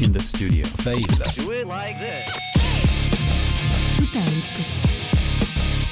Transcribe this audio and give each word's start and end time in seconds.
in 0.00 0.12
the 0.12 0.20
studio. 0.20 0.64
Fade. 0.82 1.06
Do 1.36 1.52
it 1.52 1.66
like 1.66 1.96
this. 1.98 2.34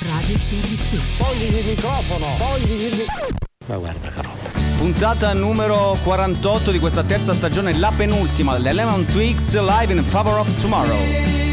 Radio 0.00 0.36
CRT. 0.38 1.18
Togli 1.18 1.56
il 1.56 1.64
microfono, 1.64 2.34
togli 2.36 2.70
il 2.70 2.96
microfono. 2.96 3.36
Ma 3.66 3.76
guarda 3.76 4.08
che 4.08 4.22
roba. 4.22 4.52
Puntata 4.76 5.32
numero 5.32 5.98
48 6.02 6.70
di 6.70 6.78
questa 6.78 7.02
terza 7.02 7.32
stagione, 7.32 7.72
la 7.78 7.92
penultima, 7.96 8.58
l'Element 8.58 9.10
Twix 9.10 9.58
live 9.58 9.92
in 9.92 10.02
Favor 10.04 10.38
of 10.38 10.60
Tomorrow. 10.60 11.43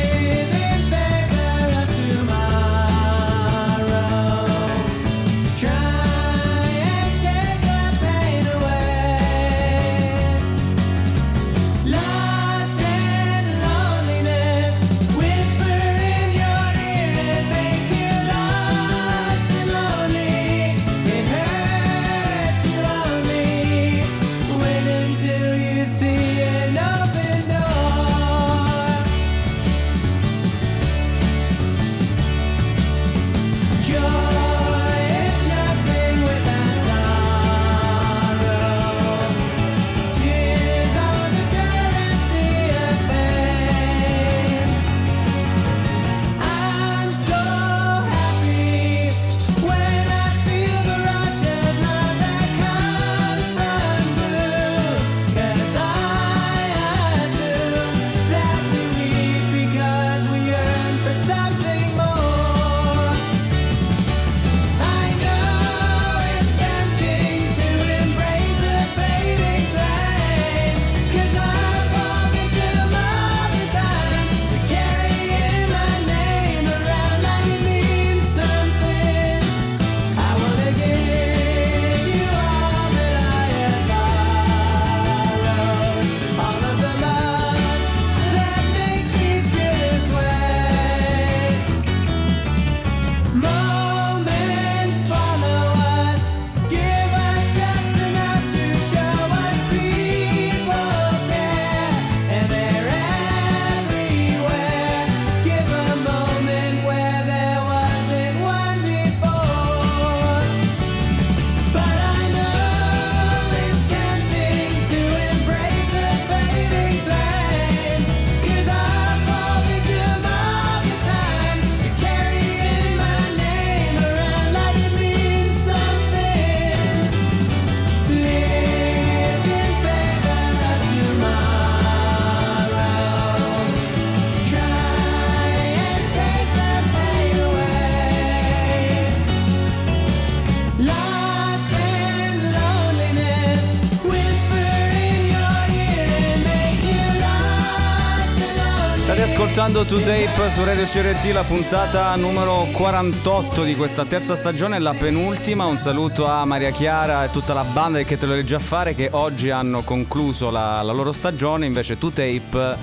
To 149.92 149.98
Tape 149.98 150.50
su 150.56 150.64
Radio 150.64 150.86
CRT, 150.86 151.34
la 151.34 151.44
puntata 151.44 152.16
numero 152.16 152.66
48 152.72 153.66
di 153.66 153.76
questa 153.76 154.06
terza 154.06 154.38
stagione, 154.38 154.80
la 154.80 154.94
penultima. 154.94 155.66
Un 155.66 155.76
saluto 155.76 156.26
a 156.28 156.46
Maria 156.46 156.72
Chiara 156.72 157.26
e 157.26 157.30
tutta 157.30 157.54
la 157.54 157.66
banda 157.66 158.02
che 158.04 158.16
te 158.16 158.26
lo 158.26 158.34
leggi 158.34 158.54
a 158.54 158.60
fare 158.60 158.96
che 158.96 159.10
oggi 159.12 159.50
hanno 159.50 159.82
concluso 159.82 160.50
la, 160.50 160.82
la 160.82 160.94
loro 160.94 161.12
stagione. 161.12 161.66
Invece 161.66 161.98
To 161.98 162.10
Tape 162.10 162.78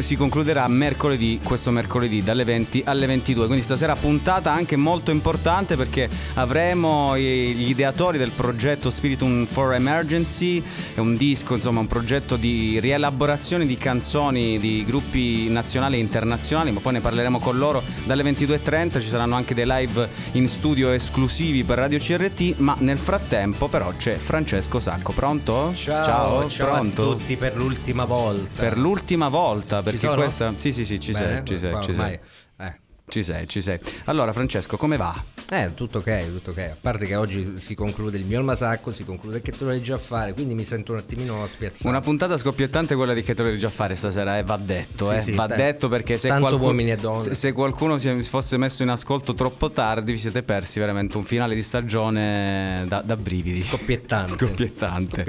si 0.00 0.14
concluderà 0.14 0.68
mercoledì, 0.68 1.40
questo 1.42 1.70
mercoledì 1.70 2.22
dalle 2.22 2.44
20 2.44 2.82
alle 2.86 3.06
22. 3.06 3.46
Quindi 3.46 3.64
stasera 3.64 3.96
puntata 3.96 4.52
anche 4.52 4.76
molto 4.76 5.10
importante 5.10 5.74
perché 5.74 6.08
avremo 6.34 7.16
gli 7.16 7.70
ideatori 7.70 8.18
del 8.18 8.30
progetto 8.30 8.90
Spiritum 8.90 9.46
for 9.46 9.74
Emergency, 9.74 10.62
è 10.94 11.00
un 11.00 11.16
disco, 11.16 11.54
insomma, 11.54 11.80
un 11.80 11.86
progetto 11.86 12.36
di 12.36 12.78
rielaborazione 12.78 13.66
di 13.66 13.76
canzoni 13.76 14.58
di 14.58 14.84
gruppi 14.84 15.48
nazionali 15.48 15.96
e 15.96 16.00
internazionali, 16.00 16.70
ma 16.70 16.80
poi 16.80 16.94
ne 16.94 17.00
parleremo 17.00 17.38
con 17.38 17.58
loro 17.58 17.82
dalle 18.04 18.22
22.30, 18.22 19.00
ci 19.00 19.08
saranno 19.08 19.34
anche 19.34 19.54
dei 19.54 19.66
live 19.66 20.08
in 20.32 20.46
studio 20.46 20.90
esclusivi 20.90 21.64
per 21.64 21.78
Radio 21.78 21.98
CRT, 21.98 22.58
ma 22.58 22.76
nel 22.80 22.98
frattempo 22.98 23.68
però 23.68 23.92
c'è 23.96 24.16
Francesco 24.16 24.78
Sacco, 24.78 25.12
pronto? 25.12 25.72
Ciao, 25.74 26.04
ciao, 26.04 26.48
ciao 26.48 26.70
pronto? 26.72 27.10
a 27.10 27.14
tutti 27.14 27.36
per 27.36 27.56
l'ultima 27.56 28.04
volta. 28.04 28.62
Per 28.62 28.78
l'ultima 28.78 29.28
volta, 29.28 29.65
perché 29.82 30.08
questa... 30.08 30.52
Sì, 30.56 30.72
sì, 30.72 30.84
sì, 30.84 30.98
ci 31.00 31.12
Bene, 31.12 31.42
sei, 31.44 31.44
ci 31.44 31.58
sei, 31.58 31.82
ci 31.82 31.92
sei. 31.92 32.18
Eh. 32.58 32.84
Ci 33.08 33.22
sei, 33.22 33.46
ci 33.46 33.62
sei. 33.62 33.78
Allora, 34.06 34.32
Francesco, 34.32 34.76
come 34.76 34.96
va? 34.96 35.14
Eh, 35.48 35.74
tutto 35.74 35.98
ok, 35.98 36.26
tutto 36.26 36.50
ok. 36.50 36.58
A 36.58 36.76
parte 36.80 37.06
che 37.06 37.14
oggi 37.14 37.54
si 37.60 37.76
conclude 37.76 38.18
il 38.18 38.24
mio 38.24 38.38
almasacco, 38.38 38.90
si 38.92 39.04
conclude 39.04 39.40
che 39.42 39.52
te 39.52 39.62
lo 39.64 39.70
leggi 39.70 39.92
a 39.92 39.96
fare, 39.96 40.32
quindi 40.32 40.54
mi 40.54 40.64
sento 40.64 40.90
un 40.90 40.98
attimino 40.98 41.46
spiazzato. 41.46 41.88
Una 41.88 42.00
puntata 42.00 42.36
scoppiettante 42.36 42.96
quella 42.96 43.14
di 43.14 43.22
che 43.22 43.32
te 43.36 43.44
lo 43.44 43.50
leggi 43.50 43.64
a 43.64 43.68
fare 43.68 43.94
stasera, 43.94 44.38
eh, 44.38 44.42
va 44.42 44.56
detto, 44.56 45.06
Sì, 45.08 45.14
eh. 45.14 45.20
sì, 45.20 45.32
va 45.32 45.46
t- 45.46 45.54
detto 45.54 45.88
perché 45.88 46.18
se, 46.18 46.26
tanto 46.26 46.42
qualcuno, 46.42 46.66
uomini 46.70 46.90
e 46.90 46.96
donne. 46.96 47.22
se, 47.22 47.34
se 47.34 47.52
qualcuno 47.52 47.96
si 47.98 48.22
fosse 48.24 48.56
messo 48.56 48.82
in 48.82 48.88
ascolto 48.88 49.34
troppo 49.34 49.70
tardi, 49.70 50.10
vi 50.10 50.18
siete 50.18 50.42
persi 50.42 50.80
veramente 50.80 51.16
un 51.16 51.24
finale 51.24 51.54
di 51.54 51.62
stagione 51.62 52.84
da, 52.88 53.02
da 53.02 53.16
brividi. 53.16 53.60
Scoppiettante. 53.60 54.32
Scoppiettante. 54.46 55.24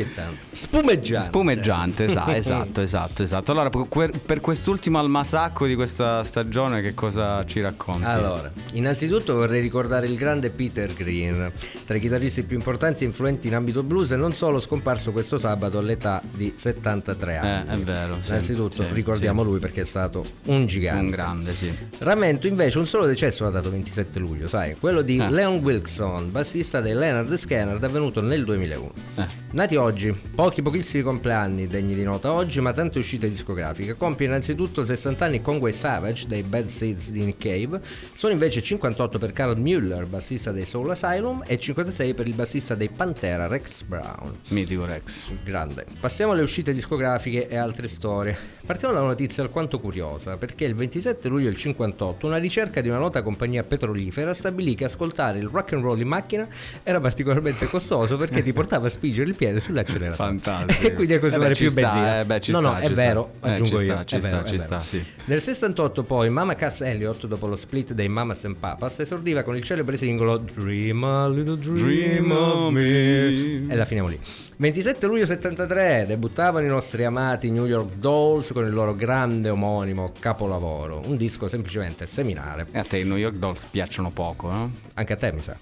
Spumeggiante. 0.52 1.26
Spumeggiante. 1.28 1.28
Spumeggiante, 1.28 2.04
esatto, 2.06 2.32
esatto, 2.34 2.82
esatto, 2.82 3.24
esatto. 3.24 3.52
Allora, 3.52 3.70
per, 3.70 4.12
per 4.26 4.42
quest'ultimo 4.42 4.98
almasacco 4.98 5.68
di 5.68 5.76
questa 5.76 6.24
stagione, 6.24 6.82
che 6.82 6.96
cosa 6.96 7.46
ci 7.46 7.66
racconti? 7.70 8.06
Allora, 8.06 8.52
innanzitutto 8.74 9.36
vorrei 9.36 9.62
ricordare 9.62 10.08
il 10.08 10.16
grande 10.18 10.50
Peter 10.50 10.94
Green, 10.94 11.52
tra 11.86 11.96
i 11.96 12.00
chitarristi 12.00 12.44
più 12.44 12.58
importanti 12.58 13.04
e 13.04 13.08
influenti 13.08 13.48
in 13.48 13.56
ambito 13.56 13.84
blues 13.84 14.12
e 14.12 14.16
non 14.16 14.34
solo 14.34 14.60
scomparso 14.60 15.12
questo 15.12 15.38
sabato 15.38 15.78
all'età 15.78 16.22
di 16.32 16.54
73 16.56 17.38
anni. 17.38 17.70
Eh, 17.70 17.74
è 17.74 17.78
vero, 17.78 18.18
sì, 18.20 18.30
Innanzitutto 18.30 18.84
sì, 18.84 18.88
ricordiamo 18.92 19.42
sì. 19.42 19.48
lui 19.48 19.60
perché 19.60 19.82
è 19.82 19.86
stato 19.86 20.26
un 20.46 20.66
gigante. 20.66 21.04
Un 21.04 21.10
grande, 21.10 21.54
sì. 21.54 21.72
Rammento 22.00 22.48
invece 22.48 22.80
un 22.80 22.88
solo 22.88 23.06
decesso 23.06 23.44
datato 23.46 23.70
27 23.70 24.20
luglio, 24.20 24.48
sai, 24.48 24.76
quello 24.80 25.02
di 25.02 25.18
Eh. 25.18 25.30
Leon 25.30 25.56
Wilson, 25.58 26.32
bassista 26.32 26.82
dei 26.82 26.94
Leonard 26.94 27.34
Skinner, 27.34 27.78
avvenuto 27.84 28.22
nel 28.22 28.44
2001. 28.44 28.92
Eh. 29.16 29.26
Nati 29.52 29.76
oggi, 29.76 30.14
pochi 30.36 30.62
pochissimi 30.62 31.04
compleanni 31.04 31.68
degni 31.68 31.96
di 31.96 32.04
nota 32.04 32.32
oggi, 32.32 32.62
ma 32.62 32.74
tante 32.74 33.00
uscite 33.00 33.30
discografiche. 33.30 33.96
Compie 33.96 34.28
innanzitutto 34.28 34.84
60 34.84 35.26
anni 35.26 35.42
Conway 35.42 35.72
Savage 35.74 36.28
dei 36.28 36.44
Bad 36.44 36.68
Seeds 36.68 37.12
di 37.12 37.24
Nick 37.26 37.42
Cave 37.42 37.57
Slave, 37.58 37.82
sono 38.14 38.34
invece 38.34 38.62
58 38.62 39.18
per 39.18 39.32
Carl 39.32 39.58
Mueller, 39.60 40.06
bassista 40.06 40.52
dei 40.52 40.66
Soul 40.66 40.92
Asylum, 40.92 41.44
e 41.46 41.58
56 41.58 42.14
per 42.14 42.28
il 42.28 42.36
bassista 42.36 42.76
dei 42.76 42.90
Pantera, 42.90 43.48
Rex 43.48 43.84
Brown. 43.84 44.40
Mitico 44.50 44.86
Rex. 44.86 45.34
Grande. 45.44 45.86
Passiamo 46.00 46.34
alle 46.34 46.42
uscite 46.44 46.74
discografiche 46.74 47.48
e 47.48 47.58
altre 47.58 47.88
storie. 47.88 48.38
Partiamo 48.68 48.94
da 48.94 49.00
una 49.00 49.10
notizia 49.12 49.44
alquanto 49.44 49.80
curiosa, 49.80 50.36
perché 50.36 50.66
il 50.66 50.76
27 50.76 51.30
luglio 51.30 51.46
del 51.46 51.56
58 51.56 52.28
una 52.28 52.36
ricerca 52.36 52.82
di 52.82 52.90
una 52.90 52.98
nota 52.98 53.22
compagnia 53.22 53.64
petrolifera 53.64 54.34
stabilì 54.34 54.76
che 54.76 54.84
ascoltare 54.84 55.40
il 55.40 55.48
rock 55.50 55.72
and 55.72 55.84
roll 55.84 55.98
in 56.02 56.08
macchina 56.10 56.46
era 56.84 57.00
particolarmente 57.00 57.66
costoso 57.68 58.18
perché 58.18 58.44
ti 58.44 58.52
portava 58.52 58.88
a 58.88 58.90
spingere 58.90 59.30
il 59.30 59.36
piede 59.36 59.62
sull'acceleratore. 59.62 60.16
Fantastico. 60.18 60.84
e 60.86 60.94
quindi 60.96 61.14
a 61.14 61.20
consumare 61.22 61.54
Eh 61.54 61.54
beh, 61.54 61.60
più 61.60 61.70
sta, 61.70 61.82
benzina. 61.82 62.20
eh, 62.20 62.26
beh, 62.26 62.34
no, 62.36 62.42
sta, 62.42 62.60
no, 62.60 62.76
è 62.76 62.86
sta. 62.86 62.94
vero, 62.94 63.32
Eh, 63.42 63.50
aggiungo 63.52 63.78
ci 63.78 63.86
io. 63.86 63.92
sta, 63.94 64.04
ci 64.04 64.20
sta, 64.20 64.44
è 64.44 64.48
ci 64.48 64.60
sta, 64.60 64.80
sì. 64.82 65.06
Nel 65.26 65.42
68 65.42 66.04
poi 66.04 66.30
Mama 66.30 66.56
Cass 66.56 66.82
Elliot, 66.82 67.26
dopo 67.26 67.48
lo 67.48 67.56
split 67.56 67.94
dei 67.94 68.10
Mamas 68.10 68.44
and 68.44 68.58
Papas, 68.58 69.00
esordiva 69.00 69.44
con 69.44 69.56
il 69.56 69.64
celebre 69.64 69.96
singolo 69.96 70.38
Dream 70.40 71.02
a 71.06 71.30
little 71.30 71.58
dream, 71.58 71.78
Dream 71.78 72.32
of 72.32 72.72
me. 72.72 73.66
E 73.70 73.76
la 73.76 73.86
finiamo 73.86 74.10
lì. 74.10 74.20
27 74.60 75.06
luglio 75.06 75.28
73 75.28 76.06
debuttavano 76.08 76.66
i 76.66 76.68
nostri 76.68 77.04
amati 77.04 77.52
New 77.52 77.68
York 77.68 77.94
Dolls 77.98 78.52
con 78.54 78.66
il 78.66 78.74
loro 78.74 78.96
grande 78.96 79.52
omonimo 79.52 80.14
capolavoro, 80.20 81.00
un 81.06 81.16
disco 81.16 81.48
semplicemente 81.48 82.08
seminale. 82.08 82.66
E 82.72 82.80
a 82.80 82.84
te 82.84 82.98
i 82.98 83.04
New 83.04 83.18
York 83.18 83.36
Dolls 83.36 83.68
piacciono 83.68 84.10
poco, 84.10 84.50
no? 84.50 84.72
Anche 84.96 85.14
a 85.14 85.16
te 85.16 85.32
mi 85.32 85.42
sa. 85.44 85.56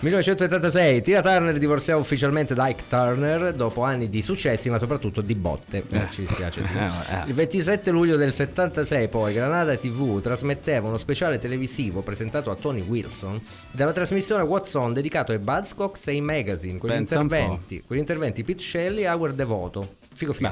1976, 0.00 1.02
Tina 1.02 1.20
Turner 1.20 1.58
divorziava 1.58 2.00
ufficialmente 2.00 2.54
da 2.54 2.68
Ike 2.68 2.84
Turner 2.88 3.52
dopo 3.52 3.82
anni 3.82 4.08
di 4.08 4.22
successi 4.22 4.70
ma 4.70 4.78
soprattutto 4.78 5.20
di 5.20 5.34
botte. 5.34 5.84
Eh, 5.90 6.06
ci 6.10 6.22
dispiace. 6.22 6.62
dirlo. 6.62 6.76
Eh, 7.08 7.14
eh. 7.14 7.22
Il 7.26 7.34
27 7.34 7.90
luglio 7.90 8.16
del 8.16 8.32
76 8.32 9.08
poi 9.08 9.34
Granada 9.34 9.76
TV 9.76 10.20
trasmetteva 10.22 10.88
uno 10.88 10.96
speciale 10.96 11.38
televisivo 11.38 12.00
presentato 12.00 12.50
a 12.50 12.54
Tony 12.54 12.80
Wilson 12.80 13.40
della 13.70 13.92
trasmissione 13.92 14.42
What's 14.42 14.72
On 14.74 14.92
dedicato 14.92 15.32
ai 15.32 15.38
Buzzcocks 15.38 16.06
e 16.06 16.12
ai 16.12 16.20
magazine 16.20 16.78
con 16.78 16.88
gli 16.88 16.92
Pensa 16.92 17.20
interventi, 17.20 17.82
interventi 18.38 18.44
Pete 18.44 18.62
Shelley 18.62 19.04
e 19.04 19.08
Howard 19.08 19.34
Devoto. 19.34 19.96
Figo. 20.14 20.32
Cioè, 20.32 20.50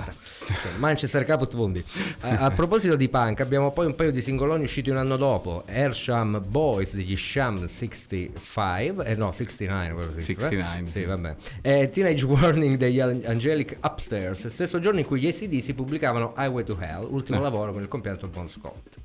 Manchester 0.79 1.25
Caput 1.25 1.53
Mundi. 1.56 1.83
A, 2.21 2.38
a 2.38 2.50
proposito 2.53 2.94
di 2.94 3.09
punk, 3.09 3.41
abbiamo 3.41 3.73
poi 3.73 3.87
un 3.87 3.94
paio 3.97 4.12
di 4.12 4.21
singoloni 4.23 4.62
usciti 4.62 4.91
un 4.91 4.97
anno 4.97 5.17
dopo. 5.17 5.65
Airsham 5.67 6.41
Boys 6.47 6.94
degli 6.94 7.17
Sham 7.17 7.65
65, 7.65 9.05
eh 9.05 9.15
no, 9.17 9.33
69, 9.33 9.93
quello 9.93 10.12
65. 10.12 10.56
69, 10.59 10.88
Sì, 10.91 10.99
sì. 10.99 11.05
vabbè. 11.05 11.35
E 11.62 11.88
Teenage 11.88 12.25
Warning 12.27 12.77
degli 12.77 13.00
An- 13.00 13.23
Angelic 13.25 13.77
Upstairs, 13.83 14.47
stesso 14.47 14.79
giorno 14.79 15.00
in 15.00 15.06
cui 15.06 15.19
gli 15.21 15.27
ACDC 15.27 15.75
pubblicavano 15.75 16.35
Highway 16.37 16.62
to 16.62 16.77
Hell, 16.81 17.06
ultimo 17.11 17.38
Eh. 17.38 17.43
lavoro 17.43 17.73
con 17.73 17.83
il 17.83 17.88
compianto 17.88 18.29
Bon 18.29 18.49
Scott. 18.49 18.99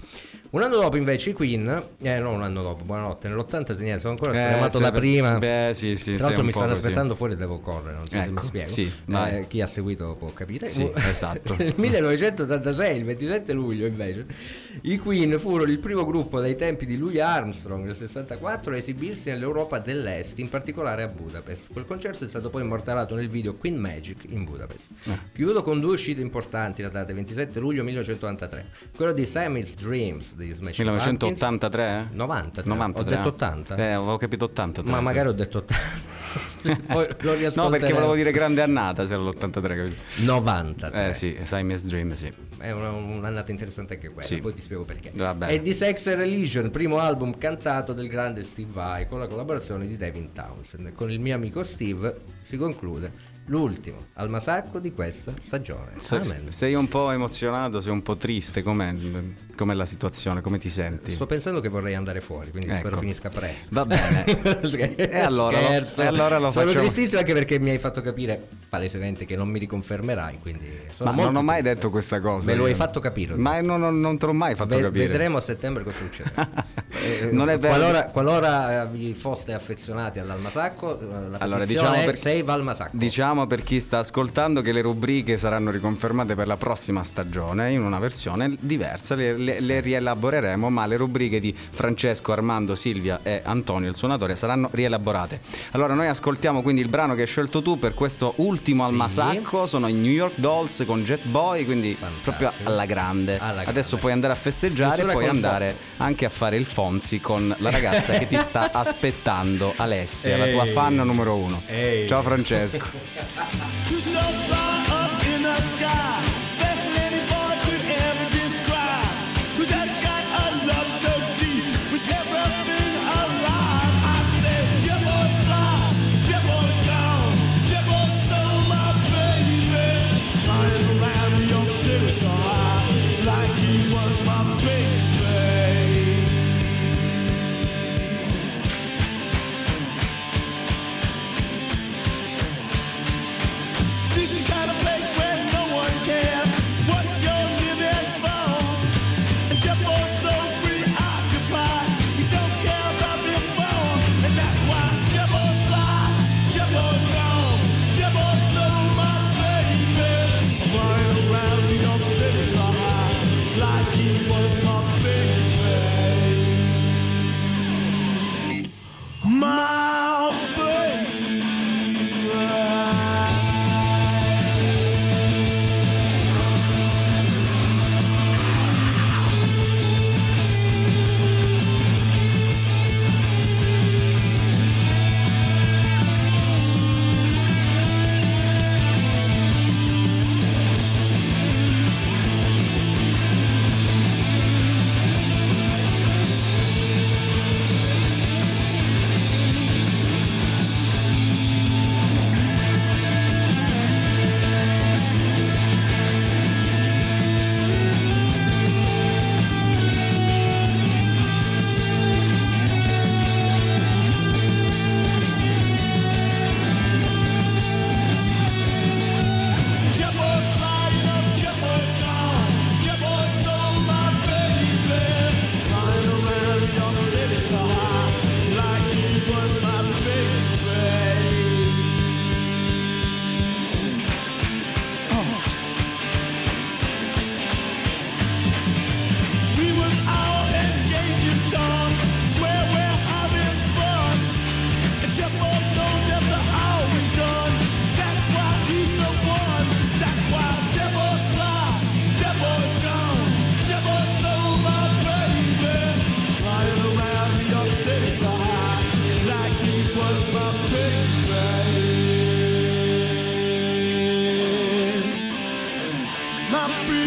Un 0.54 0.62
anno 0.62 0.76
dopo 0.82 0.98
invece 0.98 1.30
i 1.30 1.34
Queen, 1.34 1.82
eh 2.02 2.20
no 2.20 2.32
un 2.34 2.44
anno 2.44 2.62
dopo, 2.62 2.84
buonanotte, 2.84 3.30
nell'80 3.30 3.74
se 3.74 3.86
ne 3.86 3.98
sono 3.98 4.16
ancora 4.16 4.34
Eh, 4.34 4.50
chiamato 4.50 4.80
da 4.80 4.92
prima. 4.92 5.38
Beh, 5.38 5.72
sì, 5.74 5.96
sì. 5.96 6.16
Tra 6.16 6.26
l'altro 6.26 6.44
mi 6.44 6.52
stanno 6.52 6.72
così. 6.72 6.82
aspettando 6.82 7.16
fuori 7.16 7.38
devo 7.38 7.60
correre, 7.60 7.96
non 7.96 8.06
so 8.06 8.22
se 8.22 8.28
mi 8.32 8.36
Ecco, 8.36 8.46
spiego. 8.46 8.68
sì, 8.70 8.92
vai. 9.06 9.38
Eh, 9.38 9.48
chi 9.48 9.62
ha 9.62 9.66
seguito 9.66 10.14
può 10.20 10.28
capire. 10.34 10.66
Sì, 10.66 10.92
esatto. 10.94 11.56
Nel 11.58 11.74
1986, 11.78 12.98
il 12.98 13.06
27 13.06 13.54
luglio 13.54 13.86
invece, 13.86 14.26
i 14.82 14.98
Queen 14.98 15.40
furono 15.40 15.72
il 15.72 15.80
primo 15.80 16.06
gruppo 16.06 16.42
dai 16.42 16.58
tempi 16.58 16.86
di 16.86 16.98
Louis 16.98 17.22
Armstrong 17.22 17.86
nel 17.86 17.96
64 17.96 18.74
a 18.74 18.76
esibirsi 18.78 19.30
nell'Europa 19.30 19.80
dell'Est, 19.80 20.40
in 20.40 20.50
particolare 20.50 21.04
a 21.04 21.08
Budapest. 21.08 21.72
Quel 21.72 21.86
concerto 21.86 22.26
è 22.26 22.28
stato 22.28 22.50
poi 22.50 22.64
immortalato 22.64 23.16
nel 23.16 23.30
video 23.30 23.56
Queen 23.56 23.78
Magic 23.78 24.26
in 24.28 24.44
Budapest. 24.44 24.92
Eh. 25.06 25.18
Chiudo 25.32 25.64
con 25.64 25.80
due 25.80 25.94
uscite 25.94 26.20
importanti 26.20 26.82
datate 26.82 27.14
27 27.14 27.58
luglio 27.62 27.86
1983. 27.86 28.66
Quello 28.98 29.14
di 29.14 29.26
Sammy's 29.26 29.76
Dreams 29.76 30.40
degli 30.42 30.54
Smashing 30.54 30.88
1983? 30.88 31.84
eh? 31.84 32.08
Pumpkins. 32.16 32.66
93. 32.66 32.74
93. 32.74 33.02
Ho 33.16 33.18
detto 33.18 33.28
80. 33.30 33.76
Eh, 33.76 33.92
avevo 33.92 34.18
capito 34.18 34.46
83. 34.46 34.92
Ma 34.92 35.02
magari 35.02 35.28
ho 35.30 35.32
detto 35.34 35.58
80. 35.60 36.10
Poi 36.88 37.08
lo 37.22 37.36
No, 37.56 37.70
perché 37.70 37.92
volevo 37.92 38.16
dire 38.16 38.32
grande 38.32 38.62
annata 38.62 39.06
se 39.06 39.14
era 39.14 39.22
l'83, 39.24 39.52
capito? 39.62 39.96
93. 40.24 41.10
Eh 41.10 41.14
sì, 41.14 41.38
Siamese 41.44 41.88
Dream, 41.88 42.14
sì. 42.14 42.32
È 42.58 42.72
una- 42.72 42.92
un'annata 42.92 43.50
interessante 43.52 43.96
anche 43.96 44.10
quella, 44.10 44.28
Sì. 44.28 44.38
poi 44.38 44.54
ti 44.54 44.62
spiego 44.62 44.84
perché. 44.84 45.12
Va 45.16 45.34
bene. 45.34 45.54
È 45.54 45.60
di 45.60 45.74
Sex 45.74 46.08
and 46.08 46.18
Religion, 46.18 46.70
primo 46.70 47.00
album 47.00 47.38
cantato 47.38 47.92
del 47.94 48.08
grande 48.08 48.44
Steve 48.44 48.70
Vai 48.72 49.08
con 49.08 49.20
la 49.20 49.28
collaborazione 49.28 49.88
di 49.88 49.98
Devin 49.98 50.32
Townsend. 50.32 50.94
Con 50.94 51.10
il 51.12 51.20
mio 51.20 51.34
amico 51.36 51.64
Steve 51.64 52.16
si 52.42 52.58
conclude 52.58 53.12
l'ultimo 53.48 54.06
almasacco 54.14 54.80
di 54.80 54.94
questa 54.94 55.34
stagione. 55.38 55.94
Se- 55.98 56.22
sei 56.48 56.74
un 56.74 56.88
po' 56.88 57.12
emozionato, 57.12 57.82
sei 57.82 57.92
un 57.92 58.02
po' 58.02 58.16
triste, 58.16 58.62
com'è, 58.64 58.94
com'è 59.56 59.74
la 59.74 59.86
situazione, 59.86 60.42
come 60.42 60.58
ti 60.58 60.70
senti? 60.70 61.12
Sto 61.12 61.26
pensando 61.26 61.60
che 61.60 61.68
vorrei 61.68 61.96
andare 61.96 62.22
fuori, 62.22 62.50
quindi 62.52 62.70
Ecco. 62.70 62.78
spero 62.80 62.98
finisca 63.00 63.30
presto. 63.30 63.70
Va 63.74 63.86
bene. 63.86 64.24
e 64.96 65.20
allora 65.20 65.60
lo- 65.60 65.86
e 66.02 66.06
allora 66.06 66.38
lo 66.38 66.50
sono 66.52 66.68
facciamo- 66.68 66.86
tristissimo 66.86 67.20
anche 67.20 67.34
perché 67.34 67.60
mi 67.60 67.72
hai 67.72 67.78
fatto 67.78 68.02
capire 68.02 68.48
palesemente 68.70 69.26
che 69.26 69.36
non 69.36 69.50
mi 69.50 69.60
riconfermerai, 69.60 70.40
quindi 70.40 70.70
Ma 71.00 71.12
non 71.12 71.36
ho 71.36 71.42
mai 71.42 71.60
triste. 71.62 71.76
detto 71.76 71.90
questa 71.90 72.20
cosa. 72.22 72.46
Me 72.46 72.56
lo 72.56 72.66
hai 72.66 72.74
fatto 72.74 73.00
capire. 73.00 73.36
Ma 73.36 73.60
non, 73.62 73.80
non- 73.82 74.00
non 74.00 74.18
te 74.18 74.28
l'ho 74.28 74.34
mai 74.34 74.56
fatto 74.56 74.76
Ve- 74.76 74.82
capire. 74.84 75.08
Vedremo 75.08 75.38
a 75.38 75.42
settembre 75.42 75.84
cosa 75.84 75.98
succede. 75.98 76.32
Eh, 77.02 77.30
Non 77.32 77.50
è 77.50 77.58
vero. 77.58 77.76
Qualora, 77.76 78.06
qualora 78.06 78.82
eh, 78.84 78.88
vi 78.88 79.14
foste 79.14 79.54
affezionati 79.54 80.20
all'almasacco, 80.20 81.00
eh, 81.00 81.30
la 81.30 81.38
Allora, 81.40 81.66
diciamo 81.66 82.04
per- 82.04 82.16
Save 82.16 82.44
Almasacco. 82.52 82.90
Diciamo 82.96 83.48
per 83.48 83.64
chi 83.64 83.80
sta 83.80 84.00
ascoltando 84.00 84.62
che 84.62 84.72
le 84.72 84.82
rubriche 84.82 85.38
saranno 85.38 85.72
riconfermate 85.72 86.36
per 86.36 86.48
la 86.48 86.58
prossima 86.58 87.04
stagione 87.04 87.72
in 87.72 87.82
una 87.84 88.00
versione 88.00 88.56
diversa, 88.60 89.16
le, 89.16 89.36
le- 89.38 89.60
le 89.60 89.80
rielaboreremo, 89.80 90.70
ma 90.70 90.86
le 90.86 90.98
rubriche 90.98 91.40
di 91.40 91.56
Francesco, 91.56 92.32
Armando, 92.34 92.76
Silvia 92.76 93.20
e 93.24 93.42
Antonio, 93.44 93.90
il 93.90 93.96
suonatore, 93.96 94.36
saranno 94.36 94.70
rielaborate. 94.72 95.40
Allora 95.72 95.94
noi 95.94 96.08
ascoltiamo 96.08 96.62
quindi 96.62 96.82
il 96.82 96.88
brano 96.90 97.16
che 97.16 97.22
hai 97.22 97.28
scelto 97.28 97.62
tu 97.62 97.80
per 97.80 97.94
questo 97.94 98.34
ultimo 98.38 98.84
Sì. 98.86 98.92
almasacco, 98.92 99.66
sono 99.66 99.88
i 99.88 99.94
New 99.94 100.12
York 100.12 100.38
Dolls 100.38 100.84
con 100.86 101.04
Jet 101.04 101.26
Boy, 101.26 101.66
quindi 101.66 101.96
Fantastico. 101.96 102.22
proprio 102.38 102.50
alla 102.72 102.86
grande. 102.86 103.38
Alla 103.40 103.52
grande. 103.54 103.70
Adesso 103.70 103.98
puoi 103.98 104.12
andare 104.12 104.34
a 104.34 104.36
festeggiare 104.36 105.02
e 105.02 105.06
puoi 105.06 105.28
andare 105.28 105.76
anche 105.98 106.26
a 106.26 106.30
fare 106.30 106.58
il 106.58 106.66
Fonzi 106.92 107.22
con 107.22 107.56
la 107.60 107.70
ragazza 107.70 108.12
che 108.18 108.28
ti 108.28 108.36
sta 108.36 108.70
aspettando, 108.76 109.74
Alessia, 109.78 110.36
la 110.36 110.48
tua 110.48 110.66
Ehi. 110.66 110.72
fan 110.74 110.96
numero 110.96 111.36
uno. 111.36 111.62
Ehi. 111.68 112.06
Ciao 112.06 112.22
Francesco. 112.22 112.90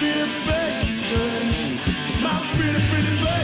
Pretty 0.05 0.27
baby, 0.45 1.81
my 2.23 2.35
pretty, 2.55 2.81
pretty 2.91 3.17
baby, 3.25 3.44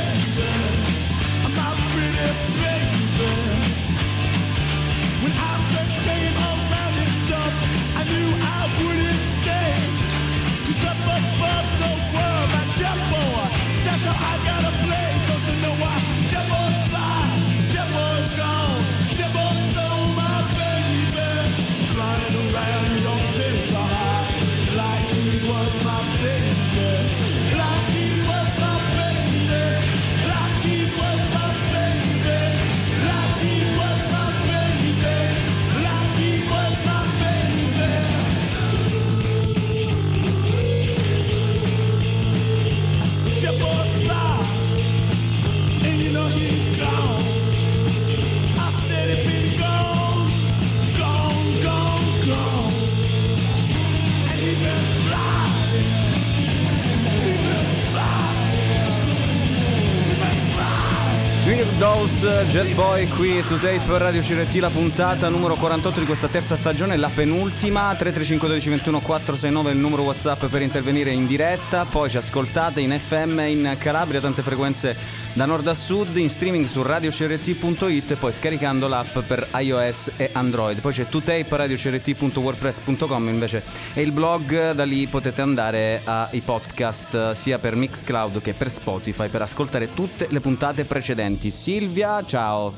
Dolls, 61.80 62.26
Jet 62.49 62.75
Boy 62.75 63.08
qui 63.08 63.42
to 63.49 63.56
tape 63.56 63.96
Radio 63.96 64.20
CRT, 64.20 64.56
la 64.56 64.68
puntata 64.68 65.30
numero 65.30 65.54
48 65.54 66.00
di 66.00 66.04
questa 66.04 66.28
terza 66.28 66.54
stagione, 66.54 66.99
la 66.99 67.08
penultima. 67.08 67.94
335 67.96 68.49
12 68.49 68.68
21 68.68 69.00
469 69.00 69.70
è 69.70 69.72
il 69.72 69.80
numero 69.80 70.02
WhatsApp 70.02 70.44
per 70.44 70.60
intervenire 70.60 71.10
in 71.10 71.26
diretta. 71.26 71.87
Poi 71.87 72.10
ci 72.10 72.18
ascoltate 72.18 72.82
in 72.82 72.90
FM 72.90 73.40
in 73.46 73.76
Calabria, 73.78 74.20
tante 74.20 74.42
frequenze 74.42 74.94
da 75.32 75.44
nord 75.44 75.66
a 75.68 75.75
sud, 75.75 76.16
in 76.16 76.28
streaming 76.28 76.66
su 76.66 76.82
radiocrt.it 76.82 78.10
e 78.10 78.16
poi 78.16 78.32
scaricando 78.32 78.88
l'app 78.88 79.18
per 79.20 79.49
iOS 79.58 80.12
e 80.16 80.30
Android. 80.32 80.80
Poi 80.80 80.92
c'è 80.92 81.06
totape 81.06 81.46
radiocrt.wordpress.com 81.49 83.28
invece 83.28 83.62
è 83.92 84.00
il 84.00 84.12
blog, 84.12 84.72
da 84.72 84.84
lì 84.84 85.06
potete 85.06 85.40
andare 85.40 86.02
ai 86.04 86.40
podcast 86.40 87.32
sia 87.32 87.58
per 87.58 87.76
Mixcloud 87.76 88.40
che 88.40 88.54
per 88.54 88.70
Spotify 88.70 89.28
per 89.28 89.42
ascoltare 89.42 89.94
tutte 89.94 90.26
le 90.30 90.40
puntate 90.40 90.84
precedenti. 90.84 91.50
Silvia, 91.50 92.25
ciao. 92.25 92.72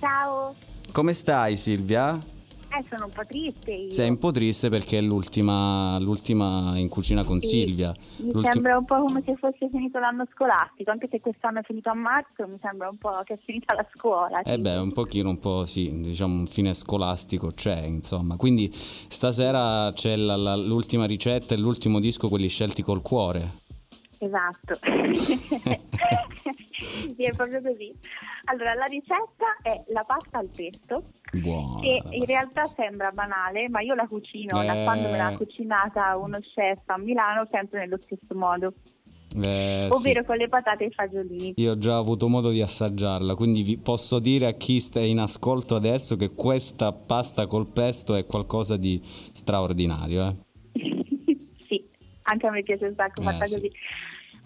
Ciao, 0.00 0.54
Come 0.92 1.12
stai 1.12 1.56
Silvia? 1.56 2.33
Eh, 2.78 2.84
sono 2.88 3.06
un 3.06 3.12
po' 3.12 3.24
triste 3.26 3.72
io. 3.72 3.90
Sei 3.90 4.08
un 4.08 4.18
po' 4.18 4.30
triste 4.30 4.68
perché 4.68 4.98
è 4.98 5.00
l'ultima, 5.00 5.98
l'ultima 5.98 6.76
in 6.76 6.88
cucina 6.88 7.24
con 7.24 7.40
Sì, 7.40 7.48
Silvia. 7.48 7.94
Mi 8.18 8.32
L'ulti- 8.32 8.50
sembra 8.52 8.76
un 8.78 8.84
po' 8.84 8.98
come 8.98 9.22
se 9.24 9.34
fosse 9.36 9.68
finito 9.70 9.98
l'anno 9.98 10.26
scolastico, 10.32 10.90
anche 10.90 11.08
se 11.10 11.20
quest'anno 11.20 11.60
è 11.60 11.62
finito 11.62 11.90
a 11.90 11.94
marzo, 11.94 12.46
mi 12.46 12.58
sembra 12.60 12.88
un 12.88 12.96
po' 12.96 13.10
che 13.24 13.34
è 13.34 13.38
finita 13.44 13.74
la 13.74 13.86
scuola. 13.94 14.40
Eh 14.42 14.52
sì. 14.52 14.58
beh, 14.60 14.76
un 14.76 14.92
pochino, 14.92 15.28
un 15.30 15.38
po' 15.38 15.64
sì, 15.64 16.00
diciamo 16.00 16.38
un 16.40 16.46
fine 16.46 16.72
scolastico 16.74 17.48
c'è, 17.54 17.82
insomma. 17.84 18.36
Quindi 18.36 18.70
stasera 18.72 19.92
c'è 19.92 20.16
la- 20.16 20.36
la- 20.36 20.56
l'ultima 20.56 21.04
ricetta 21.06 21.54
e 21.54 21.58
l'ultimo 21.58 22.00
disco, 22.00 22.28
quelli 22.28 22.48
scelti 22.48 22.82
col 22.82 23.02
cuore. 23.02 23.62
Esatto. 24.24 24.74
sì, 26.78 27.22
è 27.24 27.30
proprio 27.32 27.60
così. 27.60 27.92
Allora, 28.44 28.74
la 28.74 28.86
ricetta 28.86 29.56
è 29.62 29.82
la 29.92 30.04
pasta 30.04 30.38
al 30.38 30.48
pesto, 30.54 31.04
Buono. 31.32 31.80
che 31.80 32.02
in 32.10 32.24
realtà 32.26 32.64
sembra 32.66 33.10
banale, 33.10 33.68
ma 33.68 33.80
io 33.80 33.94
la 33.94 34.06
cucino 34.06 34.62
da 34.64 34.80
Eh. 34.80 34.84
quando 34.84 35.08
me 35.10 35.16
l'ha 35.18 35.34
cucinata 35.36 36.16
uno 36.16 36.38
chef 36.40 36.80
a 36.86 36.98
Milano 36.98 37.46
sempre 37.50 37.80
nello 37.80 37.98
stesso 38.00 38.34
modo, 38.34 38.74
Eh, 39.36 39.88
sì. 39.90 39.96
ovvero 39.96 40.24
con 40.24 40.36
le 40.36 40.48
patate 40.48 40.84
e 40.84 40.86
i 40.88 40.92
fagiolini. 40.92 41.54
Io 41.56 41.72
ho 41.72 41.78
già 41.78 41.96
avuto 41.96 42.28
modo 42.28 42.50
di 42.50 42.60
assaggiarla, 42.62 43.34
quindi 43.34 43.62
vi 43.62 43.78
posso 43.78 44.18
dire 44.20 44.46
a 44.46 44.52
chi 44.52 44.78
sta 44.80 45.00
in 45.00 45.18
ascolto 45.18 45.74
adesso 45.74 46.16
che 46.16 46.34
questa 46.34 46.92
pasta 46.92 47.46
col 47.46 47.70
pesto 47.72 48.14
è 48.14 48.24
qualcosa 48.26 48.76
di 48.76 49.00
straordinario. 49.04 50.28
Eh? 50.28 50.36
sì, 51.66 51.84
anche 52.24 52.46
a 52.46 52.50
me 52.50 52.62
piace 52.62 52.84
un 52.86 52.94
sacco 52.94 53.20
Eh, 53.22 53.24
fatta 53.24 53.44
sì. 53.46 53.54
così. 53.54 53.72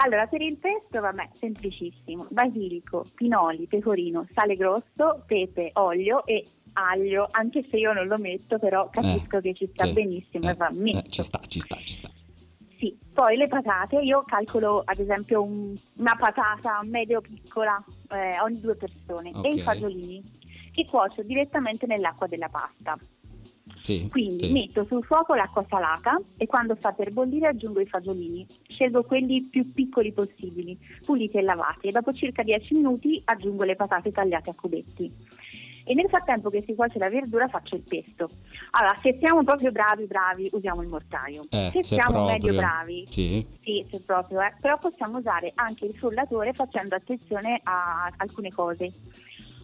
Allora, 0.01 0.27
per 0.27 0.41
il 0.43 0.59
pesto, 0.59 1.01
vabbè, 1.01 1.31
semplicissimo. 1.33 2.27
Basilico, 2.31 3.05
pinoli, 3.15 3.67
pecorino, 3.67 4.27
sale 4.33 4.55
grosso, 4.57 5.25
pepe, 5.27 5.71
olio 5.75 6.25
e 6.25 6.45
aglio, 6.75 7.27
anche 7.33 7.65
se 7.69 7.77
io 7.79 7.93
non 7.93 8.07
lo 8.07 8.17
metto, 8.19 8.59
però 8.59 8.89
capisco 8.91 9.39
Eh, 9.39 9.41
che 9.41 9.55
ci 9.55 9.69
sta 9.73 9.87
sì. 9.87 9.93
benissimo 9.95 10.49
Eh, 10.49 10.53
e 10.53 10.55
va 10.55 10.69
eh, 10.69 11.03
ci 11.09 11.23
sta, 11.23 11.41
ci 11.41 11.59
sta, 11.61 11.77
ci 11.79 11.95
sta. 11.95 12.09
Sì, 12.79 12.97
poi 13.13 13.37
le 13.37 13.49
patate, 13.49 13.97
io 13.97 14.23
calcolo 14.25 14.83
ad 14.85 15.01
esempio 15.01 15.43
un- 15.43 15.75
una 15.97 16.15
patata 16.17 16.81
medio 16.85 17.21
piccola 17.21 17.85
eh, 18.11 18.41
ogni 18.41 18.61
due 18.61 18.77
persone 18.77 19.31
e 19.31 19.37
Ok. 19.37 19.55
i 19.57 19.61
fagiolini 19.63 20.23
che 20.71 20.85
cuocio 20.85 21.25
direttamente 21.25 21.87
nell'acqua 21.87 22.29
della 22.29 22.49
pasta. 22.49 22.97
Sì, 23.81 24.09
Quindi 24.11 24.47
sì. 24.47 24.53
metto 24.53 24.85
sul 24.85 25.05
fuoco 25.05 25.35
l'acqua 25.35 25.65
salata 25.69 26.19
e 26.37 26.47
quando 26.47 26.75
sta 26.77 26.93
per 26.93 27.11
bollire 27.13 27.49
aggiungo 27.49 27.81
i 27.81 27.87
fagiolini. 27.87 28.47
Scelgo 28.69 29.05
quelli 29.05 29.43
più 29.43 29.73
piccoli 29.73 30.13
possibili, 30.13 30.79
puliti 31.05 31.37
e 31.39 31.43
lavati 31.43 31.89
e 31.89 31.91
dopo 31.91 32.13
circa 32.13 32.43
10 32.43 32.75
minuti 32.75 33.21
aggiungo 33.25 33.65
le 33.65 33.77
patate 33.77 34.11
tagliate 34.13 34.51
a 34.51 34.55
cubetti. 34.55 35.13
E 35.85 35.95
nel 35.95 36.09
frattempo 36.11 36.51
che 36.51 36.63
si 36.67 36.75
cuoce 36.75 36.99
la 36.99 37.09
verdura 37.09 37.49
faccio 37.49 37.75
il 37.77 37.81
pesto. 37.83 38.29
Allora, 38.73 38.99
se 39.01 39.17
siamo 39.19 39.43
proprio 39.43 39.73
bravi, 39.73 40.05
bravi, 40.05 40.51
usiamo 40.53 40.83
il 40.83 40.89
mortaio. 40.89 41.41
Eh, 41.49 41.71
se 41.73 41.83
se 41.83 41.95
siamo 41.95 42.11
proprio. 42.11 42.33
medio 42.33 42.53
bravi, 42.55 43.05
Sì. 43.09 43.47
sì, 43.63 43.87
se 43.91 44.03
proprio, 44.03 44.43
eh. 44.43 44.53
però 44.61 44.77
possiamo 44.77 45.17
usare 45.17 45.51
anche 45.55 45.87
il 45.87 45.95
frullatore 45.95 46.53
facendo 46.53 46.95
attenzione 46.95 47.59
a 47.63 48.13
alcune 48.19 48.51
cose. 48.51 48.93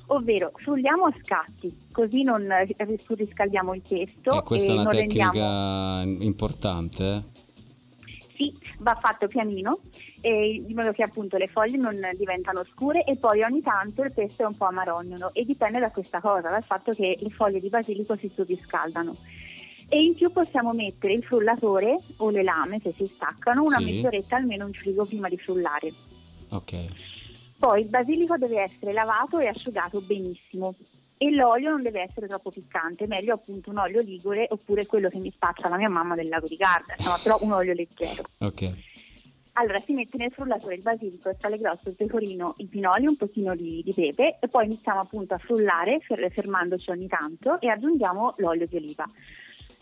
Ovvero, 0.07 0.53
frulliamo 0.55 1.05
a 1.07 1.15
scatti, 1.23 1.75
così 1.91 2.23
non 2.23 2.47
surriscaldiamo 3.05 3.75
il 3.75 3.83
pesto 3.87 4.39
E 4.39 4.43
questa 4.43 4.73
è 4.73 4.75
e 4.75 4.79
una 4.79 4.83
non 4.85 4.93
rendiamo... 4.93 5.33
tecnica 5.33 6.25
importante. 6.25 7.25
Sì, 8.37 8.53
va 8.79 8.99
fatto 9.01 9.29
pianino, 9.29 9.79
eh, 10.21 10.61
di 10.67 10.75
modo 10.75 10.91
che 10.93 11.03
appunto 11.05 11.37
le 11.37 11.47
foglie 11.47 11.77
non 11.77 11.97
diventano 12.19 12.65
scure 12.65 13.05
e 13.05 13.17
poi 13.17 13.43
ogni 13.43 13.63
tanto 13.63 14.03
il 14.03 14.13
pesto 14.13 14.43
è 14.43 14.47
un 14.47 14.57
po' 14.57 14.67
amarognolo 14.67 15.33
e 15.33 15.45
dipende 15.45 15.79
da 15.79 15.91
questa 15.91 16.21
cosa, 16.21 16.51
dal 16.51 16.65
fatto 16.65 16.91
che 16.93 17.17
le 17.19 17.31
foglie 17.31 17.61
di 17.61 17.69
basilico 17.69 18.17
si 18.17 18.29
surriscaldano. 18.29 19.17
E 19.89 20.03
in 20.03 20.15
più 20.15 20.33
possiamo 20.33 20.73
mettere 20.73 21.13
il 21.13 21.23
frullatore 21.23 21.95
o 22.17 22.31
le 22.31 22.43
lame 22.43 22.81
se 22.83 22.91
si 22.93 23.07
staccano 23.07 23.63
una 23.63 23.79
Sì. 23.79 23.85
mezz'oretta 23.85 24.37
almeno 24.37 24.67
in 24.67 24.73
frigo 24.73 25.05
prima 25.05 25.29
di 25.29 25.39
frullare. 25.39 25.93
Ok. 26.51 26.87
Poi 27.59 27.83
il 27.83 27.89
basilico 27.89 28.37
deve 28.37 28.63
essere 28.63 28.93
lavato 28.93 29.39
e 29.39 29.47
asciugato 29.47 30.01
benissimo 30.01 30.75
e 31.17 31.31
l'olio 31.31 31.71
non 31.71 31.83
deve 31.83 32.03
essere 32.03 32.27
troppo 32.27 32.51
piccante, 32.51 33.07
meglio 33.07 33.35
appunto 33.35 33.71
un 33.71 33.79
olio 33.79 34.03
ligure 34.03 34.47
oppure 34.51 34.87
quello 34.87 35.09
che 35.09 35.19
mi 35.19 35.31
spaccia 35.31 35.69
la 35.69 35.77
mia 35.77 35.89
mamma 35.89 36.15
del 36.15 36.29
lago 36.29 36.47
di 36.47 36.57
Garda, 36.57 36.95
insomma 36.97 37.19
però 37.23 37.39
un 37.41 37.53
olio 37.53 37.73
leggero. 37.73 38.25
Ok. 38.39 38.73
Allora 39.57 39.79
si 39.79 39.93
mette 39.93 40.17
nel 40.17 40.33
frullatore 40.33 40.75
il 40.75 40.83
basilico, 40.83 41.29
il 41.29 41.37
sale 41.39 41.59
grosso, 41.59 41.89
il 41.89 41.95
pecorino, 41.95 42.55
i 42.59 42.67
pinoli, 42.67 43.07
un 43.07 43.17
pochino 43.17 43.55
di, 43.55 43.83
di 43.85 43.93
pepe 43.95 44.39
e 44.41 44.49
poi 44.49 44.65
iniziamo 44.65 45.01
appunto 45.01 45.35
a 45.35 45.39
frullare 45.39 46.01
fer- 46.01 46.29
fermandoci 46.33 46.91
ogni 46.91 47.07
tanto 47.07 47.61
e 47.61 47.69
aggiungiamo 47.69 48.35
l'olio 48.39 48.67
di 48.67 48.77
oliva. 48.77 49.09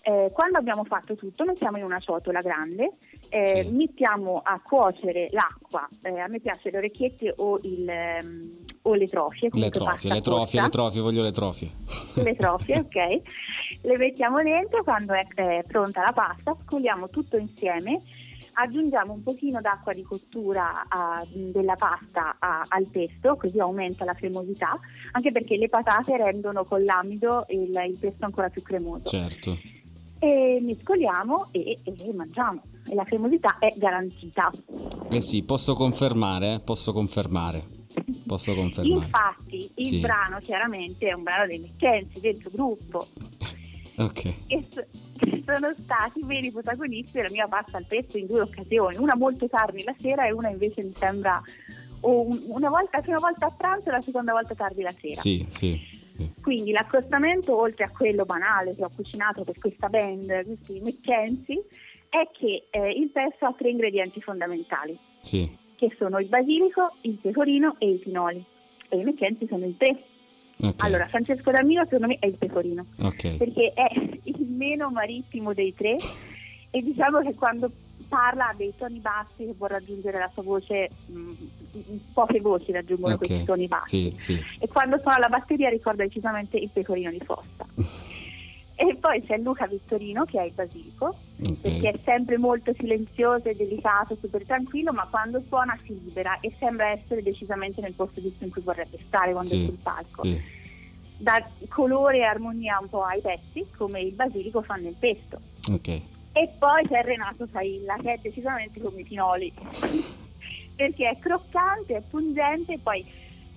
Eh, 0.05 0.31
quando 0.33 0.59
abbiamo 0.59 0.83
fatto 0.85 1.15
tutto 1.15 1.45
mettiamo 1.45 1.77
in 1.79 1.85
una 1.85 2.01
ciotola 2.01 2.41
grande, 2.41 2.97
eh, 3.29 3.63
Sì. 3.65 3.71
mettiamo 3.73 4.41
a 4.43 4.61
cuocere 4.61 5.29
l'acqua, 5.31 5.89
eh, 6.03 6.19
a 6.19 6.27
me 6.27 6.41
piace 6.41 6.71
le 6.73 6.79
orecchiette 6.79 7.33
o, 7.37 7.57
il, 7.63 7.89
ehm, 7.89 8.51
o 8.83 8.95
le 8.95 9.07
trofie. 9.07 9.49
Le 9.53 9.71
trofie, 9.71 10.13
le 10.13 10.21
trofie, 10.21 10.61
le 10.61 10.69
trofie, 10.71 11.01
voglio 11.01 11.23
le 11.23 11.31
trofie. 11.31 11.71
le 12.17 12.35
trofie, 12.35 12.79
ok? 12.83 13.21
Le 13.83 13.97
mettiamo 13.97 14.43
dentro, 14.43 14.83
quando 14.83 15.13
è, 15.15 15.25
è 15.35 15.63
pronta 15.69 16.03
la 16.03 16.13
pasta, 16.13 16.57
scoliamo 16.65 17.09
tutto 17.09 17.37
insieme, 17.37 18.03
aggiungiamo 18.55 19.13
un 19.13 19.23
pochino 19.23 19.61
d'acqua 19.61 19.93
di 19.93 20.03
cottura 20.03 20.85
a- 20.89 21.25
della 21.31 21.77
pasta 21.77 22.37
a- 22.41 22.65
al 22.69 22.89
pesto, 22.91 23.37
così 23.37 23.61
aumenta 23.61 24.05
la 24.05 24.15
cremosità, 24.15 24.79
anche 25.13 25.31
perché 25.31 25.57
le 25.57 25.69
patate 25.69 26.17
rendono 26.17 26.65
con 26.65 26.83
l'amido 26.83 27.45
il, 27.51 27.71
il 27.87 27.97
pesto 28.01 28.25
ancora 28.25 28.49
più 28.51 28.63
cremoso. 28.63 29.05
Certo. 29.05 29.57
E 30.25 30.61
mescoliamo 30.63 31.49
e, 31.51 31.81
e 31.83 32.13
mangiamo. 32.15 32.63
E 32.89 32.95
la 32.95 33.03
cremosità 33.03 33.57
è 33.59 33.73
garantita. 33.77 34.53
Eh 35.11 35.21
sì, 35.21 35.43
posso 35.43 35.75
confermare, 35.75 36.55
eh? 36.55 36.61
posso 36.61 36.93
confermare. 36.93 37.61
Posso 38.25 38.55
confermare. 38.55 39.05
Infatti, 39.05 39.69
il 39.75 39.87
Sì. 39.87 39.99
brano 39.99 40.39
chiaramente 40.39 41.09
è 41.09 41.13
un 41.13 41.25
brano 41.25 41.47
dei 41.47 41.59
Mackenzie, 41.59 42.21
del 42.21 42.39
suo 42.41 42.51
gruppo. 42.53 43.07
Ok. 43.99 44.23
s- 44.71 44.87
sono 45.45 45.75
stati 45.83 46.23
veri 46.25 46.51
protagonisti 46.51 47.11
della 47.13 47.29
mia 47.31 47.47
pasta 47.47 47.77
al 47.77 47.85
pesto 47.87 48.17
in 48.17 48.27
due 48.27 48.41
occasioni, 48.41 48.97
una 48.97 49.15
molto 49.17 49.47
tardi 49.49 49.83
la 49.83 49.95
sera 49.99 50.27
e 50.27 50.33
una 50.33 50.49
invece 50.49 50.83
mi 50.83 50.93
sembra 50.95 51.43
una 52.01 52.71
volta, 52.71 52.97
la 52.97 53.03
prima 53.03 53.19
volta 53.19 53.47
a 53.47 53.51
pranzo 53.51 53.89
e 53.89 53.93
la 53.93 54.01
seconda 54.01 54.33
volta 54.33 54.55
tardi 54.55 54.81
la 54.83 54.95
sera. 54.99 55.21
Sì, 55.21 55.47
sì. 55.51 55.92
Quindi 56.41 56.73
l'accostamento, 56.73 57.57
oltre 57.59 57.85
a 57.85 57.91
quello 57.91 58.25
banale 58.25 58.75
che 58.75 58.85
ho 58.85 58.91
cucinato 58.95 59.45
per 59.45 59.59
questa 59.59 59.89
band, 59.89 60.45
questi 60.45 60.81
McKenzie, 60.81 61.65
è 62.09 62.29
che 62.33 62.67
eh, 62.71 62.91
il 62.91 63.09
pesto 63.11 63.47
ha 63.47 63.55
tre 63.57 63.71
ingredienti 63.71 64.21
fondamentali, 64.21 64.97
Sì. 65.21 65.51
che 65.77 65.95
sono 65.99 66.19
il 66.19 66.27
basilico, 66.29 66.93
il 67.03 67.19
pecorino 67.21 67.77
e 67.79 67.91
i 67.91 67.97
pinoli. 67.97 68.45
E 68.89 68.99
i 68.99 69.05
McKenzie 69.05 69.47
sono 69.47 69.65
il 69.65 69.77
tre. 69.77 69.97
Ok. 70.61 70.85
Allora, 70.85 71.07
Francesco 71.07 71.51
D'Amino 71.51 71.85
secondo 71.85 72.07
me 72.09 72.17
è 72.21 72.27
il 72.27 72.37
pecorino, 72.37 72.85
Ok. 73.01 73.37
perché 73.37 73.73
è 73.75 73.87
il 74.25 74.47
meno 74.51 74.91
marittimo 74.91 75.53
dei 75.55 75.75
tre 75.75 75.97
e 76.71 76.83
diciamo 76.83 77.21
che 77.21 77.35
quando 77.35 77.71
parla 78.13 78.49
ha 78.51 78.55
dei 78.55 78.75
toni 78.77 78.99
bassi 78.99 79.47
che 79.47 79.55
può 79.57 79.67
raggiungere 79.69 80.19
la 80.19 80.29
sua 80.35 80.43
voce, 80.43 80.91
mh, 81.07 81.31
poche 82.13 82.41
voci 82.43 82.71
raggiungono 82.71 83.15
Ok. 83.15 83.27
questi 83.27 83.45
toni 83.45 83.67
bassi 83.69 84.13
Sì, 84.19 84.35
sì. 84.37 84.45
e 84.59 84.69
quando 84.69 84.99
suona 84.99 85.17
la 85.19 85.29
batteria 85.29 85.71
ricorda 85.71 86.03
decisamente 86.03 86.59
il 86.59 86.69
pecorino 86.71 87.11
di 87.11 87.21
Fossa. 87.21 87.65
e 88.77 88.97
poi 89.01 89.25
c'è 89.25 89.39
Luca 89.39 89.67
Vittorino 89.67 90.25
che 90.27 90.41
è 90.41 90.45
il 90.45 90.53
basilico, 90.53 91.17
perché 91.63 91.89
Ok. 91.89 91.95
è 91.95 91.99
sempre 92.05 92.37
molto 92.37 92.75
silenzioso 92.75 93.49
e 93.49 93.55
delicato, 93.57 94.15
super 94.21 94.45
tranquillo, 94.45 94.93
ma 94.93 95.07
quando 95.09 95.43
suona 95.47 95.79
si 95.87 95.99
libera 96.05 96.37
e 96.41 96.53
sembra 96.59 96.91
essere 96.91 97.23
decisamente 97.23 97.81
nel 97.81 97.95
posto 97.95 98.21
giusto 98.21 98.45
in 98.45 98.51
cui 98.51 98.61
vorrebbe 98.61 98.99
stare 99.07 99.31
quando 99.33 99.49
Sì, 99.49 99.63
è 99.63 99.67
sul 99.69 99.79
palco. 99.83 100.23
Sì. 100.25 100.39
Dà 101.17 101.43
colore 101.69 102.19
e 102.19 102.23
armonia 102.25 102.79
un 102.79 102.91
po' 102.91 103.05
ai 103.05 103.21
pezzi, 103.23 103.65
come 103.77 104.01
il 104.03 104.13
basilico 104.13 104.61
fa 104.61 104.75
nel 104.75 104.97
pesto. 104.99 105.41
Ok. 105.71 106.01
E 106.33 106.49
poi 106.59 106.87
c'è 106.89 107.03
Renato 107.03 107.47
Failla, 107.47 107.97
che 107.97 108.15
è 108.15 108.19
decisamente 108.21 108.81
come 108.81 109.01
i 109.01 109.05
pinoli, 109.05 109.53
perché 110.75 111.11
è 111.11 111.19
croccante, 111.19 111.97
è 111.97 112.03
pungente, 112.09 112.73
e 112.75 112.79
poi 112.79 113.05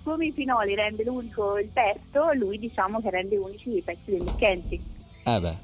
come 0.03 0.25
i 0.27 0.31
pinoli 0.31 0.75
rende 0.75 1.03
l'unico 1.03 1.57
il 1.57 1.69
pesto, 1.69 2.31
lui 2.33 2.59
diciamo 2.59 3.01
che 3.01 3.09
rende 3.09 3.37
unici 3.37 3.77
i 3.77 3.81
pezzi 3.81 4.11
dei 4.11 4.19
Mackenzie, 4.19 4.79
Eh 5.23 5.39
beh. 5.39 5.57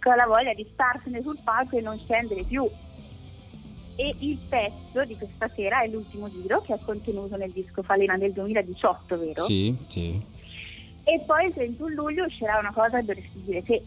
con 0.00 0.14
la 0.16 0.26
voglia 0.26 0.52
di 0.54 0.66
starsene 0.72 1.20
sul 1.22 1.38
palco 1.44 1.76
e 1.76 1.82
non 1.82 1.98
scendere 1.98 2.42
più. 2.42 2.68
E 3.98 4.14
il 4.20 4.38
pezzo 4.48 5.04
di 5.04 5.16
questa 5.16 5.48
sera 5.48 5.82
è 5.82 5.88
l'ultimo 5.88 6.30
giro 6.30 6.60
che 6.60 6.74
è 6.74 6.78
contenuto 6.84 7.36
nel 7.36 7.50
disco 7.50 7.82
Falena 7.82 8.16
del 8.18 8.32
2018, 8.32 9.18
vero? 9.18 9.42
Sì, 9.42 9.74
sì. 9.86 10.20
E 11.04 11.22
poi 11.24 11.46
il 11.46 11.54
31 11.54 11.94
luglio 11.94 12.24
uscirà 12.24 12.58
una 12.58 12.72
cosa 12.72 12.98
che 12.98 13.04
dovresti 13.04 13.42
dire 13.42 13.62
te. 13.62 13.82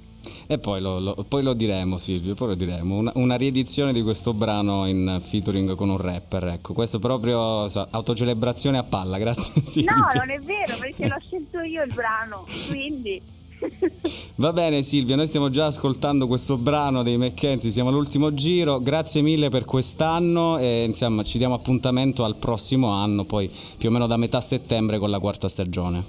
E 0.47 0.57
poi 0.57 0.81
lo, 0.81 0.99
lo- 0.99 1.25
poi 1.27 1.43
lo 1.43 1.53
diremo, 1.53 1.97
Silvio, 1.97 2.35
poi 2.35 2.49
lo 2.49 2.55
diremo. 2.55 2.95
Una, 2.97 3.11
una 3.15 3.35
riedizione 3.35 3.93
di 3.93 4.01
questo 4.01 4.33
brano 4.33 4.85
in 4.87 5.19
featuring 5.21 5.75
con 5.75 5.89
un 5.89 5.97
rapper, 5.97 6.45
ecco. 6.47 6.73
Questo 6.73 6.99
proprio 6.99 7.67
so, 7.69 7.85
autocelebrazione 7.89 8.77
a 8.77 8.83
palla, 8.83 9.17
grazie 9.19 9.61
Silvio. 9.63 9.95
No, 9.95 10.07
non 10.13 10.29
è 10.29 10.39
vero, 10.39 10.77
perché 10.79 11.07
l'ho 11.07 11.17
scelto 11.25 11.59
io 11.59 11.83
il 11.83 11.93
brano, 11.93 12.45
quindi... 12.67 13.21
Va 14.35 14.53
bene 14.53 14.81
Silvia, 14.83 15.17
noi 15.17 15.27
stiamo 15.27 15.49
già 15.49 15.65
ascoltando 15.65 16.27
questo 16.27 16.57
brano 16.57 17.03
dei 17.03 17.17
Mackenzie, 17.17 17.69
siamo 17.69 17.89
all'ultimo 17.89 18.33
giro, 18.33 18.79
grazie 18.79 19.21
mille 19.21 19.49
per 19.49 19.65
quest'anno 19.65 20.57
e 20.57 20.85
insomma 20.85 21.23
ci 21.23 21.37
diamo 21.37 21.55
appuntamento 21.55 22.23
al 22.23 22.37
prossimo 22.37 22.87
anno, 22.91 23.25
poi 23.25 23.51
più 23.77 23.89
o 23.89 23.91
meno 23.91 24.07
da 24.07 24.15
metà 24.15 24.39
settembre 24.39 24.97
con 24.97 25.09
la 25.09 25.19
quarta 25.19 25.49
stagione. 25.49 26.01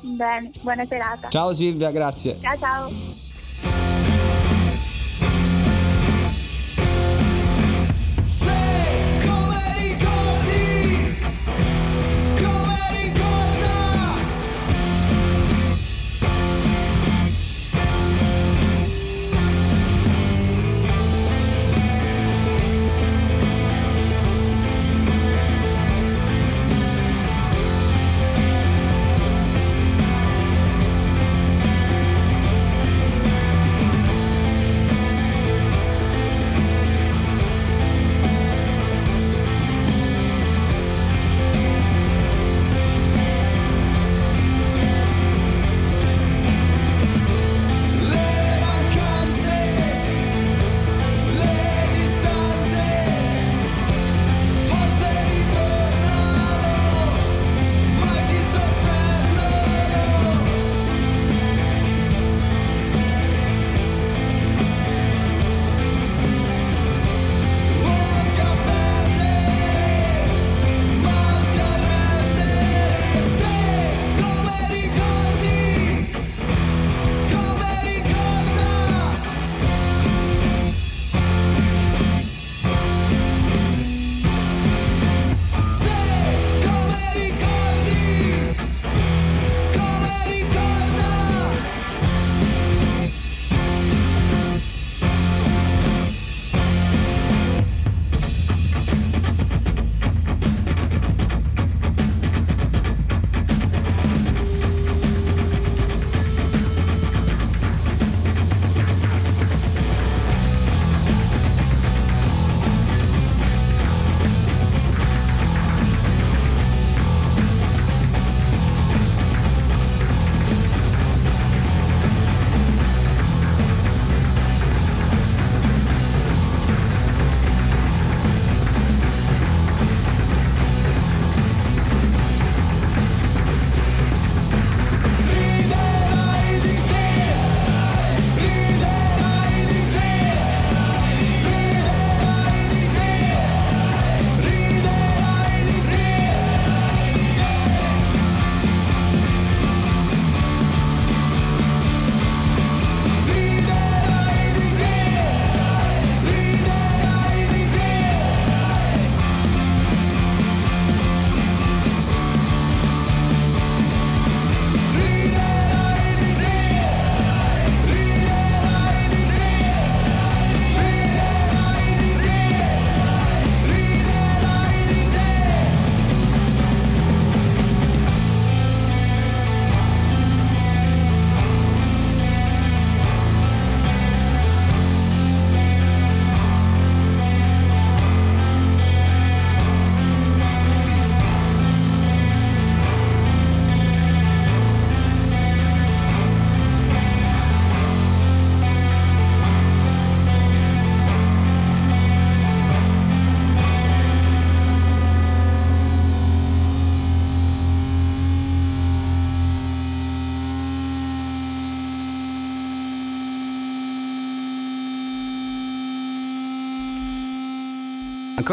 Bene, 0.00 0.50
buona 0.62 0.84
serata. 0.84 1.28
Ciao 1.28 1.52
Silvia, 1.52 1.92
grazie. 1.92 2.36
Ciao 2.40 2.58
ciao. 2.58 3.23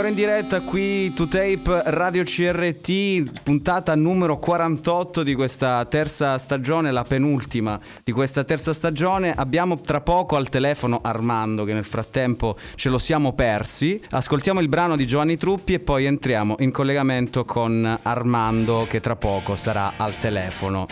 Ancora 0.02 0.20
in 0.20 0.28
diretta 0.28 0.62
qui 0.62 1.14
to 1.14 1.28
tape 1.28 1.84
Radio 1.92 2.24
CRT, 2.24 3.44
puntata 3.44 3.94
numero 3.94 4.40
48 4.40 5.22
di 5.22 5.36
questa 5.36 5.86
terza 5.86 6.40
stagione, 6.40 6.90
la 6.90 7.04
penultima 7.04 7.80
di 8.04 8.12
questa 8.12 8.44
terza 8.44 8.74
stagione. 8.74 9.32
Abbiamo 9.32 9.80
tra 9.80 10.02
poco 10.02 10.38
al 10.38 10.50
telefono 10.50 11.02
Armando 11.04 11.66
che 11.66 11.74
nel 11.74 11.84
frattempo 11.84 12.58
ce 12.74 12.90
lo 12.90 12.98
siamo 12.98 13.34
persi. 13.34 14.02
Ascoltiamo 14.10 14.60
il 14.60 14.70
brano 14.70 14.96
di 14.96 15.06
Giovanni 15.06 15.38
Truppi 15.38 15.74
e 15.74 15.80
poi 15.80 16.06
entriamo 16.06 16.56
in 16.62 16.72
collegamento 16.72 17.46
con 17.46 18.00
Armando 18.02 18.88
che 18.90 19.02
tra 19.02 19.16
poco 19.16 19.56
sarà 19.56 19.94
al 19.98 20.18
telefono. 20.18 20.88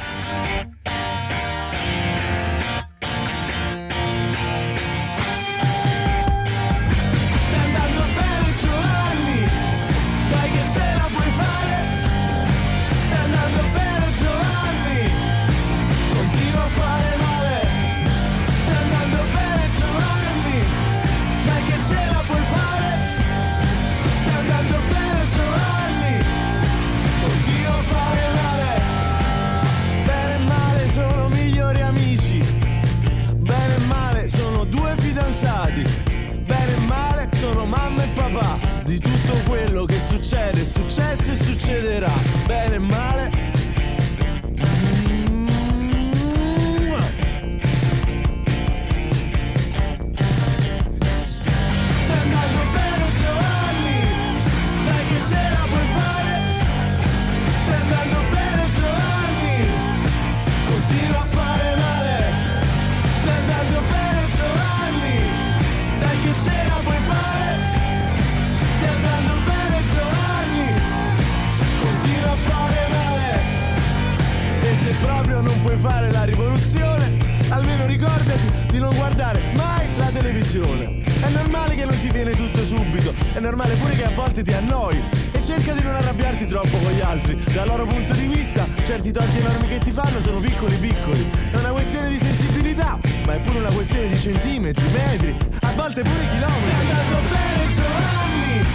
Ricordati 77.90 78.68
di 78.72 78.78
non 78.78 78.96
guardare 78.96 79.52
mai 79.56 79.90
la 79.98 80.06
televisione. 80.14 81.02
È 81.04 81.30
normale 81.30 81.76
che 81.76 81.86
non 81.86 82.00
ti 82.00 82.10
viene 82.10 82.32
tutto 82.32 82.64
subito, 82.64 83.14
è 83.34 83.40
normale 83.40 83.74
pure 83.76 83.96
che 83.96 84.06
a 84.06 84.12
volte 84.14 84.44
ti 84.44 84.54
annoi. 84.54 85.04
E 85.32 85.42
cerca 85.42 85.74
di 85.74 85.82
non 85.82 85.96
arrabbiarti 85.96 86.46
troppo 86.46 86.78
con 86.78 86.92
gli 86.92 87.02
altri. 87.02 87.36
Dal 87.52 87.68
loro 87.68 87.86
punto 87.88 88.14
di 88.14 88.28
vista, 88.28 88.66
certi 88.84 89.12
torti 89.12 89.40
enormi 89.40 89.68
che 89.68 89.80
ti 89.80 89.92
fanno 89.92 90.22
sono 90.22 90.40
piccoli 90.40 90.76
piccoli. 90.76 91.30
È 91.52 91.58
una 91.58 91.72
questione 91.72 92.10
di 92.10 92.18
sensibilità, 92.18 93.00
ma 93.26 93.34
è 93.34 93.40
pure 93.42 93.58
una 93.60 93.72
questione 93.72 94.08
di 94.08 94.20
centimetri, 94.20 94.86
metri, 94.92 95.36
a 95.62 95.72
volte 95.76 96.04
pure 96.04 96.30
chilometri. 96.30 96.70
Stai 96.70 96.90
andando 96.90 97.20
bene 97.34 97.70
Giovanni, 97.74 98.66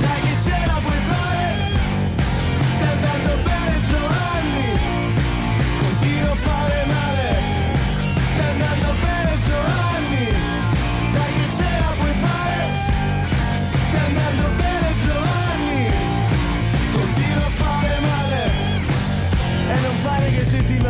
dai 0.00 0.20
che 0.20 0.36
ce 0.44 0.66
la 0.66 0.80
puoi 0.84 1.00
fare. 1.08 1.52
Stai 2.76 2.92
andando 2.92 3.42
bene 3.42 3.82
Giovanni, 3.84 4.66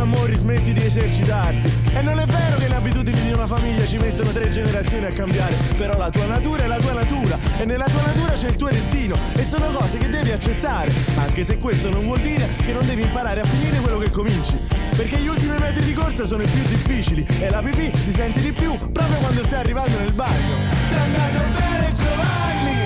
innamori 0.05 0.37
smetti 0.37 0.71
di 0.71 0.85
esercitarti. 0.85 1.71
E 1.93 2.01
non 2.01 2.19
è 2.19 2.25
vero 2.25 2.57
che 2.57 2.67
le 2.67 2.75
abitudini 2.75 3.19
di 3.21 3.31
una 3.31 3.47
famiglia 3.47 3.85
ci 3.85 3.97
mettono 3.97 4.31
tre 4.31 4.49
generazioni 4.49 5.05
a 5.05 5.11
cambiare. 5.11 5.55
Però 5.75 5.97
la 5.97 6.09
tua 6.09 6.25
natura 6.27 6.63
è 6.63 6.67
la 6.67 6.77
tua 6.77 6.93
natura. 6.93 7.37
E 7.57 7.65
nella 7.65 7.85
tua 7.85 8.01
natura 8.05 8.33
c'è 8.33 8.49
il 8.49 8.55
tuo 8.55 8.69
destino. 8.69 9.17
E 9.33 9.43
sono 9.43 9.67
cose 9.71 9.97
che 9.97 10.07
devi 10.07 10.31
accettare. 10.31 10.91
Anche 11.17 11.43
se 11.43 11.57
questo 11.57 11.89
non 11.89 12.05
vuol 12.05 12.21
dire 12.21 12.47
che 12.63 12.71
non 12.71 12.85
devi 12.85 13.01
imparare 13.01 13.41
a 13.41 13.45
finire 13.45 13.77
quello 13.79 13.97
che 13.97 14.11
cominci. 14.11 14.59
Perché 14.95 15.17
gli 15.17 15.27
ultimi 15.27 15.57
metri 15.57 15.83
di 15.83 15.93
corsa 15.93 16.25
sono 16.25 16.43
i 16.43 16.47
più 16.47 16.61
difficili. 16.63 17.25
E 17.39 17.49
la 17.49 17.61
pipì 17.61 17.91
si 17.97 18.11
sente 18.11 18.41
di 18.41 18.53
più 18.53 18.77
proprio 18.77 19.17
quando 19.19 19.43
stai 19.43 19.59
arrivando 19.59 19.97
nel 19.97 20.13
bagno. 20.13 20.71
Sta 20.89 21.01
andando 21.01 21.59
bene 21.59 21.91
Giovanni. 21.93 22.77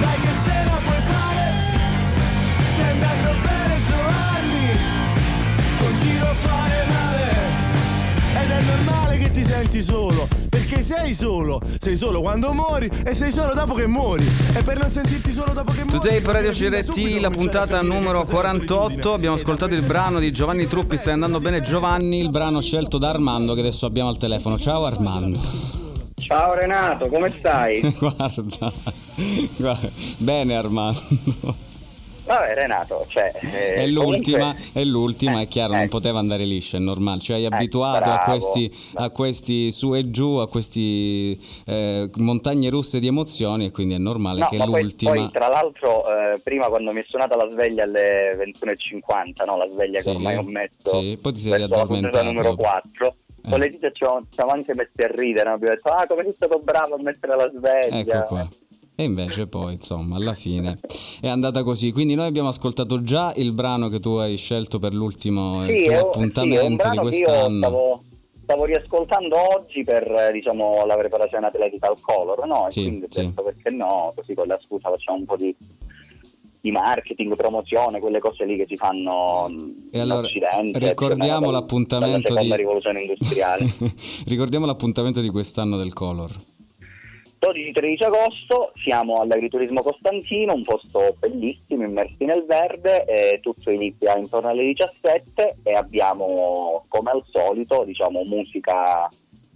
Dai 0.00 0.20
che 0.20 0.32
ce 0.42 0.64
la 0.64 0.80
puoi 0.84 1.00
fare. 1.00 1.44
Stai 2.74 2.90
andando 2.90 3.30
bene 3.42 3.55
è 8.56 8.62
normale 8.62 9.18
che 9.18 9.30
ti 9.30 9.44
senti 9.44 9.82
solo 9.82 10.28
Perché 10.48 10.82
sei 10.82 11.14
solo 11.14 11.60
Sei 11.78 11.96
solo 11.96 12.20
quando 12.20 12.52
muori 12.52 12.90
E 13.04 13.14
sei 13.14 13.30
solo 13.30 13.52
dopo 13.54 13.74
che 13.74 13.86
muori 13.86 14.26
E 14.54 14.62
per 14.62 14.78
non 14.78 14.90
sentirti 14.90 15.32
solo 15.32 15.52
dopo 15.52 15.72
che 15.72 15.84
muori 15.84 15.98
Today 15.98 16.20
per 16.20 16.34
Radio 16.34 16.50
CRT, 16.50 17.20
la 17.20 17.30
puntata 17.30 17.80
numero 17.82 18.20
cos'è 18.20 18.32
la 18.32 18.38
48. 18.38 18.82
solitudine. 18.82 19.14
Abbiamo 19.14 19.36
ascoltato 19.36 19.74
il 19.74 19.82
brano 19.82 20.18
di 20.18 20.30
Giovanni 20.32 20.66
Truppi, 20.66 20.96
stai 20.96 21.12
andando 21.14 21.40
bene 21.40 21.60
Giovanni, 21.60 22.20
il 22.20 22.30
brano 22.30 22.60
scelto 22.60 22.98
da 22.98 23.10
Armando 23.10 23.54
che 23.54 23.60
adesso 23.60 23.86
abbiamo 23.86 24.08
al 24.08 24.16
telefono. 24.16 24.58
Ciao 24.58 24.84
Armando. 24.84 25.38
Ciao 26.14 26.54
Renato, 26.54 27.06
come 27.06 27.32
stai? 27.36 27.80
guarda, 27.98 28.72
guarda, 29.56 29.90
bene 30.18 30.56
Armando. 30.56 31.64
Vabbè 32.26 32.54
Renato, 32.54 33.04
cioè... 33.08 33.30
eh, 33.40 33.74
È 33.74 33.86
l'ultima, 33.86 34.52
comunque- 34.52 34.80
è 34.80 34.84
l'ultima, 34.84 35.40
Eh, 35.40 35.42
è 35.44 35.48
chiaro, 35.48 35.72
non 35.74 35.82
ecco. 35.82 35.90
poteva 35.98 36.18
andare 36.18 36.44
liscia, 36.44 36.76
è 36.76 36.80
normale. 36.80 37.20
Ci 37.20 37.32
hai 37.32 37.44
Eh, 37.44 37.48
abituato 37.50 38.10
a 38.10 38.18
questi, 38.18 38.70
a 38.94 39.10
questi 39.10 39.70
su 39.70 39.94
e 39.94 40.10
giù, 40.10 40.36
a 40.36 40.48
questi 40.48 41.40
eh, 41.66 42.10
montagne 42.16 42.68
russe 42.68 42.98
di 42.98 43.06
emozioni 43.06 43.66
e 43.66 43.70
quindi 43.70 43.94
è 43.94 43.98
normale 43.98 44.40
No, 44.40 44.48
che 44.48 44.56
ma 44.56 44.64
poi, 44.64 44.82
l'ultima... 44.82 45.12
poi, 45.12 45.30
tra 45.30 45.48
l'altro 45.48 46.02
eh, 46.08 46.40
prima 46.42 46.66
quando 46.66 46.92
mi 46.92 47.00
è 47.00 47.04
suonata 47.08 47.36
la 47.36 47.48
sveglia 47.50 47.84
alle 47.84 48.36
21.50, 48.60 49.44
no? 49.46 49.56
la 49.56 49.68
sveglia 49.70 49.98
Sì, 50.00 50.10
che 50.10 50.16
ormai 50.16 50.36
ho 50.36 50.42
messo 50.42 51.00
sì, 51.00 51.18
poi 51.20 51.32
ti 51.32 51.40
sei 51.40 51.56
riaddormentato. 51.56 52.24
numero 52.24 52.54
4, 52.56 53.14
Eh. 53.44 53.50
con 53.50 53.58
le 53.60 53.68
dita 53.70 53.88
ci 53.92 54.04
siamo, 54.30 54.50
anche 54.50 54.74
messi 54.74 55.00
a 55.02 55.06
ridere, 55.14 55.50
abbiamo 55.50 55.74
detto 55.74 55.88
ah 55.90 56.04
come 56.08 56.24
sei 56.24 56.32
stato 56.34 56.58
bravo 56.58 56.96
a 56.96 56.98
mettere 57.00 57.36
la 57.36 57.48
sveglia. 57.54 58.18
Ecco 58.18 58.28
qua. 58.28 58.48
E 58.98 59.04
invece 59.04 59.46
poi, 59.46 59.74
insomma, 59.74 60.16
alla 60.16 60.32
fine 60.32 60.78
è 61.20 61.28
andata 61.28 61.62
così. 61.62 61.92
Quindi 61.92 62.14
noi 62.14 62.26
abbiamo 62.26 62.48
ascoltato 62.48 63.02
già 63.02 63.32
il 63.36 63.52
brano 63.52 63.88
che 63.90 64.00
tu 64.00 64.12
hai 64.12 64.36
scelto 64.38 64.78
per 64.78 64.94
l'ultimo 64.94 65.62
Sì, 65.66 65.72
è 65.72 65.72
un- 65.72 65.76
sì, 65.76 65.92
appuntamento 65.92 66.88
di 66.88 66.96
quest'anno. 66.96 67.58
stavo, 67.58 68.02
stavo 68.42 68.64
riascoltando 68.64 69.36
oggi 69.54 69.84
per 69.84 70.10
eh, 70.10 70.32
diciamo, 70.32 70.86
la 70.86 70.96
preparazione 70.96 71.46
atletica 71.46 71.88
al 71.88 72.00
color, 72.00 72.46
no? 72.46 72.68
E 72.68 72.70
Sì, 72.70 72.82
quindi 72.84 73.06
sì. 73.10 73.20
detto 73.26 73.42
perché 73.42 73.70
no, 73.70 74.12
così 74.16 74.32
con 74.34 74.46
la 74.46 74.58
scusa 74.64 74.88
facciamo 74.88 75.18
un 75.18 75.24
po' 75.26 75.36
di, 75.36 75.54
marketing, 76.70 77.36
promozione, 77.36 78.00
quelle 78.00 78.18
cose 78.18 78.44
lì 78.44 78.56
che 78.56 78.64
si 78.66 78.76
fanno 78.76 79.46
mh, 79.48 79.88
E 79.92 80.00
allora 80.00 80.26
ricordiamo 80.72 81.44
dal- 81.44 81.52
l'appuntamento 81.52 82.32
di 82.32 82.38
seconda 82.40 82.56
rivoluzione 82.56 83.02
industriale. 83.02 83.64
ricordiamo 84.26 84.64
l'appuntamento 84.66 85.20
di 85.20 85.28
quest'anno 85.28 85.76
del 85.76 85.92
Color. 85.92 86.30
12-13 87.46 88.04
agosto 88.04 88.72
siamo 88.74 89.20
all'agriturismo 89.20 89.80
Costantino, 89.80 90.52
un 90.52 90.64
posto 90.64 91.14
bellissimo, 91.20 91.84
immersi 91.84 92.24
nel 92.24 92.44
verde, 92.44 93.04
e 93.04 93.38
tutto 93.40 93.70
inizia 93.70 94.16
intorno 94.16 94.48
alle 94.48 94.64
17 94.64 95.58
e 95.62 95.74
abbiamo 95.74 96.84
come 96.88 97.10
al 97.12 97.22
solito 97.30 97.84
diciamo, 97.84 98.24
musica 98.24 99.04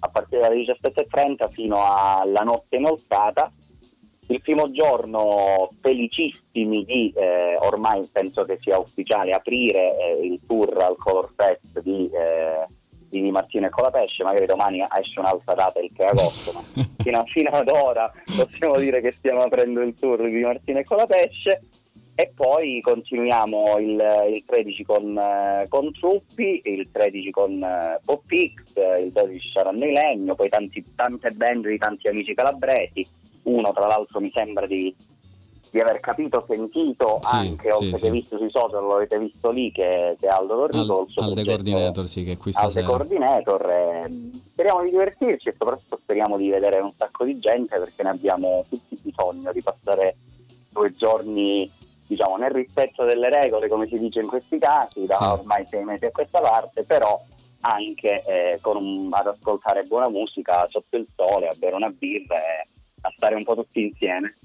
a 0.03 0.09
partire 0.09 0.43
dalle 0.43 0.65
17.30 0.65 1.51
fino 1.51 1.79
alla 1.83 2.43
notte 2.43 2.77
inoltrata. 2.77 3.51
Il 4.29 4.41
primo 4.41 4.71
giorno 4.71 5.71
felicissimi 5.81 6.85
di, 6.85 7.13
eh, 7.17 7.57
ormai 7.61 8.09
penso 8.13 8.45
che 8.45 8.59
sia 8.61 8.79
ufficiale, 8.79 9.33
aprire 9.33 9.97
eh, 9.99 10.25
il 10.25 10.39
tour 10.47 10.81
al 10.81 10.97
Color 10.97 11.33
Fest 11.35 11.81
di, 11.81 12.09
eh, 12.13 12.69
di 13.11 13.21
Di 13.21 13.31
Martino 13.31 13.67
e 13.67 13.71
Colapesce, 13.71 14.23
magari 14.23 14.47
domani 14.47 14.81
esce 14.99 15.19
un'altra 15.19 15.55
data 15.55 15.81
il 15.81 15.91
3 15.95 16.07
agosto, 16.07 16.53
ma 16.53 16.61
fino, 17.03 17.25
fino 17.27 17.51
ad 17.51 17.69
ora 17.69 18.11
possiamo 18.25 18.79
dire 18.79 19.01
che 19.01 19.13
stiamo 19.13 19.41
aprendo 19.41 19.83
il 19.83 19.95
tour 19.99 20.23
di 20.23 20.31
Di 20.31 20.43
Martino 20.43 20.79
e 20.79 20.85
Colapesce. 20.85 21.63
E 22.15 22.33
poi 22.35 22.83
continuiamo 22.83 23.79
il, 23.79 24.33
il 24.35 24.45
13 24.45 24.85
con, 24.85 25.17
eh, 25.17 25.65
con 25.71 25.91
Truppi, 25.91 26.61
il 26.65 26.91
13 26.93 27.31
con 27.31 27.63
eh, 27.63 27.99
Pop 28.05 28.25
X, 28.27 28.77
eh, 28.77 29.05
il 29.05 29.11
12 29.11 29.51
saranno 29.51 29.87
i 29.87 29.93
Legno, 29.93 30.35
poi 30.35 30.51
tanti- 30.51 30.85
tante 30.95 31.31
band 31.31 31.67
di 31.67 31.79
tanti 31.79 32.09
amici 32.09 32.35
calabresi, 32.35 33.07
uno 33.45 33.73
tra 33.73 33.87
l'altro 33.87 34.21
mi 34.21 34.31
sembra 34.35 34.67
di, 34.67 34.95
di 35.71 35.81
aver 35.81 36.01
capito, 36.01 36.45
sentito 36.49 37.19
Sì, 37.23 37.35
anche, 37.37 37.73
sì, 37.73 37.85
oltre 37.85 37.99
sì. 37.99 38.05
che 38.07 38.11
visto 38.11 38.37
sui 38.39 38.51
social, 38.51 38.83
lo 38.83 38.97
avete 38.97 39.19
visto 39.19 39.51
lì 39.51 39.71
che, 39.73 40.17
che 40.19 40.27
Aldo 40.29 40.57
Torrico, 40.69 41.07
Al, 41.17 41.25
al 41.25 41.35
The 41.35 41.45
Coordinator, 41.45 42.07
sì, 42.07 42.25
che 42.25 42.33
è 42.33 42.37
qui 42.37 42.51
al 42.55 42.63
The 42.65 42.71
stasera. 42.71 42.87
Coordinator. 42.87 43.71
eh, 43.71 44.31
speriamo 44.53 44.83
di 44.83 44.91
divertirci 44.91 45.49
e 45.49 45.55
soprattutto 45.57 45.99
speriamo 46.03 46.37
di 46.37 46.49
vedere 46.51 46.81
un 46.81 46.93
sacco 46.97 47.25
di 47.25 47.39
gente 47.39 47.79
perché 47.79 48.03
ne 48.03 48.09
abbiamo 48.11 48.65
tutti 48.69 48.99
bisogno 49.03 49.53
di 49.53 49.63
passare 49.63 50.17
due 50.71 50.93
giorni 50.95 51.71
diciamo 52.07 52.37
nel 52.37 52.51
rispetto 52.51 53.05
delle 53.05 53.29
regole 53.31 53.69
come 53.69 53.87
si 53.87 53.99
dice 53.99 54.21
in 54.21 54.27
questi 54.27 54.59
casi 54.59 55.07
da 55.07 55.33
ormai 55.33 55.65
sei 55.69 55.85
mesi 55.85 56.05
a 56.05 56.11
questa 56.11 56.41
parte 56.41 56.83
però 56.85 57.21
anche 57.61 58.23
eh, 58.27 58.59
con 58.61 58.77
un- 58.77 59.09
ad 59.13 59.29
ascoltare 59.29 59.85
buona 59.85 60.09
musica 60.09 60.67
sotto 60.69 60.97
il 60.97 61.07
sole 61.15 61.49
a 61.49 61.55
bere 61.57 61.75
una 61.77 61.89
birra 61.91 62.37
e 62.37 62.69
a 63.03 63.13
stare 63.17 63.35
un 63.37 63.45
po' 63.45 63.55
tutti 63.55 63.81
insieme 63.83 64.37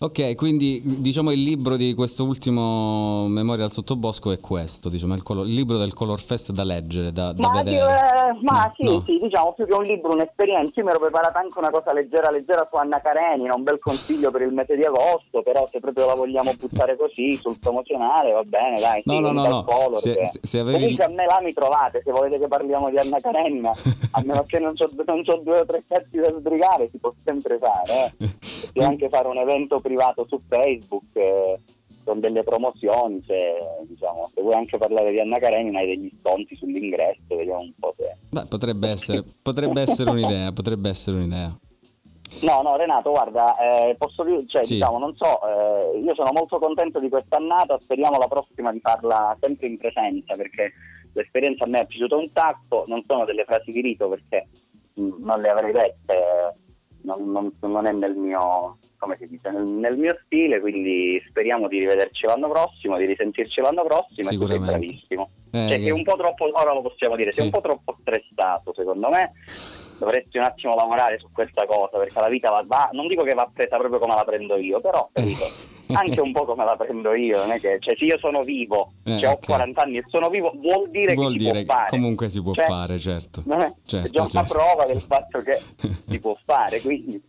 Ok, 0.00 0.36
quindi 0.36 0.80
diciamo 1.00 1.32
il 1.32 1.42
libro 1.42 1.76
di 1.76 1.92
questo 1.92 2.22
ultimo 2.22 3.26
Memoria 3.26 3.64
al 3.64 3.72
sottobosco 3.72 4.30
è 4.30 4.38
questo, 4.38 4.88
diciamo, 4.88 5.14
il, 5.14 5.24
color- 5.24 5.44
il 5.48 5.54
libro 5.54 5.76
del 5.76 5.92
Color 5.92 6.20
Fest 6.20 6.52
da 6.52 6.62
leggere, 6.62 7.10
da, 7.10 7.32
da 7.32 7.48
Ma, 7.48 7.62
vedere. 7.62 7.80
eh, 7.80 8.38
ma 8.42 8.62
No, 8.66 8.72
sì, 8.76 8.84
no. 8.84 9.02
sì, 9.04 9.18
diciamo 9.20 9.54
più 9.54 9.66
che 9.66 9.74
un 9.74 9.82
libro, 9.82 10.12
un'esperienza. 10.12 10.72
Io 10.76 10.84
mi 10.84 10.90
ero 10.90 11.00
preparata 11.00 11.40
anche 11.40 11.58
una 11.58 11.70
cosa 11.70 11.92
leggera, 11.92 12.30
leggera 12.30 12.64
su 12.70 12.76
Anna 12.76 13.00
Karenina, 13.00 13.54
un 13.56 13.64
bel 13.64 13.80
consiglio 13.80 14.30
per 14.30 14.42
il 14.42 14.52
mese 14.52 14.76
di 14.76 14.84
agosto, 14.84 15.42
però 15.42 15.66
se 15.68 15.80
proprio 15.80 16.06
la 16.06 16.14
vogliamo 16.14 16.52
buttare 16.56 16.96
così 16.96 17.34
sul 17.36 17.58
promozionale 17.58 18.30
va 18.30 18.44
bene, 18.44 18.76
dai. 18.80 19.02
No, 19.04 19.14
sì, 19.14 19.20
no, 19.20 19.32
no, 19.32 19.48
no. 19.48 19.64
color 19.64 19.96
Se- 19.96 20.14
che- 20.14 20.26
se- 20.26 20.40
se 20.44 20.58
avevi- 20.60 20.78
Comunque 20.78 21.04
a 21.04 21.08
me 21.08 21.26
là 21.26 21.40
mi 21.42 21.52
trovate, 21.52 22.02
se 22.04 22.12
volete 22.12 22.38
che 22.38 22.46
parliamo 22.46 22.88
di 22.88 22.98
Anna 22.98 23.18
Karenina, 23.18 23.70
a 24.12 24.22
meno 24.24 24.44
che 24.46 24.60
non 24.60 24.74
c'ho 24.76 24.88
due 25.42 25.58
o 25.58 25.66
tre 25.66 25.82
pezzi 25.88 26.18
da 26.18 26.30
sbrigare, 26.38 26.88
si 26.92 26.98
può 26.98 27.12
sempre 27.24 27.58
fare. 27.58 28.14
Eh. 28.18 28.36
Potrei 28.68 28.86
anche 28.86 29.08
fare 29.08 29.26
un 29.26 29.36
evento 29.38 29.56
privato 29.66 30.26
su 30.28 30.40
Facebook. 30.48 31.04
eh, 31.14 31.56
con 32.08 32.20
delle 32.20 32.42
promozioni, 32.42 33.22
se, 33.26 33.36
diciamo, 33.86 34.30
se 34.32 34.40
vuoi 34.40 34.54
anche 34.54 34.78
parlare 34.78 35.10
di 35.10 35.20
Anna 35.20 35.36
Karenina 35.38 35.80
hai 35.80 35.88
degli 35.88 36.10
sconti 36.18 36.56
sull'ingresso, 36.56 37.36
vediamo 37.36 37.60
un 37.60 37.72
po' 37.78 37.94
se... 37.98 38.16
Beh, 38.30 38.46
potrebbe 38.48 38.88
essere, 38.88 39.22
potrebbe 39.42 39.82
essere 39.82 40.10
un'idea, 40.12 40.50
potrebbe 40.52 40.88
essere 40.88 41.18
un'idea. 41.18 41.54
No, 42.40 42.62
no, 42.62 42.76
Renato, 42.76 43.10
guarda, 43.10 43.54
eh, 43.58 43.94
posso 43.98 44.24
dire, 44.24 44.42
cioè, 44.46 44.64
Sì. 44.64 44.74
diciamo, 44.76 44.98
non 44.98 45.14
so, 45.16 45.38
eh, 45.46 45.98
io 45.98 46.14
sono 46.14 46.30
molto 46.32 46.58
contento 46.58 46.98
di 46.98 47.10
quest'annata, 47.10 47.78
speriamo 47.82 48.16
la 48.16 48.26
prossima 48.26 48.72
di 48.72 48.80
farla 48.80 49.36
sempre 49.38 49.66
in 49.66 49.76
presenza, 49.76 50.34
perché 50.34 50.72
l'esperienza 51.12 51.64
a 51.64 51.68
me 51.68 51.80
è 51.80 51.86
piaciuta 51.86 52.16
un 52.16 52.30
sacco, 52.32 52.84
non 52.86 53.04
sono 53.06 53.26
delle 53.26 53.44
frasi 53.44 53.70
di 53.70 53.82
rito 53.82 54.08
perché 54.08 54.48
mh, 54.94 55.08
non 55.18 55.40
le 55.42 55.48
avrei 55.48 55.72
dette, 55.72 56.56
non, 57.08 57.30
non- 57.30 57.52
non 57.60 57.86
è 57.86 57.92
nel 57.92 58.14
mio, 58.14 58.76
come 58.98 59.16
si 59.18 59.26
dice, 59.26 59.50
nel, 59.50 59.64
nel 59.64 59.96
mio 59.96 60.18
stile, 60.24 60.60
quindi 60.60 61.22
speriamo 61.28 61.66
di 61.68 61.78
rivederci 61.78 62.26
l'anno 62.26 62.48
prossimo, 62.50 62.98
di 62.98 63.06
risentirci 63.06 63.60
l'anno 63.62 63.82
prossimo 63.84 64.28
e 64.30 64.36
tu 64.36 64.46
sei 64.46 64.58
bravissimo. 64.58 65.30
Eh, 65.52 65.58
cioè, 65.68 65.78
che- 65.78 65.84
che 65.84 65.90
un 65.92 66.02
po' 66.02 66.16
troppo, 66.16 66.50
ora 66.52 66.74
lo 66.74 66.82
possiamo 66.82 67.16
dire, 67.16 67.32
sei 67.32 67.46
Sì. 67.46 67.50
un 67.54 67.60
po' 67.60 67.66
troppo 67.66 67.96
stressato 68.00 68.74
secondo 68.74 69.08
me. 69.08 69.32
Dovresti 69.98 70.36
un 70.38 70.44
attimo 70.44 70.74
lavorare 70.76 71.18
su 71.18 71.26
questa 71.32 71.66
cosa 71.66 71.98
perché 71.98 72.20
la 72.20 72.28
vita 72.28 72.50
va, 72.50 72.62
va- 72.64 72.90
non 72.92 73.08
dico 73.08 73.24
che 73.24 73.34
va 73.34 73.50
presa 73.52 73.76
proprio 73.78 73.98
come 73.98 74.14
la 74.14 74.22
prendo 74.24 74.56
io, 74.56 74.80
però 74.80 75.08
capito? 75.12 75.44
anche 75.94 76.20
un 76.20 76.32
po' 76.32 76.44
come 76.44 76.64
la 76.64 76.76
prendo 76.76 77.14
io. 77.14 77.38
Non 77.38 77.52
è 77.52 77.60
che, 77.60 77.78
cioè, 77.80 77.96
se 77.96 78.04
io 78.04 78.18
sono 78.18 78.42
vivo, 78.42 78.92
Eh, 79.04 79.18
cioè, 79.18 79.28
ho 79.30 79.32
ok. 79.32 79.46
40 79.46 79.82
anni 79.82 79.98
e 79.98 80.04
sono 80.08 80.28
vivo, 80.28 80.52
vuol 80.56 80.90
dire 80.90 81.14
Vuol 81.14 81.32
che 81.34 81.38
si 81.38 81.44
dire 81.46 81.64
può 81.64 81.74
fare. 81.74 81.88
comunque 81.90 82.28
si 82.28 82.42
può 82.42 82.52
Cioè, 82.54 82.64
fare, 82.66 82.98
certo. 82.98 83.42
non 83.46 83.60
è, 83.60 83.72
Certo, 83.84 84.08
già 84.10 84.20
una 84.20 84.30
certo. 84.30 84.54
prova 84.54 84.84
del 84.86 85.00
fatto 85.00 85.40
che 85.40 85.60
si 86.06 86.18
può 86.20 86.36
fare. 86.44 86.80
Quindi, 86.80 87.22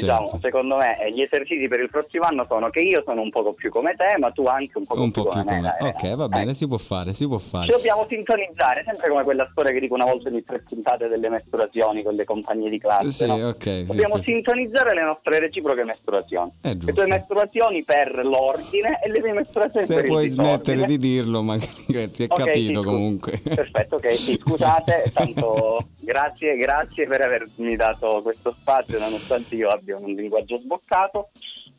diciamo, 0.00 0.28
Certo. 0.28 0.38
secondo 0.42 0.76
me, 0.76 1.00
eh, 1.02 1.10
gli 1.12 1.22
esercizi 1.22 1.66
per 1.68 1.80
il 1.80 1.90
prossimo 1.90 2.24
anno 2.24 2.44
sono 2.48 2.70
che 2.70 2.80
io 2.80 3.02
sono 3.04 3.20
un 3.22 3.30
poco 3.30 3.52
più 3.52 3.70
come 3.70 3.94
te, 3.96 4.16
ma 4.18 4.30
tu 4.30 4.44
anche 4.46 4.78
un 4.78 4.84
po' 4.86 5.00
Un 5.00 5.10
più 5.10 5.22
po' 5.22 5.28
più 5.30 5.44
come 5.44 5.60
me. 5.60 5.76
Ok, 5.80 6.14
va 6.14 6.24
eh. 6.24 6.28
bene, 6.28 6.54
si 6.54 6.66
può 6.66 6.78
fare, 6.78 7.12
si 7.14 7.26
può 7.26 7.38
Ci 7.38 7.48
fare. 7.48 7.66
dobbiamo 7.66 8.06
sintonizzare, 8.08 8.82
sempre 8.86 9.08
come 9.08 9.24
quella 9.24 9.48
storia 9.50 9.72
che 9.72 9.80
dico 9.80 9.94
una 9.94 10.04
volta 10.04 10.28
ogni 10.28 10.42
tre 10.44 10.60
puntate 10.60 11.08
delle 11.08 11.28
mestruazioni 11.28 12.02
con 12.02 12.14
le 12.14 12.24
compagnie 12.24 12.70
di 12.70 12.78
classe. 12.78 13.10
Sì, 13.10 13.26
no? 13.26 13.48
ok, 13.48 13.62
sì, 13.62 13.84
Dobbiamo 13.86 14.16
sì. 14.18 14.22
sintonizzare 14.24 14.94
le 14.94 15.02
nostre 15.02 15.38
reciproche 15.38 15.84
mestruazioni. 15.84 16.50
È 16.60 16.74
Le 16.74 16.92
tue 16.92 17.06
mestruazioni 17.06 17.82
per 17.84 18.24
l'ordine 18.24 19.00
e 19.02 19.10
le 19.10 19.20
mie 19.22 19.32
mestruazioni 19.32 19.84
Se 19.86 19.94
per 19.94 20.04
puoi 20.04 20.24
il 20.24 20.30
disordine. 20.30 20.54
smettere 20.56 20.86
di 20.86 20.98
dirlo, 20.98 21.42
magari 21.42 21.64
si 22.10 22.22
è 22.22 22.26
Ok, 22.28 22.44
capito 22.44 22.80
sì, 22.80 22.84
comunque. 22.86 23.40
Perfetto, 23.42 23.96
ok, 23.96 24.12
sì, 24.12 24.38
scusate, 24.42 25.10
tanto 25.12 25.78
grazie, 26.06 26.56
grazie 26.56 27.06
per 27.06 27.20
avermi 27.20 27.74
dato 27.76 28.22
questo 28.22 28.52
spazio, 28.52 28.98
nonostante 28.98 29.54
io 29.56 29.68
abbia 29.68 29.96
un 29.96 30.12
linguaggio 30.12 30.58
sboccato. 30.58 31.28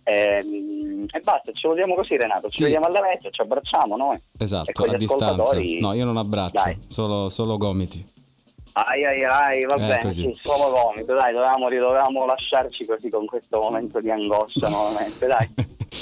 Ehm, 0.04 1.06
E, 1.12 1.20
basta, 1.22 1.52
ci 1.54 1.68
vediamo 1.68 1.96
così 1.96 2.18
Renato, 2.18 2.50
ci 2.50 2.58
Sì. 2.58 2.64
vediamo 2.64 2.86
alla 2.88 3.00
vecchia, 3.02 3.30
ci 3.30 3.42
abbracciamo 3.42 3.96
noi. 3.96 4.22
Esatto, 4.38 4.84
a 4.84 4.96
distanza. 4.98 5.58
No, 5.80 5.94
io 5.94 6.06
non 6.06 6.18
abbraccio, 6.18 6.76
solo, 6.88 7.30
solo 7.30 7.58
gomiti. 7.58 8.06
Ai 8.74 9.06
ai 9.06 9.24
ai, 9.24 9.66
va 9.66 9.76
Eh, 9.76 9.80
bene, 9.88 10.12
sì, 10.12 10.38
solo 10.44 10.70
vomito, 10.70 11.14
dai, 11.16 11.34
dovevamo, 11.34 11.70
dovevamo 11.70 12.26
lasciarci 12.26 12.86
così 12.86 13.10
con 13.10 13.26
questo 13.26 13.60
momento 13.60 14.00
di 14.00 14.12
angoscia 14.12 14.68
nuovamente, 14.70 15.26
dai. 15.26 15.50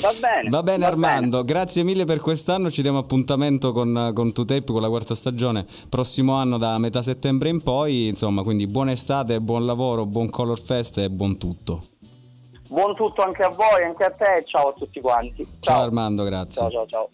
Va 0.01 0.11
bene. 0.19 0.49
Va 0.49 0.63
bene 0.63 0.85
Armando, 0.85 1.43
grazie 1.43 1.83
mille 1.83 2.05
per 2.05 2.19
quest'anno, 2.19 2.69
ci 2.69 2.81
diamo 2.81 2.97
appuntamento 2.97 3.71
con, 3.71 4.11
con 4.13 4.27
2Tape 4.29 4.71
con 4.71 4.81
la 4.81 4.89
quarta 4.89 5.15
stagione, 5.15 5.65
prossimo 5.89 6.33
anno 6.33 6.57
da 6.57 6.77
metà 6.77 7.01
settembre 7.01 7.49
in 7.49 7.61
poi, 7.61 8.07
insomma, 8.07 8.43
quindi 8.43 8.67
buona 8.67 8.91
estate, 8.91 9.39
buon 9.41 9.65
lavoro, 9.65 10.05
buon 10.05 10.29
Color 10.29 10.59
Fest 10.59 10.97
e 10.97 11.09
buon 11.09 11.37
tutto. 11.37 11.83
Buon 12.67 12.95
tutto 12.95 13.21
anche 13.21 13.43
a 13.43 13.49
voi, 13.49 13.83
anche 13.83 14.03
a 14.03 14.11
te, 14.11 14.43
ciao 14.45 14.69
a 14.69 14.73
tutti 14.73 14.99
quanti. 14.99 15.47
Ciao, 15.59 15.83
Armando, 15.83 16.23
grazie. 16.23 16.61
Ciao, 16.61 16.71
ciao, 16.71 16.85
ciao. 16.87 17.09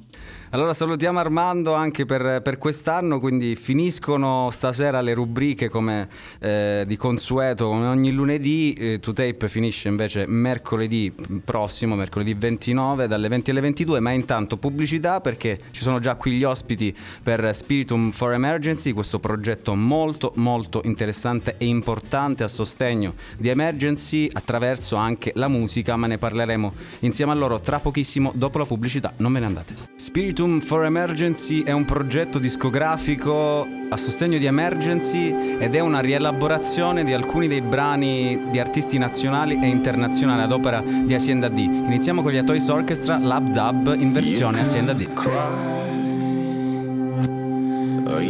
Allora 0.54 0.74
salutiamo 0.74 1.18
Armando 1.18 1.76
anche 1.76 2.04
per, 2.04 2.42
per 2.42 2.58
quest'anno, 2.58 3.22
quindi 3.22 3.56
finiscono 3.56 4.50
stasera 4.52 5.00
le 5.00 5.14
rubriche 5.14 5.70
come 5.70 6.10
eh, 6.42 6.84
di 6.86 6.98
consueto, 6.98 7.70
come 7.70 7.88
ogni 7.88 8.12
lunedì, 8.12 8.74
eh, 8.74 9.00
2Tape 9.02 9.48
finisce 9.48 9.88
invece 9.88 10.26
mercoledì 10.28 11.14
prossimo, 11.46 11.96
mercoledì 11.96 12.34
29 12.34 13.08
dalle 13.08 13.30
20 13.30 13.52
alle 13.52 13.62
22, 13.62 14.00
ma 14.02 14.12
intanto 14.12 14.58
pubblicità 14.58 15.22
perché 15.22 15.58
ci 15.72 15.84
sono 15.84 16.00
già 16.00 16.16
qui 16.16 16.34
gli 16.34 16.44
ospiti 16.44 16.94
per 17.24 17.56
Spiritum 17.56 18.12
for 18.12 18.34
Emergency, 18.34 18.92
questo 18.92 19.20
progetto 19.20 19.74
molto 19.74 20.34
molto 20.36 20.82
interessante 20.84 21.56
e 21.60 21.66
importante 21.66 22.44
a 22.44 22.50
sostegno 22.50 23.14
di 23.38 23.48
Emergency 23.48 24.28
attraverso 24.30 24.98
anche 24.98 25.32
la 25.36 25.48
musica, 25.48 25.96
ma 25.96 26.08
ne 26.08 26.18
parleremo 26.18 26.74
insieme 27.00 27.32
a 27.32 27.36
loro 27.36 27.62
tra 27.62 27.80
pochissimo 27.80 28.34
dopo 28.36 28.58
la 28.58 28.66
pubblicità, 28.66 29.14
non 29.16 29.32
ve 29.32 29.40
ne 29.40 29.46
andate. 29.46 29.76
Spiritum 29.96 30.40
for 30.60 30.86
Emergency 30.86 31.62
è 31.62 31.72
un 31.72 31.86
progetto 31.86 32.40
discografico 32.40 33.68
a 33.90 33.96
sostegno 33.96 34.40
di 34.40 34.46
Emergency 34.46 35.58
ed 35.60 35.76
è 35.76 35.80
una 35.80 36.00
rielaborazione 36.00 37.04
di 37.04 37.14
alcuni 37.14 37.48
dei 37.48 37.62
brani 37.62 38.48
di 38.50 38.60
artisti 38.60 38.98
nazionali 38.98 39.60
e 39.62 39.68
internazionali 39.68 40.42
ad 40.42 40.52
opera 40.52 40.82
di 40.82 41.14
Hacienda 41.14 41.48
D. 41.48 41.58
Iniziamo 41.58 42.24
con 42.24 42.32
gli 42.32 42.38
Atoys 42.38 42.68
Orchestra 42.70 43.20
Lab 43.20 43.52
Dub 43.52 43.96
in 44.00 44.12
versione 44.12 44.62
Hacienda 44.62 44.94
D. 44.94 45.08
Or 48.08 48.22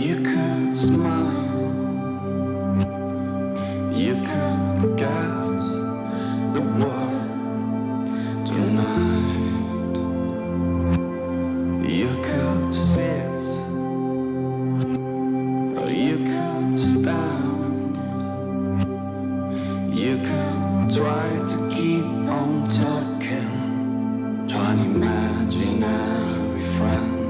try 20.94 21.30
to 21.48 21.70
keep 21.70 22.04
on 22.04 22.66
talking. 22.66 24.48
To 24.48 24.58
an 24.58 24.80
imaginary 24.80 26.62
friend. 26.76 27.21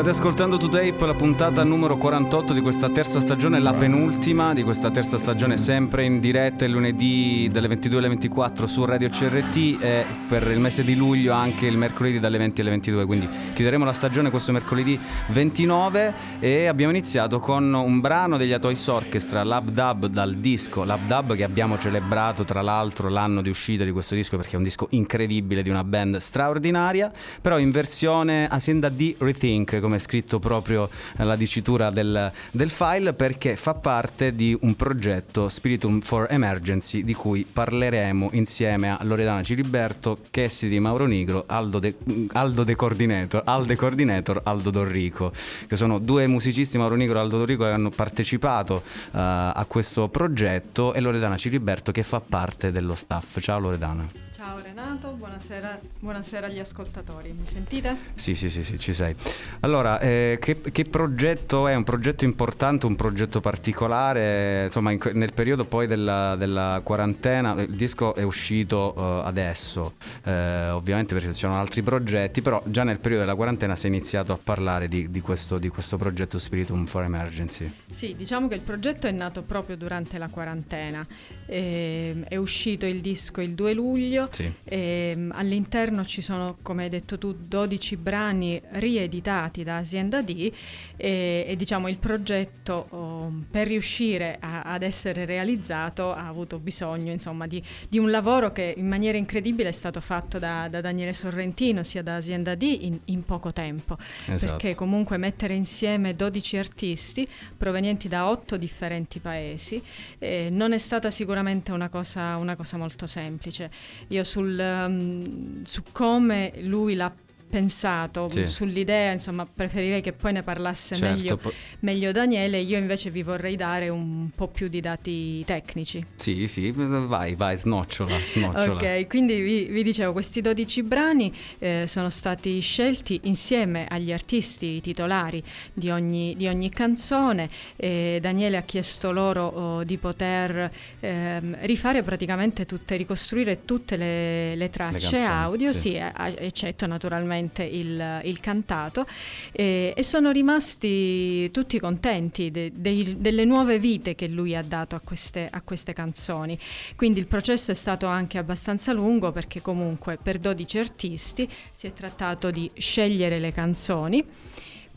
State 0.00 0.16
ascoltando 0.16 0.56
To 0.56 0.70
Tape, 0.70 1.04
la 1.04 1.12
puntata 1.12 1.62
numero 1.62 1.98
48 1.98 2.54
di 2.54 2.62
questa 2.62 2.88
terza 2.88 3.20
stagione, 3.20 3.60
la 3.60 3.74
penultima 3.74 4.54
di 4.54 4.62
questa 4.62 4.90
terza 4.90 5.18
stagione, 5.18 5.58
sempre 5.58 6.06
in 6.06 6.20
diretta 6.20 6.64
il 6.64 6.70
lunedì 6.70 7.50
dalle 7.52 7.68
22 7.68 7.98
alle 7.98 8.08
24 8.08 8.66
su 8.66 8.86
Radio 8.86 9.10
CRT 9.10 9.76
e 9.78 10.06
per 10.26 10.50
il 10.50 10.58
mese 10.58 10.84
di 10.84 10.96
luglio 10.96 11.34
anche 11.34 11.66
il 11.66 11.76
mercoledì 11.76 12.18
dalle 12.18 12.38
20 12.38 12.62
alle 12.62 12.70
22, 12.70 13.04
quindi 13.04 13.28
chiuderemo 13.52 13.84
la 13.84 13.92
stagione 13.92 14.30
questo 14.30 14.52
mercoledì 14.52 14.98
29 15.26 16.14
e 16.40 16.64
abbiamo 16.64 16.92
iniziato 16.92 17.38
con 17.38 17.70
un 17.70 18.00
brano 18.00 18.38
degli 18.38 18.52
Atoys 18.54 18.86
Orchestra, 18.86 19.44
Lab 19.44 19.68
Dub 19.68 20.06
dal 20.06 20.32
disco 20.36 20.82
Lab 20.84 21.04
Dub 21.04 21.34
che 21.34 21.44
abbiamo 21.44 21.76
celebrato 21.76 22.44
tra 22.44 22.62
l'altro 22.62 23.10
l'anno 23.10 23.42
di 23.42 23.50
uscita 23.50 23.84
di 23.84 23.90
questo 23.90 24.14
disco 24.14 24.38
perché 24.38 24.54
è 24.54 24.56
un 24.56 24.62
disco 24.62 24.86
incredibile 24.92 25.60
di 25.60 25.68
una 25.68 25.84
band 25.84 26.16
straordinaria, 26.16 27.12
però 27.42 27.58
in 27.58 27.70
versione 27.70 28.48
Azienda 28.48 28.88
D 28.88 29.16
Rethink 29.18 29.78
come 29.90 29.96
è 29.96 29.98
scritto 29.98 30.38
proprio 30.38 30.88
la 31.16 31.34
dicitura 31.34 31.90
del, 31.90 32.30
del 32.52 32.70
file 32.70 33.12
perché 33.12 33.56
fa 33.56 33.74
parte 33.74 34.36
di 34.36 34.56
un 34.60 34.76
progetto 34.76 35.48
Spiritum 35.48 36.00
for 36.00 36.28
Emergency 36.30 37.02
di 37.02 37.12
cui 37.12 37.44
parleremo 37.44 38.30
insieme 38.34 38.92
a 38.92 38.98
Loredana 39.02 39.42
Ciliberto, 39.42 40.18
Chessi 40.30 40.68
di 40.68 40.78
Mauro 40.78 41.06
Nigro, 41.06 41.42
Aldo 41.48 41.80
De, 41.80 41.96
Aldo 42.32 42.62
De 42.62 42.76
Coordinator, 42.76 43.42
Alde 43.44 43.74
Coordinator, 43.74 44.40
Aldo 44.44 44.70
Dorrico, 44.70 45.32
che 45.66 45.74
sono 45.74 45.98
due 45.98 46.28
musicisti 46.28 46.78
Mauro 46.78 46.94
Nigro 46.94 47.18
e 47.18 47.22
Aldo 47.22 47.38
Dorrico 47.38 47.64
che 47.64 47.70
hanno 47.70 47.90
partecipato 47.90 48.82
uh, 48.84 49.08
a 49.10 49.64
questo 49.66 50.08
progetto 50.08 50.94
e 50.94 51.00
Loredana 51.00 51.36
Ciliberto 51.36 51.90
che 51.90 52.04
fa 52.04 52.20
parte 52.20 52.70
dello 52.70 52.94
staff. 52.94 53.40
Ciao 53.40 53.58
Loredana. 53.58 54.28
Ciao 54.40 54.58
Renato, 54.62 55.10
buonasera, 55.10 55.80
buonasera 55.98 56.46
agli 56.46 56.60
ascoltatori, 56.60 57.30
mi 57.32 57.44
sentite? 57.44 57.94
Sì, 58.14 58.34
sì, 58.34 58.48
sì, 58.48 58.62
sì, 58.62 58.78
ci 58.78 58.94
sei. 58.94 59.14
Allora, 59.60 59.79
Allora, 59.80 59.98
eh, 60.00 60.36
che, 60.38 60.60
che 60.60 60.84
progetto 60.84 61.66
è? 61.66 61.74
Un 61.74 61.84
progetto 61.84 62.26
importante, 62.26 62.84
un 62.84 62.96
progetto 62.96 63.40
particolare? 63.40 64.64
Insomma, 64.64 64.90
in 64.90 64.98
nel 65.14 65.32
periodo 65.32 65.64
poi 65.64 65.86
della, 65.86 66.36
della 66.36 66.82
quarantena, 66.84 67.54
il 67.62 67.74
disco 67.74 68.14
è 68.14 68.22
uscito 68.22 68.94
eh, 68.94 69.26
adesso, 69.26 69.94
eh, 70.24 70.68
ovviamente 70.68 71.14
perché 71.14 71.30
c'erano 71.30 71.58
altri 71.58 71.80
progetti, 71.80 72.42
però 72.42 72.62
già 72.66 72.84
nel 72.84 72.98
periodo 72.98 73.24
della 73.24 73.34
quarantena 73.34 73.74
si 73.74 73.86
è 73.86 73.88
iniziato 73.88 74.34
a 74.34 74.38
parlare 74.42 74.86
di, 74.86 75.10
di 75.10 75.20
questo, 75.22 75.56
di 75.56 75.68
questo 75.68 75.96
progetto 75.96 76.38
Spiritum 76.38 76.84
for 76.84 77.04
Emergency. 77.04 77.72
Sì, 77.90 78.14
diciamo 78.14 78.48
che 78.48 78.56
il 78.56 78.60
progetto 78.60 79.06
è 79.06 79.12
nato 79.12 79.42
proprio 79.42 79.78
durante 79.78 80.18
la 80.18 80.28
quarantena. 80.28 81.06
Ehm, 81.46 82.24
è 82.24 82.36
uscito 82.36 82.84
il 82.84 83.00
disco 83.00 83.40
il 83.40 83.54
2 83.54 83.72
luglio. 83.72 84.28
Sì. 84.30 84.52
Ehm, 84.64 85.32
all'interno 85.34 86.04
ci 86.04 86.20
sono, 86.20 86.58
come 86.60 86.82
hai 86.82 86.90
detto 86.90 87.16
tu, 87.16 87.34
12 87.34 87.96
brani 87.96 88.60
rieditati 88.72 89.64
da 89.70 89.76
Azienda 89.76 90.20
D 90.22 90.52
e, 90.96 91.44
e, 91.46 91.56
diciamo 91.56 91.88
il 91.88 91.98
progetto 91.98 92.86
oh, 92.90 93.32
per 93.50 93.68
riuscire 93.68 94.36
a- 94.40 94.62
ad 94.62 94.82
essere 94.82 95.24
realizzato 95.24 96.12
ha 96.12 96.26
avuto 96.26 96.58
bisogno 96.58 97.12
insomma 97.12 97.46
di, 97.46 97.62
di 97.88 97.98
un 97.98 98.10
lavoro 98.10 98.52
che 98.52 98.74
in 98.76 98.88
maniera 98.88 99.16
incredibile 99.16 99.68
è 99.68 99.72
stato 99.72 100.00
fatto 100.00 100.38
da, 100.38 100.68
da 100.68 100.80
Daniele 100.80 101.12
Sorrentino 101.12 101.82
sia 101.82 102.02
da 102.02 102.16
Azienda 102.16 102.54
D 102.54 102.78
in, 102.80 102.98
in 103.06 103.24
poco 103.24 103.52
tempo 103.52 103.96
Esatto. 104.26 104.56
perché 104.56 104.74
comunque 104.74 105.16
mettere 105.16 105.54
insieme 105.54 106.16
12 106.16 106.56
artisti 106.56 107.28
provenienti 107.56 108.08
da 108.08 108.28
8 108.28 108.56
differenti 108.56 109.20
paesi 109.20 109.82
eh, 110.18 110.48
non 110.50 110.72
è 110.72 110.78
stata 110.78 111.10
sicuramente 111.10 111.72
una 111.72 111.88
cosa, 111.88 112.36
una 112.36 112.56
cosa 112.56 112.76
molto 112.76 113.06
semplice. 113.06 113.70
Io 114.08 114.24
sul, 114.24 114.58
um, 114.58 115.62
su 115.64 115.82
come 115.92 116.52
lui 116.60 116.94
l'ha 116.94 117.12
pensato, 117.50 118.28
Sì. 118.30 118.46
sull'idea, 118.46 119.10
insomma, 119.12 119.44
preferirei 119.44 120.00
che 120.00 120.12
poi 120.12 120.32
ne 120.32 120.42
parlasse 120.42 120.94
Certo, 120.94 121.14
meglio, 121.14 121.36
po- 121.36 121.52
meglio 121.80 122.12
Daniele, 122.12 122.58
io 122.60 122.78
invece 122.78 123.10
vi 123.10 123.22
vorrei 123.22 123.56
dare 123.56 123.88
un 123.88 124.30
po' 124.34 124.46
più 124.48 124.68
di 124.68 124.80
dati 124.80 125.44
tecnici. 125.44 126.04
Sì, 126.14 126.46
sì, 126.46 126.70
vai, 126.70 127.34
vai, 127.34 127.56
snocciola, 127.58 128.16
snocciola. 128.16 128.72
Ok, 128.74 129.06
quindi 129.08 129.40
vi, 129.40 129.64
vi 129.64 129.82
dicevo, 129.82 130.12
questi 130.12 130.40
12 130.40 130.82
brani 130.84 131.32
eh, 131.58 131.84
sono 131.88 132.08
stati 132.08 132.60
scelti 132.60 133.20
insieme 133.24 133.86
agli 133.88 134.12
artisti 134.12 134.80
titolari 134.80 135.42
di 135.72 135.90
ogni, 135.90 136.34
di 136.36 136.46
ogni 136.46 136.70
canzone. 136.70 137.50
e 137.76 138.18
Daniele 138.20 138.56
ha 138.56 138.62
chiesto 138.62 139.10
loro 139.10 139.46
oh, 139.46 139.84
di 139.84 139.96
poter 139.96 140.70
ehm, 141.00 141.56
rifare 141.62 142.02
praticamente 142.02 142.64
tutte, 142.64 142.96
ricostruire 142.96 143.64
tutte 143.64 143.96
le, 143.96 144.54
le 144.54 144.70
tracce 144.70 145.16
canzoni, 145.16 145.24
audio, 145.24 145.72
sì. 145.72 145.80
sì, 145.80 146.00
eccetto 146.36 146.86
naturalmente 146.86 147.39
il, 147.62 148.20
il 148.24 148.40
cantato, 148.40 149.06
e, 149.52 149.94
e 149.96 150.02
sono 150.02 150.30
rimasti 150.30 151.50
tutti 151.50 151.78
contenti 151.78 152.50
de- 152.50 152.72
dei- 152.74 153.16
delle 153.18 153.44
nuove 153.44 153.78
vite 153.78 154.14
che 154.14 154.28
lui 154.28 154.54
ha 154.54 154.62
dato 154.62 154.96
a 154.96 155.00
queste, 155.00 155.48
a 155.50 155.60
queste 155.62 155.92
canzoni. 155.92 156.58
Quindi 156.96 157.20
il 157.20 157.26
processo 157.26 157.70
è 157.70 157.74
stato 157.74 158.06
anche 158.06 158.38
abbastanza 158.38 158.92
lungo 158.92 159.32
perché 159.32 159.60
comunque 159.60 160.18
per 160.22 160.38
12 160.38 160.78
artisti 160.78 161.48
si 161.72 161.86
è 161.86 161.92
trattato 161.92 162.50
di 162.50 162.70
scegliere 162.74 163.38
le 163.38 163.52
canzoni. 163.52 164.24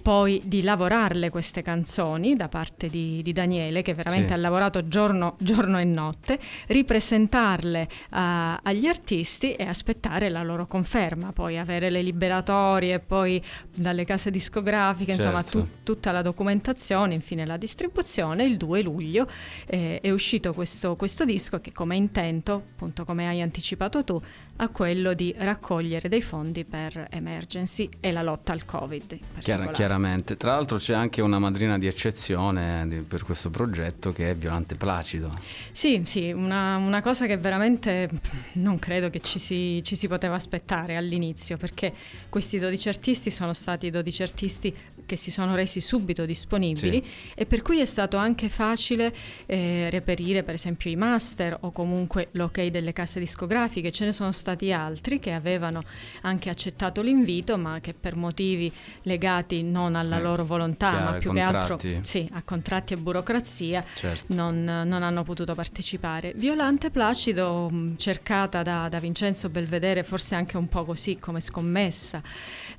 Poi 0.04 0.42
di 0.44 0.64
lavorarle 0.64 1.30
queste 1.30 1.62
canzoni 1.62 2.36
da 2.36 2.50
parte 2.50 2.90
di, 2.90 3.22
di 3.24 3.32
Daniele, 3.32 3.82
che 3.82 3.94
veramente 3.94 4.28
Sì. 4.28 4.34
ha 4.34 4.38
lavorato 4.38 4.86
giorno, 4.90 5.36
giorno 5.40 5.80
e 5.80 5.86
notte, 5.86 6.38
ripresentarle 6.68 7.88
a- 8.10 8.60
agli 8.62 8.86
artisti 8.86 9.54
e 9.54 9.64
aspettare 9.64 10.28
la 10.28 10.44
loro 10.44 10.68
conferma, 10.68 11.32
poi 11.32 11.58
avere 11.58 11.90
le 11.90 12.02
liberatorie, 12.02 13.00
poi 13.00 13.42
dalle 13.74 14.04
case 14.04 14.30
discografiche, 14.30 15.14
insomma 15.14 15.42
Certo. 15.42 15.60
tu- 15.62 15.68
tutta 15.84 16.12
la 16.12 16.22
documentazione, 16.22 17.14
infine 17.14 17.46
la 17.46 17.56
distribuzione. 17.58 18.44
Il 18.44 18.58
2 18.58 18.82
luglio 18.82 19.26
eh, 19.68 20.02
è 20.02 20.12
uscito 20.12 20.54
questo, 20.54 20.98
questo 20.98 21.24
disco 21.24 21.62
che 21.62 21.72
come 21.72 21.96
intento, 21.96 22.54
appunto 22.74 23.06
come 23.06 23.26
hai 23.28 23.42
anticipato 23.42 24.04
tu, 24.04 24.22
ha 24.58 24.70
quello 24.70 25.14
di 25.14 25.34
raccogliere 25.38 26.08
dei 26.10 26.22
fondi 26.22 26.64
per 26.64 27.08
emergency 27.10 27.90
e 28.00 28.12
la 28.12 28.22
lotta 28.22 28.52
al 28.52 28.66
Covid. 28.66 29.20
Chiara- 29.40 29.72
chiaramente. 29.72 30.38
Tra 30.38 30.52
l'altro 30.52 30.78
c'è 30.78 30.94
anche 30.94 31.22
una 31.22 31.40
madrina 31.40 31.78
di 31.78 31.88
eccezione 31.88 33.04
per 33.08 33.24
questo 33.24 33.50
progetto 33.50 34.12
che 34.12 34.30
è 34.30 34.36
Violante 34.36 34.76
Placido. 34.76 35.32
Sì, 35.72 36.04
sì, 36.06 36.32
una, 36.32 36.78
una 36.78 37.02
cosa 37.02 37.26
che 37.26 37.38
veramente 37.38 38.10
non 38.54 38.78
credo 38.78 39.10
che 39.10 39.22
ci 39.22 39.40
si, 39.40 39.82
ci 39.84 39.96
si 39.96 40.08
poteva 40.08 40.36
aspettare 40.36 40.96
all'inizio, 40.96 41.58
perché 41.58 41.94
questi 42.30 42.60
12 42.60 42.88
artisti 42.90 43.32
sono 43.32 43.54
stati 43.54 43.90
12 43.90 44.22
artisti 44.22 44.74
che 45.06 45.16
si 45.18 45.32
sono 45.32 45.56
resi 45.56 45.80
subito 45.82 46.26
disponibili 46.26 47.02
Sì. 47.02 47.10
e 47.36 47.46
per 47.46 47.62
cui 47.62 47.80
è 47.80 47.86
stato 47.86 48.18
anche 48.18 48.50
facile 48.50 49.14
eh, 49.46 49.90
reperire 49.90 50.44
per 50.44 50.54
esempio 50.56 50.90
i 50.90 50.96
master 50.96 51.58
o 51.62 51.72
comunque 51.72 52.30
l'ok 52.32 52.66
delle 52.68 52.94
case 52.94 53.20
discografiche. 53.20 53.92
Ce 53.92 54.06
ne 54.06 54.12
sono 54.12 54.32
stati 54.32 54.72
altri 54.72 55.20
che 55.20 55.32
avevano 55.34 55.82
anche 56.22 56.50
accettato 56.50 57.02
l'invito 57.02 57.58
ma 57.58 57.80
che 57.80 57.94
per 57.94 58.16
motivi 58.16 58.72
legati 59.04 59.64
non 59.64 59.96
alla 59.96 60.18
Eh, 60.18 60.22
loro 60.22 60.46
volontà 60.46 60.90
chiaro, 60.90 61.12
ma 61.12 61.18
più 61.18 61.34
che 61.34 61.40
altro 61.40 61.78
contratti. 61.78 62.00
sì, 62.08 62.30
a 62.34 62.42
contratti 62.44 62.94
e 62.94 62.98
burocrazia 62.98 63.84
Certo. 63.96 64.34
non, 64.36 64.64
non 64.64 65.04
hanno 65.04 65.24
potuto 65.24 65.54
partecipare. 65.56 66.34
Violante 66.36 66.90
Placido, 66.90 67.72
cercata 67.98 68.62
da, 68.64 68.88
da 68.90 69.00
Vincenzo 69.00 69.50
Belvedere, 69.50 70.04
forse 70.04 70.36
anche 70.36 70.58
un 70.58 70.68
po' 70.68 70.86
così 70.86 71.18
come 71.20 71.40
scommessa, 71.40 72.22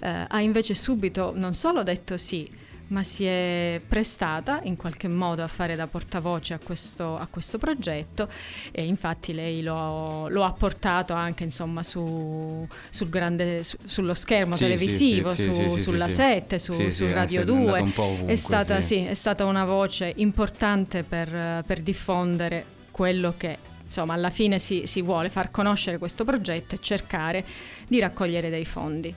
eh, 0.01 0.25
ha 0.29 0.41
invece 0.41 0.75
subito 0.75 1.33
non 1.35 1.55
solo 1.55 1.83
detto 1.83 2.17
sì, 2.17 2.63
ma 2.87 3.03
si 3.03 3.25
è 3.25 3.81
prestata 3.89 4.61
in 4.65 4.77
qualche 4.77 5.09
modo 5.09 5.43
a 5.43 5.49
fare 5.49 5.75
da 5.75 5.87
portavoce 5.87 6.53
a 6.53 6.59
questo, 6.63 7.17
a 7.17 7.27
questo 7.31 7.57
progetto 7.57 8.29
e 8.71 8.85
infatti 8.85 9.33
lei 9.33 9.63
lo, 9.63 10.29
lo 10.29 10.45
ha 10.45 10.53
portato 10.53 11.15
anche 11.15 11.45
insomma 11.45 11.83
su, 11.83 12.67
sul 12.91 13.09
grande, 13.09 13.65
su- 13.65 13.79
sullo 13.85 14.13
schermo 14.13 14.55
Sì, 14.55 14.65
televisivo, 14.65 15.33
sì, 15.33 15.51
su- 15.51 15.69
sì, 15.71 15.81
sulla 15.81 16.09
sì. 16.09 16.15
7, 16.15 16.59
su, 16.59 16.73
sì, 16.91 17.11
Radio 17.11 17.39
è 17.39 17.41
andato 17.41 17.59
2. 17.59 17.81
un 17.81 17.93
po' 17.93 18.03
ovunque, 18.03 18.33
è, 18.33 18.37
stata, 18.37 18.77
è 18.77 19.15
stata 19.15 19.45
una 19.47 19.65
voce 19.65 20.13
importante 20.17 21.05
per, 21.05 21.65
per 21.67 21.81
diffondere 21.81 22.65
quello 22.91 23.33
che 23.37 23.57
insomma 23.87 24.13
alla 24.13 24.31
fine 24.31 24.59
si, 24.59 24.83
si 24.87 25.01
vuole 25.03 25.31
far 25.31 25.51
conoscere 25.51 25.99
questo 25.99 26.25
progetto 26.25 26.75
e 26.75 26.79
cercare 26.83 27.45
di 27.89 27.99
raccogliere 27.99 28.51
dei 28.51 28.65
fondi. 28.67 29.15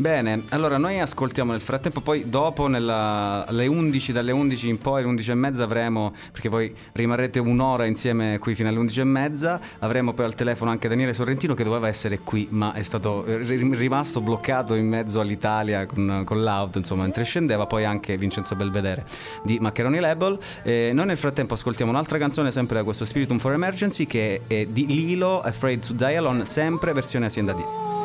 Bene, 0.00 0.44
allora 0.48 0.78
noi 0.78 0.98
ascoltiamo 0.98 1.52
nel 1.52 1.60
frattempo, 1.60 2.00
poi 2.00 2.30
dopo 2.30 2.68
nella- 2.68 3.44
alle 3.46 3.66
11, 3.66 4.12
dalle 4.12 4.32
11 4.32 4.70
in 4.70 4.78
poi, 4.78 5.00
alle 5.00 5.08
11 5.08 5.30
e 5.32 5.34
mezza 5.34 5.62
avremo, 5.64 6.14
perché 6.32 6.48
voi 6.48 6.74
rimarrete 6.92 7.38
un'ora 7.38 7.84
insieme 7.84 8.38
qui 8.38 8.54
fino 8.54 8.70
alle 8.70 8.78
11 8.78 9.00
e 9.00 9.04
mezza, 9.04 9.60
avremo 9.80 10.14
poi 10.14 10.24
al 10.24 10.34
telefono 10.34 10.70
anche 10.70 10.88
Daniele 10.88 11.12
Sorrentino 11.12 11.52
che 11.52 11.64
doveva 11.64 11.86
essere 11.86 12.20
qui, 12.20 12.48
ma 12.48 12.72
è 12.72 12.80
stato 12.80 13.26
eh, 13.26 13.36
ri- 13.36 13.74
rimasto 13.74 14.22
bloccato 14.22 14.74
in 14.74 14.88
mezzo 14.88 15.20
all'Italia 15.20 15.84
con, 15.84 16.22
con 16.24 16.42
l'auto, 16.42 16.78
insomma, 16.78 17.02
mentre 17.02 17.24
scendeva, 17.24 17.66
poi 17.66 17.84
anche 17.84 18.16
Vincenzo 18.16 18.56
Belvedere 18.56 19.04
di 19.42 19.58
Maccheroni 19.60 20.00
Label. 20.00 20.38
E 20.62 20.92
noi 20.94 21.04
nel 21.04 21.18
frattempo 21.18 21.52
ascoltiamo 21.52 21.90
un'altra 21.90 22.16
canzone 22.16 22.50
sempre 22.50 22.76
da 22.76 22.84
questo 22.84 23.04
Spiritum 23.04 23.38
for 23.38 23.52
Emergency 23.52 24.06
che 24.06 24.40
è 24.46 24.64
di 24.64 24.86
Lilo, 24.86 25.42
Afraid 25.42 25.84
to 25.84 25.92
Die 25.92 26.16
Alone, 26.16 26.46
sempre 26.46 26.94
versione 26.94 27.26
Azienda 27.26 27.52
D. 27.52 27.99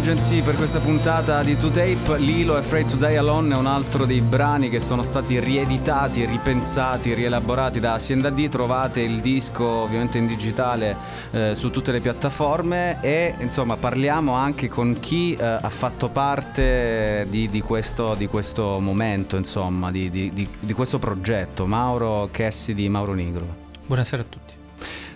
Emergency 0.00 0.40
per 0.40 0.54
questa 0.54 0.78
puntata 0.78 1.42
di 1.42 1.56
2Tape. 1.56 2.16
Lilo 2.16 2.56
Afraid 2.56 2.88
to 2.88 2.96
Die 2.96 3.18
Alone 3.18 3.52
è 3.54 3.58
un 3.58 3.66
altro 3.66 4.06
dei 4.06 4.22
brani 4.22 4.70
che 4.70 4.80
sono 4.80 5.02
stati 5.02 5.38
rieditati, 5.38 6.24
ripensati, 6.24 7.12
rielaborati 7.12 7.80
da 7.80 7.92
Hacienda 7.92 8.30
D. 8.30 8.48
Trovate 8.48 9.00
il 9.00 9.20
disco 9.20 9.66
ovviamente 9.66 10.16
in 10.16 10.26
digitale 10.26 10.96
eh, 11.32 11.54
su 11.54 11.70
tutte 11.70 11.92
le 11.92 12.00
piattaforme 12.00 13.02
e 13.02 13.34
insomma 13.40 13.76
parliamo 13.76 14.32
anche 14.32 14.68
con 14.68 14.96
chi 14.98 15.34
eh, 15.34 15.44
ha 15.44 15.68
fatto 15.68 16.08
parte 16.08 17.26
di, 17.28 17.50
di 17.50 17.60
questo, 17.60 18.14
di 18.14 18.26
questo 18.26 18.80
momento, 18.80 19.36
insomma, 19.36 19.90
di- 19.90 20.10
di 20.10 20.72
questo 20.72 20.98
progetto. 20.98 21.66
Mauro 21.66 22.30
Chessi 22.32 22.72
di 22.72 22.88
Mauro 22.88 23.12
Nigro. 23.12 23.54
Buonasera 23.84 24.22
a 24.22 24.26
tutti. 24.26 24.49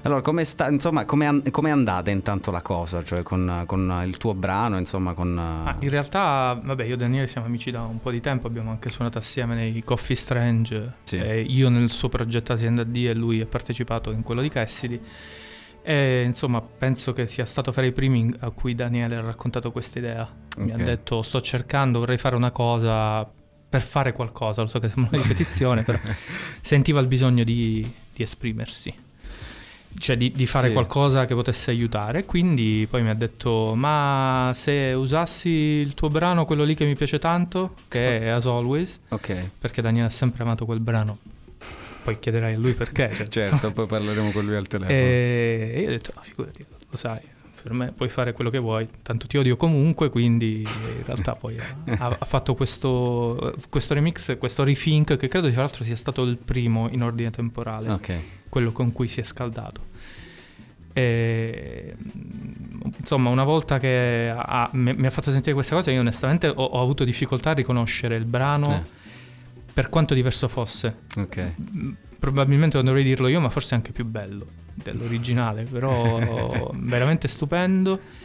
Allora, 0.05 0.21
come 0.21 0.45
sta, 0.45 0.69
insomma, 0.69 1.07
come 1.07 1.41
è 1.45 1.51
com'è 1.51 1.71
andata 1.71 2.11
intanto 2.11 2.51
la 2.51 2.61
cosa? 2.61 3.03
Cioè, 3.03 3.23
con, 3.23 3.63
con 3.65 4.03
il 4.07 4.19
tuo 4.19 4.35
brano, 4.35 4.77
insomma, 4.79 5.15
con. 5.15 5.39
Ah, 5.39 5.77
in 5.81 5.89
realtà, 5.89 6.61
vabbè, 6.63 6.85
io 6.85 6.95
e 6.95 6.97
Daniele 6.99 7.27
siamo 7.27 7.47
amici 7.47 7.71
da 7.71 7.81
un 7.83 8.01
po' 8.01 8.11
di 8.11 8.21
tempo, 8.21 8.47
abbiamo 8.47 8.71
anche 8.71 8.91
suonato 8.91 9.17
assieme 9.17 9.55
nei 9.55 9.83
Coffee 9.83 10.15
Strange, 10.15 10.97
Sì. 11.05 11.17
e 11.17 11.41
io 11.41 11.71
nel 11.71 11.91
suo 11.91 12.11
progetto 12.11 12.53
Azienda 12.53 12.85
D 12.85 12.97
e 12.97 13.15
lui 13.15 13.41
ha 13.41 13.47
partecipato 13.47 14.11
in 14.11 14.23
quello 14.23 14.43
di 14.43 14.51
Cassidy. 14.51 15.01
E 15.83 16.23
insomma, 16.23 16.61
penso 16.61 17.13
che 17.15 17.27
sia 17.27 17.47
stato 17.47 17.73
fra 17.73 17.85
i 17.87 17.93
primi 17.93 18.31
a 18.41 18.51
cui 18.51 18.75
Daniele 18.75 19.17
ha 19.17 19.21
raccontato 19.23 19.73
questa 19.73 19.99
idea. 19.99 20.31
Mi 20.59 20.73
ha 20.73 20.77
detto: 20.77 21.23
Sto 21.23 21.41
cercando, 21.41 22.01
vorrei 22.01 22.19
fare 22.19 22.37
una 22.37 22.51
cosa 22.51 23.27
per 23.67 23.81
fare 23.81 24.13
qualcosa. 24.13 24.61
Lo 24.61 24.69
so 24.69 24.79
che 24.81 24.89
sembra 24.91 25.17
una 25.17 25.23
ripetizione, 25.23 25.83
però 25.83 25.99
sentiva 26.61 27.01
il 27.01 27.07
bisogno 27.07 27.43
di, 27.43 27.91
di 28.13 28.23
esprimersi. 28.23 29.04
Cioè 29.97 30.17
di, 30.17 30.33
di 30.33 30.45
fare 30.47 30.69
Sì. 30.69 30.73
qualcosa 30.75 31.25
che 31.25 31.35
potesse 31.35 31.71
aiutare. 31.71 32.25
Quindi 32.25 32.87
poi 32.91 33.03
mi 33.03 33.11
ha 33.11 33.15
detto: 33.15 33.75
Ma 33.77 34.51
se 34.55 34.93
usassi 34.97 35.49
il 35.49 35.95
tuo 35.95 36.09
brano, 36.11 36.45
quello 36.45 36.65
lì 36.65 36.75
che 36.75 36.85
mi 36.85 36.95
piace 36.97 37.19
tanto, 37.19 37.75
che 37.89 38.21
è 38.21 38.29
As 38.35 38.47
Always, 38.47 39.01
Ok. 39.11 39.51
perché 39.59 39.81
Daniele 39.83 40.09
ha 40.09 40.11
sempre 40.11 40.43
amato 40.43 40.65
quel 40.65 40.81
brano. 40.81 41.19
Poi 42.03 42.19
chiederai 42.19 42.55
a 42.55 42.59
lui 42.59 42.75
perché. 42.75 43.11
cioè, 43.15 43.29
Certo, 43.29 43.73
poi 43.73 43.87
parleremo 43.87 44.31
con 44.31 44.45
lui 44.45 44.57
al 44.57 44.67
telefono. 44.67 44.99
e 44.99 45.77
io 45.81 45.87
ho 45.87 45.91
detto, 45.91 46.13
no, 46.15 46.21
figurati, 46.23 46.65
lo 46.91 46.97
sai, 46.97 47.21
per 47.65 47.73
me 47.73 47.93
puoi 47.93 48.11
fare 48.11 48.35
quello 48.35 48.51
che 48.51 48.59
vuoi, 48.59 48.87
tanto 49.01 49.27
ti 49.27 49.39
odio 49.39 49.57
comunque, 49.57 50.11
quindi 50.11 50.61
in 50.61 51.03
realtà 51.07 51.35
poi 51.35 51.57
ha, 51.97 52.17
ha 52.19 52.25
fatto 52.27 52.55
questo, 52.55 53.55
questo 53.71 53.95
remix, 53.95 54.37
questo 54.37 54.65
rethink, 54.65 55.17
che 55.17 55.29
credo 55.29 55.51
tra 55.51 55.63
l'altro 55.63 55.83
sia 55.83 55.97
stato 55.97 56.25
il 56.25 56.37
primo 56.37 56.91
in 56.91 57.03
ordine 57.03 57.31
temporale, 57.31 57.91
Ok. 57.91 58.15
quello 58.51 58.71
con 58.71 58.93
cui 58.93 59.09
si 59.09 59.21
è 59.21 59.23
scaldato. 59.23 59.81
E, 60.93 61.97
mm, 61.99 62.81
insomma, 62.99 63.31
una 63.31 63.45
volta 63.45 63.79
che 63.79 64.31
ha- 64.37 64.69
mi, 64.75 64.95
mi 64.95 65.07
ha 65.07 65.11
fatto 65.11 65.33
sentire 65.33 65.55
questa 65.55 65.75
cosa, 65.75 65.91
io 65.91 66.01
onestamente 66.01 66.49
ho, 66.49 66.53
ho 66.63 66.83
avuto 66.83 67.03
difficoltà 67.05 67.51
a 67.51 67.55
riconoscere 67.55 68.15
il 68.17 68.27
brano 68.27 68.75
Eh. 68.75 68.83
per 69.73 69.89
quanto 69.89 70.13
diverso 70.13 70.49
fosse. 70.49 70.97
Ok. 71.17 71.53
Mm, 71.77 71.93
Probabilmente 72.19 72.77
non 72.77 72.85
dovrei 72.87 73.05
dirlo 73.05 73.29
io, 73.29 73.41
ma 73.41 73.49
forse 73.51 73.75
anche 73.75 73.93
più 73.93 74.05
bello 74.07 74.47
dell'originale, 74.75 75.63
però 75.65 76.71
veramente 76.75 77.29
stupendo. 77.29 78.23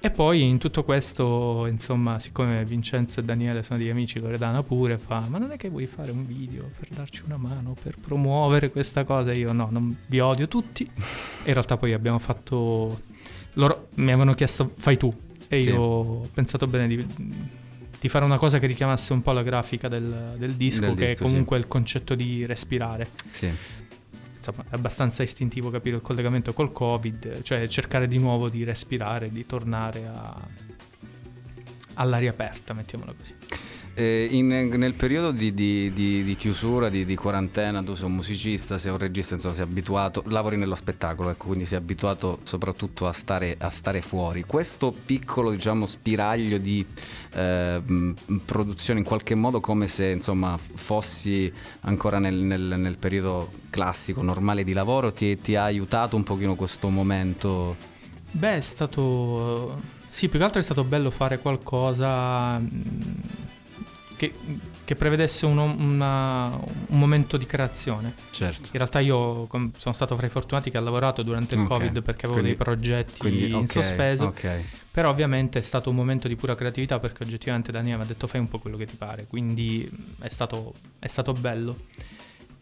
E 0.00 0.10
poi 0.10 0.42
in 0.42 0.58
tutto 0.58 0.84
questo, 0.84 1.66
insomma, 1.66 2.20
siccome 2.20 2.62
Vincenzo 2.66 3.20
e 3.20 3.22
Daniele 3.24 3.62
sono 3.62 3.78
degli 3.78 3.88
amici, 3.88 4.18
Loredana 4.20 4.62
pure 4.62 4.98
fa, 4.98 5.24
ma 5.28 5.38
non 5.38 5.50
è 5.50 5.56
che 5.56 5.70
vuoi 5.70 5.86
fare 5.86 6.10
un 6.10 6.26
video 6.26 6.70
per 6.78 6.88
darci 6.90 7.22
una 7.24 7.38
mano, 7.38 7.74
per 7.82 7.96
promuovere 7.98 8.70
questa 8.70 9.04
cosa? 9.04 9.32
E 9.32 9.38
io 9.38 9.52
no, 9.52 9.68
non 9.70 9.96
vi 10.08 10.20
odio 10.20 10.46
tutti. 10.46 10.84
E 10.84 11.46
in 11.46 11.52
realtà 11.54 11.78
poi 11.78 11.94
abbiamo 11.94 12.18
fatto... 12.18 13.00
Loro 13.54 13.88
mi 13.94 14.10
avevano 14.10 14.34
chiesto, 14.34 14.72
fai 14.76 14.98
tu. 14.98 15.10
E 15.48 15.60
Sì. 15.60 15.68
io 15.70 15.80
ho 15.80 16.28
pensato 16.34 16.66
bene 16.66 16.86
di, 16.86 17.06
di 17.98 18.08
fare 18.10 18.26
una 18.26 18.36
cosa 18.36 18.58
che 18.58 18.66
richiamasse 18.66 19.14
un 19.14 19.22
po' 19.22 19.32
la 19.32 19.42
grafica 19.42 19.88
del, 19.88 20.34
del 20.36 20.52
disco, 20.52 20.84
Del 20.84 20.96
che 20.96 21.06
disco, 21.06 21.22
è 21.22 21.26
comunque 21.26 21.56
il 21.56 21.66
concetto 21.66 22.14
di 22.14 22.44
respirare. 22.44 23.08
Sì. 23.30 23.48
È 24.52 24.74
abbastanza 24.74 25.22
istintivo 25.22 25.70
capire 25.70 25.96
il 25.96 26.02
collegamento 26.02 26.52
col 26.52 26.72
Covid, 26.72 27.42
cioè 27.42 27.66
cercare 27.68 28.06
di 28.06 28.18
nuovo 28.18 28.48
di 28.48 28.64
respirare, 28.64 29.30
di 29.30 29.46
tornare 29.46 30.06
a- 30.06 30.46
all'aria 31.94 32.30
aperta, 32.30 32.72
mettiamola 32.74 33.12
così. 33.12 33.34
Eh, 33.96 34.26
in- 34.32 34.48
nel 34.48 34.94
periodo 34.94 35.30
di, 35.30 35.54
di- 35.54 35.92
di- 35.92 36.24
di 36.24 36.34
chiusura, 36.34 36.88
di, 36.88 37.04
quarantena, 37.14 37.80
tu 37.80 37.94
sei 37.94 38.06
un 38.06 38.14
musicista, 38.16 38.76
sei 38.76 38.90
un 38.90 38.98
regista, 38.98 39.34
insomma, 39.34 39.54
sei 39.54 39.62
abituato, 39.62 40.24
lavori 40.26 40.56
nello 40.56 40.74
spettacolo, 40.74 41.30
ecco, 41.30 41.46
quindi 41.46 41.64
sei 41.64 41.78
abituato 41.78 42.40
soprattutto 42.42 43.06
a 43.06 43.12
stare, 43.12 43.54
a 43.56 43.70
stare 43.70 44.02
fuori. 44.02 44.42
Questo 44.42 44.92
piccolo, 44.92 45.52
diciamo, 45.52 45.86
spiraglio 45.86 46.58
di 46.58 46.84
eh, 47.34 47.82
produzione, 48.44 48.98
in 48.98 49.06
qualche 49.06 49.36
modo 49.36 49.60
come 49.60 49.86
se, 49.86 50.08
insomma, 50.08 50.58
fossi 50.58 51.52
ancora 51.82 52.18
nel, 52.18 52.34
nel- 52.34 52.74
nel 52.76 52.96
periodo 52.98 53.52
classico, 53.70 54.22
normale 54.22 54.64
di 54.64 54.72
lavoro, 54.72 55.12
ti, 55.12 55.40
ti 55.40 55.54
ha 55.54 55.62
aiutato 55.62 56.16
un 56.16 56.24
pochino 56.24 56.56
questo 56.56 56.88
momento? 56.88 57.76
Beh, 58.32 58.56
è 58.56 58.60
stato... 58.60 60.02
Sì, 60.08 60.28
più 60.28 60.38
che 60.38 60.44
altro 60.44 60.60
è 60.60 60.62
stato 60.62 60.84
bello 60.84 61.10
fare 61.10 61.38
qualcosa 61.38 62.60
che, 64.16 64.32
che 64.84 64.94
prevedesse 64.94 65.46
uno- 65.46 65.64
una- 65.78 66.46
un 66.88 66.98
momento 66.98 67.36
di 67.36 67.46
creazione. 67.46 68.14
Certo. 68.30 68.66
In 68.72 68.78
realtà 68.78 69.00
io 69.00 69.46
com- 69.46 69.70
sono 69.76 69.94
stato 69.94 70.14
fra 70.16 70.26
i 70.26 70.30
fortunati 70.30 70.70
che 70.70 70.76
ha 70.76 70.80
lavorato 70.80 71.22
durante 71.22 71.54
il 71.54 71.62
Ok. 71.62 71.66
Covid 71.68 72.02
perché 72.02 72.26
avevo 72.26 72.40
Quindi- 72.40 72.56
dei 72.56 72.56
progetti 72.56 73.18
Quindi, 73.18 73.46
in 73.48 73.54
ok, 73.54 73.70
sospeso. 73.70 74.24
Ok. 74.26 74.60
Però 74.90 75.10
ovviamente 75.10 75.58
è 75.58 75.62
stato 75.62 75.90
un 75.90 75.96
momento 75.96 76.28
di 76.28 76.36
pura 76.36 76.54
creatività 76.54 77.00
perché 77.00 77.24
oggettivamente 77.24 77.72
Daniele 77.72 77.96
mi 77.98 78.02
ha 78.04 78.06
detto 78.06 78.26
fai 78.28 78.40
un 78.40 78.48
po' 78.48 78.58
quello 78.60 78.76
che 78.76 78.86
ti 78.86 78.94
pare, 78.96 79.26
quindi 79.28 79.90
è 80.20 80.28
stato, 80.28 80.74
è 81.00 81.08
stato 81.08 81.32
bello. 81.32 81.76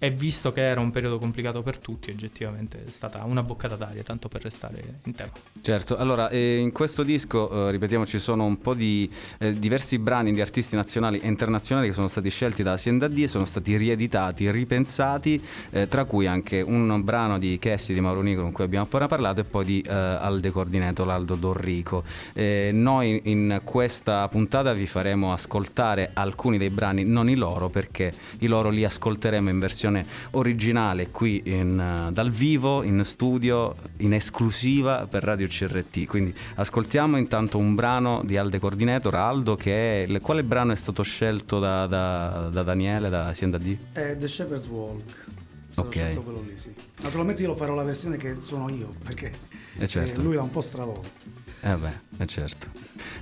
E 0.04 0.10
visto 0.10 0.50
che 0.50 0.62
era 0.62 0.80
un 0.80 0.90
periodo 0.90 1.20
complicato 1.20 1.62
per 1.62 1.78
tutti, 1.78 2.10
oggettivamente 2.10 2.86
è 2.86 2.90
stata 2.90 3.22
una 3.24 3.44
boccata 3.44 3.76
d'aria, 3.76 4.02
tanto 4.02 4.26
per 4.26 4.42
restare 4.42 4.98
in 5.04 5.14
tema. 5.14 5.30
Certo, 5.60 5.96
allora 5.96 6.28
eh, 6.28 6.56
in 6.56 6.72
questo 6.72 7.04
disco, 7.04 7.68
eh, 7.68 7.70
ripetiamo, 7.70 8.04
ci 8.04 8.18
sono 8.18 8.44
un 8.44 8.58
po' 8.58 8.74
di 8.74 9.08
eh, 9.38 9.56
diversi 9.56 10.00
brani 10.00 10.32
di 10.32 10.40
artisti 10.40 10.74
nazionali 10.74 11.20
e 11.20 11.28
internazionali 11.28 11.86
che 11.86 11.92
sono 11.92 12.08
stati 12.08 12.30
scelti 12.30 12.64
da 12.64 12.72
Hacienda 12.72 13.06
D, 13.06 13.26
sono 13.26 13.44
stati 13.44 13.76
rieditati, 13.76 14.50
ripensati, 14.50 15.40
eh, 15.70 15.86
tra 15.86 16.04
cui 16.04 16.26
anche 16.26 16.60
un 16.62 17.04
brano 17.04 17.38
di 17.38 17.56
Cassie 17.60 17.94
di 17.94 18.00
Mauro 18.00 18.22
Nigro 18.22 18.42
con 18.42 18.50
cui 18.50 18.64
abbiamo 18.64 18.86
appena 18.86 19.06
parlato 19.06 19.42
e 19.42 19.44
poi 19.44 19.64
di 19.64 19.80
eh, 19.82 19.92
Alde 19.92 20.50
Coordinato, 20.50 21.04
l'Aldo 21.04 21.36
Dorrico. 21.36 22.02
Eh, 22.32 22.70
noi 22.72 23.20
in 23.26 23.60
questa 23.62 24.26
puntata 24.26 24.72
vi 24.72 24.86
faremo 24.86 25.32
ascoltare 25.32 26.10
alcuni 26.12 26.58
dei 26.58 26.70
brani, 26.70 27.04
non 27.04 27.28
i 27.28 27.36
loro, 27.36 27.68
perché 27.68 28.12
i 28.40 28.48
loro 28.48 28.68
li 28.68 28.82
ascolteremo 28.82 29.48
in 29.48 29.60
versione 29.60 29.90
originale 30.32 31.10
qui 31.10 31.42
in, 31.44 31.78
eh, 32.08 32.12
dal 32.12 32.30
vivo, 32.30 32.82
in 32.82 33.02
studio, 33.04 33.74
in 33.98 34.12
esclusiva 34.14 35.06
per 35.06 35.22
Radio 35.22 35.46
CRT. 35.46 36.06
Quindi 36.06 36.34
ascoltiamo 36.56 37.16
intanto 37.16 37.58
un 37.58 37.74
brano 37.74 38.22
di 38.24 38.36
Alde 38.36 38.58
Coordinator, 38.58 39.14
Aldo, 39.14 39.56
che 39.56 40.04
è... 40.04 40.20
Quale 40.20 40.44
brano 40.44 40.72
è 40.72 40.76
stato 40.76 41.02
scelto 41.02 41.58
da, 41.58 41.86
da- 41.86 42.48
da 42.50 42.62
Daniele, 42.62 43.08
da 43.08 43.26
Hacienda 43.26 43.58
D? 43.58 43.76
È 43.92 44.16
The 44.16 44.28
Shepherd's 44.28 44.66
Walk. 44.68 45.26
È 45.68 45.72
stato 45.74 45.88
Ok. 45.88 45.94
scelto 45.94 46.22
quello 46.22 46.42
lì, 46.46 46.52
sì. 46.58 46.72
Naturalmente 47.02 47.40
io 47.42 47.48
lo 47.48 47.54
farò 47.54 47.74
la 47.74 47.82
versione 47.84 48.16
che 48.16 48.34
suono 48.40 48.68
io, 48.68 48.94
perché 49.02 49.32
Eh 49.78 49.86
certo. 49.88 50.20
eh, 50.20 50.22
lui 50.22 50.34
l'ha 50.34 50.42
un 50.42 50.50
po' 50.50 50.60
stravolto. 50.60 51.24
Eh 51.62 51.76
beh, 51.76 52.00
eh 52.18 52.26
certo. 52.26 52.66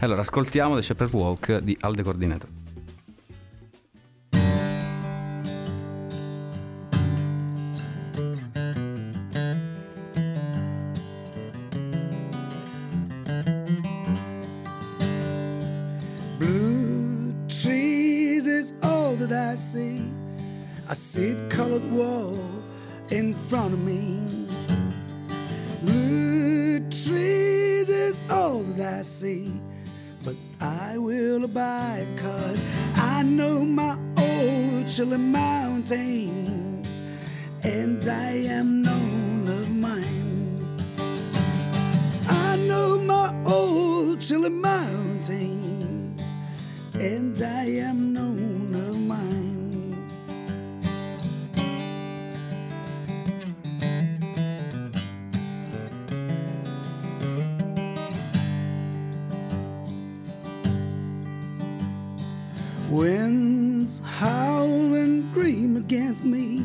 Allora, 0.00 0.22
ascoltiamo 0.22 0.74
The 0.74 0.82
Shepherd 0.82 1.12
Walk 1.12 1.58
di 1.58 1.76
Alde 1.80 2.02
Coordinator. 2.02 2.48
I 20.90 20.94
see 20.94 21.34
the 21.34 21.46
colored 21.46 21.88
wall 21.92 22.36
in 23.10 23.32
front 23.32 23.74
of 23.74 23.78
me. 23.78 24.48
Blue 25.84 26.80
trees 26.80 27.88
is 27.88 28.28
all 28.28 28.64
that 28.74 28.98
I 28.98 29.02
see. 29.02 29.60
But 30.24 30.34
I 30.60 30.98
will 30.98 31.44
abide 31.44 32.08
cause 32.16 32.64
I 32.96 33.22
know 33.22 33.64
my 33.64 33.96
old 34.18 34.88
chilly 34.88 35.18
mountains 35.18 37.02
and 37.62 38.02
I 38.08 38.32
am 38.58 38.82
known 38.82 39.46
of 39.46 39.70
mine. 39.76 40.58
I 42.28 42.56
know 42.66 42.98
my 42.98 43.32
old 43.46 44.20
chilly 44.20 44.50
mountains 44.50 46.20
and 46.98 47.40
I 47.40 47.66
am 47.78 48.09
Winds 63.90 64.08
howl 64.20 64.94
and 64.94 65.32
scream 65.32 65.76
against 65.76 66.22
me, 66.22 66.62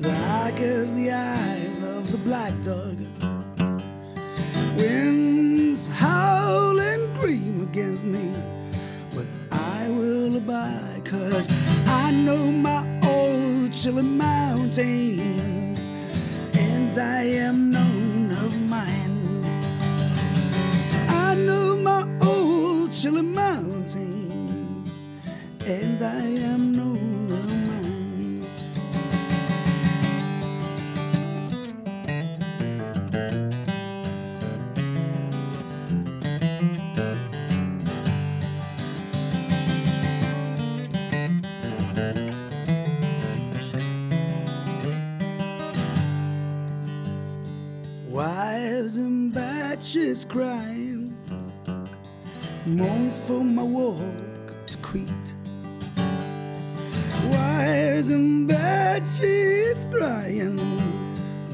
dark 0.00 0.58
as 0.58 0.92
the 0.92 1.12
eyes 1.12 1.78
of 1.78 2.10
the 2.10 2.18
black 2.18 2.52
dog. 2.60 2.98
Winds 4.76 5.86
howl 5.86 6.80
and 6.80 7.16
scream 7.16 7.62
against 7.62 8.04
me, 8.04 8.34
but 9.14 9.26
I 9.52 9.88
will 9.90 10.36
abide, 10.36 11.04
cause 11.04 11.48
I 11.86 12.10
know 12.10 12.50
my 12.50 12.82
old 13.06 13.72
chilling 13.72 14.18
mountains, 14.18 15.92
and 16.58 16.98
I 16.98 17.22
am 17.46 17.70
known 17.70 18.32
of 18.32 18.60
mine. 18.68 19.44
I 21.08 21.36
know 21.36 21.76
my 21.76 22.08
old 22.26 22.90
chilling 22.90 23.32
mountains, 23.32 23.73
and 25.66 26.02
I 26.02 26.26
am 26.52 26.72
no 26.72 26.84
man. 26.84 28.42
Wives 48.10 48.98
and 48.98 49.32
batches 49.32 50.26
crying, 50.26 51.16
moans 52.66 53.18
for 53.18 53.42
my 53.42 53.62
walk 53.62 54.23
and 58.94 59.04
batches 59.04 59.86
crying, 59.90 60.56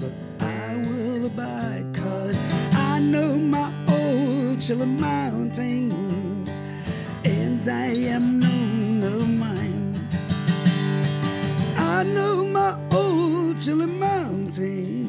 but 0.01 0.13
I 0.45 0.77
will 0.77 1.27
abide, 1.27 1.87
cause 1.95 2.41
I 2.73 3.01
know 3.01 3.37
my 3.37 3.73
old 3.89 4.61
chilling 4.61 5.01
mountains, 5.01 6.61
and 7.25 7.67
I 7.67 7.93
am 8.15 8.41
known 8.41 9.03
of 9.03 9.29
mine. 9.39 9.95
I 11.77 12.05
know 12.05 12.45
my 12.45 12.79
old 12.93 13.61
chilling 13.61 13.99
mountains, 13.99 15.00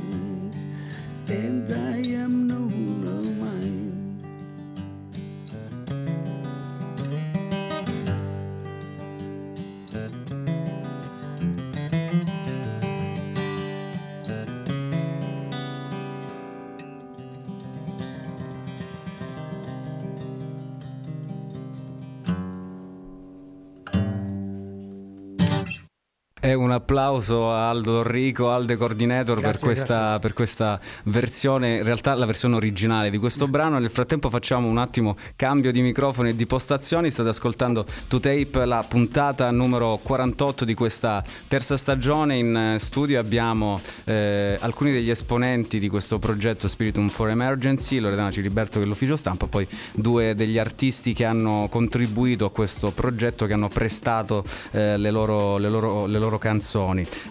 un 26.72 26.78
applauso 26.78 27.52
a 27.52 27.70
Aldo 27.70 27.98
Enrico, 27.98 28.50
Alde 28.50 28.78
Coordinator 28.78 29.36
per, 29.36 29.50
Grazie, 29.50 29.68
questa, 29.68 29.94
grazie, 29.94 30.20
per 30.20 30.34
questa 30.34 30.80
versione, 31.04 31.78
in 31.78 31.84
realtà 31.84 32.14
la 32.14 32.26
versione 32.26 32.56
originale 32.56 33.10
di 33.10 33.18
questo 33.18 33.48
brano. 33.48 33.78
Nel 33.78 33.90
frattempo 33.90 34.30
facciamo 34.30 34.70
un 34.70 34.78
attimo 34.78 35.18
cambio 35.36 35.72
di 35.72 35.82
microfoni 35.82 36.30
e 36.30 36.36
di 36.36 36.46
postazioni. 36.46 37.12
State 37.12 37.30
ascoltando 37.30 37.86
To 38.08 38.20
Tape, 38.20 38.66
la 38.66 38.86
puntata 38.88 39.52
numero 39.52 40.00
48 40.02 40.64
di 40.64 40.74
questa 40.74 41.22
terza 41.48 41.76
stagione. 41.76 42.38
In 42.38 42.76
studio 42.80 43.20
abbiamo 43.20 43.80
eh, 44.06 44.58
alcuni 44.62 44.94
degli 44.94 45.10
esponenti 45.10 45.78
di 45.78 45.90
questo 45.90 46.20
progetto 46.20 46.70
Spiritum 46.70 47.10
for 47.10 47.30
Emergency, 47.30 48.00
Loredana 48.00 48.32
Ciliberto 48.32 48.80
che 48.80 48.86
è 48.86 48.88
l'ufficio 48.88 49.18
stampa, 49.18 49.48
poi 49.48 49.68
due 49.92 50.36
degli 50.36 50.58
artisti 50.58 51.12
che 51.12 51.26
hanno 51.26 51.68
contribuito 51.70 52.46
a 52.46 52.52
questo 52.52 52.92
progetto, 52.92 53.46
che 53.46 53.54
hanno 53.54 53.68
prestato 53.68 54.46
eh, 54.72 54.98
le, 54.98 55.12
loro, 55.12 55.58
le 55.58 55.70
loro- 55.70 56.06
le 56.06 56.18
loro 56.18 56.38
canzoni. 56.38 56.60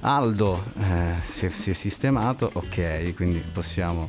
Aldo 0.00 0.62
eh, 0.80 1.14
si, 1.26 1.46
è, 1.46 1.48
si 1.50 1.70
è 1.70 1.72
sistemato, 1.72 2.50
ok, 2.52 3.14
quindi 3.14 3.38
possiamo... 3.52 4.08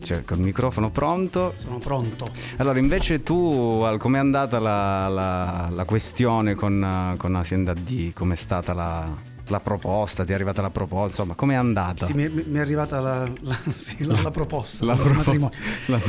Cioè, 0.00 0.24
col 0.24 0.38
microfono 0.38 0.90
pronto. 0.92 1.54
Sono 1.56 1.78
pronto. 1.78 2.24
Allora, 2.58 2.78
invece 2.78 3.24
tu, 3.24 3.80
al- 3.84 3.98
com'è 3.98 4.18
andata 4.18 4.60
la, 4.60 5.08
la- 5.08 5.68
la 5.72 5.84
questione 5.84 6.54
con, 6.54 7.14
con 7.18 7.34
Azienda 7.34 7.74
D? 7.74 8.12
Com'è 8.12 8.36
stata 8.36 8.72
la, 8.74 9.12
la 9.48 9.58
proposta? 9.58 10.24
Ti 10.24 10.30
è 10.30 10.34
arrivata 10.36 10.62
la 10.62 10.70
proposta? 10.70 11.08
Insomma, 11.08 11.34
com'è 11.34 11.56
andata? 11.56 12.06
Sì, 12.06 12.12
mi, 12.12 12.28
mi- 12.28 12.58
è 12.58 12.60
arrivata 12.60 13.00
la, 13.00 13.28
la- 13.40 13.58
sì, 13.74 14.06
proposta 14.30 14.84
La 14.84 14.94
sul 14.94 15.02
propo- 15.02 15.16
matrimonio. 15.16 15.56
la- 15.86 16.00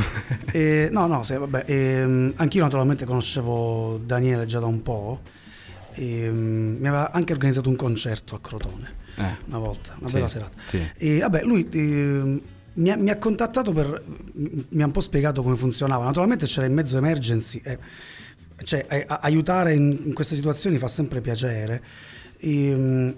Eh, 0.52 0.88
no, 0.92 1.06
no, 1.08 1.24
sì, 1.24 1.36
vabbè, 1.36 1.64
ehm, 1.66 2.34
anch'io 2.36 2.62
naturalmente 2.62 3.04
conoscevo 3.04 3.98
Daniele 4.04 4.46
già 4.46 4.60
da 4.60 4.66
un 4.66 4.82
po'. 4.82 5.18
E, 5.92 6.28
mm, 6.30 6.80
mi 6.80 6.86
aveva 6.88 7.10
anche 7.12 7.32
organizzato 7.32 7.68
un 7.68 7.76
concerto 7.76 8.34
a 8.34 8.40
Crotone 8.40 8.94
Eh. 9.16 9.36
una 9.46 9.58
volta, 9.58 9.94
una 9.98 10.08
Sì, 10.08 10.14
bella 10.14 10.28
serata. 10.28 10.56
sì. 10.66 10.80
E 10.96 11.18
vabbè, 11.20 11.42
lui 11.42 11.68
ehm, 11.72 12.40
mi, 12.74 12.90
ha, 12.90 12.96
mi 12.96 13.10
ha 13.10 13.18
contattato 13.18 13.72
per. 13.72 14.02
mi 14.34 14.82
ha 14.82 14.86
un 14.86 14.92
po' 14.92 15.00
spiegato 15.00 15.42
come 15.42 15.56
funzionava. 15.56 16.04
Naturalmente 16.04 16.46
c'era 16.46 16.66
in 16.66 16.72
mezzo 16.74 16.96
emergency. 16.96 17.60
e, 17.64 17.78
cioè, 18.62 18.86
a- 19.08 19.18
aiutare 19.22 19.74
in, 19.74 20.00
in 20.04 20.12
queste 20.14 20.34
situazioni 20.34 20.78
fa 20.78 20.86
sempre 20.88 21.20
piacere. 21.20 21.82
E, 22.38 22.72
mm, 22.74 23.10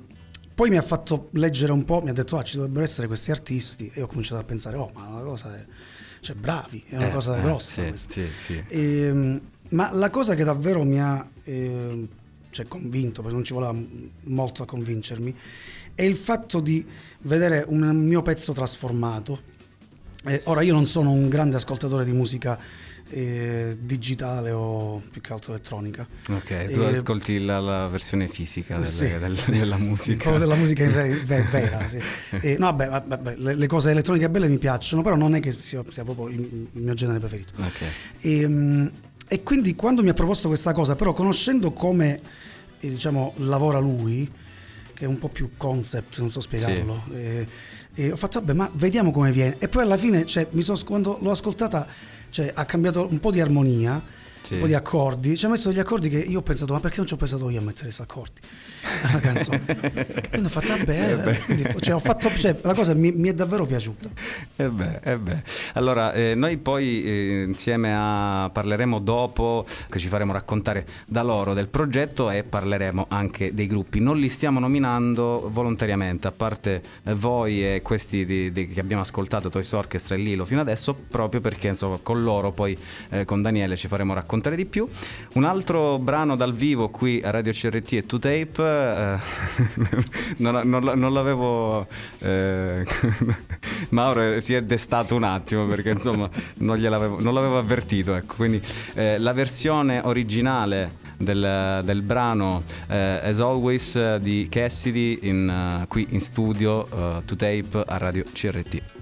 poi 0.54 0.70
mi 0.70 0.76
ha 0.76 0.82
fatto 0.82 1.28
leggere 1.32 1.72
un 1.72 1.84
po', 1.84 2.00
mi 2.02 2.10
ha 2.10 2.12
detto, 2.12 2.36
ah, 2.38 2.42
ci 2.42 2.56
dovrebbero 2.56 2.84
essere 2.84 3.06
questi 3.06 3.30
artisti. 3.30 3.90
E 3.94 4.02
ho 4.02 4.06
cominciato 4.06 4.40
a 4.40 4.44
pensare, 4.44 4.76
oh, 4.76 4.90
ma 4.94 5.08
la 5.10 5.22
cosa 5.22 5.54
è. 5.54 5.64
cioè, 6.20 6.34
bravi, 6.36 6.82
è 6.88 6.96
una 6.96 7.08
Eh, 7.08 7.10
cosa 7.10 7.36
eh, 7.36 7.40
grossa 7.42 7.82
sì, 7.96 8.24
sì. 8.40 8.64
Ehm, 8.68 9.40
ma 9.70 9.90
la 9.92 10.08
cosa 10.10 10.34
che 10.34 10.44
davvero 10.44 10.84
mi 10.84 11.00
ha 11.00 11.26
ehm, 11.44 12.08
cioè, 12.52 12.66
convinto, 12.68 13.20
perché 13.22 13.34
non 13.34 13.44
ci 13.44 13.52
voleva 13.54 13.74
molto 14.24 14.62
a 14.62 14.66
convincermi, 14.66 15.34
è 15.94 16.02
il 16.02 16.14
fatto 16.16 16.60
di 16.60 16.86
vedere 17.22 17.64
un 17.66 17.80
mio 17.96 18.22
pezzo 18.22 18.52
trasformato. 18.52 19.50
Eh, 20.24 20.40
ora 20.44 20.62
io 20.62 20.72
non 20.72 20.86
sono 20.86 21.10
un 21.10 21.28
grande 21.28 21.56
ascoltatore 21.56 22.04
di 22.04 22.12
musica 22.12 22.56
eh, 23.14 23.76
digitale 23.78 24.52
o 24.52 25.02
più 25.10 25.20
che 25.20 25.32
altro 25.32 25.52
elettronica. 25.52 26.06
Ok, 26.30 26.70
tu 26.72 26.80
Eh, 26.80 26.96
ascolti 26.96 27.44
la, 27.44 27.58
la 27.58 27.88
versione 27.88 28.28
fisica 28.28 28.76
del- 28.76 28.86
sì, 28.86 29.18
del- 29.18 29.36
sì. 29.36 29.58
della 29.58 29.76
musica. 29.76 30.22
Proprio 30.30 30.38
della 30.38 30.54
musica 30.54 30.86
vera, 30.86 31.86
sì. 31.88 31.98
Eh, 32.40 32.56
no, 32.58 32.66
vabbè, 32.74 32.88
vabbè, 33.06 33.34
le, 33.36 33.54
le 33.56 33.66
cose 33.66 33.90
elettroniche 33.90 34.30
belle 34.30 34.48
mi 34.48 34.58
piacciono, 34.58 35.02
però 35.02 35.16
non 35.16 35.34
è 35.34 35.40
che 35.40 35.52
sia, 35.52 35.82
sia 35.90 36.04
proprio 36.04 36.28
il, 36.28 36.40
il 36.72 36.82
mio 36.82 36.94
genere 36.94 37.18
preferito. 37.18 37.52
Ok. 37.58 37.82
E, 38.20 38.48
mm, 38.48 38.86
e 39.32 39.42
quindi 39.42 39.74
quando 39.74 40.02
mi 40.02 40.10
ha 40.10 40.12
proposto 40.12 40.48
questa 40.48 40.74
cosa, 40.74 40.94
però 40.94 41.14
conoscendo 41.14 41.72
come 41.72 42.20
eh, 42.80 42.88
diciamo, 42.90 43.32
lavora 43.36 43.78
lui, 43.78 44.30
che 44.92 45.06
è 45.06 45.08
un 45.08 45.16
po' 45.16 45.30
più 45.30 45.52
concept, 45.56 46.18
non 46.18 46.28
so 46.28 46.42
spiegarlo, 46.42 47.02
eh, 47.14 47.46
e 47.94 48.12
ho 48.12 48.16
fatto 48.16 48.40
vabbè 48.40 48.52
ma 48.52 48.70
vediamo 48.74 49.10
come 49.10 49.32
viene. 49.32 49.56
E 49.58 49.68
poi 49.68 49.84
alla 49.84 49.96
fine, 49.96 50.26
cioè, 50.26 50.48
mi 50.50 50.60
sono, 50.60 50.78
quando 50.84 51.16
l'ho 51.22 51.30
ascoltata, 51.30 51.86
cioè, 52.28 52.52
ha 52.54 52.66
cambiato 52.66 53.08
un 53.10 53.20
po' 53.20 53.30
di 53.30 53.40
armonia. 53.40 54.20
Sì. 54.42 54.54
Un 54.54 54.60
po' 54.60 54.66
di 54.66 54.74
accordi, 54.74 55.36
ci 55.36 55.46
ha 55.46 55.48
messo 55.48 55.68
degli 55.68 55.78
accordi 55.78 56.08
che 56.08 56.18
io 56.18 56.40
ho 56.40 56.42
pensato, 56.42 56.72
ma 56.72 56.80
perché 56.80 56.96
non 56.98 57.06
ci 57.06 57.14
ho 57.14 57.16
pensato 57.16 57.48
io 57.48 57.60
a 57.60 57.62
mettere 57.62 57.84
questi 57.84 58.02
accordi 58.02 58.40
alla 59.04 59.20
canzone? 59.20 59.64
Quindi 60.30 60.46
ho 60.46 60.50
fatto, 60.50 60.66
vabbè, 60.76 61.10
Eh 61.12 61.16
beh. 61.16 61.38
quindi, 61.38 61.64
cioè, 61.80 61.94
ho 61.94 61.98
fatto, 62.00 62.28
cioè, 62.30 62.56
la 62.62 62.74
cosa 62.74 62.92
mi, 62.94 63.12
mi 63.12 63.28
è 63.28 63.34
davvero 63.34 63.64
piaciuta. 63.64 64.10
Eh 64.56 64.68
beh, 64.68 64.98
eh 65.04 65.18
beh. 65.18 65.42
Allora, 65.74 66.12
eh, 66.12 66.34
noi 66.34 66.58
poi 66.58 67.04
eh, 67.04 67.42
insieme 67.46 67.94
a 67.96 68.50
parleremo 68.52 68.98
dopo 68.98 69.64
che 69.88 69.98
ci 70.00 70.08
faremo 70.08 70.32
raccontare 70.32 70.86
da 71.06 71.22
loro 71.22 71.54
del 71.54 71.68
progetto 71.68 72.28
e 72.30 72.42
parleremo 72.42 73.06
anche 73.10 73.54
dei 73.54 73.68
gruppi. 73.68 74.00
Non 74.00 74.18
li 74.18 74.28
stiamo 74.28 74.58
nominando 74.58 75.48
volontariamente, 75.52 76.26
a 76.26 76.32
parte 76.32 76.82
voi 77.14 77.64
e 77.76 77.80
questi 77.82 78.26
di- 78.26 78.50
di- 78.50 78.66
che 78.68 78.80
abbiamo 78.80 79.02
ascoltato, 79.02 79.48
Toys 79.50 79.70
Orchestra 79.72 80.16
e 80.16 80.18
Lilo 80.18 80.44
fino 80.44 80.60
adesso, 80.60 80.94
proprio 80.94 81.40
perché 81.40 81.68
insomma 81.68 81.98
con 82.02 82.22
loro 82.24 82.50
poi 82.50 82.76
eh, 83.10 83.24
con 83.24 83.40
Daniele 83.40 83.76
ci 83.76 83.86
faremo 83.86 84.12
raccontare 84.12 84.30
di 84.40 84.66
più. 84.66 84.88
Un 85.34 85.44
altro 85.44 85.98
brano 85.98 86.36
dal 86.36 86.52
vivo 86.52 86.88
qui 86.88 87.20
a 87.22 87.30
Radio 87.30 87.52
CRT 87.52 87.92
e 87.92 88.04
2Tape, 88.06 88.60
eh, 88.60 89.18
non, 90.38 90.60
non- 90.68 90.92
non 90.98 91.12
l'avevo... 91.12 91.86
eh, 92.20 92.84
Mauro 93.90 94.40
si 94.40 94.54
è 94.54 94.62
destato 94.62 95.14
un 95.14 95.24
attimo 95.24 95.66
perché 95.66 95.90
insomma 95.90 96.28
non, 96.58 96.80
non 96.80 97.34
l'avevo 97.34 97.58
avvertito. 97.58 98.14
Ecco. 98.14 98.34
Quindi 98.36 98.60
eh, 98.94 99.18
la 99.18 99.32
versione 99.32 100.00
originale 100.02 101.00
del, 101.18 101.82
del 101.84 102.02
brano 102.02 102.62
eh, 102.88 103.20
As 103.22 103.40
Always 103.40 103.96
eh, 103.96 104.18
di 104.20 104.46
Cassidy 104.50 105.18
in, 105.22 105.48
eh, 105.48 105.86
qui 105.86 106.06
in 106.10 106.20
studio 106.20 106.86
eh, 106.86 107.22
to 107.24 107.36
tape 107.36 107.84
a 107.86 107.96
Radio 107.98 108.24
CRT. 108.32 109.01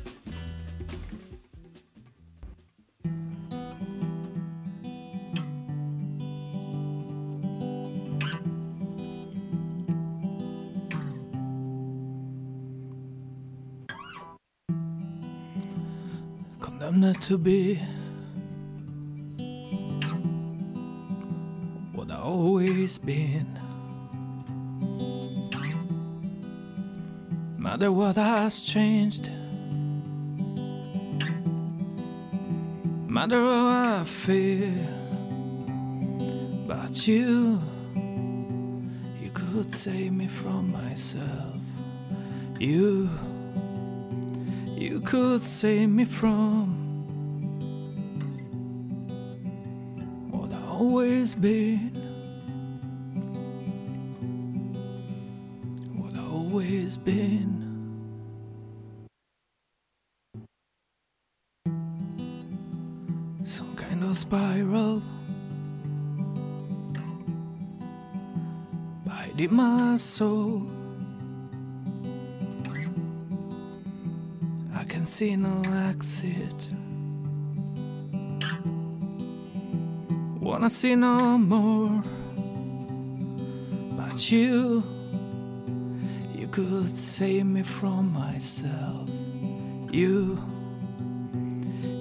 I'm 16.90 16.98
not 16.98 17.22
to 17.22 17.38
be 17.38 17.76
what 21.92 22.10
I 22.10 22.16
always 22.16 22.98
been. 22.98 23.46
Matter 27.56 27.92
what 27.92 28.16
has 28.16 28.64
changed, 28.64 29.30
matter 33.06 33.38
how 33.38 34.00
I 34.00 34.04
feel, 34.04 34.74
but 36.66 37.06
you, 37.06 37.60
you 39.22 39.30
could 39.32 39.72
save 39.72 40.12
me 40.12 40.26
from 40.26 40.72
myself. 40.72 41.62
You, 42.58 43.08
you 44.74 45.00
could 45.02 45.40
save 45.40 45.88
me 45.88 46.04
from 46.04 46.79
always 51.20 51.34
been. 51.34 51.92
What 55.98 56.14
I 56.16 56.24
always 56.32 56.96
been. 56.96 57.60
Some 63.44 63.74
kind 63.76 64.02
of 64.02 64.16
spiral. 64.16 65.02
Biting 69.04 69.54
my 69.54 69.98
soul. 69.98 70.70
I 74.74 74.84
can 74.84 75.04
see 75.04 75.36
no 75.36 75.62
exit. 75.90 76.79
Wanna 80.60 80.68
see 80.68 80.94
no 80.94 81.38
more. 81.38 82.04
But 83.96 84.30
you, 84.30 84.84
you 86.36 86.48
could 86.48 86.86
save 86.86 87.46
me 87.46 87.62
from 87.62 88.12
myself. 88.12 89.08
You, 89.90 90.38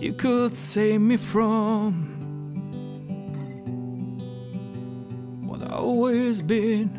you 0.01 0.12
could 0.12 0.53
save 0.55 0.99
me 0.99 1.16
from 1.16 1.93
what 5.47 5.62
I've 5.62 5.80
always 5.80 6.41
been. 6.41 6.89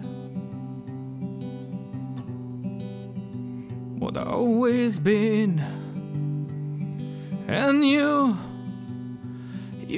What 3.99 4.17
I've 4.17 4.29
always 4.29 4.99
been. 4.99 5.59
And 7.47 7.85
you, 7.85 8.35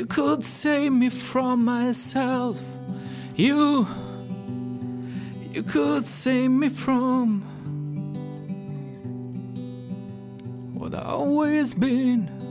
you 0.02 0.06
could 0.08 0.42
save 0.42 0.90
me 0.90 1.08
from 1.10 1.64
myself. 1.64 2.60
You, 3.36 3.86
you 5.52 5.62
could 5.62 6.04
save 6.04 6.50
me 6.50 6.70
from 6.70 7.42
what 10.74 10.92
I've 10.92 11.06
always 11.06 11.72
been. 11.72 12.41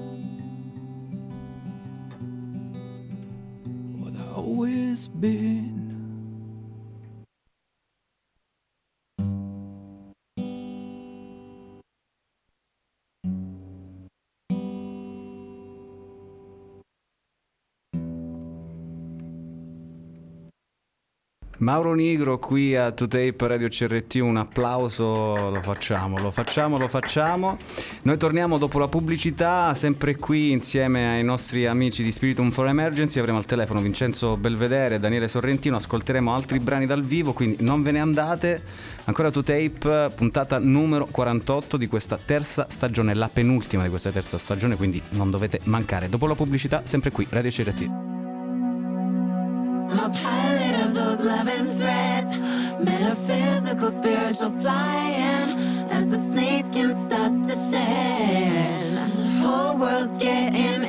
Mauro 21.61 21.93
Nigro 21.93 22.39
qui 22.39 22.75
a 22.75 22.91
Tape 22.91 23.35
Radio 23.37 23.67
CRT, 23.69 24.15
un 24.15 24.37
applauso 24.37 25.51
lo 25.51 25.61
facciamo, 25.61 26.17
lo 26.17 26.31
facciamo, 26.31 26.75
lo 26.79 26.87
facciamo. 26.87 27.55
Noi 28.01 28.17
torniamo 28.17 28.57
dopo 28.57 28.79
la 28.79 28.87
pubblicità, 28.87 29.75
sempre 29.75 30.15
qui 30.15 30.49
insieme 30.49 31.17
ai 31.17 31.23
nostri 31.23 31.67
amici 31.67 32.01
di 32.01 32.11
Spiritum 32.11 32.49
for 32.49 32.65
Emergency, 32.65 33.19
avremo 33.19 33.37
al 33.37 33.45
telefono 33.45 33.79
Vincenzo 33.79 34.37
Belvedere 34.37 34.95
e 34.95 34.99
Daniele 34.99 35.27
Sorrentino, 35.27 35.75
ascolteremo 35.75 36.33
altri 36.33 36.57
brani 36.57 36.87
dal 36.87 37.03
vivo, 37.03 37.31
quindi 37.31 37.57
non 37.59 37.83
ve 37.83 37.91
ne 37.91 37.99
andate. 37.99 38.63
Ancora 39.03 39.29
To 39.29 39.43
Tape, 39.43 40.09
puntata 40.15 40.57
numero 40.57 41.05
48 41.05 41.77
di 41.77 41.85
questa 41.85 42.17
terza 42.17 42.65
stagione, 42.69 43.13
la 43.13 43.29
penultima 43.29 43.83
di 43.83 43.89
questa 43.89 44.09
terza 44.09 44.39
stagione, 44.39 44.75
quindi 44.75 44.99
non 45.09 45.29
dovete 45.29 45.59
mancare. 45.65 46.09
Dopo 46.09 46.25
la 46.25 46.33
pubblicità, 46.33 46.81
sempre 46.85 47.11
qui, 47.11 47.27
Radio 47.29 47.51
CRT. 47.51 47.89
Eleven 51.21 51.67
threads, 51.67 52.39
metaphysical, 52.79 53.91
spiritual 53.91 54.51
flying. 54.61 55.49
As 55.91 56.07
the 56.07 56.17
snakeskin 56.31 56.91
starts 57.07 57.47
to 57.47 57.55
shed, 57.69 59.07
the 59.15 59.23
whole 59.41 59.77
world's 59.77 60.17
getting 60.17 60.83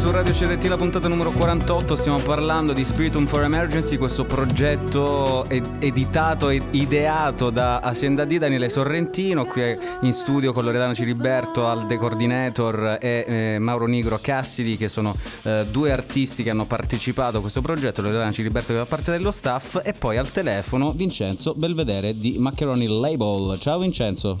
su 0.00 0.10
Radio 0.10 0.32
CRT 0.32 0.74
puntata 0.78 1.08
numero 1.08 1.30
48 1.30 1.94
stiamo 1.94 2.18
parlando 2.20 2.72
di 2.72 2.86
Spiritum 2.86 3.26
for 3.26 3.42
Emergency, 3.42 3.98
questo 3.98 4.24
progetto 4.24 5.44
ed- 5.46 5.66
editato 5.78 6.48
e 6.48 6.62
ideato 6.70 7.50
da 7.50 7.80
Hacienda 7.80 8.24
D, 8.24 8.38
Daniele 8.38 8.70
Sorrentino, 8.70 9.44
qui 9.44 9.76
in 10.00 10.12
studio 10.14 10.54
con 10.54 10.64
Loredana 10.64 10.94
Ciriberto, 10.94 11.66
Alde 11.66 11.98
Coordinator 11.98 12.96
e 12.98 13.24
eh, 13.28 13.58
Mauro 13.58 13.84
Nigro 13.84 14.18
Cassidi 14.22 14.78
che 14.78 14.88
sono 14.88 15.14
eh, 15.42 15.66
due 15.70 15.92
artisti 15.92 16.42
che 16.42 16.48
hanno 16.48 16.64
partecipato 16.64 17.36
a 17.36 17.40
questo 17.42 17.60
progetto, 17.60 18.00
Loredana 18.00 18.32
Ciriberto 18.32 18.72
che 18.72 18.78
fa 18.78 18.86
parte 18.86 19.10
dello 19.10 19.30
staff 19.30 19.82
e 19.84 19.92
poi 19.92 20.16
al 20.16 20.30
telefono 20.30 20.92
Vincenzo 20.92 21.52
Belvedere 21.54 22.16
di 22.16 22.38
Macaroni 22.38 22.86
Label. 22.86 23.58
Ciao 23.58 23.78
Vincenzo. 23.78 24.38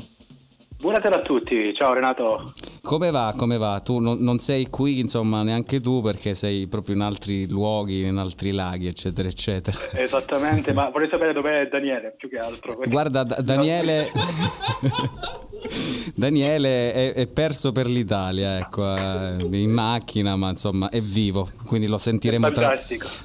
Buonasera 0.80 1.16
a 1.16 1.20
tutti, 1.20 1.74
ciao 1.74 1.92
Renato. 1.92 2.50
Come 2.90 3.12
va? 3.12 3.32
Come 3.36 3.56
va? 3.56 3.78
Tu 3.84 4.00
non, 4.00 4.18
non 4.18 4.40
sei 4.40 4.68
qui, 4.68 4.98
insomma, 4.98 5.44
neanche 5.44 5.80
tu 5.80 6.02
perché 6.02 6.34
sei 6.34 6.66
proprio 6.66 6.96
in 6.96 7.02
altri 7.02 7.46
luoghi, 7.48 8.02
in 8.02 8.16
altri 8.16 8.50
laghi, 8.50 8.88
eccetera, 8.88 9.28
eccetera. 9.28 9.78
Esattamente, 9.92 10.72
ma 10.72 10.90
vorrei 10.90 11.08
sapere 11.08 11.32
dov'è 11.32 11.68
Daniele 11.70 12.16
più 12.18 12.28
che 12.28 12.38
altro. 12.38 12.74
perché- 12.74 12.90
Guarda, 12.90 13.22
Da- 13.22 13.40
Daniele. 13.42 14.10
Daniele 16.16 16.92
è, 16.92 17.12
è 17.12 17.26
perso 17.28 17.70
per 17.70 17.86
l'Italia, 17.86 18.58
ecco, 18.58 18.82
eh, 18.96 19.36
in 19.52 19.70
macchina, 19.70 20.34
ma 20.34 20.48
insomma 20.50 20.88
è 20.88 21.00
vivo, 21.00 21.48
quindi 21.66 21.86
lo 21.86 21.96
sentiremo, 21.98 22.50
tra, 22.50 22.76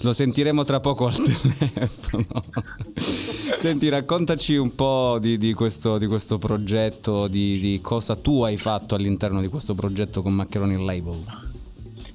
lo 0.02 0.14
sentiremo 0.14 0.64
tra 0.64 0.80
poco 0.80 1.08
al 1.08 1.16
telefono. 1.16 2.26
Senti, 3.60 3.90
raccontaci 3.90 4.56
un 4.56 4.76
po' 4.76 5.18
di, 5.20 5.38
di 5.38 5.54
questo, 5.54 5.98
di 5.98 6.08
questo 6.08 6.38
progetto, 6.38 7.28
di, 7.28 7.60
di 7.60 7.80
cosa 7.82 8.16
tu 8.16 8.44
hai 8.44 8.58
fatto 8.58 8.96
all'interno 8.96 9.42
di 9.42 9.48
questo 9.48 9.74
progetto 9.76 10.22
con 10.22 10.34
Maccheroni 10.34 10.84
Label. 10.84 11.24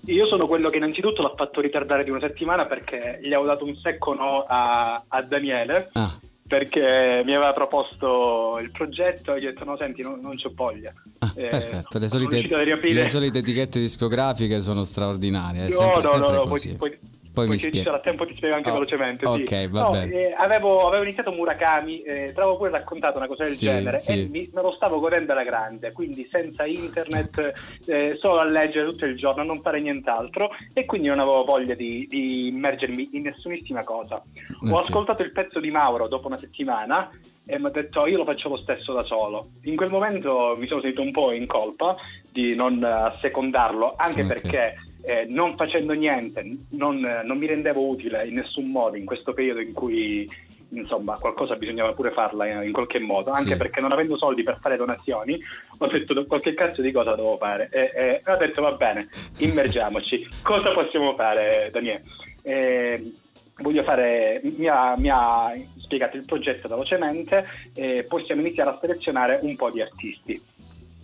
Io 0.07 0.27
sono 0.27 0.47
quello 0.47 0.69
che 0.71 0.79
innanzitutto 0.79 1.23
l'ha 1.23 1.35
fatto 1.37 1.61
ritardare 1.61 2.05
di 2.05 2.11
una 2.11 2.21
settimana 2.21 2.67
perché 2.67 3.19
gli 3.23 3.29
avevo 3.33 3.45
dato 3.47 3.65
un 3.65 3.77
secco 3.77 4.15
no 4.15 4.45
a, 4.49 5.05
a 5.07 5.23
Daniele 5.23 5.91
Ah. 5.93 6.19
perché 6.49 7.23
mi 7.25 7.35
aveva 7.35 7.53
proposto 7.53 8.59
il 8.61 8.71
progetto 8.73 9.35
e 9.35 9.41
gli 9.41 9.47
ho 9.47 9.53
detto 9.53 9.65
no 9.65 9.77
senti 9.77 10.03
non, 10.03 10.19
non 10.21 10.37
c'ho 10.37 10.51
voglia. 10.55 10.93
Eh, 11.37 11.49
Perfetto, 11.49 11.99
le 11.99 12.09
solite, 12.09 12.43
le 12.81 13.09
solite 13.09 13.39
etichette 13.39 13.79
discografiche 13.79 14.61
sono 14.63 14.83
straordinarie, 14.85 15.67
è 15.67 15.69
No, 15.69 15.77
sempre, 15.77 16.03
no, 16.03 16.09
sempre 16.09 16.33
no, 16.35 16.43
no, 16.43 16.49
così. 16.49 16.77
poi, 16.77 16.99
poi, 17.33 17.47
Poi 17.47 17.55
mi 17.55 17.59
ci 17.59 17.83
sarà 17.83 18.01
tempo 18.01 18.27
ti 18.27 18.35
spiego 18.37 18.57
anche 18.57 18.71
Oh, 18.71 18.75
velocemente. 18.75 19.27
sì. 19.27 19.43
ok, 19.43 19.69
va 19.71 19.81
No, 19.83 19.91
bene. 19.91 20.13
eh, 20.13 20.35
avevo, 20.37 20.81
avevo 20.87 21.03
iniziato 21.05 21.31
Murakami, 21.33 22.03
eh, 22.03 22.33
te 22.33 22.33
l'avevo 22.35 22.57
pure 22.57 22.71
raccontato 22.71 23.19
una 23.19 23.27
cosa 23.27 23.45
del 23.45 23.53
Sì, 23.53 23.67
genere 23.67 23.99
sì. 23.99 24.13
e 24.13 24.29
mi- 24.29 24.51
me 24.53 24.63
lo 24.63 24.73
stavo 24.73 24.99
godendo 24.99 25.33
alla 25.33 25.45
grande, 25.45 25.93
quindi 25.93 26.29
senza 26.31 26.65
internet, 26.67 27.53
eh, 27.87 28.17
solo 28.21 28.39
a 28.41 28.45
leggere 28.45 28.87
tutto 28.87 29.05
il 29.07 29.17
giorno, 29.17 29.43
a 29.43 29.45
non 29.45 29.61
fare 29.63 29.81
nient'altro 29.81 30.51
e 30.73 30.85
quindi 30.85 31.09
non 31.09 31.21
avevo 31.21 31.45
voglia 31.45 31.75
di, 31.75 32.07
di 32.09 32.49
immergermi 32.49 33.11
in 33.13 33.23
nessunissima 33.23 33.85
cosa. 33.85 34.17
Ho 34.17 34.75
Ok. 34.75 34.81
ascoltato 34.89 35.23
il 35.23 35.33
pezzo 35.33 35.61
di 35.61 35.71
Mauro 35.71 36.09
dopo 36.09 36.27
una 36.27 36.37
settimana 36.39 37.11
e 37.47 37.59
mi 37.59 37.67
ha 37.67 37.71
detto 37.71 38.07
io 38.07 38.19
lo 38.19 38.25
faccio 38.25 38.49
lo 38.49 38.57
stesso 38.59 38.93
da 38.93 39.03
solo. 39.03 39.51
In 39.63 39.77
quel 39.77 39.91
momento 39.91 40.55
mi 40.59 40.67
sono 40.67 40.81
sentito 40.81 41.03
un 41.03 41.11
po' 41.11 41.33
in 41.33 41.47
colpa 41.47 41.97
di 42.31 42.55
non 42.55 42.83
eh, 42.85 43.19
secondarlo, 43.21 43.95
anche 43.97 44.23
Ok. 44.23 44.27
perché 44.27 44.75
eh, 45.03 45.27
non 45.29 45.57
facendo 45.57 45.93
niente 45.93 46.45
non, 46.71 46.99
non 47.25 47.39
mi 47.39 47.47
rendevo 47.47 47.87
utile 47.87 48.27
in 48.27 48.35
nessun 48.35 48.71
modo 48.71 48.97
in 48.97 49.05
questo 49.05 49.33
periodo 49.33 49.61
in 49.61 49.73
cui 49.73 50.29
insomma 50.71 51.17
qualcosa 51.19 51.57
bisognava 51.57 51.93
pure 51.93 52.11
farla 52.13 52.47
in, 52.47 52.63
in 52.67 52.73
qualche 52.73 53.01
modo, 53.01 53.31
anche 53.31 53.53
Sì. 53.53 53.57
perché 53.57 53.81
non 53.81 53.93
avendo 53.93 54.17
soldi 54.17 54.43
per 54.43 54.59
fare 54.61 54.77
donazioni 54.77 55.39
ho 55.79 55.87
detto 55.87 56.27
qualche 56.27 56.55
cazzo 56.55 56.81
di 56.81 56.93
cosa 56.93 57.15
devo 57.15 57.37
fare 57.39 57.69
e, 57.73 57.91
e 57.95 58.23
ho 58.25 58.37
detto 58.37 58.63
va 58.63 58.73
bene, 58.73 59.09
immergiamoci, 59.39 60.29
cosa 60.43 60.73
possiamo 60.73 61.15
fare 61.15 61.71
Daniele? 61.73 62.03
Eh, 62.43 63.13
voglio 63.61 63.83
fare, 63.83 64.41
mi 64.43 64.67
ha, 64.67 64.95
mi 64.97 65.11
ha 65.11 65.53
spiegato 65.79 66.17
il 66.17 66.25
progetto 66.25 66.69
velocemente 66.69 67.47
e 67.75 68.05
possiamo 68.09 68.41
iniziare 68.41 68.71
a 68.71 68.79
selezionare 68.81 69.39
un 69.43 69.57
po' 69.57 69.71
di 69.71 69.81
artisti. 69.81 70.41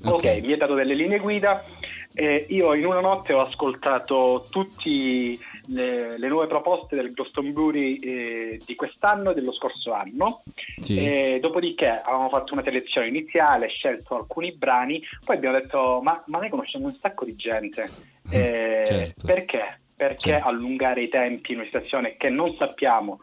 Ok, 0.05 0.13
Ok. 0.25 0.41
mi 0.43 0.53
ha 0.53 0.57
dato 0.57 0.75
delle 0.75 0.95
linee 0.95 1.19
guida 1.19 1.65
e 2.15 2.47
io 2.49 2.75
in 2.75 2.87
una 2.87 3.01
notte 3.01 3.33
ho 3.35 3.41
ascoltato 3.41 4.47
tutte 4.51 4.89
le, 5.67 6.17
le 6.19 6.29
nuove 6.29 6.47
proposte 6.47 6.97
del 6.97 7.13
Glastonbury 7.13 7.97
eh, 7.97 8.61
di 8.65 8.75
quest'anno 8.75 9.31
e 9.31 9.35
dello 9.35 9.53
scorso 9.53 9.93
anno. 9.93 10.43
Sì. 10.77 10.99
E 10.99 11.39
dopodiché 11.41 11.89
avevamo 11.89 12.29
fatto 12.29 12.53
una 12.55 12.63
selezione 12.63 13.09
iniziale, 13.09 13.69
scelto 13.69 14.17
alcuni 14.17 14.53
brani, 14.53 15.03
poi 15.25 15.37
abbiamo 15.37 15.59
detto 15.59 16.01
ma, 16.03 16.23
ma 16.27 16.39
noi 16.39 16.49
conosciamo 16.49 16.87
un 16.87 16.93
sacco 16.99 17.25
di 17.25 17.37
gente, 17.37 17.85
Eh, 18.31 18.83
certo. 18.85 19.27
perché? 19.27 19.81
Perché 19.97 20.31
Certo. 20.31 20.49
allungare 20.49 21.03
i 21.03 21.09
tempi 21.09 21.53
in 21.53 21.59
una 21.59 21.67
situazione 21.67 22.17
che 22.17 22.29
non 22.29 22.55
sappiamo 22.59 23.21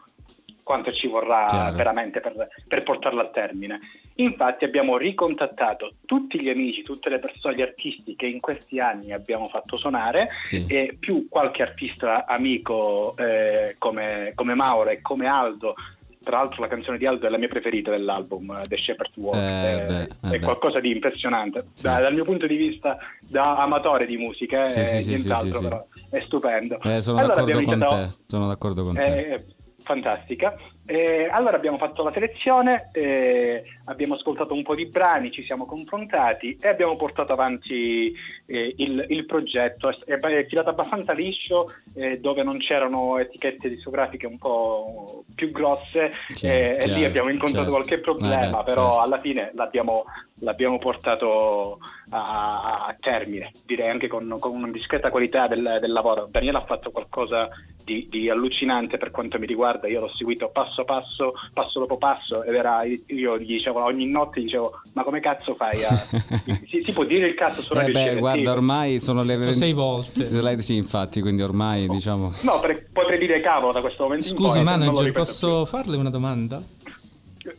quanto 0.64 0.92
ci 0.92 1.06
vorrà 1.08 1.44
Chiaro. 1.46 1.76
veramente 1.76 2.20
per, 2.20 2.48
per 2.66 2.82
portarla 2.82 3.22
a 3.22 3.28
termine. 3.28 3.78
Infatti 4.16 4.64
abbiamo 4.64 4.96
ricontattato 4.96 5.94
tutti 6.04 6.40
gli 6.40 6.48
amici, 6.48 6.82
tutte 6.82 7.08
le 7.10 7.18
persone, 7.18 7.56
gli 7.56 7.62
artisti 7.62 8.14
che 8.14 8.26
in 8.26 8.40
questi 8.40 8.78
anni 8.78 9.12
abbiamo 9.12 9.48
fatto 9.48 9.76
suonare 9.76 10.28
Sì. 10.42 10.64
e 10.68 10.96
più 10.98 11.26
qualche 11.28 11.62
artista 11.62 12.24
amico 12.26 13.16
eh, 13.16 13.74
come, 13.78 14.30
come 14.36 14.54
Mauro 14.54 14.90
e 14.90 15.00
come 15.00 15.26
Aldo. 15.26 15.74
Tra 16.22 16.38
l'altro 16.38 16.62
la 16.62 16.68
canzone 16.68 16.96
di 16.96 17.04
Aldo 17.06 17.26
è 17.26 17.28
la 17.28 17.36
mia 17.36 17.48
preferita 17.48 17.90
dell'album, 17.90 18.52
eh, 18.52 18.66
The 18.66 18.78
Shepherd's 18.78 19.16
Walk, 19.16 19.34
Eh, 19.36 19.40
è, 19.40 19.86
beh, 19.86 20.28
eh, 20.30 20.36
è 20.36 20.40
qualcosa 20.40 20.78
di 20.80 20.90
impressionante. 20.92 21.66
Sì. 21.74 21.82
Da- 21.82 22.00
dal 22.00 22.14
mio 22.14 22.24
punto 22.24 22.46
di 22.46 22.56
vista 22.56 22.96
da 23.20 23.56
amatore 23.56 24.06
di 24.06 24.16
musica, 24.16 24.66
Sì, 24.68 24.78
è 24.80 24.84
sì, 24.86 25.08
nient'altro, 25.10 25.60
però 25.60 25.86
è 26.10 26.20
stupendo. 26.24 26.78
Eh, 26.82 27.02
sono 27.02 27.18
Allora 27.18 27.34
d'accordo 27.34 27.58
abbiamo 27.58 27.84
con 27.84 27.98
te. 27.98 28.16
Sono 28.26 28.46
d'accordo 28.46 28.84
con 28.84 28.94
te. 28.94 29.02
eh, 29.34 29.44
fantastica. 29.82 30.56
Eh, 30.86 31.28
allora 31.30 31.56
abbiamo 31.56 31.78
fatto 31.78 32.02
la 32.02 32.12
selezione, 32.12 32.90
eh, 32.92 33.64
abbiamo 33.86 34.14
ascoltato 34.14 34.52
un 34.52 34.62
po' 34.62 34.74
di 34.74 34.84
brani, 34.86 35.30
ci 35.30 35.42
siamo 35.44 35.64
confrontati 35.64 36.58
e 36.60 36.68
abbiamo 36.68 36.96
portato 36.96 37.32
avanti 37.32 38.12
eh, 38.46 38.74
il, 38.76 39.06
il 39.08 39.24
progetto. 39.24 39.88
È, 39.88 40.12
è 40.12 40.46
filato 40.46 40.68
abbastanza 40.68 41.14
liscio, 41.14 41.72
eh, 41.94 42.18
dove 42.18 42.42
non 42.42 42.58
c'erano 42.58 43.18
etichette 43.18 43.70
discografiche 43.70 44.26
un 44.26 44.36
po' 44.38 45.24
più 45.34 45.50
grosse 45.50 46.12
eh, 46.42 46.76
e 46.78 46.86
lì 46.88 47.04
abbiamo 47.04 47.30
incontrato 47.30 47.70
certo. 47.70 47.80
qualche 47.80 47.98
problema, 48.00 48.58
beh, 48.58 48.64
però 48.64 48.92
certo. 48.92 49.00
alla 49.00 49.20
fine 49.20 49.50
l'abbiamo, 49.54 50.04
l'abbiamo 50.40 50.78
portato 50.78 51.78
a, 52.10 52.86
a 52.86 52.96
termine, 53.00 53.52
direi 53.64 53.88
anche 53.88 54.08
con, 54.08 54.36
con 54.38 54.54
una 54.54 54.70
discreta 54.70 55.10
qualità 55.10 55.46
del, 55.46 55.78
del 55.80 55.92
lavoro. 55.92 56.28
Daniele 56.30 56.58
ha 56.58 56.64
fatto 56.64 56.90
qualcosa 56.90 57.48
di, 57.84 58.06
di 58.10 58.30
allucinante 58.30 58.96
per 58.96 59.10
quanto 59.10 59.38
mi 59.38 59.46
riguarda, 59.46 59.88
io 59.88 60.00
l'ho 60.00 60.12
seguito 60.14 60.48
passo 60.48 60.73
passo, 60.82 61.34
passo 61.52 61.78
dopo 61.78 61.96
passo 61.96 62.42
ed 62.42 62.54
era, 62.54 62.82
io 62.82 63.38
gli 63.38 63.46
dicevo 63.46 63.84
ogni 63.84 64.06
notte, 64.06 64.40
dicevo 64.40 64.80
ma 64.94 65.04
come 65.04 65.20
cazzo 65.20 65.54
fai 65.54 65.84
a... 65.84 65.94
si, 66.68 66.82
si 66.82 66.92
può 66.92 67.04
dire 67.04 67.28
il 67.28 67.34
cazzo 67.34 67.62
su 67.62 67.72
Eh 67.74 67.92
beh, 67.92 68.16
guarda, 68.16 68.50
ormai 68.50 68.98
sono 68.98 69.22
le 69.22 69.36
Detto 69.36 69.52
sei 69.52 69.72
volte. 69.72 70.26
Sì, 70.60 70.76
infatti, 70.76 71.20
quindi 71.20 71.42
ormai 71.42 71.86
diciamo. 71.88 72.32
No, 72.42 72.60
potrei 72.92 73.18
dire 73.18 73.40
cavolo 73.40 73.72
da 73.72 73.80
questo 73.80 74.04
momento 74.04 74.26
in 74.26 74.32
Scusi 74.32 74.62
manager, 74.62 75.12
posso 75.12 75.64
farle 75.66 75.96
una 75.96 76.10
domanda? 76.10 76.60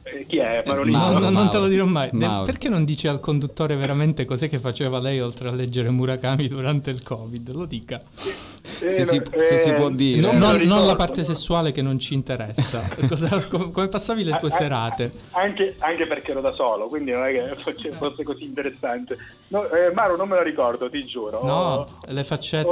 Eh, 0.08 0.26
Chi 0.28 0.38
è? 0.38 0.62
Maronino? 0.66 0.97
No, 0.99 1.03
Mauro, 1.06 1.20
no, 1.20 1.30
non 1.32 1.49
te 1.49 1.58
lo 1.58 1.68
dirò 1.68 1.86
mai. 1.86 2.10
De- 2.12 2.26
Mauro. 2.28 2.45
perché 2.45 2.70
non 2.70 2.86
dice 2.86 3.08
al 3.08 3.20
conduttore 3.20 3.76
veramente 3.76 4.24
cos'è 4.26 4.47
che 4.47 4.60
faceva 4.60 4.99
lei 4.99 5.20
oltre 5.20 5.47
a 5.49 5.51
leggere 5.51 5.89
Murakami 5.89 6.47
durante 6.47 6.91
il 6.91 7.01
Covid? 7.01 7.51
Lo 7.51 7.66
dica. 7.66 7.99
Eh, 8.22 8.89
Se 8.89 9.06
si- 9.06 9.22
se 9.39 9.58
si 9.58 9.70
eh, 9.70 9.74
può 9.74 9.89
dire. 9.89 10.22
Non, 10.22 10.36
Eh, 10.36 10.38
non- 10.38 10.58
non 10.68 10.86
la 10.86 10.95
parte 10.95 11.24
sessuale 11.24 11.72
che 11.72 11.82
non 11.82 11.97
ci 11.97 12.14
interessa. 12.14 12.88
Cosa- 13.10 13.47
com- 13.47 13.72
come 13.72 13.88
passavi 13.88 14.24
le 14.24 14.36
tue 14.38 14.51
serate? 14.51 15.12
Anche, 15.32 15.76
anche 15.80 16.06
perché 16.06 16.32
ero 16.32 16.41
da 16.41 16.51
solo, 16.51 16.86
quindi 16.86 17.10
non 17.12 17.24
è 17.26 17.32
che 17.32 17.56
fosse, 17.97 18.24
così 18.24 18.43
interessante. 18.43 19.18
No, 19.47 19.68
eh, 19.72 19.91
Maro, 19.91 20.16
non 20.18 20.28
me 20.28 20.36
lo 20.36 20.43
ricordo, 20.43 20.88
ti 20.89 21.03
giuro. 21.03 21.43
No, 21.43 21.88
le 22.10 22.24
faccette, 22.24 22.68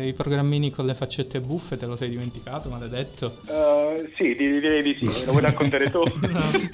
Ok. 0.00 0.06
i 0.06 0.12
programmini 0.14 0.70
con 0.70 0.86
le 0.86 0.94
faccette 0.94 1.40
buffe 1.40 1.76
te 1.76 1.84
lo 1.86 1.96
sei 1.96 2.08
dimenticato, 2.08 2.68
maledetto. 2.70 3.36
Eh, 3.46 4.10
sì, 4.16 4.34
di- 4.36 4.58
direi 4.60 4.82
di 4.82 4.96
sì. 4.98 5.24
Lo 5.26 5.32
vuoi 5.32 5.42
raccontare 5.42 5.90
tu? 5.90 6.02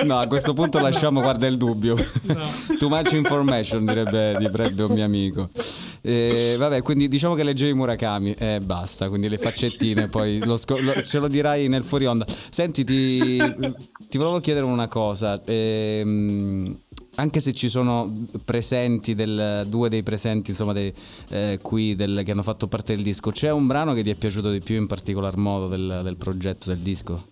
No, 0.05 0.19
a 0.19 0.27
questo 0.27 0.53
punto 0.53 0.79
lasciamo, 0.79 1.21
guarda 1.21 1.47
il 1.47 1.57
dubbio. 1.57 1.95
Too 2.79 2.89
much 2.89 3.13
information, 3.13 3.85
direbbe, 3.85 4.37
direbbe 4.39 4.83
un 4.85 4.93
mio 4.93 5.05
amico. 5.05 5.51
Eh, 6.03 6.57
vabbè, 6.59 6.81
quindi 6.83 7.09
diciamo 7.09 7.35
che 7.35 7.43
leggevi 7.43 7.75
Murakami 7.75 8.35
e 8.39 8.61
basta, 8.61 9.09
quindi 9.11 9.29
le 9.29 9.37
faccettine, 9.39 10.09
poi 10.09 10.41
lo 10.45 10.57
sco- 10.57 10.79
lo- 10.79 11.03
ce 11.03 11.19
lo 11.19 11.29
dirai 11.29 11.69
nel 11.69 11.85
fuori 11.85 12.07
onda. 12.07 12.25
Senti, 12.27 12.85
ti, 12.85 13.37
ti 14.09 14.17
volevo 14.19 14.41
chiedere 14.41 14.65
una 14.65 14.89
cosa. 14.89 15.41
ehm, 15.45 16.77
anche 17.17 17.41
se 17.41 17.53
ci 17.53 17.69
sono 17.69 18.25
presenti 18.45 19.15
del, 19.15 19.67
due 19.69 19.89
dei 19.91 20.03
presenti 20.03 20.51
insomma 20.53 20.73
dei, 20.73 20.93
eh, 21.31 21.59
qui 21.61 21.95
del- 21.97 22.23
che 22.25 22.31
hanno 22.31 22.43
fatto 22.43 22.67
parte 22.69 22.95
del 22.95 23.03
disco 23.03 23.31
c'è 23.33 23.51
un 23.51 23.67
brano 23.67 23.93
che 23.95 24.03
ti 24.05 24.11
è 24.11 24.15
piaciuto 24.15 24.51
di 24.51 24.61
più 24.61 24.77
in 24.77 24.87
particolar 24.87 25.37
modo 25.37 25.67
del, 25.67 26.01
del 26.05 26.17
progetto 26.17 26.71
del 26.71 26.79
disco 26.79 27.25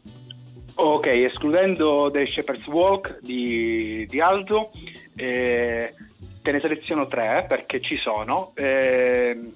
ok, 0.80 1.06
escludendo 1.06 2.08
The 2.12 2.26
Shepherd's 2.26 2.66
Walk 2.66 3.18
di, 3.20 4.06
di 4.08 4.20
Aldo, 4.20 4.70
eh, 5.16 5.92
te 6.42 6.52
ne 6.52 6.60
seleziono 6.60 7.06
tre 7.06 7.44
perché 7.48 7.80
ci 7.80 7.96
sono. 7.96 8.52
ehm, 8.54 9.52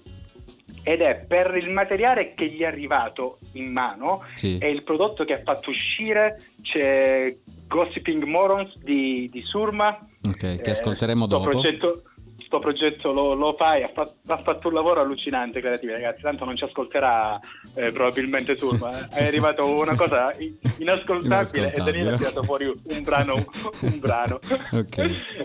ed 0.85 1.01
è 1.01 1.25
per 1.29 1.55
il 1.57 1.71
materiale 1.71 2.35
che 2.35 2.47
gli 2.49 2.61
è 2.63 2.65
arrivato 2.65 3.39
in 3.53 3.71
mano 3.71 4.25
Sì. 4.33 4.59
e 4.59 4.69
il 4.69 4.83
prodotto 4.83 5.25
che 5.25 5.35
ha 5.35 5.41
fatto 5.45 5.71
uscire 5.71 6.41
c'è 6.61 7.33
Gossiping 7.69 8.25
Morons 8.25 8.77
di, 8.79 9.29
di 9.31 9.43
Surma 9.43 9.97
Ok, 10.29 10.57
che 10.57 10.61
Eh, 10.65 10.71
ascolteremo 10.73 11.27
sto 11.27 11.37
dopo. 11.39 11.51
Progetto, 11.51 12.03
sto 12.45 12.59
progetto 12.59 13.13
lo, 13.13 13.35
lo 13.35 13.55
fai, 13.59 13.83
ha 13.83 13.91
fatto, 13.93 14.15
ha 14.27 14.43
fatto 14.43 14.69
un 14.69 14.75
lavoro 14.75 15.01
allucinante, 15.01 15.61
creativo, 15.61 15.93
ragazzi. 15.93 16.23
Tanto 16.23 16.45
non 16.45 16.57
ci 16.57 16.65
ascolterà 16.65 17.39
eh, 17.75 17.91
probabilmente 17.93 18.57
Surma. 18.57 18.91
eh. 18.91 19.21
È 19.21 19.27
arrivato 19.27 19.67
una 19.75 19.97
cosa 19.97 20.33
in- 20.39 20.57
inascoltabile, 20.79 21.73
e 21.73 21.79
Daniele 21.79 22.11
ha 22.11 22.17
Inascoltabile. 22.17 22.17
tirato 22.17 22.43
fuori 22.43 22.67
un 22.67 23.03
brano. 23.03 23.35
Un 23.81 23.99
brano. 23.99 24.39
Ok. 24.73 24.99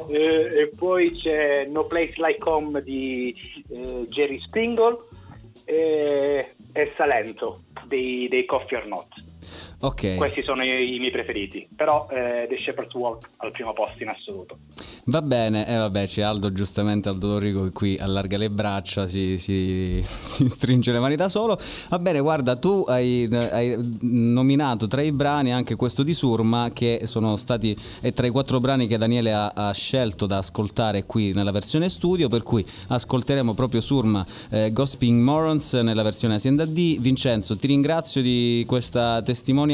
Eh, 0.09 0.61
e 0.61 0.71
poi 0.77 1.11
c'è 1.11 1.65
No 1.65 1.85
Place 1.85 2.13
Like 2.17 2.47
Home 2.49 2.81
di 2.81 3.35
eh, 3.69 4.05
Jerry 4.07 4.39
Spingle 4.41 4.97
e, 5.65 6.53
e 6.73 6.93
Salento 6.95 7.61
dei, 7.85 8.27
dei 8.29 8.45
Coffee 8.45 8.77
or 8.77 8.85
Not. 8.87 9.07
Ok. 9.79 10.15
Questi 10.15 10.43
sono 10.43 10.63
i, 10.63 10.95
i 10.95 10.99
miei 10.99 11.11
preferiti, 11.11 11.67
però 11.75 12.07
eh, 12.09 12.47
The 12.49 12.57
Shepherd's 12.63 12.93
Walk 12.95 13.29
al 13.37 13.51
primo 13.51 13.73
posto 13.73 14.01
in 14.01 14.09
assoluto. 14.09 14.57
Va 15.09 15.21
bene, 15.21 15.65
e 15.65 15.73
vabbè, 15.73 16.03
c'è 16.05 16.21
Aldo, 16.21 16.51
giustamente 16.51 17.07
Aldo 17.07 17.27
Dorico 17.27 17.63
che 17.63 17.71
qui 17.71 17.97
allarga 17.97 18.37
le 18.37 18.49
braccia, 18.49 19.07
si, 19.07 19.37
si- 19.37 20.01
si 20.03 20.49
stringe 20.49 20.91
le 20.91 20.99
mani 20.99 21.15
da 21.15 21.29
solo. 21.29 21.57
Va 21.89 21.99
bene, 21.99 22.19
guarda, 22.19 22.57
tu 22.57 22.83
hai, 22.87 23.25
hai 23.31 23.77
nominato 24.01 24.87
tra 24.87 25.01
i 25.01 25.13
brani 25.13 25.53
anche 25.53 25.75
questo 25.75 26.03
di 26.03 26.13
Surma, 26.13 26.71
che 26.73 27.01
sono 27.03 27.37
stati 27.37 27.73
è 28.01 28.11
tra 28.11 28.27
i 28.27 28.31
quattro 28.31 28.59
brani 28.59 28.87
che 28.87 28.97
Daniele 28.97 29.31
ha, 29.31 29.51
ha 29.55 29.71
scelto 29.71 30.25
da 30.25 30.39
ascoltare 30.39 31.05
qui 31.05 31.31
nella 31.33 31.51
versione 31.51 31.87
studio, 31.87 32.27
per 32.27 32.43
cui 32.43 32.65
ascolteremo 32.87 33.53
proprio 33.53 33.79
Surma 33.79 34.25
eh, 34.49 34.73
Gossiping 34.73 35.21
Morons 35.21 35.73
nella 35.75 36.03
versione 36.03 36.35
Azienda 36.35 36.65
D. 36.65 36.99
Vincenzo, 36.99 37.55
ti 37.55 37.67
ringrazio 37.67 38.21
di 38.21 38.65
questa 38.67 39.21
testimonianza, 39.21 39.65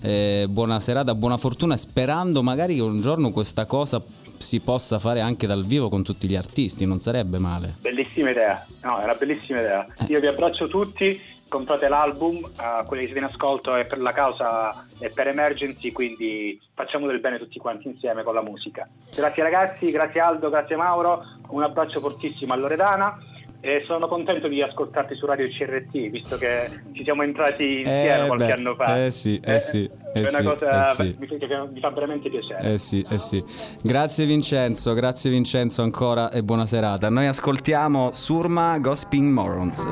eh, 0.00 0.46
buona 0.48 0.80
serata, 0.80 1.14
buona 1.14 1.36
fortuna, 1.36 1.76
sperando 1.76 2.42
magari 2.42 2.76
che 2.76 2.82
un 2.82 3.00
giorno 3.00 3.30
questa 3.30 3.66
cosa 3.66 4.02
si 4.38 4.60
possa 4.60 4.98
fare 4.98 5.20
anche 5.20 5.46
dal 5.46 5.64
vivo 5.64 5.88
con 5.88 6.02
tutti 6.02 6.28
gli 6.28 6.36
artisti, 6.36 6.84
non 6.84 6.98
sarebbe 6.98 7.38
male. 7.38 7.76
Bellissima 7.80 8.30
idea, 8.30 8.64
no, 8.82 8.98
è 8.98 9.04
una 9.04 9.14
bellissima 9.14 9.60
idea. 9.60 9.86
Io 10.08 10.20
vi 10.20 10.26
abbraccio 10.26 10.68
tutti, 10.68 11.20
comprate 11.48 11.88
l'album, 11.88 12.36
eh, 12.36 12.84
quelli 12.86 13.02
che 13.02 13.12
siete 13.12 13.24
in 13.24 13.30
ascolto 13.32 13.74
è 13.74 13.84
per 13.86 14.00
la 14.00 14.12
causa 14.12 14.86
e 14.98 15.10
per 15.10 15.28
Emergency, 15.28 15.92
quindi 15.92 16.60
facciamo 16.74 17.06
del 17.06 17.20
bene 17.20 17.38
tutti 17.38 17.58
quanti 17.58 17.88
insieme 17.88 18.22
con 18.22 18.34
la 18.34 18.42
musica. 18.42 18.88
Grazie 19.14 19.42
ragazzi, 19.42 19.90
grazie 19.90 20.20
Aldo, 20.20 20.50
grazie 20.50 20.76
Mauro, 20.76 21.24
un 21.48 21.62
abbraccio 21.62 22.00
fortissimo 22.00 22.52
a 22.52 22.56
Loredana 22.56 23.18
e 23.64 23.84
sono 23.86 24.08
contento 24.08 24.48
di 24.48 24.60
ascoltarti 24.60 25.14
su 25.14 25.24
Radio 25.24 25.46
CRT, 25.48 26.10
visto 26.10 26.36
che 26.36 26.68
ci 26.92 27.04
siamo 27.04 27.22
entrati 27.22 27.78
insieme 27.78 28.24
Eh, 28.24 28.26
qualche 28.26 28.46
beh, 28.46 28.52
anno 28.52 28.74
fa. 28.74 29.04
eh 29.04 29.10
sì, 29.12 29.40
eh 29.44 29.60
sì, 29.60 29.88
È 30.12 30.18
eh 30.18 30.20
una 30.20 30.28
sì, 30.30 30.42
cosa 30.42 30.90
eh 30.90 30.94
sì. 30.94 31.16
che 31.16 31.46
mi 31.72 31.78
fa 31.80 31.90
veramente 31.90 32.28
piacere. 32.28 32.72
Eh 32.72 32.78
sì, 32.78 33.06
eh 33.08 33.18
sì. 33.18 33.42
Grazie 33.84 34.26
Vincenzo, 34.26 34.94
grazie 34.94 35.30
Vincenzo 35.30 35.82
ancora 35.82 36.32
e 36.32 36.42
buona 36.42 36.66
serata. 36.66 37.08
Noi 37.08 37.26
ascoltiamo 37.28 38.10
Surma 38.12 38.76
Gossiping 38.80 39.32
Morons. 39.32 39.86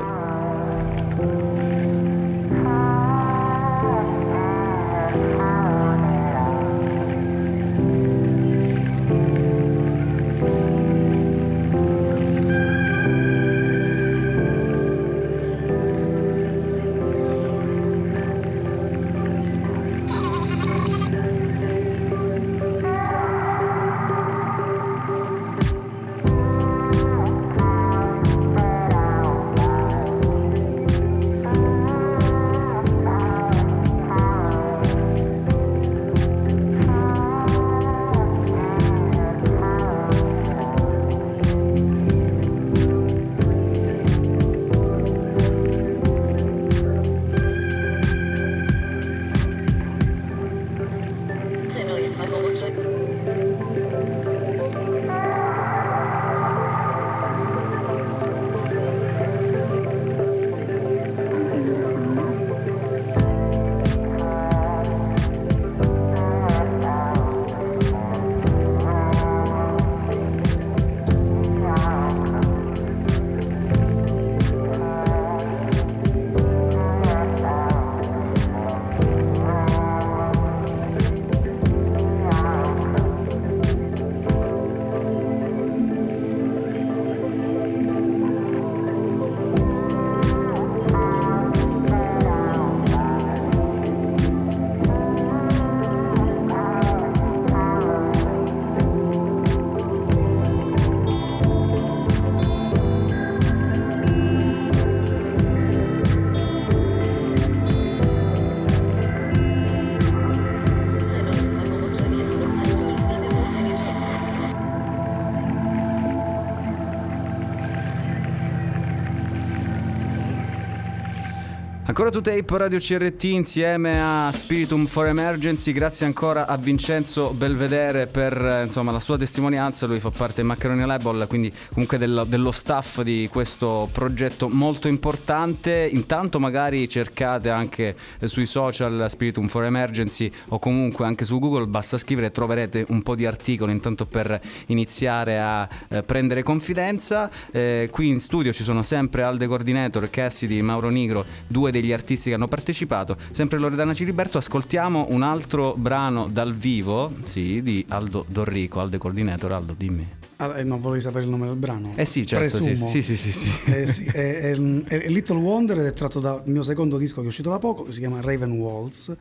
Ancora 122.01 122.19
to 122.19 122.31
tape 122.31 122.57
Radio 122.57 122.79
CRT 122.79 123.25
insieme 123.25 124.01
a 124.01 124.31
Spiritum 124.33 124.87
for 124.87 125.05
Emergency, 125.05 125.71
grazie 125.71 126.07
ancora 126.07 126.47
a 126.47 126.57
Vincenzo 126.57 127.29
Belvedere 127.29 128.07
per 128.07 128.35
eh, 128.43 128.63
insomma, 128.63 128.91
la 128.91 128.99
sua 128.99 129.19
testimonianza, 129.19 129.85
lui 129.85 129.99
fa 129.99 130.09
parte 130.09 130.37
del 130.37 130.45
Macaroni 130.45 130.83
Label, 130.83 131.27
quindi 131.27 131.53
comunque 131.71 131.99
dello, 131.99 132.23
dello 132.23 132.49
staff 132.49 133.01
di 133.01 133.29
questo 133.31 133.87
progetto 133.91 134.49
molto 134.49 134.87
importante. 134.87 135.87
Intanto 135.93 136.39
magari 136.39 136.89
cercate 136.89 137.51
anche 137.51 137.95
eh, 138.17 138.27
sui 138.27 138.47
social 138.47 139.05
Spiritum 139.07 139.47
for 139.47 139.65
Emergency 139.65 140.31
o 140.47 140.57
comunque 140.57 141.05
anche 141.05 141.23
su 141.23 141.37
Google, 141.37 141.67
basta 141.67 141.99
scrivere 141.99 142.27
e 142.27 142.31
troverete 142.31 142.83
un 142.89 143.03
po' 143.03 143.13
di 143.13 143.27
articoli 143.27 143.73
intanto 143.73 144.07
per 144.07 144.41
iniziare 144.67 145.39
a 145.39 145.69
eh, 145.87 146.01
prendere 146.01 146.41
confidenza. 146.41 147.29
Eh, 147.51 147.89
qui 147.91 148.07
in 148.07 148.19
studio 148.19 148.51
ci 148.51 148.63
sono 148.63 148.81
sempre 148.81 149.21
Alde 149.21 149.45
Coordinator, 149.45 150.09
Cassidy, 150.09 150.61
Mauro 150.61 150.89
Nigro, 150.89 151.25
due 151.45 151.69
degli 151.69 151.89
artisti 151.93 152.29
che 152.29 152.35
hanno 152.35 152.47
partecipato. 152.47 153.17
Sempre 153.31 153.57
Loredana 153.57 153.93
Ciliberto, 153.93 154.37
ascoltiamo 154.37 155.07
un 155.09 155.21
altro 155.23 155.73
brano 155.75 156.27
dal 156.27 156.53
vivo, 156.55 157.13
sì, 157.23 157.61
di 157.61 157.85
Aldo 157.89 158.25
Dorrico, 158.27 158.79
Alde 158.79 158.97
Coordinator, 158.97 159.51
Aldo 159.53 159.73
dimmi. 159.77 160.19
Ah, 160.37 160.57
eh, 160.57 160.63
non 160.63 160.79
volevi 160.79 161.01
sapere 161.01 161.23
il 161.23 161.29
nome 161.29 161.45
del 161.45 161.55
brano? 161.55 161.93
Eh 161.95 162.05
sì, 162.05 162.25
certo, 162.25 162.57
Presumo. 162.57 162.87
sì, 162.87 163.01
sì, 163.03 163.15
sì, 163.15 163.31
sì. 163.31 163.49
Eh 163.71 163.85
sì, 163.85 164.05
è, 164.05 164.51
è- 164.51 164.55
è 164.55 165.07
Little 165.09 165.37
Wonder 165.37 165.77
ed 165.79 165.85
è 165.85 165.93
tratto 165.93 166.19
dal 166.19 166.41
mio 166.45 166.63
secondo 166.63 166.97
disco 166.97 167.17
che 167.19 167.25
è 167.25 167.27
uscito 167.29 167.51
da 167.51 167.59
poco, 167.59 167.83
che 167.83 167.91
si 167.91 167.99
chiama 167.99 168.21
Raven 168.21 168.51
Walls. 168.53 169.15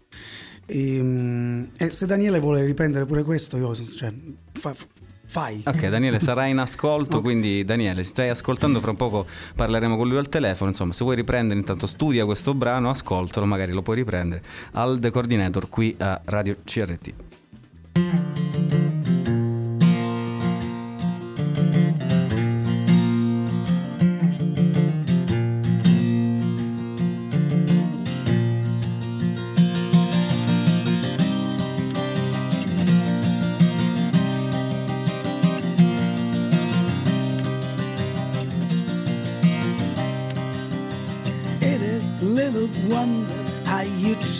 E, 0.65 0.99
mm, 1.03 1.65
e 1.77 1.91
se 1.91 2.07
Daniele 2.07 2.39
vuole 2.41 2.65
riprendere 2.65 3.05
pure 3.05 3.23
questo, 3.23 3.57
io, 3.59 3.75
cioè, 3.75 4.11
fa- 4.53 4.75
fai. 5.31 5.63
Ok, 5.65 5.87
Daniele 5.87 6.19
sarà 6.19 6.47
in 6.47 6.59
ascolto, 6.59 7.21
quindi 7.23 7.65
Daniele, 7.65 8.03
stai 8.03 8.31
ascoltando, 8.31 8.81
fra 8.81 8.93
poco 8.95 9.27
parleremo 9.55 9.97
con 9.97 10.09
lui 10.09 10.19
al 10.19 10.29
telefono, 10.29 10.71
insomma, 10.71 10.93
se 10.93 11.05
vuoi 11.05 11.15
riprendere 11.15 11.61
intanto 11.61 11.87
studia 11.87 12.25
questo 12.25 12.53
brano, 12.53 12.91
ascoltalo, 12.91 13.47
magari 13.47 13.71
lo 13.71 13.83
puoi 13.83 13.97
riprendere 13.97 14.43
al 14.73 14.99
The 14.99 15.11
Coordinator 15.11 15.69
qui 15.69 15.95
a 15.99 16.21
Radio 16.25 16.57
CRT. 16.65 18.60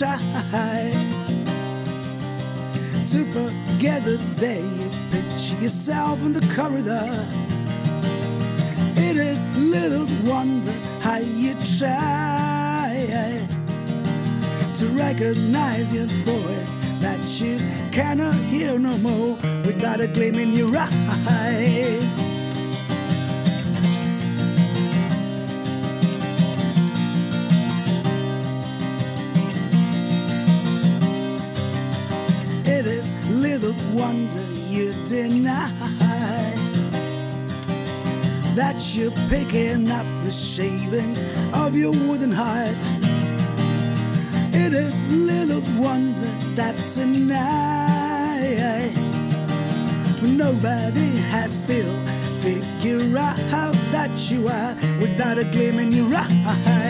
Try 0.01 0.17
to 3.05 3.23
forget 3.25 4.03
the 4.03 4.17
day 4.35 4.59
you 4.59 4.89
picture 5.11 5.61
yourself 5.61 6.19
in 6.25 6.33
the 6.33 6.41
corridor. 6.55 7.05
It 8.97 9.17
is 9.17 9.45
little 9.59 10.07
wonder 10.27 10.71
how 11.01 11.17
you 11.17 11.53
try 11.77 13.45
to 14.79 14.85
recognize 14.97 15.93
your 15.93 16.07
voice 16.25 16.77
that 16.99 17.21
you 17.39 17.59
cannot 17.91 18.33
hear 18.33 18.79
no 18.79 18.97
more 18.97 19.35
without 19.65 20.01
a 20.01 20.07
gleam 20.07 20.33
in 20.33 20.51
your 20.53 20.75
eyes. 20.77 22.40
Wonder 33.93 34.41
you 34.67 34.93
deny 35.05 35.69
that 38.55 38.95
you're 38.95 39.11
picking 39.29 39.89
up 39.91 40.05
the 40.23 40.31
shavings 40.31 41.23
of 41.53 41.75
your 41.75 41.91
wooden 41.91 42.31
heart. 42.31 42.75
It 44.53 44.73
is 44.73 45.03
little 45.27 45.61
wonder 45.81 46.31
that 46.55 46.75
tonight 46.87 47.71
nobody 50.21 51.17
has 51.31 51.51
still 51.59 51.93
figured 52.41 53.15
out 53.15 53.39
how 53.51 53.71
that 53.91 54.31
you 54.31 54.47
are 54.47 54.75
without 54.99 55.37
a 55.37 55.45
gleam 55.45 55.79
in 55.79 55.91
your 55.91 56.13
eyes. 56.13 56.80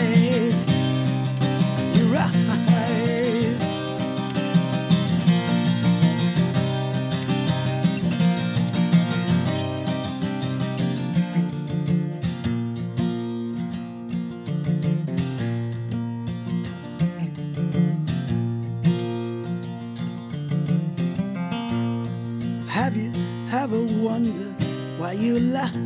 You 25.22 25.38
laugh? 25.38 25.76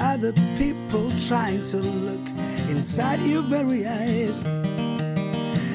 Other 0.00 0.32
people 0.56 1.10
trying 1.26 1.62
to 1.64 1.78
look 1.78 2.24
inside 2.70 3.18
your 3.20 3.42
very 3.42 3.84
eyes. 3.84 4.42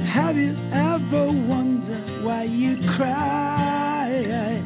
Have 0.07 0.37
you 0.37 0.55
ever 0.71 1.25
wondered 1.47 2.09
why 2.23 2.43
you 2.43 2.77
cry? 2.87 4.61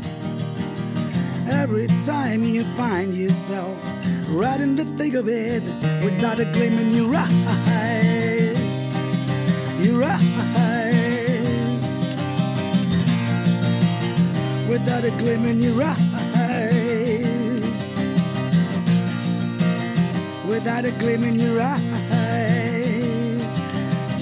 Every 1.49 1.87
time 2.05 2.43
you 2.43 2.63
find 2.63 3.15
yourself 3.15 3.83
right 4.29 4.61
in 4.61 4.75
the 4.75 4.85
thick 4.85 5.15
of 5.15 5.27
it 5.27 5.63
without 6.03 6.39
a 6.39 6.45
gleam 6.53 6.77
in 6.77 6.91
your 6.91 7.15
eyes. 7.15 8.91
Your 9.83 10.03
eyes. 10.03 10.32
Without 14.73 15.03
a 15.03 15.11
gleam 15.21 15.45
in 15.45 15.61
your 15.61 15.83
eyes. 15.83 16.03
Without 20.47 20.83
a 20.85 20.91
gleam 20.93 21.23
in 21.23 21.35
your 21.35 21.61
eyes. 21.61 21.89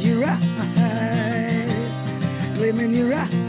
Your 0.05 0.25
eyes. 0.25 2.01
Gleam 2.55 2.81
in 2.81 2.93
your 2.93 3.13
eyes. 3.13 3.40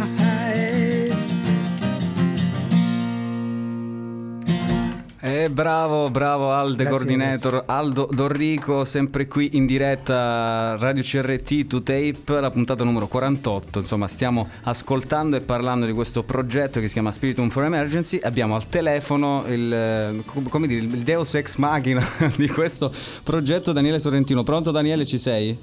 Eh, 5.43 5.51
bravo, 5.51 6.09
bravo 6.09 6.52
Alde 6.52 6.85
Grazie, 6.85 6.90
Coordinator, 6.90 7.64
Aldo 7.66 8.09
Dorrico, 8.12 8.85
sempre 8.85 9.27
qui 9.27 9.56
in 9.56 9.66
diretta 9.66 10.77
Radio 10.78 11.02
CRT 11.02 11.66
to 11.66 11.82
Tape, 11.82 12.40
la 12.40 12.48
puntata 12.48 12.85
numero 12.85 13.09
48. 13.09 13.81
Insomma, 13.81 14.06
stiamo 14.06 14.48
ascoltando 14.62 15.35
e 15.35 15.40
parlando 15.40 15.85
di 15.85 15.90
questo 15.90 16.23
progetto 16.23 16.78
che 16.78 16.86
si 16.86 16.93
chiama 16.93 17.10
Spiritum 17.10 17.48
for 17.48 17.64
Emergency. 17.64 18.20
Abbiamo 18.23 18.55
al 18.55 18.69
telefono 18.69 19.43
il, 19.48 19.73
eh, 19.73 20.23
com- 20.27 20.48
come 20.48 20.69
dire, 20.69 20.82
il 20.82 20.98
Deus 20.98 21.35
ex 21.35 21.56
machina 21.56 22.06
di 22.36 22.47
questo 22.47 22.93
progetto, 23.24 23.73
Daniele 23.73 23.98
Sorrentino. 23.98 24.44
Pronto 24.44 24.70
Daniele, 24.70 25.05
ci 25.05 25.19
sei? 25.19 25.59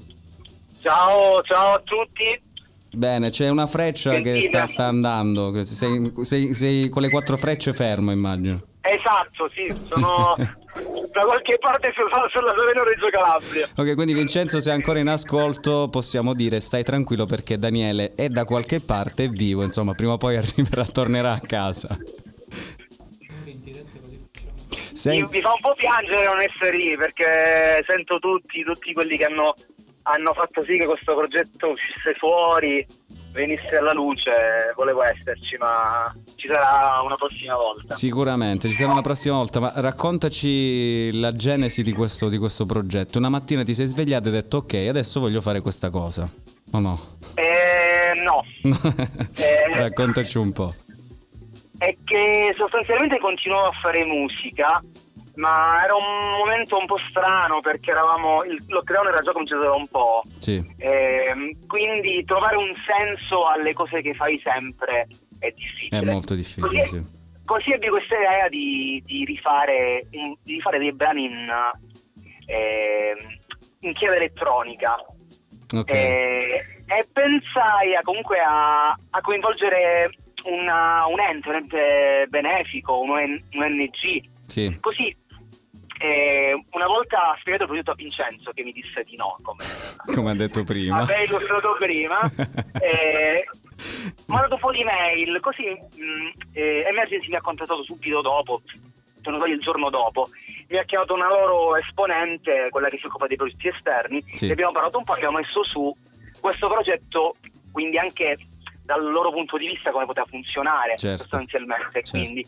Ciao, 0.82 1.42
ciao 1.44 1.76
a 1.76 1.82
tutti. 1.86 2.42
Bene, 2.92 3.30
c'è 3.30 3.48
una 3.48 3.66
freccia 3.66 4.12
che 4.16 4.34
Bentina. 4.34 4.58
sta, 4.58 4.68
sta 4.68 4.86
andando. 4.88 5.64
Sei, 5.64 6.12
sei- 6.24 6.54
sei 6.54 6.90
con 6.90 7.02
le 7.02 7.10
quattro 7.10 7.38
frecce 7.38 7.72
fermo, 7.72 8.12
immagino. 8.12 8.62
Esatto, 8.82 9.50
sì, 9.50 9.68
sono 9.88 10.36
da 11.12 11.22
qualche 11.22 11.58
parte 11.60 11.92
sulla, 11.94 12.28
sulla 12.30 12.54
Salerno 12.58 12.84
Reggio 12.84 13.10
Calabria. 13.10 13.68
Ok, 13.76 13.96
quindi 13.96 14.14
Vincenzo, 14.14 14.60
se 14.60 14.70
è 14.72 14.74
ancora 14.74 15.00
in 15.00 15.08
ascolto, 15.10 15.90
possiamo 15.90 16.34
dire 16.34 16.60
stai 16.60 16.84
tranquillo 16.84 17.26
perché 17.26 17.58
Daniele 17.58 18.14
è 18.16 18.30
da 18.30 18.46
qualche 18.46 18.80
parte, 18.80 19.26
è 19.26 19.30
vivo, 19.30 19.64
insomma, 19.64 19.94
prima 19.94 20.14
o 20.14 20.18
poi 20.18 20.38
arriverà, 20.38 20.86
tornerà 20.86 21.34
a 21.34 21.40
casa. 21.40 21.98
Sei- 24.94 25.22
Mi, 25.22 25.28
mi 25.32 25.42
fa 25.42 25.54
un 25.54 25.62
po' 25.62 25.74
piangere 25.76 26.26
non 26.26 26.42
essere 26.42 26.76
lì 26.76 26.98
perché 26.98 27.84
sento 27.88 28.20
tutti, 28.20 28.64
tutti 28.64 28.92
quelli 28.94 29.18
che 29.18 29.26
hanno, 29.26 29.56
hanno 30.04 30.34
fatto 30.34 30.64
sì 30.66 30.74
che 30.74 30.86
questo 30.86 31.16
progetto 31.16 31.70
uscisse 31.70 32.16
fuori, 32.18 32.86
venisse 33.32 33.78
alla 33.78 33.94
luce. 33.94 34.32
Volevo 34.76 35.02
esserci, 35.04 35.56
ma 35.58 36.14
ci 36.36 36.48
sarà 36.48 37.02
una 37.02 37.16
prossima 37.16 37.56
volta. 37.56 37.94
Sicuramente, 37.96 38.68
ci 38.70 38.76
sarà 38.76 38.92
una 38.92 39.02
prossima 39.02 39.36
volta, 39.36 39.60
ma 39.60 39.72
raccontaci 39.76 41.20
la 41.20 41.32
genesi 41.32 41.84
di 41.84 41.92
questo, 41.94 42.30
di 42.30 42.38
questo 42.38 42.66
progetto. 42.66 43.18
Una 43.18 43.30
mattina 43.30 43.64
ti 43.64 43.74
sei 43.74 43.86
svegliato 43.86 44.28
e 44.28 44.32
hai 44.32 44.42
detto 44.42 44.58
ok, 44.58 44.74
adesso 44.90 45.20
voglio 45.20 45.42
fare 45.42 45.62
questa 45.62 45.90
cosa. 45.90 46.30
O 46.72 46.80
no? 46.80 47.00
Eh, 47.36 48.14
no, 48.22 48.44
Eh. 49.36 49.78
Raccontaci 49.78 50.38
un 50.38 50.52
po'. 50.52 50.74
è 51.78 51.96
che 52.04 52.54
sostanzialmente 52.58 53.18
continuavo 53.20 53.68
a 53.68 53.72
fare 53.82 54.04
musica, 54.06 54.84
ma 55.36 55.82
era 55.84 55.96
un 55.96 56.38
momento 56.38 56.78
un 56.78 56.86
po' 56.86 56.98
strano 57.10 57.60
perché 57.62 57.92
eravamo, 57.92 58.44
il 58.44 58.62
lockdown 58.68 59.08
era 59.08 59.20
già 59.20 59.32
cominciato 59.32 59.62
da 59.62 59.74
un 59.74 59.88
po'. 59.88 60.22
Sì. 60.38 60.64
Ehm, 60.78 61.66
quindi 61.68 62.24
trovare 62.26 62.58
un 62.58 62.74
senso 62.86 63.48
alle 63.48 63.74
cose 63.74 64.02
che 64.02 64.14
fai 64.14 64.40
sempre 64.44 65.08
è 65.40 65.52
difficile. 65.52 66.00
È 66.02 66.04
molto 66.04 66.34
difficile, 66.36 66.68
Così, 66.82 66.86
sì. 66.98 67.04
così 67.46 67.70
ebbi 67.72 67.90
questa 67.90 68.16
idea 68.18 68.50
di, 68.50 69.02
di 69.06 69.24
rifare, 69.26 70.06
di 70.10 70.38
rifare 70.46 70.78
dei 70.80 70.92
brani 70.94 71.26
in, 71.26 71.50
ehm, 72.46 73.18
in 73.82 73.94
chiave 73.94 74.18
elettronica. 74.18 74.96
Ok. 75.76 75.92
Eh, 75.94 76.66
e 76.88 77.08
pensai 77.14 77.96
a, 77.96 78.02
comunque 78.02 78.40
a, 78.40 78.90
a 78.90 79.22
coinvolgere 79.22 80.10
una- 80.46 81.06
un 81.06 81.20
ente, 81.20 81.50
un 81.50 81.56
ente 81.56 82.26
benefico, 82.30 83.00
un 83.02 83.12
ONG. 83.12 84.38
Sì. 84.50 84.78
Così, 84.80 85.16
eh, 86.02 86.54
una 86.72 86.88
volta 86.88 87.36
spiegato 87.40 87.64
il 87.64 87.70
progetto 87.70 87.92
a 87.92 87.96
Vincenzo 87.96 88.52
che 88.52 88.64
mi 88.64 88.72
disse 88.72 89.04
di 89.04 89.16
no, 89.16 89.36
come 89.42 89.64
Come 90.14 90.32
ha 90.32 90.36
detto 90.36 90.64
prima. 90.64 91.00
Vabbè, 91.00 91.20
illustrato 91.22 91.76
prima. 91.78 92.20
eh, 92.82 93.46
mandato 94.28 94.58
fuori 94.58 94.82
email, 94.82 95.40
così 95.40 95.70
mh, 95.70 96.32
eh, 96.54 96.84
Emergency 96.88 97.28
mi 97.30 97.36
ha 97.36 97.42
contattato 97.42 97.84
subito 97.84 98.22
dopo, 98.22 98.62
non 99.26 99.38
sbaglio 99.38 99.54
il 99.56 99.62
giorno 99.62 99.90
dopo. 99.90 100.28
Mi 100.70 100.78
ha 100.78 100.84
chiamato 100.84 101.14
una 101.16 101.28
loro 101.28 101.76
esponente, 101.76 102.68
quella 102.72 102.90
che 102.90 102.98
si 102.98 103.06
occupa 103.08 103.28
dei 103.28 103.38
progetti 103.38 103.68
esterni, 103.68 104.24
Sì. 104.34 104.48
e 104.48 104.52
abbiamo 104.52 104.72
parlato 104.72 104.98
un 105.00 105.04
po', 105.04 105.14
abbiamo 105.14 105.38
messo 105.38 105.64
su 105.64 105.94
questo 106.40 106.68
progetto, 106.70 107.36
quindi 107.72 107.98
anche 107.98 108.38
dal 108.90 109.08
loro 109.08 109.30
punto 109.32 109.56
di 109.56 109.68
vista 109.68 109.92
come 109.92 110.08
poteva 110.08 110.26
funzionare 110.26 110.98
Certo. 110.98 111.22
sostanzialmente. 111.22 112.02
Certo. 112.02 112.18
Quindi 112.18 112.44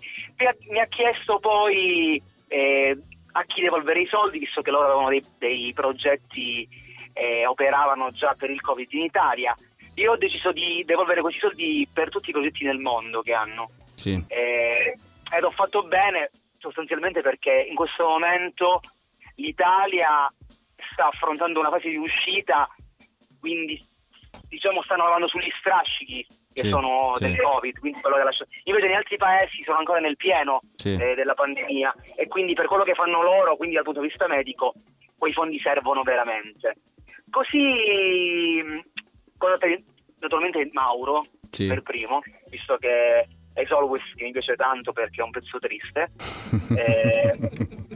mi 0.69 0.80
ha, 0.80 0.88
chiesto 0.88 1.38
poi 1.38 2.19
eh, 2.47 2.97
a 3.34 3.43
chi 3.43 3.61
devolvere 3.61 4.01
i 4.01 4.07
soldi, 4.07 4.39
visto 4.39 4.63
che 4.63 4.72
loro 4.72 4.85
avevano 4.85 5.09
dei, 5.09 5.23
dei 5.38 5.72
progetti 5.72 6.68
eh, 7.13 7.45
operavano 7.45 8.09
già 8.09 8.34
per 8.35 8.49
il 8.49 8.59
Covid 8.59 8.91
in 8.91 9.03
Italia. 9.03 9.55
Io 9.95 10.13
ho 10.13 10.18
deciso 10.18 10.51
di 10.51 10.81
devolvere 10.84 11.22
questi 11.22 11.41
soldi 11.41 11.88
per 11.93 12.09
tutti 12.09 12.31
i 12.31 12.34
progetti 12.34 12.65
nel 12.65 12.80
mondo 12.80 13.22
che 13.22 13.34
hanno. 13.34 13.69
Sì. 13.93 14.19
Eh, 14.27 14.97
ed 15.38 15.43
ho 15.43 15.51
fatto 15.51 15.84
bene 15.84 16.31
sostanzialmente 16.57 17.22
perché 17.22 17.68
in 17.69 17.76
questo 17.76 18.07
momento 18.07 18.81
l'Italia 19.35 20.27
sta 20.91 21.07
affrontando 21.07 21.59
una 21.59 21.69
fase 21.69 21.89
di 21.89 21.97
uscita, 21.97 22.68
quindi 23.39 23.80
diciamo 24.52 24.84
stanno 24.84 25.03
lavorando 25.03 25.28
sugli 25.30 25.49
strascichi 25.57 26.28
che 26.52 26.64
Sì, 26.64 26.68
sono 26.69 27.11
sì. 27.15 27.23
del 27.23 27.40
Covid, 27.40 27.80
quindi 27.80 28.02
quello 28.02 28.18
che 28.18 28.23
lascia- 28.23 28.45
invece 28.65 28.86
negli 28.88 28.95
altri 28.98 29.15
paesi 29.15 29.64
sono 29.64 29.78
ancora 29.78 29.99
nel 29.99 30.18
pieno 30.18 30.60
Sì. 30.76 30.94
eh, 30.99 31.15
della 31.15 31.34
pandemia 31.34 31.95
e 32.18 32.28
quindi 32.28 32.53
per 32.53 32.68
quello 32.68 32.84
che 32.84 32.94
fanno 32.94 33.22
loro, 33.22 33.56
quindi 33.56 33.76
dal 33.76 33.86
punto 33.86 34.02
di 34.02 34.07
vista 34.07 34.28
medico, 34.28 34.73
quei 35.18 35.32
fondi 35.32 35.57
servono 35.60 36.03
veramente. 36.03 36.76
Così, 37.30 38.61
naturalmente 40.19 40.69
Mauro 40.73 41.23
per 41.49 41.82
primo, 41.82 42.19
visto 42.49 42.76
che 42.78 43.28
è 43.53 43.65
Always 43.69 44.03
che 44.15 44.23
mi 44.26 44.32
piace 44.32 44.56
tanto 44.56 44.91
perché 44.94 45.22
è 45.22 45.23
un 45.23 45.32
pezzo 45.32 45.57
triste. 45.60 46.11
Eh, 46.72 47.38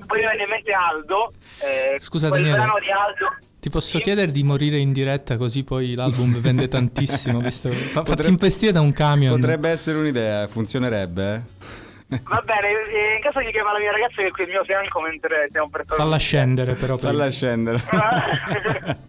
poi 0.06 0.19
mi 0.19 0.26
venne 0.26 0.44
in 0.44 0.49
mente 0.49 0.72
Aldo. 0.73 1.32
eh, 1.64 1.98
Scusa, 1.99 2.27
quel 2.30 2.41
Daniele. 2.44 2.61
brano 2.64 2.80
di 2.80 2.91
Aldo. 2.91 3.30
Ti 3.65 3.71
posso 3.71 3.97
chiedere 3.97 4.31
di 4.31 4.43
morire 4.43 4.77
in 4.77 4.91
diretta 4.93 5.37
così 5.37 5.63
poi 5.63 5.95
l'album 5.95 6.37
vende 6.39 6.67
tantissimo, 6.67 7.39
visto 7.39 7.71
fa, 7.71 8.03
fatti 8.03 8.09
Potrebbe- 8.09 8.29
investire 8.29 8.71
da 8.71 8.79
un 8.81 8.93
camion. 8.93 9.39
Potrebbe 9.39 9.69
essere 9.69 9.97
un'idea, 9.97 10.45
funzionerebbe. 10.45 11.33
eh? 11.33 12.21
Va 12.25 12.43
bene, 12.45 12.69
in 13.15 13.21
caso 13.23 13.39
di 13.39 13.49
chiama 13.49 13.71
la 13.73 13.79
mia 13.79 13.89
ragazza 13.91 14.17
che 14.17 14.27
è 14.27 14.29
qui 14.29 14.43
al 14.43 14.49
mio 14.49 14.63
fianco 14.65 15.01
mentre 15.01 15.45
stiamo 15.47 15.69
per 15.69 15.83
Falla 15.87 16.17
scendere 16.17 16.73
però. 16.75 16.95
prima. 16.95 17.11
Falla 17.11 17.29
scendere. 17.31 17.79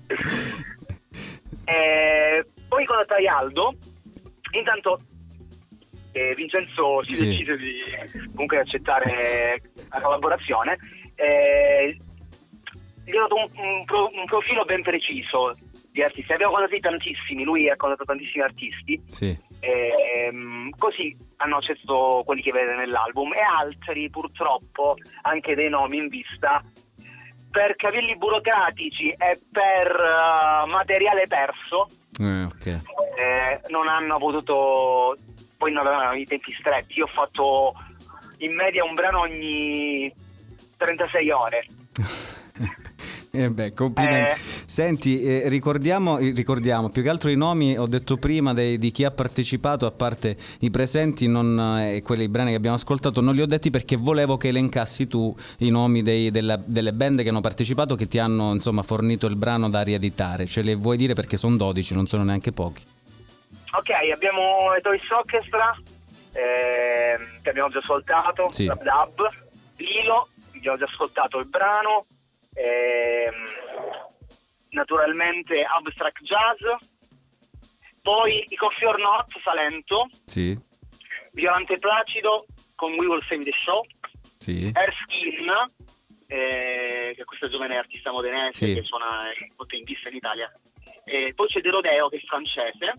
Eh, 1.68 2.46
poi 2.68 2.84
contattai 2.86 3.26
Aldo. 3.26 3.74
Intanto 4.52 5.00
eh, 6.12 6.32
Vincenzo 6.34 7.02
si 7.04 7.12
Sì. 7.12 7.26
decise 7.26 7.56
di 7.58 7.74
comunque 8.30 8.60
accettare 8.60 9.60
la 9.90 10.00
collaborazione. 10.00 10.78
Eh, 11.14 11.98
gli 13.06 13.16
ho 13.16 13.20
dato 13.20 13.36
un, 13.36 13.48
un 13.54 13.84
pro- 13.84 14.10
un 14.12 14.24
profilo 14.26 14.64
ben 14.64 14.82
preciso 14.82 15.56
di 15.90 16.02
artisti. 16.02 16.32
Abbiamo 16.32 16.52
contattati 16.52 16.80
tantissimi, 16.80 17.44
lui 17.44 17.70
ha 17.70 17.76
contattato 17.76 18.04
tantissimi 18.12 18.42
artisti. 18.44 19.02
Sì. 19.08 19.38
Ehm, 19.60 20.70
così 20.76 21.16
hanno 21.36 21.56
accettato 21.56 22.22
quelli 22.26 22.42
che 22.42 22.52
vede 22.52 22.74
nell'album 22.74 23.32
e 23.32 23.40
altri 23.40 24.10
purtroppo 24.10 24.96
anche 25.22 25.54
dei 25.54 25.68
nomi 25.70 25.96
in 25.96 26.08
vista 26.08 26.62
per 27.50 27.74
cavilli 27.76 28.16
burocratici 28.18 29.08
e 29.10 29.40
per 29.50 29.86
eh, 29.90 30.66
materiale 30.66 31.26
perso 31.26 31.88
Eh, 32.20 32.42
ok. 32.42 32.66
eh, 32.66 33.60
non 33.68 33.88
hanno 33.88 34.18
potuto 34.18 35.16
poi 35.56 35.72
non 35.72 35.86
avevano 35.86 36.12
i 36.12 36.26
tempi 36.26 36.52
stretti 36.52 36.98
io 36.98 37.04
ho 37.04 37.08
fatto 37.08 37.72
in 38.38 38.54
media 38.54 38.84
un 38.84 38.92
brano 38.94 39.20
ogni 39.20 40.12
36 40.76 41.30
ore 41.30 41.64
Eh 43.38 43.50
beh, 43.50 43.72
complimenti. 43.74 44.32
Eh. 44.32 44.36
Senti, 44.66 45.22
eh, 45.22 45.48
ricordiamo, 45.48 46.18
eh, 46.18 46.32
ricordiamo 46.34 46.88
più 46.90 47.02
che 47.02 47.08
altro 47.08 47.30
i 47.30 47.36
nomi, 47.36 47.76
ho 47.76 47.86
detto 47.86 48.16
prima, 48.16 48.52
dei- 48.54 48.78
di 48.78 48.90
chi 48.90 49.04
ha 49.04 49.10
partecipato, 49.10 49.84
a 49.86 49.90
parte 49.90 50.36
i 50.60 50.70
presenti 50.70 51.28
non, 51.28 51.58
eh, 51.78 51.96
e 51.96 52.02
quelli 52.02 52.24
i 52.24 52.28
brani 52.28 52.50
che 52.50 52.56
abbiamo 52.56 52.76
ascoltato, 52.76 53.20
non 53.20 53.34
li 53.34 53.42
ho 53.42 53.46
detti 53.46 53.70
perché 53.70 53.96
volevo 53.96 54.36
che 54.36 54.48
elencassi 54.48 55.06
tu 55.06 55.34
i 55.58 55.70
nomi 55.70 56.02
dei- 56.02 56.30
della- 56.30 56.60
delle 56.64 56.92
band 56.92 57.22
che 57.22 57.28
hanno 57.28 57.40
partecipato, 57.40 57.94
che 57.94 58.08
ti 58.08 58.18
hanno 58.18 58.52
insomma 58.52 58.82
fornito 58.82 59.26
il 59.26 59.36
brano 59.36 59.68
da 59.68 59.82
rieditare. 59.82 60.46
Ce 60.46 60.62
le 60.62 60.74
vuoi 60.74 60.96
dire 60.96 61.14
perché 61.14 61.36
sono 61.36 61.56
12, 61.56 61.94
non 61.94 62.06
sono 62.06 62.24
neanche 62.24 62.52
pochi. 62.52 62.82
ok 63.72 63.90
abbiamo 64.14 64.74
i 64.78 64.80
Toys 64.80 65.02
Orchestra 65.10 65.76
ehm, 66.32 67.40
che 67.42 67.50
abbiamo 67.50 67.68
già 67.68 67.78
ascoltato 67.78 68.50
Sì. 68.50 68.64
Dab 68.66 68.82
Dab 68.82 69.28
Lilo 69.76 70.28
abbiamo 70.56 70.78
già 70.78 70.84
ascoltato 70.84 71.38
il 71.38 71.46
brano 71.48 72.06
naturalmente 74.70 75.62
Abstract 75.62 76.22
Jazz 76.22 76.60
poi 78.02 78.44
i 78.48 78.56
Coffee 78.56 78.86
or 78.86 78.98
Not 78.98 79.32
Salento 79.42 80.06
Sì, 80.24 80.56
Violante 81.32 81.74
Placido 81.76 82.46
con 82.74 82.92
We 82.94 83.06
Will 83.06 83.22
Save 83.28 83.42
the 83.44 83.52
Show 83.64 83.84
sì. 84.38 84.70
Erskine 84.74 85.70
eh, 86.28 87.12
che 87.14 87.22
è 87.22 87.24
questa 87.24 87.48
giovane 87.48 87.76
artista 87.76 88.10
modenese 88.10 88.66
Sì. 88.66 88.74
che 88.74 88.82
suona 88.82 89.20
molto 89.56 89.76
in 89.76 89.84
vista 89.84 90.08
in 90.08 90.16
Italia 90.16 90.52
e 91.04 91.32
poi 91.34 91.46
c'è 91.48 91.60
De 91.60 91.70
Rodeo 91.70 92.08
che 92.08 92.16
è 92.16 92.20
francese 92.20 92.94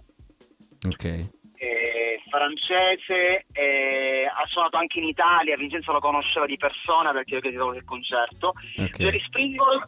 Ok. 0.87 1.29
Eh, 1.57 2.21
francese 2.29 3.45
eh, 3.51 4.25
ha 4.25 4.45
suonato 4.47 4.77
anche 4.77 4.99
in 4.99 5.05
Italia 5.05 5.57
Vincenzo 5.57 5.91
lo 5.91 5.99
conosceva 5.99 6.45
di 6.45 6.57
persona 6.57 7.11
perché 7.11 7.35
io 7.35 7.41
chiesto 7.41 7.65
quel 7.67 7.83
concerto 7.83 8.53
Ok. 8.79 8.97
Jerry 8.97 9.19
Springle 9.25 9.85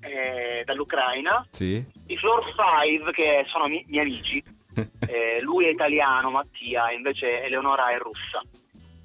eh, 0.00 0.62
dall'Ucraina 0.64 1.44
Sì. 1.50 1.84
i 2.08 2.16
Floor 2.18 2.44
5 2.84 3.12
che 3.12 3.44
sono 3.46 3.66
mi- 3.66 3.84
miei 3.88 4.04
amici 4.04 4.42
Eh, 5.08 5.40
lui 5.40 5.64
è 5.64 5.70
italiano 5.70 6.30
Mattia 6.30 6.90
invece 6.92 7.42
Eleonora 7.44 7.90
è 7.92 7.96
russa. 7.98 8.42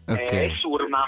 Eh, 0.08 0.46
e 0.48 0.50
Surma 0.60 1.06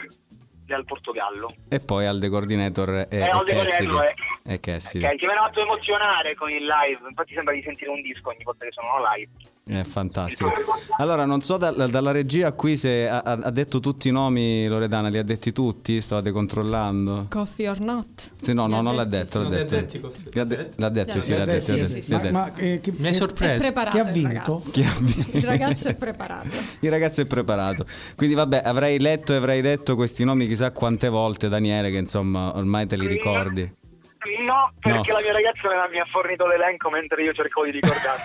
dal 0.65 0.85
Portogallo 0.85 1.49
E 1.67 1.81
poi 1.81 2.05
Alde 2.05 2.29
Coordinator 2.29 2.89
e, 2.91 3.07
Eh, 3.11 3.17
e 3.25 3.27
Cassidy. 3.27 3.87
Coordinator, 3.89 4.13
E 4.45 4.59
Cassidy. 4.61 5.05
che, 5.09 5.15
che 5.17 5.25
mi 5.25 5.31
hanno 5.33 5.41
fatto 5.47 5.59
emozionare 5.61 6.35
con 6.35 6.49
il 6.49 6.63
live 6.65 6.99
infatti 7.09 7.33
sembra 7.33 7.53
di 7.53 7.61
sentire 7.61 7.89
un 7.89 8.01
disco 8.01 8.29
ogni 8.29 8.43
volta 8.43 8.63
che 8.63 8.71
sono 8.71 8.87
live 9.13 9.31
È 9.65 9.81
fantastico. 9.83 10.51
Allora, 10.97 11.23
non 11.23 11.39
so 11.39 11.55
da- 11.55 11.71
dalla 11.71 12.11
regia 12.11 12.51
qui 12.51 12.75
se 12.75 13.07
ha, 13.07 13.19
ha- 13.19 13.49
detto 13.49 13.79
tutti 13.79 14.09
i 14.09 14.11
nomi, 14.11 14.67
Loredana, 14.67 15.07
li 15.07 15.17
ha 15.17 15.23
detti 15.23 15.53
tutti? 15.53 16.01
Stavate 16.01 16.31
controllando? 16.31 17.27
Coffee 17.29 17.69
or 17.69 17.79
not? 17.79 18.33
Sì, 18.35 18.53
no, 18.53 18.67
no, 18.67 18.81
non 18.81 18.93
l'ha 18.93 19.05
detto. 19.05 19.41
L'ha 19.41 19.47
detto. 19.49 19.75
detti, 19.75 19.99
de- 19.99 20.69
L'ha 20.75 20.89
detto, 20.89 21.21
sì, 21.21 21.31
l'ha 21.33 21.43
ha 21.43 21.45
detto. 21.45 22.93
Mi 22.97 23.13
sorpreso. 23.13 23.51
È 23.53 23.57
preparato 23.57 23.95
Chi 23.95 23.99
ha 24.01 24.11
vinto? 24.11 24.27
ragazzo. 24.27 24.71
Chi 24.71 24.83
ha 24.83 24.93
vinto? 24.99 25.37
Il 25.37 25.43
ragazzo 25.43 25.87
è 25.87 25.95
preparato. 25.95 26.47
Il 26.81 26.89
ragazzo 26.89 27.21
è 27.21 27.25
preparato. 27.25 27.85
Quindi, 28.17 28.35
vabbè, 28.35 28.61
avrai 28.65 28.99
letto 28.99 29.31
e 29.31 29.37
avrai 29.37 29.61
detto 29.61 29.95
questi 29.95 30.25
nomi 30.25 30.45
chissà 30.45 30.71
quante 30.71 31.07
volte, 31.07 31.47
Daniele, 31.47 31.89
che 31.89 31.97
insomma 31.97 32.53
ormai 32.57 32.85
te 32.85 32.97
li 32.97 33.07
ricordi. 33.07 33.73
No, 34.45 34.71
perché 34.79 35.11
No. 35.11 35.17
la 35.17 35.21
mia 35.21 35.33
ragazza 35.33 35.67
mi 35.91 35.99
ha 35.99 36.05
fornito 36.09 36.47
l'elenco 36.47 36.89
mentre 36.89 37.23
io 37.23 37.33
cercavo 37.33 37.65
di 37.65 37.71
ricordarmi. 37.71 38.23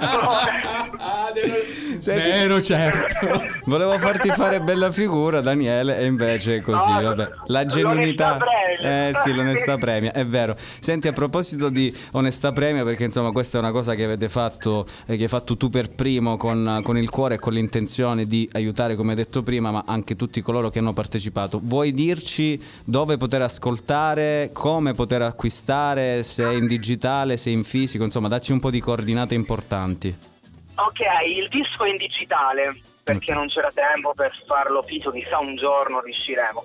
Senti- 1.98 2.30
Vero, 2.30 2.60
certo. 2.62 3.28
Volevo 3.64 3.98
farti 3.98 4.30
fare 4.30 4.60
bella 4.62 4.90
figura, 4.90 5.40
Daniele, 5.40 5.98
e 5.98 6.06
invece 6.06 6.56
è 6.56 6.60
così, 6.62 6.90
No, 6.92 7.02
vabbè. 7.02 7.28
La 7.46 7.66
genuinità. 7.66 8.38
Eh 8.82 9.12
sì, 9.22 9.34
l'onestà 9.34 9.76
premia, 9.76 10.12
è 10.12 10.24
vero. 10.24 10.56
Senti, 10.56 11.08
a 11.08 11.12
proposito 11.12 11.68
di 11.68 11.94
onestà 12.12 12.52
premia, 12.52 12.82
perché 12.84 13.04
insomma 13.04 13.30
questa 13.32 13.58
è 13.58 13.60
una 13.60 13.72
cosa 13.72 13.94
che 13.94 14.04
avete 14.04 14.28
fatto, 14.30 14.86
eh, 15.06 15.16
che 15.16 15.24
hai 15.24 15.28
fatto 15.28 15.56
tu 15.58 15.68
per 15.68 15.90
primo 15.90 16.36
con, 16.38 16.80
con 16.82 16.96
il 16.96 17.10
cuore 17.10 17.34
e 17.34 17.38
con 17.38 17.52
l'intenzione 17.52 18.24
di 18.26 18.48
aiutare, 18.52 18.94
come 18.94 19.10
hai 19.10 19.16
detto 19.16 19.42
prima, 19.42 19.70
ma 19.70 19.84
anche 19.86 20.16
tutti 20.16 20.40
coloro 20.40 20.70
che 20.70 20.78
hanno 20.78 20.94
partecipato. 20.94 21.60
Vuoi 21.62 21.92
dirci 21.92 22.58
dove 22.84 23.18
poter 23.18 23.42
ascoltare, 23.42 24.48
come 24.54 24.68
poter 24.94 25.22
acquistare, 25.22 26.22
se 26.22 26.44
è 26.44 26.52
in 26.52 26.66
digitale, 26.66 27.36
se 27.36 27.50
in 27.50 27.64
fisico, 27.64 28.04
insomma, 28.04 28.28
dacci 28.28 28.52
un 28.52 28.60
po' 28.60 28.70
di 28.70 28.80
coordinate 28.80 29.34
importanti. 29.34 30.16
ok, 30.76 31.00
il 31.36 31.48
disco 31.48 31.84
è 31.84 31.88
in 31.90 31.96
digitale 31.96 32.74
perché 33.02 33.34
non 33.34 33.48
c'era 33.48 33.70
tempo 33.72 34.14
per 34.14 34.32
farlo 34.46 34.82
fisico, 34.82 35.10
chissà 35.10 35.38
un 35.38 35.56
giorno 35.56 36.00
riusciremo. 36.00 36.64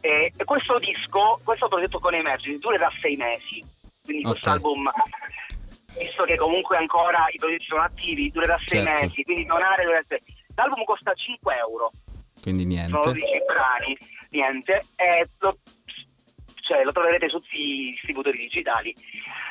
E, 0.00 0.32
questo 0.44 0.78
disco, 0.78 1.40
questo 1.44 1.68
progetto 1.68 1.98
con 1.98 2.14
Emergency 2.14 2.58
durerà 2.58 2.90
sei 3.00 3.16
mesi, 3.16 3.64
quindi 4.04 4.22
questo 4.22 4.48
Ok. 4.50 4.56
album, 4.56 4.90
visto 5.98 6.24
che 6.24 6.36
comunque 6.36 6.76
ancora 6.76 7.26
i 7.32 7.38
progetti 7.38 7.64
sono 7.66 7.82
attivi, 7.82 8.30
durerà 8.30 8.58
sei 8.64 8.84
Certo. 8.86 9.00
mesi, 9.02 9.22
quindi 9.22 9.44
donare 9.44 9.84
sei 10.08 10.22
L'album 10.54 10.84
costa 10.84 11.12
5 11.14 11.56
euro. 11.56 11.90
Quindi 12.42 12.62
sono 12.64 12.74
niente. 12.74 13.00
12 13.00 13.24
brani, 13.46 13.96
niente, 14.30 14.82
e 14.96 15.28
lo, 15.38 15.56
cioè, 16.72 16.84
lo 16.84 16.92
troverete 16.92 17.28
su 17.28 17.38
tutti 17.38 17.60
i 17.60 17.90
distributori 17.90 18.38
digitali. 18.38 18.94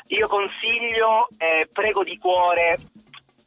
Io 0.07 0.25
consiglio, 0.25 1.29
eh, 1.37 1.69
prego 1.71 2.03
di 2.03 2.17
cuore, 2.17 2.77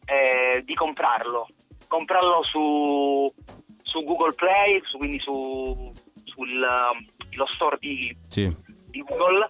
eh, 0.05 0.63
di 0.65 0.75
comprarlo. 0.75 1.49
Comprarlo 1.89 2.45
su, 2.45 3.33
su 3.83 4.05
Google 4.05 4.35
Play, 4.35 4.81
su- 4.85 4.99
quindi 4.99 5.19
su, 5.19 5.93
sul 6.25 6.51
um, 6.51 7.05
lo 7.33 7.47
store 7.55 7.77
di, 7.81 8.17
Sì. 8.29 8.55
di 8.91 9.03
Google. 9.03 9.49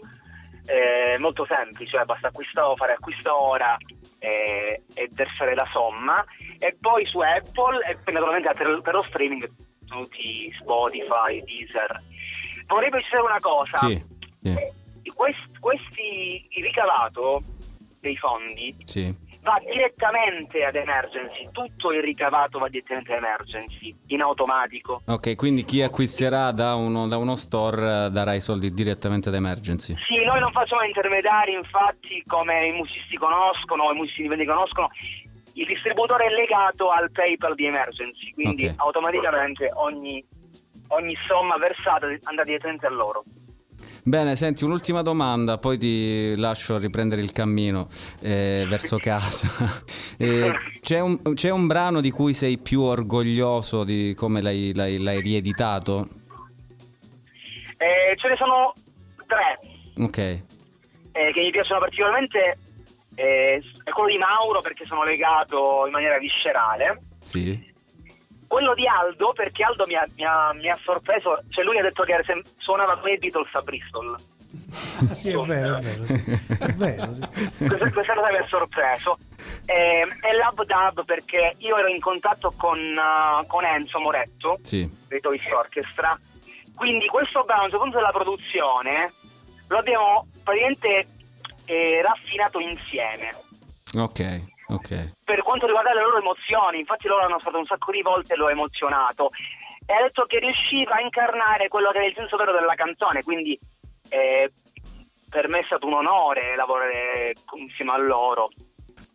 È 0.65 1.19
molto 1.19 1.45
semplice, 1.47 1.91
cioè 1.99 2.07
basta 2.07 2.29
acquisto, 2.29 2.75
fare 2.77 2.95
acquisto 2.95 3.39
ora 3.39 3.77
eh, 4.19 4.83
e 4.95 5.09
versare 5.13 5.55
la 5.55 5.69
somma. 5.71 6.25
E 6.59 6.75
poi 6.81 7.05
su 7.05 7.19
Apple 7.19 7.85
e 7.87 7.99
poi 8.03 8.15
naturalmente 8.15 8.51
per, 8.55 8.81
per 8.81 8.95
lo 8.95 9.05
streaming 9.09 9.47
tutti 9.87 10.51
Spotify, 10.59 11.43
Deezer. 11.45 12.03
Vorrei 12.67 12.89
precisare 12.89 13.23
una 13.23 13.41
cosa. 13.41 13.77
Sì. 13.77 14.03
Sì. 14.45 15.13
Quest- 15.15 15.59
questi, 15.59 16.47
il 16.51 16.63
ricavato 16.65 17.43
dei 18.01 18.17
fondi 18.17 18.77
Sì. 18.85 19.15
va 19.41 19.59
direttamente 19.65 20.63
ad 20.65 20.75
Emergency, 20.75 21.49
tutto 21.53 21.93
il 21.93 22.03
ricavato 22.03 22.59
va 22.59 22.69
direttamente 22.69 23.13
ad 23.13 23.19
Emergency, 23.23 23.97
in 24.09 24.21
automatico. 24.21 25.01
Ok, 25.07 25.35
quindi 25.37 25.65
chi 25.65 25.81
acquisterà 25.81 26.51
da 26.51 26.75
uno, 26.75 27.09
da 27.09 27.17
uno 27.17 27.37
store 27.37 28.07
eh, 28.07 28.11
darà 28.11 28.35
i 28.35 28.41
soldi 28.41 28.73
direttamente 28.75 29.31
ad 29.31 29.35
Emergency. 29.35 29.95
Sì, 30.07 30.23
noi 30.25 30.41
non 30.41 30.53
facciamo 30.53 30.83
intermediari, 30.83 31.55
infatti, 31.55 32.23
come 32.27 32.67
i 32.67 32.73
musicisti 32.73 33.17
conoscono, 33.17 33.91
i 33.91 33.95
musicisti 33.95 34.23
indipendenti 34.23 34.53
conoscono, 34.53 34.91
il 35.55 35.67
distributore 35.67 36.27
è 36.27 36.31
legato 36.31 36.91
al 36.91 37.11
PayPal 37.13 37.55
di 37.55 37.65
Emergency, 37.65 38.33
quindi 38.33 38.67
Ok. 38.67 38.75
automaticamente 38.77 39.71
ogni, 39.75 40.23
ogni 40.89 41.17
somma 41.29 41.57
versata 41.57 42.07
andrà 42.25 42.45
direttamente 42.45 42.87
a 42.87 42.91
loro. 42.91 43.25
Bene, 44.07 44.37
senti, 44.37 44.65
un'ultima 44.65 45.01
domanda, 45.01 45.57
poi 45.57 45.79
ti 45.79 46.37
lascio 46.37 46.77
riprendere 46.77 47.23
il 47.23 47.33
cammino 47.33 47.89
eh, 48.21 48.67
verso 48.69 48.99
casa. 48.99 49.49
Eh, 50.17 50.53
c'è, 50.81 51.01
un, 51.01 51.21
c'è 51.35 51.51
un 51.51 51.67
brano 51.67 52.01
di 52.01 52.11
cui 52.13 52.35
sei 52.35 52.57
più 52.57 52.83
orgoglioso 52.83 53.83
di 53.83 54.15
come 54.17 54.41
l'hai, 54.41 54.73
l'hai- 54.73 54.99
l'hai 55.03 55.21
rieditato? 55.21 56.09
Eh, 57.79 58.17
ce 58.17 58.29
ne 58.29 58.37
sono 58.37 58.73
tre 59.27 59.59
Ok, 59.99 60.19
eh, 60.19 60.43
che 61.13 61.41
mi 61.41 61.51
piacciono 61.51 61.81
particolarmente. 61.81 62.59
Eh, 63.17 63.61
è 63.83 63.91
quello 63.91 64.09
di 64.11 64.19
Mauro 64.19 64.61
perché 64.61 64.85
sono 64.87 65.03
legato 65.03 65.87
in 65.87 65.93
maniera 65.93 66.19
viscerale. 66.19 67.01
sì. 67.23 67.73
Quello 68.47 68.75
di 68.75 68.87
Aldo 68.87 69.33
perché 69.33 69.65
Aldo 69.65 69.85
mi 69.87 69.95
ha, 69.97 70.07
mi 70.17 70.25
ha- 70.25 70.53
mi 70.55 70.69
ha 70.69 70.79
sorpreso, 70.85 71.41
cioè 71.51 71.65
lui 71.65 71.79
ha 71.79 71.83
detto 71.83 72.03
che 72.05 72.21
sem- 72.25 72.43
suonava 72.59 72.99
come 72.99 73.17
Beatles 73.17 73.55
a 73.55 73.61
Bristol. 73.63 74.17
Ah, 75.01 75.13
sì, 75.15 75.31
è 75.31 75.37
vero, 75.37 75.77
è 75.77 75.81
vero, 75.81 76.05
sì. 76.05 76.23
È 76.25 76.73
vero, 76.75 77.15
sì. 77.15 77.21
questa, 77.67 77.91
questa 77.91 78.15
cosa 78.15 78.31
mi 78.31 78.37
ha 78.37 78.47
sorpreso. 78.49 79.19
E 79.67 80.07
Lab 80.37 80.63
Dub 80.65 81.05
perché 81.05 81.55
io 81.59 81.77
ero 81.77 81.89
in 81.89 82.01
contatto 82.01 82.53
con, 82.57 82.79
uh, 82.79 83.47
con 83.47 83.65
Enzo 83.65 83.99
Moretto 83.99 84.59
Sì. 84.63 84.89
dei 85.09 85.21
Toys 85.21 85.43
Orchestra. 85.53 86.19
Quindi 86.75 87.07
questo 87.07 87.45
brano, 87.45 87.63
a 87.63 87.65
un 87.65 87.71
certo 87.71 87.85
punto 87.85 87.99
della 87.99 88.11
produzione, 88.13 89.13
lo 89.69 89.79
abbiamo 89.79 90.27
praticamente 90.43 91.07
eh, 91.67 92.01
raffinato 92.03 92.59
insieme. 92.61 93.35
Ok, 93.97 94.43
ok. 94.69 95.13
Per 95.25 95.43
quanto 95.43 95.67
riguarda 95.67 95.93
le 95.93 96.03
loro 96.03 96.19
emozioni, 96.19 96.81
infatti 96.81 97.09
loro 97.09 97.25
hanno 97.25 97.41
stato 97.41 97.59
un 97.59 97.65
sacco 97.65 97.93
di 97.93 98.03
volte 98.03 98.35
e 98.35 98.37
l'ho 98.37 98.49
emozionato. 98.49 99.31
E 99.87 99.93
ha 99.95 100.03
detto 100.03 100.25
che 100.25 100.39
riusciva 100.39 100.95
a 100.95 101.01
incarnare 101.03 101.69
quello 101.69 101.91
che 101.91 102.01
è 102.01 102.07
il 102.07 102.15
senso 102.15 102.37
vero 102.37 102.53
della 102.53 102.75
canzone, 102.75 103.23
quindi 103.23 103.59
eh, 104.09 104.51
per 105.29 105.49
me 105.49 105.59
è 105.59 105.65
stato 105.65 105.87
un 105.87 105.95
onore 105.95 106.55
lavorare 106.57 107.35
insieme 107.57 107.93
a 107.93 107.99
loro, 107.99 108.51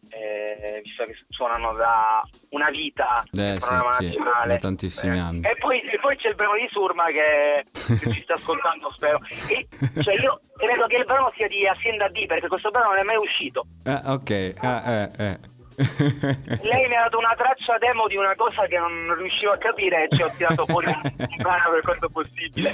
eh, 0.10 0.82
visto 0.84 1.06
che 1.06 1.16
suonano 1.30 1.74
da 1.74 2.22
una 2.50 2.70
vita 2.70 3.24
Eh, 3.32 3.56
sì, 3.60 3.76
sì, 3.98 4.18
da 4.46 4.58
tantissimi 4.58 5.20
anni. 5.20 5.42
E 5.42 5.56
poi, 5.58 5.82
e 5.82 6.00
poi 6.00 6.16
c'è 6.18 6.30
il 6.30 6.36
brano 6.36 6.56
di 6.56 6.68
Surma 6.72 7.06
che, 7.06 7.66
che 7.72 8.12
ci 8.12 8.22
sta 8.22 8.34
ascoltando, 8.34 8.92
spero. 8.96 9.20
E, 9.50 9.68
cioè 10.02 10.16
io 10.20 10.42
credo 10.58 10.88
che 10.88 10.98
il 10.98 11.06
brano 11.06 11.32
sia 11.36 11.48
di 11.48 11.68
Hacienda 11.68 12.10
D 12.10 12.26
perché 12.26 12.48
questo 12.48 12.70
brano 12.72 12.90
non 12.90 12.98
è 12.98 13.04
mai 13.04 13.18
uscito. 13.18 13.66
Ah, 13.84 14.02
ok, 14.06 14.54
ah, 14.62 14.92
eh, 14.92 15.12
eh. 15.18 15.40
Lei 16.62 16.88
mi 16.88 16.96
ha 16.96 17.04
dato 17.04 17.18
una 17.18 17.36
traccia 17.38 17.78
demo 17.78 18.08
di 18.08 18.18
una 18.18 18.36
cosa 18.36 18.66
che 18.68 18.78
non 18.78 19.16
riuscivo 19.16 19.54
a 19.54 19.58
capire 19.58 20.04
e 20.04 20.16
ci 20.16 20.22
ho 20.22 20.30
tirato 20.36 20.66
fuori 20.66 20.88
un 20.88 21.36
brano 21.38 21.70
per 21.70 21.82
quanto 21.82 22.10
possibile. 22.10 22.70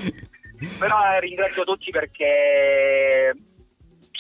Però 0.80 0.98
eh, 1.12 1.20
ringrazio 1.20 1.64
tutti 1.64 1.92
perché 1.92 3.32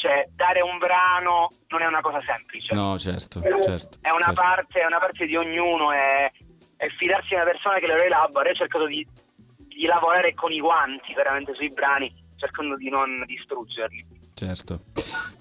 cioè, 0.05 0.29
dare 0.35 0.61
un 0.61 0.77
brano 0.77 1.49
non 1.69 1.81
è 1.81 1.87
una 1.87 2.01
cosa 2.01 2.21
semplice. 2.23 2.75
No, 2.75 2.95
certo, 2.99 3.41
certo. 3.41 3.97
È 4.01 4.11
una 4.11 4.29
certo. 4.29 4.41
parte, 4.41 4.79
è 4.81 4.85
una 4.85 4.99
parte 4.99 5.25
di 5.25 5.35
ognuno 5.35 5.91
e, 5.91 6.31
e 6.77 6.89
fidarsi 6.99 7.29
di 7.29 7.35
una 7.35 7.45
persona 7.45 7.79
che 7.79 7.87
lo 7.87 7.95
elabora. 7.95 8.45
Io 8.45 8.53
ho 8.53 8.57
cercato 8.57 8.85
di, 8.85 9.05
di 9.57 9.85
lavorare 9.85 10.35
con 10.35 10.51
i 10.51 10.59
guanti 10.59 11.11
veramente 11.15 11.55
sui 11.55 11.69
brani, 11.69 12.13
cercando 12.35 12.75
di 12.75 12.87
non 12.89 13.23
distruggerli. 13.25 14.05
Certo. 14.35 14.81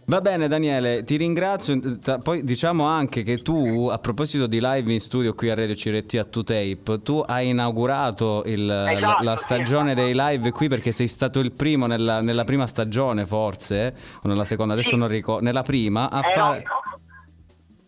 Va 0.07 0.21
bene 0.21 0.49
Daniele, 0.49 1.03
ti 1.03 1.17
ringrazio. 1.17 1.81
Poi 2.23 2.45
diciamo 2.45 2.85
anche 2.85 3.23
che 3.23 3.39
tu, 3.39 3.89
a 3.91 3.99
proposito 3.99 4.47
di 4.47 4.59
live 4.61 4.93
in 4.93 5.01
studio 5.01 5.35
qui 5.35 5.49
a 5.51 5.55
Radio 5.55 5.75
Ciretti 5.75 6.19
a 6.19 6.27
2Tape, 6.31 7.03
tu 7.03 7.25
hai 7.27 7.49
inaugurato 7.49 8.43
il- 8.45 8.67
la, 8.67 8.93
Esatto, 8.93 9.25
la 9.25 9.37
sì. 9.37 9.45
stagione 9.45 9.95
dei 9.95 10.13
live 10.15 10.53
qui 10.53 10.69
perché 10.69 10.93
sei 10.93 11.09
stato 11.09 11.41
il 11.41 11.53
primo 11.53 11.87
nella, 11.87 12.21
nella 12.21 12.45
prima 12.45 12.67
stagione 12.67 13.25
forse, 13.27 13.95
o 14.23 14.29
nella 14.29 14.45
seconda, 14.45 14.75
adesso 14.75 14.95
non 14.95 15.09
ricordo, 15.09 15.43
nella 15.43 15.63
prima 15.63 16.11
a 16.11 16.19
Ero, 16.23 16.41
fare... 16.41 16.63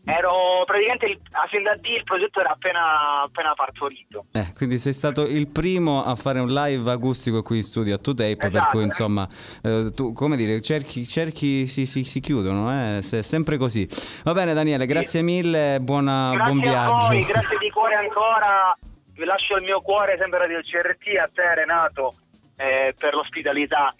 ero 0.08 0.62
praticamente 0.64 1.06
il, 1.06 1.18
a 1.32 1.46
fin 1.48 1.64
da 1.64 1.74
D 1.74 1.84
il 1.86 2.04
progetto 2.04 2.38
era 2.38 2.50
appena, 2.50 3.22
appena 3.24 3.54
partorito. 3.54 4.26
Eh, 4.32 4.52
quindi 4.54 4.78
sei 4.78 4.92
stato 4.92 5.26
il 5.26 5.48
primo 5.48 6.04
a 6.04 6.14
fare 6.14 6.38
un 6.38 6.52
live 6.52 6.88
acustico 6.90 7.42
qui 7.42 7.56
in 7.56 7.62
studio 7.64 7.96
a 7.96 7.98
2Tape, 8.00 8.36
per 8.36 8.50
Esatto. 8.54 8.70
cui 8.70 8.82
insomma, 8.84 9.28
eh, 9.62 9.90
tu 9.94 10.12
come 10.12 10.36
dire, 10.36 10.60
cerchi, 10.62 11.04
cerchi 11.04 11.66
si, 11.66 11.86
si- 11.86 12.04
si 12.04 12.20
chiudono, 12.20 12.70
eh? 12.70 13.02
Se- 13.02 13.18
è 13.18 13.22
sempre 13.22 13.56
così. 13.56 13.86
Va 14.22 14.32
bene 14.32 14.54
Daniele, 14.54 14.86
grazie 14.86 15.22
mille, 15.22 15.78
buona- 15.80 16.30
Grazie 16.34 16.52
buon 16.52 16.58
a 16.58 16.70
viaggio. 16.70 17.06
voi, 17.08 17.24
grazie 17.26 17.58
di 17.58 17.70
cuore 17.70 17.94
ancora. 17.96 18.78
Vi 19.12 19.24
lascio 19.24 19.56
il 19.56 19.62
mio 19.64 19.80
cuore 19.80 20.16
sempre 20.20 20.38
Radio 20.38 20.60
CRT, 20.60 21.18
a 21.18 21.28
te 21.34 21.54
Renato, 21.54 22.14
eh, 22.56 22.94
per 22.96 23.14
l'ospitalità. 23.14 23.94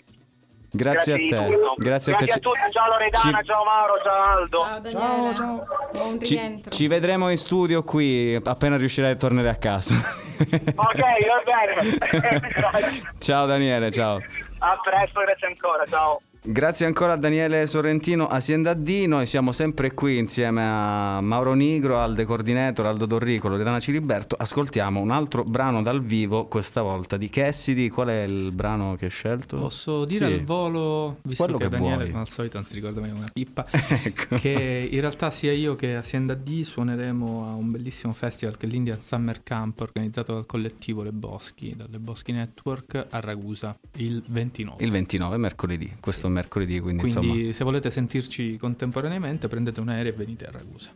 Grazie, 0.76 1.12
a 1.14 1.16
te. 1.16 1.50
Grazie, 1.76 2.12
a 2.12 2.16
te. 2.16 2.26
Ci- 2.26 2.40
tutti, 2.40 2.58
ciao 2.70 2.88
Loredana, 2.88 3.38
ci- 3.40 3.46
ciao 3.46 3.64
Mauro, 3.64 3.94
ciao 4.02 4.22
Aldo. 4.22 4.90
Ciao, 4.90 5.34
ciao. 5.34 5.66
Buon 5.92 6.20
Ci, 6.22 6.62
ci 6.68 6.86
vedremo 6.86 7.30
in 7.30 7.36
studio 7.38 7.82
qui 7.82 8.38
appena 8.44 8.76
riuscirai 8.76 9.12
a 9.12 9.16
tornare 9.16 9.48
a 9.48 9.56
casa. 9.56 9.94
Ok, 10.36 11.00
va 11.00 11.40
bene. 11.46 13.00
ciao 13.18 13.46
Daniele, 13.46 13.90
ciao. 13.90 14.16
a 14.58 14.78
presto, 14.82 15.20
grazie 15.20 15.46
ancora, 15.46 15.84
ciao. 15.86 16.20
Grazie 16.48 16.86
ancora 16.86 17.14
a 17.14 17.16
Daniele 17.16 17.66
Sorrentino, 17.66 18.28
Azienda 18.28 18.72
D. 18.72 19.04
Noi 19.08 19.26
siamo 19.26 19.50
sempre 19.50 19.92
qui 19.94 20.16
insieme 20.16 20.62
a 20.64 21.20
Mauro 21.20 21.54
Nigro, 21.54 21.98
Alde 21.98 22.24
Coordinator, 22.24 22.86
Aldo 22.86 23.04
Dorrico, 23.04 23.48
Loredana 23.48 23.80
Ciliberto. 23.80 24.36
Ascoltiamo 24.38 25.00
un 25.00 25.10
altro 25.10 25.42
brano 25.42 25.82
dal 25.82 26.00
vivo, 26.04 26.46
questa 26.46 26.82
volta 26.82 27.16
di 27.16 27.28
Cassidy. 27.28 27.88
Qual 27.88 28.06
è 28.08 28.22
il 28.22 28.52
brano 28.52 28.94
che 28.94 29.06
hai 29.06 29.10
scelto? 29.10 29.56
Posso 29.58 30.04
dire 30.04 30.26
Sì. 30.28 30.32
al 30.34 30.44
volo, 30.44 31.18
visto 31.22 31.42
Quello 31.42 31.58
che, 31.58 31.64
che 31.68 31.76
Daniele 31.76 32.06
come 32.10 32.20
al 32.20 32.28
solito 32.28 32.58
non 32.58 32.66
si 32.68 32.74
ricorda 32.76 33.00
mai 33.00 33.10
una 33.10 33.26
pippa, 33.32 33.66
Ecco. 34.04 34.36
che 34.36 34.88
in 34.88 35.00
realtà 35.00 35.32
sia 35.32 35.52
io 35.52 35.74
che 35.74 35.96
Azienda 35.96 36.34
D 36.34 36.62
suoneremo 36.62 37.50
a 37.50 37.54
un 37.54 37.72
bellissimo 37.72 38.12
festival 38.12 38.56
che 38.56 38.66
è 38.66 38.68
l'Indian 38.68 39.02
Summer 39.02 39.42
Camp 39.42 39.80
organizzato 39.80 40.34
dal 40.34 40.46
collettivo 40.46 41.02
Le 41.02 41.10
Boschi, 41.12 41.74
dalle 41.76 41.98
Boschi 41.98 42.30
Network 42.30 43.06
a 43.10 43.18
Ragusa 43.18 43.76
il 43.96 44.22
29. 44.28 44.84
Il 44.84 44.92
29, 44.92 45.36
mercoledì. 45.38 45.92
Questo 45.98 46.28
è 46.28 46.30
mercoledì, 46.36 46.78
quindi, 46.80 47.02
Quindi 47.02 47.28
insomma. 47.28 47.52
se 47.52 47.64
volete 47.64 47.90
sentirci 47.90 48.56
contemporaneamente 48.58 49.48
prendete 49.48 49.80
un 49.80 49.88
aereo 49.88 50.12
e 50.12 50.14
venite 50.14 50.44
a 50.44 50.50
Ragusa. 50.50 50.90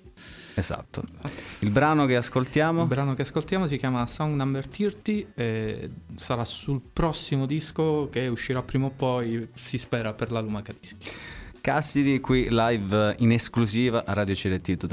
Esatto. 0.54 1.02
Il 1.60 1.70
brano 1.70 2.06
che 2.06 2.16
ascoltiamo? 2.16 2.82
Il 2.82 2.88
brano 2.88 3.14
che 3.14 3.22
ascoltiamo 3.22 3.66
si 3.66 3.76
chiama 3.78 4.06
Song 4.06 4.34
Number 4.34 4.68
30 4.68 5.32
e 5.34 5.90
sarà 6.14 6.44
sul 6.44 6.80
prossimo 6.92 7.46
disco 7.46 8.08
che 8.10 8.26
uscirà 8.28 8.62
prima 8.62 8.86
o 8.86 8.90
poi, 8.90 9.48
si 9.54 9.78
spera, 9.78 10.12
per 10.12 10.30
la 10.30 10.40
Lumaca 10.40 10.72
Dischi. 10.78 11.08
Cassidy 11.60 12.20
qui 12.20 12.48
live 12.50 13.16
in 13.18 13.32
esclusiva 13.32 14.04
a 14.04 14.12
Radio 14.12 14.34
CRT 14.34 14.76
to 14.76 14.86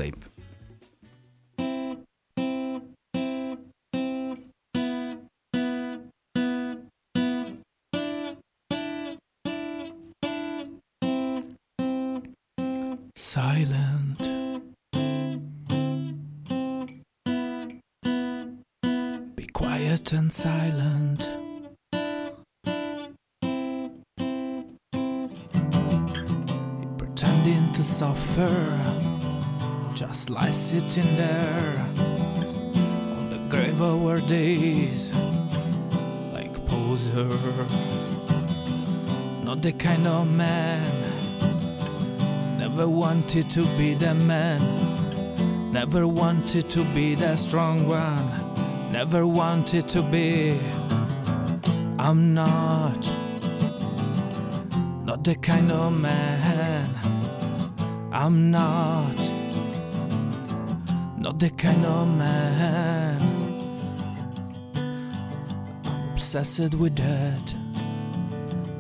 silent. 20.38 21.32
Pretending 27.00 27.72
to 27.74 27.84
suffer, 27.84 28.54
just 29.96 30.30
lie 30.30 30.52
sitting 30.52 31.16
there 31.16 31.86
on 33.18 33.30
the 33.32 33.40
grave 33.50 33.82
of 33.82 34.06
our 34.06 34.20
days, 34.30 35.12
like 36.34 36.54
poser. 36.68 37.28
Not 39.44 39.64
the 39.64 39.72
kind 39.72 40.06
of 40.06 40.32
man 40.32 41.08
Never 42.60 42.90
wanted 42.90 43.50
to 43.52 43.64
be 43.76 43.96
the 43.96 44.14
man. 44.14 44.62
Never 45.72 46.06
wanted 46.06 46.70
to 46.70 46.84
be 46.94 47.16
the 47.16 47.36
strong 47.36 47.88
one. 47.88 48.27
Never 48.98 49.28
wanted 49.28 49.88
to 49.90 50.02
be. 50.02 50.58
I'm 52.00 52.34
not. 52.34 53.02
Not 55.06 55.24
the 55.24 55.36
kind 55.36 55.72
of 55.72 55.94
man. 56.02 56.90
I'm 58.12 58.50
not. 58.50 59.18
Not 61.16 61.38
the 61.38 61.52
kind 61.52 61.86
of 61.86 62.18
man. 62.18 63.22
I'm 65.86 66.10
obsessed 66.14 66.74
with 66.74 66.96
that. 66.96 67.56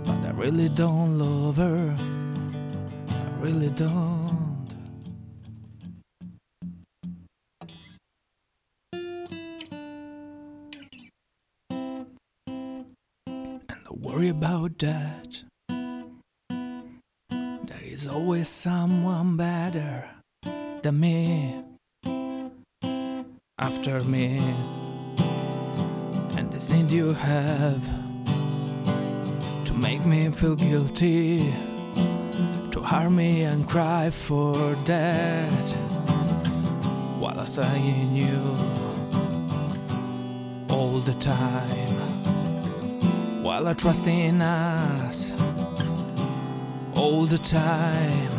But 0.03 0.25
I 0.25 0.31
really 0.31 0.69
don't 0.69 1.19
love 1.19 1.57
her. 1.57 1.95
I 3.07 3.39
really 3.39 3.69
don't. 3.69 4.16
That. 14.79 15.43
There's 17.29 18.07
always 18.07 18.47
someone 18.47 19.35
better 19.35 20.07
than 20.83 20.99
me 20.99 21.63
after 23.57 24.03
me. 24.03 24.37
And 26.37 26.51
this 26.51 26.69
need 26.69 26.91
you 26.91 27.13
have 27.13 27.87
to 29.65 29.73
make 29.73 30.05
me 30.05 30.29
feel 30.29 30.55
guilty, 30.55 31.51
to 32.71 32.79
harm 32.79 33.15
me 33.15 33.45
and 33.45 33.67
cry 33.67 34.11
for 34.11 34.75
that 34.85 35.75
while 37.19 37.39
I 37.39 37.45
stay 37.45 37.79
in 37.79 38.15
you 38.15 38.55
all 40.69 40.99
the 40.99 41.15
time. 41.15 41.96
While 43.43 43.67
I 43.67 43.73
trust 43.73 44.07
in 44.07 44.41
us 44.41 45.33
all 46.97 47.25
the 47.25 47.37
time. 47.37 48.31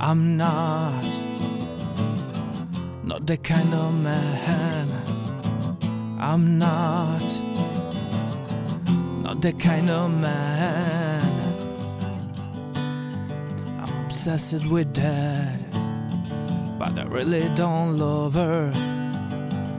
I'm 0.00 0.36
not, 0.36 1.04
not 3.04 3.26
the 3.26 3.36
kind 3.36 3.74
of 3.74 3.92
man. 4.02 4.88
I'm 6.18 6.58
not, 6.58 7.26
not 9.22 9.42
the 9.42 9.52
kind 9.52 9.90
of 9.90 10.10
man. 10.20 11.22
I'm 13.80 14.06
obsessed 14.06 14.66
with 14.70 14.94
that, 14.94 15.58
but 16.78 16.98
I 16.98 17.04
really 17.04 17.48
don't 17.54 17.98
love 17.98 18.34
her. 18.34 18.72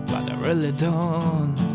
But 0.07 0.29
I 0.31 0.35
really 0.39 0.71
don't. 0.73 1.66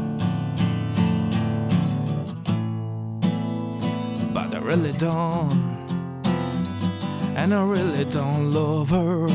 Really 4.77 4.93
don't. 4.93 5.53
And 7.37 7.53
I 7.53 7.63
really 7.63 8.07
don't 8.07 8.51
love 8.53 8.89
her. 8.89 9.29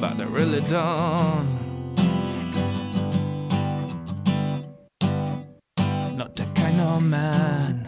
But 0.00 0.18
I 0.18 0.24
really 0.24 0.60
don't. 0.62 1.46
Not 6.16 6.34
the 6.34 6.46
kind 6.56 6.80
of 6.80 7.02
man. 7.02 7.86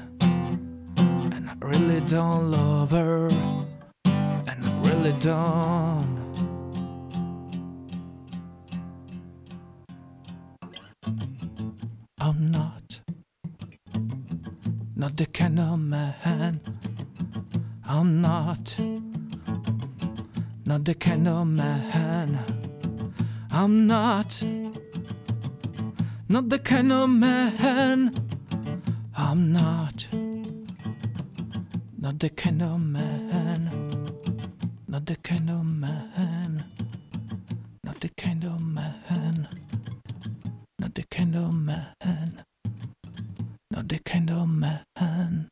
And 1.35 1.51
I 1.51 1.55
really 1.59 2.01
don't 2.03 2.53
love 2.53 2.93
her. 2.93 3.29
And 4.51 4.59
I 4.71 4.73
really 4.85 5.15
don't. 5.19 5.96
The 15.17 15.25
of 15.59 15.81
man. 15.81 16.61
I'm 17.87 18.21
not. 18.21 18.79
Not 20.67 20.85
the 20.85 20.95
of 21.27 21.47
man. 21.47 22.39
I'm 23.51 23.87
not. 23.87 24.43
Not 26.29 26.49
the 26.51 26.59
of 26.93 27.09
man. 27.09 28.13
I'm 29.17 29.53
not. 29.53 30.09
Not 31.99 32.19
the 32.19 32.29
of 32.29 32.81
man. 32.81 33.71
Not 34.89 35.07
the 35.07 35.17
of 35.49 35.65
man. 35.65 36.65
Not 37.85 38.01
the 38.01 38.09
of 38.47 38.61
man. 38.61 39.49
Not 40.79 40.95
the 40.95 41.05
of 41.39 41.55
man. 41.55 42.45
The 43.87 44.01
kind 44.03 44.31
of 44.31 44.47
man. 44.47 45.47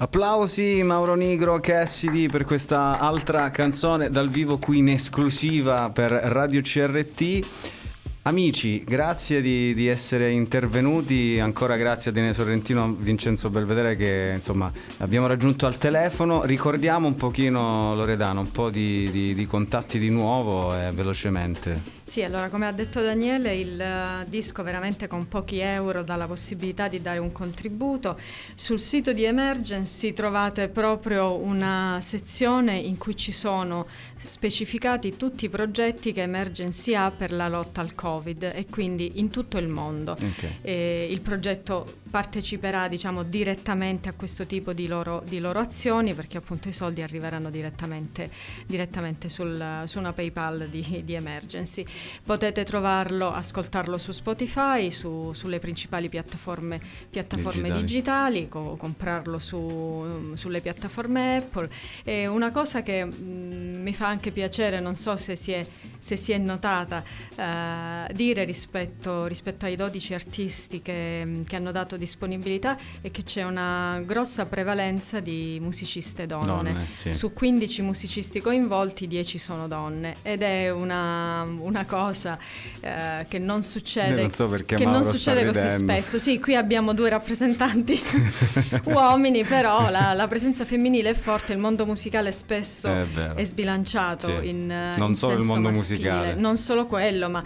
Applausi 0.00 0.82
Mauro 0.82 1.14
Nigro 1.14 1.60
Cassidy 1.60 2.26
per 2.26 2.42
questa 2.42 2.98
altra 2.98 3.52
canzone 3.52 4.10
dal 4.10 4.28
vivo 4.28 4.58
qui 4.58 4.78
in 4.78 4.88
esclusiva 4.88 5.90
per 5.90 6.10
Radio 6.10 6.60
CRT. 6.60 7.81
Amici, 8.24 8.84
grazie 8.84 9.40
di, 9.40 9.74
di 9.74 9.88
essere 9.88 10.30
intervenuti, 10.30 11.40
ancora 11.40 11.74
grazie 11.74 12.12
a 12.12 12.14
Dene 12.14 12.32
Sorrentino, 12.32 12.94
Vincenzo 12.96 13.50
Belvedere 13.50 13.96
che 13.96 14.34
insomma 14.36 14.70
abbiamo 14.98 15.26
raggiunto 15.26 15.66
al 15.66 15.76
telefono. 15.76 16.44
Ricordiamo 16.44 17.08
un 17.08 17.16
pochino 17.16 17.96
Loredano, 17.96 18.38
un 18.38 18.52
po' 18.52 18.70
di, 18.70 19.10
di- 19.10 19.34
di 19.34 19.44
contatti 19.44 19.98
di 19.98 20.08
nuovo 20.08 20.72
e 20.72 20.92
velocemente. 20.92 21.98
Sì, 22.04 22.22
allora 22.22 22.48
come 22.48 22.68
ha 22.68 22.72
detto 22.72 23.00
Daniele, 23.00 23.56
il 23.56 23.80
eh, 23.80 24.24
disco 24.28 24.62
veramente 24.62 25.08
con 25.08 25.26
pochi 25.26 25.58
euro 25.58 26.04
dà 26.04 26.14
la 26.14 26.26
possibilità 26.28 26.86
di 26.86 27.00
dare 27.00 27.18
un 27.18 27.32
contributo. 27.32 28.16
Sul 28.54 28.78
sito 28.78 29.12
di 29.12 29.24
Emergency 29.24 30.12
trovate 30.12 30.68
proprio 30.68 31.34
una 31.34 31.98
sezione 32.00 32.76
in 32.76 32.98
cui 32.98 33.16
ci 33.16 33.32
sono 33.32 33.86
specificati 34.16 35.16
tutti 35.16 35.46
i 35.46 35.48
progetti 35.48 36.12
che 36.12 36.22
Emergency 36.22 36.94
ha 36.94 37.10
per 37.10 37.32
la 37.32 37.48
lotta 37.48 37.80
al 37.80 37.96
Covid 37.96 38.10
e 38.52 38.66
quindi 38.68 39.20
in 39.20 39.30
tutto 39.30 39.58
il 39.58 39.68
mondo. 39.68 40.16
E 40.62 41.08
il 41.10 41.20
progetto 41.20 42.00
parteciperà 42.12 42.88
diciamo 42.88 43.22
direttamente 43.22 44.10
a 44.10 44.12
questo 44.12 44.44
tipo 44.44 44.74
di 44.74 44.86
loro, 44.86 45.22
di 45.26 45.38
loro 45.38 45.60
azioni 45.60 46.12
perché 46.12 46.36
appunto 46.36 46.68
i 46.68 46.72
soldi 46.74 47.00
arriveranno 47.00 47.48
direttamente, 47.48 48.30
direttamente 48.66 49.30
sul- 49.30 49.82
su 49.86 49.98
una 49.98 50.12
PayPal 50.12 50.68
di, 50.68 51.00
di 51.06 51.14
Emergency. 51.14 51.84
Potete 52.22 52.64
trovarlo, 52.64 53.32
ascoltarlo 53.32 53.96
su 53.96 54.12
Spotify, 54.12 54.90
su- 54.90 55.32
sulle 55.32 55.58
principali 55.58 56.10
piattaforme, 56.10 56.78
piattaforme 57.08 57.70
Digitali. 57.70 57.80
digitali, 57.86 58.48
co- 58.48 58.76
comprarlo 58.76 59.38
su- 59.38 60.32
sulle 60.34 60.60
piattaforme 60.60 61.36
Apple. 61.38 61.70
E 62.04 62.26
una 62.26 62.50
cosa 62.50 62.82
che 62.82 63.06
mm, 63.06 63.80
mi 63.82 63.94
fa 63.94 64.08
anche 64.08 64.32
piacere, 64.32 64.80
non 64.80 64.96
so 64.96 65.16
se 65.16 65.34
si 65.34 65.52
è, 65.52 65.66
se 65.98 66.16
si 66.18 66.32
è 66.32 66.36
notata, 66.38 67.02
eh, 67.36 68.12
dire 68.12 68.44
rispetto, 68.44 69.24
rispetto 69.24 69.64
ai 69.64 69.76
12 69.76 70.12
artisti 70.12 70.82
che, 70.82 71.38
che 71.46 71.56
hanno 71.56 71.72
dato 71.72 72.00
disponibilità 72.02 72.76
è 73.00 73.10
che 73.10 73.22
c'è 73.22 73.44
una 73.44 74.02
grossa 74.04 74.46
prevalenza 74.46 75.20
di 75.20 75.58
musiciste 75.60 76.26
donne. 76.26 76.46
Donne, 76.46 76.86
sì. 76.98 77.12
Su 77.12 77.32
15 77.32 77.82
musicisti 77.82 78.40
coinvolti, 78.40 79.06
10 79.06 79.38
sono 79.38 79.68
donne 79.68 80.16
ed 80.22 80.42
è 80.42 80.70
una, 80.70 81.42
una 81.42 81.84
cosa 81.84 82.36
eh, 82.80 83.24
che 83.28 83.38
non 83.38 83.62
succede, 83.62 84.20
non 84.22 84.32
so 84.32 84.48
perché 84.48 84.74
che 84.76 84.84
non 84.84 85.04
succede 85.04 85.44
così 85.46 85.62
ridendo. 85.62 85.92
spesso. 85.92 86.18
Sì, 86.18 86.40
qui 86.40 86.56
abbiamo 86.56 86.92
due 86.94 87.08
rappresentanti 87.08 88.00
uomini, 88.84 89.44
però 89.44 89.90
la, 89.90 90.12
la 90.12 90.26
presenza 90.28 90.64
femminile 90.64 91.10
è 91.10 91.14
forte, 91.14 91.52
il 91.52 91.58
mondo 91.58 91.86
musicale 91.86 92.32
spesso 92.32 92.88
È 92.88 93.06
è 93.34 93.44
sbilanciato 93.44 94.40
Sì. 94.40 94.48
in, 94.48 94.66
Non 94.96 95.10
in 95.10 95.14
solo 95.14 95.34
il 95.38 95.44
mondo 95.44 95.68
maschile. 95.70 95.98
musicale. 95.98 96.34
Non 96.34 96.56
solo 96.56 96.86
quello, 96.86 97.28
ma 97.28 97.42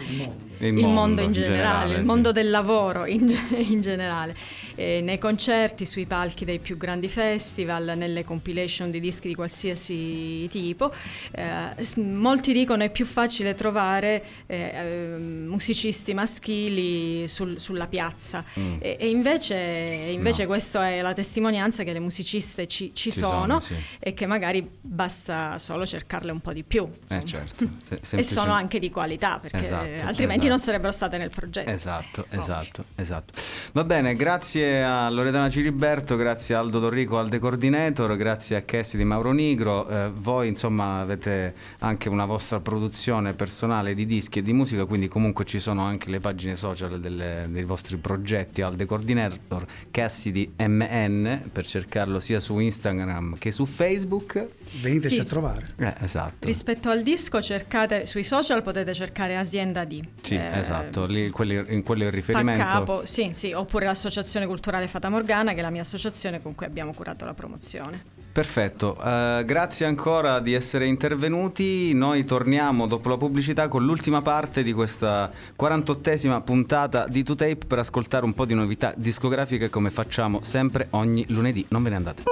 Il 0.58 0.66
il, 0.68 0.72
mondo 0.74 0.88
mondo, 0.90 1.20
in 1.22 1.32
generale, 1.32 1.56
generale, 1.56 1.90
il 1.92 2.00
sì. 2.00 2.04
mondo 2.06 2.32
del 2.32 2.50
lavoro 2.50 3.06
in, 3.06 3.28
in 3.68 3.80
generale. 3.80 4.34
Eh, 4.78 5.00
nei 5.02 5.18
concerti, 5.18 5.86
sui 5.86 6.06
palchi 6.06 6.44
dei 6.44 6.58
più 6.58 6.76
grandi 6.76 7.08
festival, 7.08 7.94
nelle 7.96 8.24
compilation 8.24 8.90
di 8.90 9.00
dischi 9.00 9.28
di 9.28 9.34
qualsiasi 9.34 10.46
tipo. 10.48 10.92
Eh, 11.32 12.00
molti 12.00 12.52
dicono 12.52 12.82
è 12.82 12.90
più 12.90 13.06
facile 13.06 13.54
trovare 13.54 14.22
eh, 14.46 14.56
eh, 14.74 15.16
musicisti 15.18 16.12
maschili 16.14 17.26
sul- 17.28 17.58
sulla 17.60 17.86
piazza 17.86 18.44
Mm. 18.58 18.76
e, 18.80 18.96
e 19.00 19.08
invece, 19.08 19.56
invece 20.10 20.42
No. 20.42 20.48
questa 20.48 20.88
è 20.88 21.00
la 21.02 21.12
testimonianza 21.12 21.82
che 21.82 21.92
le 21.92 22.00
musiciste 22.00 22.66
ci, 22.66 22.92
ci 22.94 23.10
Ci 23.10 23.18
sono, 23.18 23.40
sono, 23.40 23.60
sì. 23.60 23.74
e 23.98 24.14
che 24.14 24.26
magari 24.26 24.66
basta 24.80 25.58
solo 25.58 25.86
cercarle 25.86 26.30
un 26.32 26.40
po' 26.40 26.52
di 26.52 26.62
più. 26.64 26.88
Eh 27.08 27.24
certo. 27.24 27.66
Se- 28.00 28.16
E 28.16 28.22
sono 28.22 28.52
anche 28.52 28.78
di 28.78 28.90
qualità 28.90 29.38
perché 29.38 29.58
Esatto, 29.58 30.04
altrimenti 30.06 30.45
esatto. 30.45 30.45
Non 30.48 30.58
sarebbero 30.58 30.92
state 30.92 31.18
nel 31.18 31.30
progetto. 31.30 31.70
Esatto, 31.70 32.26
esatto, 32.30 32.84
esatto. 32.94 33.32
Va 33.72 33.84
bene, 33.84 34.14
grazie 34.14 34.82
a 34.82 35.08
Loredana 35.10 35.48
Ciliberto, 35.48 36.16
grazie 36.16 36.54
a 36.54 36.58
Aldo 36.60 36.78
Dorrico, 36.78 37.18
Alde 37.18 37.38
Coordinator, 37.38 38.16
grazie 38.16 38.56
a 38.56 38.62
Cassie 38.62 38.98
di 38.98 39.04
Mauro 39.04 39.32
Nigro. 39.32 39.88
Eh, 39.88 40.10
voi 40.14 40.48
insomma 40.48 41.00
avete 41.00 41.54
anche 41.78 42.08
una 42.08 42.24
vostra 42.24 42.60
produzione 42.60 43.34
personale 43.34 43.94
di 43.94 44.06
dischi 44.06 44.38
e 44.38 44.42
di 44.42 44.52
musica, 44.52 44.84
quindi 44.84 45.08
comunque 45.08 45.44
ci 45.44 45.58
sono 45.58 45.82
anche 45.82 46.10
le 46.10 46.20
pagine 46.20 46.56
social 46.56 47.00
delle- 47.00 47.46
dei 47.48 47.64
vostri 47.64 47.96
progetti 47.96 48.62
Alde 48.62 48.84
Coordinator, 48.84 49.64
Cassie 49.90 50.32
di 50.32 50.50
MN, 50.58 51.48
per 51.52 51.66
cercarlo 51.66 52.20
sia 52.20 52.40
su 52.40 52.58
Instagram 52.58 53.36
che 53.38 53.50
su 53.50 53.64
Facebook. 53.66 54.48
Veniteci 54.80 55.14
Sì, 55.14 55.20
a 55.20 55.24
trovare. 55.24 55.66
Eh, 55.78 55.94
esatto. 56.00 56.46
Rispetto 56.46 56.90
al 56.90 57.02
disco 57.02 57.40
cercate 57.40 58.06
sui 58.06 58.24
social 58.24 58.62
potete 58.62 58.92
cercare 58.94 59.36
Azienda 59.36 59.84
D. 59.84 60.02
Sì, 60.20 60.34
Eh, 60.34 60.58
esatto, 60.58 61.06
lì, 61.06 61.30
quelli- 61.30 61.64
in 61.74 61.82
quello 61.82 62.02
è 62.02 62.06
il 62.06 62.10
Fa 62.12 62.16
riferimento. 62.16 62.64
capo, 62.64 63.06
sì, 63.06 63.30
sì, 63.32 63.52
oppure 63.52 63.86
l'Associazione 63.86 64.46
Culturale 64.46 64.86
Fata 64.88 65.08
Morgana, 65.08 65.52
che 65.52 65.58
è 65.58 65.62
la 65.62 65.70
mia 65.70 65.82
associazione 65.82 66.42
con 66.42 66.54
cui 66.54 66.66
abbiamo 66.66 66.92
curato 66.92 67.24
la 67.24 67.34
promozione. 67.34 68.14
Perfetto, 68.36 69.00
eh, 69.02 69.44
grazie 69.46 69.86
ancora 69.86 70.40
di 70.40 70.52
essere 70.52 70.84
intervenuti. 70.86 71.94
Noi 71.94 72.24
torniamo 72.26 72.86
dopo 72.86 73.08
la 73.08 73.16
pubblicità 73.16 73.66
con 73.68 73.82
l'ultima 73.86 74.20
parte 74.20 74.62
di 74.62 74.74
questa 74.74 75.30
48esima 75.58 76.42
puntata 76.42 77.06
di 77.08 77.22
2Tape 77.22 77.66
per 77.66 77.78
ascoltare 77.78 78.26
un 78.26 78.34
po' 78.34 78.44
di 78.44 78.52
novità 78.52 78.92
discografiche 78.94 79.70
come 79.70 79.90
facciamo 79.90 80.40
sempre 80.42 80.86
ogni 80.90 81.24
lunedì. 81.28 81.64
Non 81.70 81.82
ve 81.82 81.88
ne 81.88 81.96
andate. 81.96 82.22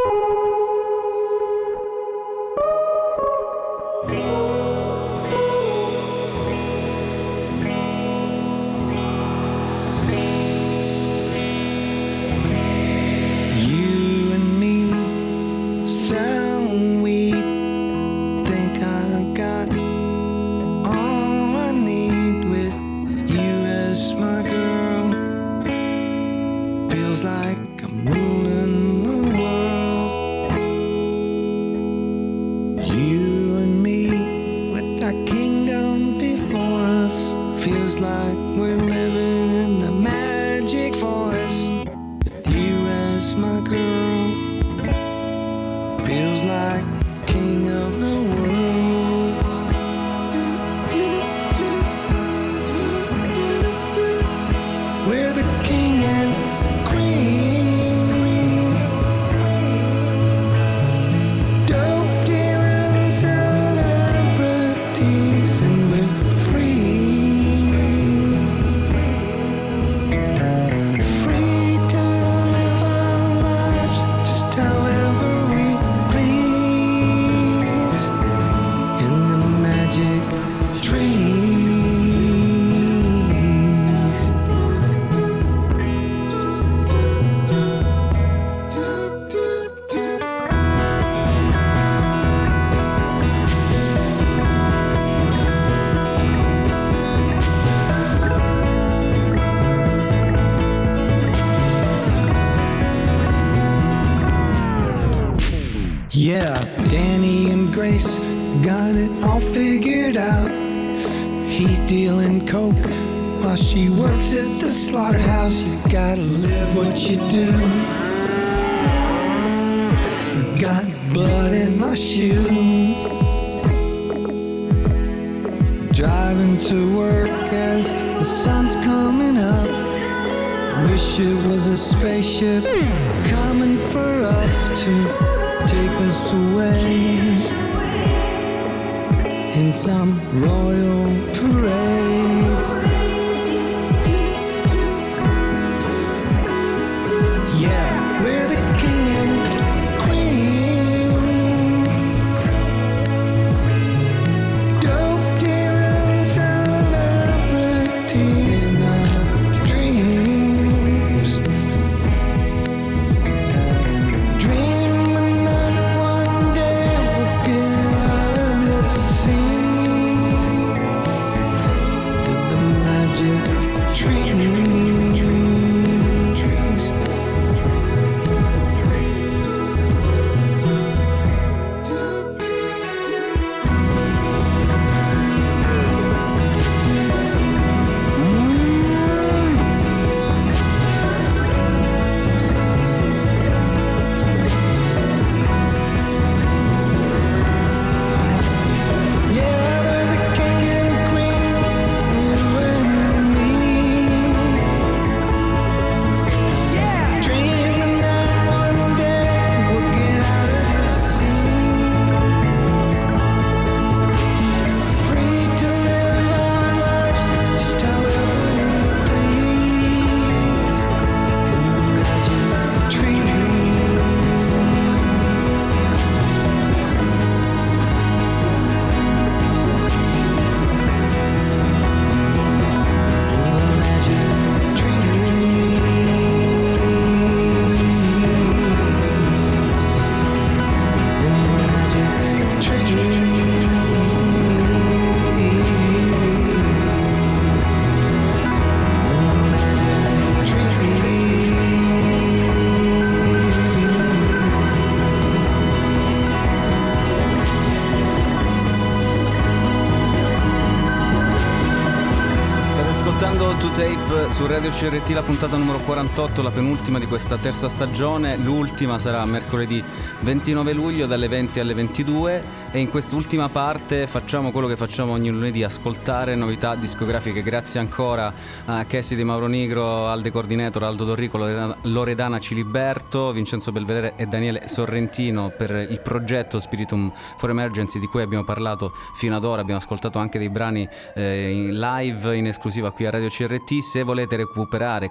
Radio 264.64 264.88
CRT, 264.88 265.10
la 265.10 265.22
puntata 265.22 265.58
numero 265.58 265.78
48, 265.80 266.40
la 266.40 266.50
penultima 266.50 266.98
di 266.98 267.04
questa 267.04 267.36
terza 267.36 267.68
stagione. 267.68 268.38
L'ultima 268.38 268.98
sarà 268.98 269.22
mercoledì 269.26 269.84
29 270.20 270.72
luglio 270.72 271.04
dalle 271.04 271.28
20 271.28 271.60
alle 271.60 271.74
22 271.74 272.44
e 272.70 272.80
in 272.80 272.88
quest'ultima 272.88 273.50
parte 273.50 274.06
facciamo 274.06 274.50
quello 274.52 274.66
che 274.66 274.76
facciamo 274.76 275.12
ogni 275.12 275.28
lunedì, 275.28 275.62
ascoltare 275.62 276.34
novità 276.34 276.76
discografiche. 276.76 277.42
Grazie 277.42 277.78
ancora 277.78 278.32
a 278.64 278.82
Cassie 278.86 279.16
Di 279.18 279.22
Mauro 279.22 279.48
Nigro, 279.48 280.08
Alde 280.08 280.30
Coordinator, 280.30 280.82
Aldo 280.84 281.04
Dorrico, 281.04 281.36
Loredana- 281.36 281.76
Loredana 281.82 282.40
Ciliberto, 282.40 283.32
Vincenzo 283.32 283.70
Belvedere 283.70 284.14
e 284.16 284.24
Daniele 284.24 284.66
Sorrentino 284.66 285.52
per 285.54 285.72
il 285.72 286.00
progetto 286.00 286.58
Spiritum 286.58 287.12
for 287.36 287.50
Emergency 287.50 287.98
di 287.98 288.06
cui 288.06 288.22
abbiamo 288.22 288.44
parlato 288.44 288.94
fino 289.12 289.36
ad 289.36 289.44
ora. 289.44 289.60
Abbiamo 289.60 289.80
ascoltato 289.80 290.18
anche 290.18 290.38
dei 290.38 290.48
brani 290.48 290.88
eh, 291.14 291.50
in 291.50 291.78
live 291.78 292.34
in 292.34 292.46
esclusiva 292.46 292.92
qui 292.92 293.04
a 293.04 293.10
Radio 293.10 293.28
CRT. 293.28 293.80
Se 293.80 294.02
volete 294.02 294.36
recuperare 294.36 294.52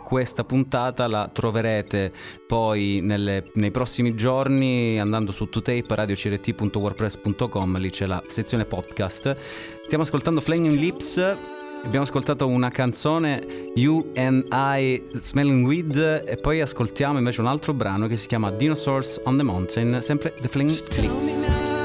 questa 0.02 0.44
puntata 0.44 1.08
la 1.08 1.30
troverete 1.32 2.12
poi 2.48 3.00
nelle- 3.02 3.46
nei 3.56 3.72
prossimi 3.72 4.16
giorni 4.16 5.00
andando 5.00 5.32
su 5.32 5.50
totape 5.50 5.84
radiocrt.wordpress.com, 5.96 7.78
lì 7.78 7.90
c'è 7.90 8.06
la 8.06 8.22
sezione 8.26 8.66
podcast. 8.66 9.36
Stiamo 9.86 10.04
ascoltando 10.04 10.42
Flaming 10.42 10.74
Lips. 10.74 11.36
Abbiamo 11.86 12.06
ascoltato 12.06 12.48
una 12.48 12.70
canzone 12.70 13.46
You 13.76 14.14
and 14.16 14.46
I 14.52 15.04
Smelling 15.12 15.66
Weed 15.66 16.24
e 16.26 16.38
poi 16.38 16.62
ascoltiamo 16.62 17.18
invece 17.18 17.42
un 17.42 17.48
altro 17.48 17.74
brano 17.74 18.08
che 18.08 18.16
si 18.16 18.28
chiama 18.28 18.52
Dinosaurs 18.52 19.20
on 19.26 19.36
the 19.36 19.44
Mountain, 19.44 20.02
sempre 20.02 20.34
The 20.40 20.48
Flaming 20.48 20.80
Lips. 21.00 21.83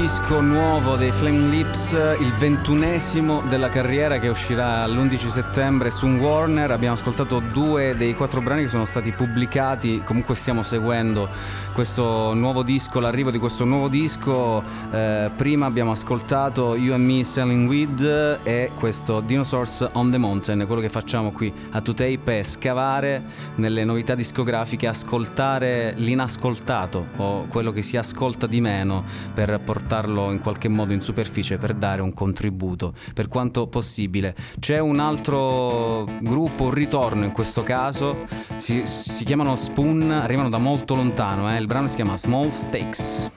Disco 0.00 0.42
nuovo 0.42 0.96
dei 0.96 1.10
Flame 1.10 1.48
Lips, 1.48 1.92
il 2.20 2.32
ventunesimo 2.34 3.42
della 3.48 3.70
carriera 3.70 4.18
che 4.18 4.28
uscirà 4.28 4.86
l'11 4.86 5.16
settembre 5.28 5.90
su 5.90 6.06
Warner. 6.06 6.70
Abbiamo 6.70 6.94
ascoltato 6.94 7.40
due 7.40 7.94
dei 7.96 8.14
quattro 8.14 8.42
brani 8.42 8.64
che 8.64 8.68
sono 8.68 8.84
stati 8.84 9.12
pubblicati, 9.12 10.02
comunque 10.04 10.34
stiamo 10.34 10.62
seguendo 10.62 11.28
questo 11.72 12.34
nuovo 12.34 12.62
disco, 12.62 13.00
l'arrivo 13.00 13.30
di 13.30 13.38
questo 13.38 13.64
nuovo 13.64 13.88
disco. 13.88 14.62
Eh, 14.90 15.30
prima 15.34 15.64
abbiamo 15.64 15.92
ascoltato 15.92 16.76
You 16.76 16.94
and 16.94 17.04
Me 17.04 17.24
Selling 17.24 17.66
Weed 17.66 18.40
e 18.42 18.70
questo 18.74 19.20
Dinosaurs 19.20 19.88
on 19.92 20.10
the 20.10 20.18
Mountain, 20.18 20.66
quello 20.66 20.82
che 20.82 20.90
facciamo 20.90 21.32
qui 21.32 21.52
a 21.70 21.80
Tape 21.80 22.40
è 22.40 22.42
scavare 22.42 23.22
nelle 23.56 23.84
novità 23.84 24.14
discografiche, 24.14 24.86
ascoltare 24.86 25.94
l'inascoltato 25.96 27.06
o 27.16 27.46
quello 27.46 27.72
che 27.72 27.80
si 27.80 27.96
ascolta 27.96 28.46
di 28.46 28.60
meno 28.60 29.04
per 29.32 29.58
portarlo 29.86 30.32
in 30.32 30.40
qualche 30.40 30.68
modo 30.68 30.92
in 30.92 31.00
superficie 31.00 31.58
per 31.58 31.72
dare 31.72 32.02
un 32.02 32.12
contributo 32.12 32.92
per 33.14 33.28
quanto 33.28 33.68
possibile. 33.68 34.34
C'è 34.58 34.80
un 34.80 34.98
altro 34.98 36.04
gruppo, 36.20 36.64
un 36.64 36.70
ritorno 36.72 37.24
in 37.24 37.30
questo 37.30 37.62
caso, 37.62 38.24
si, 38.56 38.82
si 38.84 39.24
chiamano 39.24 39.54
Spoon, 39.54 40.10
arrivano 40.10 40.48
da 40.48 40.58
molto 40.58 40.96
lontano, 40.96 41.52
eh. 41.52 41.58
il 41.58 41.66
brano 41.66 41.86
si 41.86 41.94
chiama 41.94 42.16
Small 42.16 42.50
Stakes. 42.50 43.30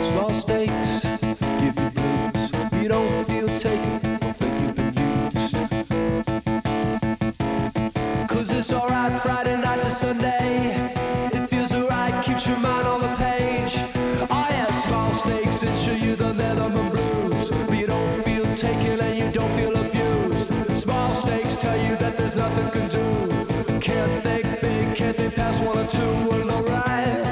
Small 0.00 0.32
stakes 0.32 2.03
to 25.86 26.50
alright. 26.50 27.23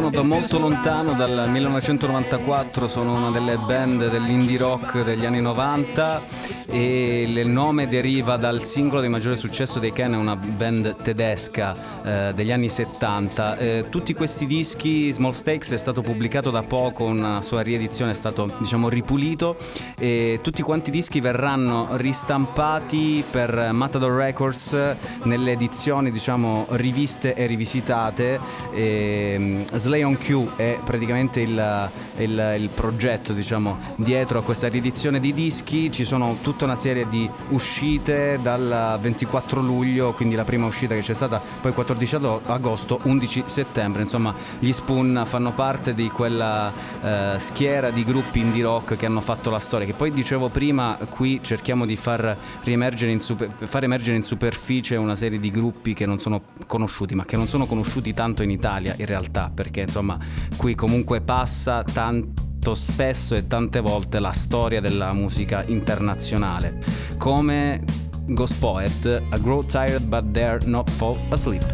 Arrivano 0.00 0.10
da 0.10 0.22
molto 0.22 0.58
lontano, 0.58 1.12
dal 1.12 1.50
1994, 1.50 2.88
sono 2.88 3.14
una 3.16 3.30
delle 3.30 3.56
band 3.56 4.08
dell'indie 4.08 4.56
rock 4.56 5.04
degli 5.04 5.26
anni 5.26 5.42
90 5.42 6.22
e 6.70 7.22
il 7.22 7.48
nome 7.48 7.88
deriva 7.88 8.36
dal 8.36 8.62
singolo 8.62 9.00
di 9.02 9.08
maggiore 9.08 9.36
successo 9.36 9.78
dei 9.78 9.92
Ken, 9.92 10.14
una 10.14 10.36
band 10.36 10.96
tedesca 11.02 11.76
eh, 12.02 12.32
degli 12.34 12.52
anni 12.52 12.70
70. 12.70 13.58
Eh, 13.58 13.84
tutti 13.90 14.14
questi 14.14 14.46
dischi, 14.46 15.10
Small 15.10 15.32
Stakes 15.32 15.72
è 15.72 15.76
stato 15.76 16.00
pubblicato 16.00 16.50
da 16.50 16.62
poco, 16.62 17.04
una 17.04 17.42
sua 17.42 17.60
riedizione 17.60 18.12
è 18.12 18.14
stato 18.14 18.50
diciamo 18.58 18.88
ripulito 18.88 19.56
e 19.98 20.38
tutti 20.42 20.62
quanti 20.62 20.88
i 20.90 20.92
dischi 20.92 21.20
verranno 21.20 21.88
ristampati 21.92 23.22
per 23.28 23.70
Matador 23.72 24.12
Records 24.12 24.76
nelle 25.24 25.52
edizioni 25.52 26.10
diciamo 26.10 26.66
riviste 26.70 27.34
e 27.34 27.46
rivisitate. 27.46 28.38
E, 28.72 29.36
mm, 29.38 29.62
Slay 29.90 30.04
on 30.04 30.16
Q 30.16 30.54
è 30.54 30.78
praticamente 30.84 31.40
il, 31.40 31.90
il- 32.18 32.54
il 32.60 32.68
progetto 32.72 33.32
diciamo 33.32 33.76
dietro 33.96 34.38
a 34.38 34.42
questa 34.44 34.68
riedizione 34.68 35.18
di 35.18 35.32
dischi. 35.34 35.90
Ci 35.90 36.04
sono 36.04 36.36
tutta 36.42 36.64
una 36.64 36.76
serie 36.76 37.08
di 37.08 37.28
uscite 37.48 38.38
dal 38.40 38.98
24 39.00 39.60
luglio, 39.60 40.12
quindi 40.12 40.36
la 40.36 40.44
prima 40.44 40.66
uscita 40.66 40.94
che 40.94 41.00
c'è 41.00 41.14
stata, 41.14 41.40
poi 41.60 41.72
14 41.72 42.14
ado- 42.14 42.40
agosto, 42.46 43.00
11 43.02 43.42
settembre. 43.46 44.02
Insomma, 44.02 44.32
gli 44.60 44.70
Spoon 44.70 45.24
fanno 45.26 45.50
parte 45.50 45.92
di 45.92 46.08
quella 46.08 46.72
eh, 47.02 47.34
schiera 47.40 47.90
di 47.90 48.04
gruppi 48.04 48.38
indie 48.38 48.62
rock 48.62 48.94
che 48.96 49.06
hanno 49.06 49.20
fatto 49.20 49.50
la 49.50 49.58
storia. 49.58 49.86
Che 49.86 49.94
poi 49.94 50.12
dicevo 50.12 50.48
prima, 50.50 50.96
qui 51.08 51.40
cerchiamo 51.42 51.84
di 51.84 51.96
far 51.96 52.36
riemergere 52.62 53.10
in, 53.10 53.18
super- 53.18 53.50
far 53.50 53.82
emergere 53.82 54.16
in 54.16 54.22
superficie 54.22 54.94
una 54.94 55.16
serie 55.16 55.40
di 55.40 55.50
gruppi 55.50 55.94
che 55.94 56.06
non 56.06 56.20
sono 56.20 56.40
conosciuti, 56.68 57.16
ma 57.16 57.24
che 57.24 57.34
non 57.36 57.48
sono 57.48 57.66
conosciuti 57.66 58.14
tanto 58.14 58.44
in 58.44 58.50
Italia 58.50 58.94
in 58.96 59.06
realtà, 59.06 59.50
perché 59.52 59.79
insomma 59.82 60.18
qui 60.56 60.74
comunque 60.74 61.20
passa 61.20 61.82
tanto 61.82 62.74
spesso 62.74 63.34
e 63.34 63.46
tante 63.46 63.80
volte 63.80 64.18
la 64.20 64.32
storia 64.32 64.80
della 64.80 65.12
musica 65.12 65.64
internazionale. 65.66 66.78
Come 67.18 67.82
Ghost 68.26 68.58
Poet, 68.58 69.04
I 69.32 69.40
grow 69.40 69.64
tired 69.64 70.04
but 70.04 70.24
dare 70.26 70.60
not 70.64 70.88
fall 70.90 71.18
asleep. 71.30 71.66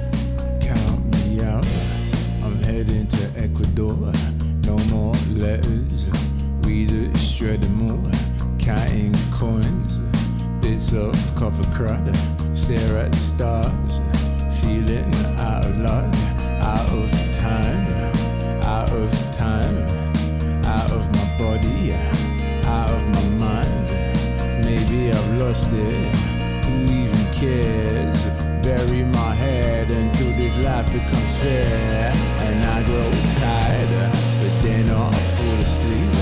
Count 0.61 1.15
me 1.15 1.45
out. 1.45 1.67
I'm 2.43 2.63
heading 2.63 3.07
to 3.09 3.31
Ecuador. 3.35 4.11
No 4.65 4.79
more 4.91 5.15
letters. 5.35 6.09
Read 6.63 6.91
it, 6.91 7.17
shredding 7.17 7.75
more. 7.75 8.11
Counting 8.59 9.15
coins. 9.31 9.99
Bits 10.61 10.93
of 10.93 11.15
copper 11.35 11.67
crud. 11.75 12.15
Stare 12.57 13.05
at 13.05 13.15
stars. 13.15 14.01
Feeling 14.61 15.15
out 15.39 15.67
of 15.67 15.79
luck. 15.81 16.15
Out 16.63 16.91
of 16.91 17.11
time. 17.33 17.86
Out 18.77 18.93
of 18.93 19.11
time. 19.33 19.89
Out 20.67 20.93
of 20.93 21.11
my 21.17 21.39
body. 21.39 21.95
Out 22.67 22.91
of 22.91 23.09
my 23.09 23.23
mind. 23.41 23.89
Maybe 24.67 25.11
I've 25.11 25.41
lost 25.41 25.73
it. 25.73 26.15
Who 26.67 26.85
even 26.85 27.25
cares? 27.33 28.21
Bury 28.61 29.03
my 29.03 29.33
head 29.35 29.91
until 29.91 30.31
this 30.37 30.55
life 30.59 30.93
becomes 30.93 31.35
fair. 31.41 32.13
And 32.45 32.63
I 32.67 32.83
grow 32.83 33.11
tired, 33.41 33.89
but 34.41 34.55
then 34.61 34.91
I 34.91 35.11
fall 35.35 35.59
asleep. 35.69 36.13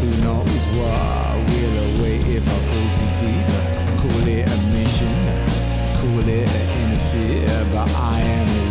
Who 0.00 0.10
knows 0.24 0.64
what 0.74 1.36
will 1.48 1.76
await 1.94 2.26
if 2.26 2.42
I 2.42 2.58
fall 2.68 2.88
too 2.98 3.10
deep? 3.22 3.46
Call 4.02 4.26
it 4.26 4.50
a 4.50 4.56
mission, 4.74 5.14
call 5.94 6.28
it 6.28 6.48
an 6.58 6.90
interfere, 6.90 7.66
but 7.72 7.88
I 7.94 8.20
am 8.20 8.69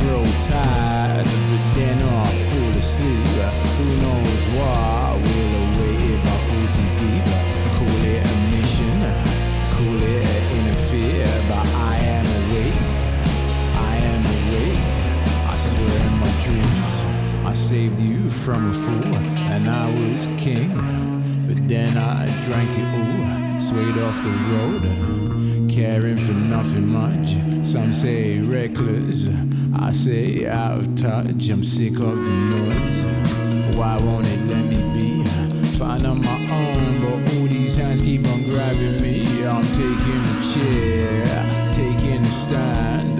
grow 0.00 0.24
tired, 0.48 1.26
but 1.50 1.64
then 1.74 1.98
I 2.02 2.30
fall 2.48 2.72
asleep. 2.82 3.26
Who 3.76 3.86
knows 4.04 4.42
what 4.56 5.10
will 5.24 5.52
await 5.64 6.02
if 6.14 6.24
I 6.24 6.38
fall 6.46 6.66
too 6.76 6.90
deep? 7.00 7.26
Call 7.76 8.02
it 8.12 8.20
a 8.22 8.34
mission, 8.52 8.98
call 9.74 10.00
it 10.14 10.22
an 10.34 10.44
interfere, 10.58 11.32
but 11.50 11.66
I 11.74 11.94
am 12.16 12.26
awake. 12.40 12.82
I 13.74 13.94
am 14.12 14.22
awake. 14.36 14.86
I 15.52 15.56
swear 15.68 15.96
in 16.06 16.14
my 16.24 16.32
dreams, 16.46 16.96
I 17.46 17.52
saved 17.52 18.00
you 18.00 18.30
from 18.30 18.70
a 18.70 18.74
fool, 18.74 19.14
and 19.54 19.68
I 19.68 19.86
was 20.00 20.28
king. 20.36 20.70
But 21.46 21.66
then 21.66 21.96
I 21.96 22.26
drank 22.44 22.70
it 22.72 22.88
all 23.00 23.17
Swayed 23.58 23.98
off 23.98 24.22
the 24.22 24.30
road, 24.52 24.82
caring 25.68 26.16
for 26.16 26.32
nothing 26.32 26.86
much. 26.86 27.34
Some 27.66 27.92
say 27.92 28.38
reckless, 28.38 29.28
I 29.74 29.90
say 29.90 30.46
out 30.46 30.78
of 30.78 30.94
touch. 30.94 31.50
I'm 31.50 31.62
sick 31.62 31.94
of 31.94 32.24
the 32.24 32.30
noise. 32.30 33.76
Why 33.76 33.98
won't 33.98 34.26
it 34.26 34.40
let 34.46 34.64
me 34.64 34.78
be? 34.94 35.24
Find 35.76 36.06
on 36.06 36.22
my 36.22 36.40
own, 36.50 37.00
but 37.00 37.34
all 37.34 37.46
these 37.46 37.76
hands 37.76 38.00
keep 38.00 38.26
on 38.28 38.44
grabbing 38.44 39.02
me. 39.02 39.44
I'm 39.44 39.66
taking 39.66 40.22
a 40.24 40.40
chair, 40.52 41.72
taking 41.72 42.22
a 42.22 42.30
stand, 42.30 43.18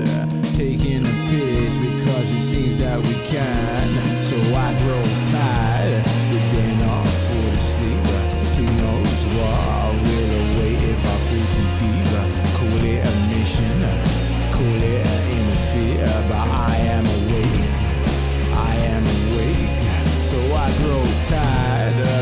taking 0.55 1.05
a 1.05 1.29
piss 1.29 1.77
because 1.77 2.33
it 2.33 2.41
seems 2.41 2.79
that 2.79 3.01
we 3.01 3.15
can. 3.27 4.23
So 4.23 4.37
I 4.55 4.73
grow 4.79 5.03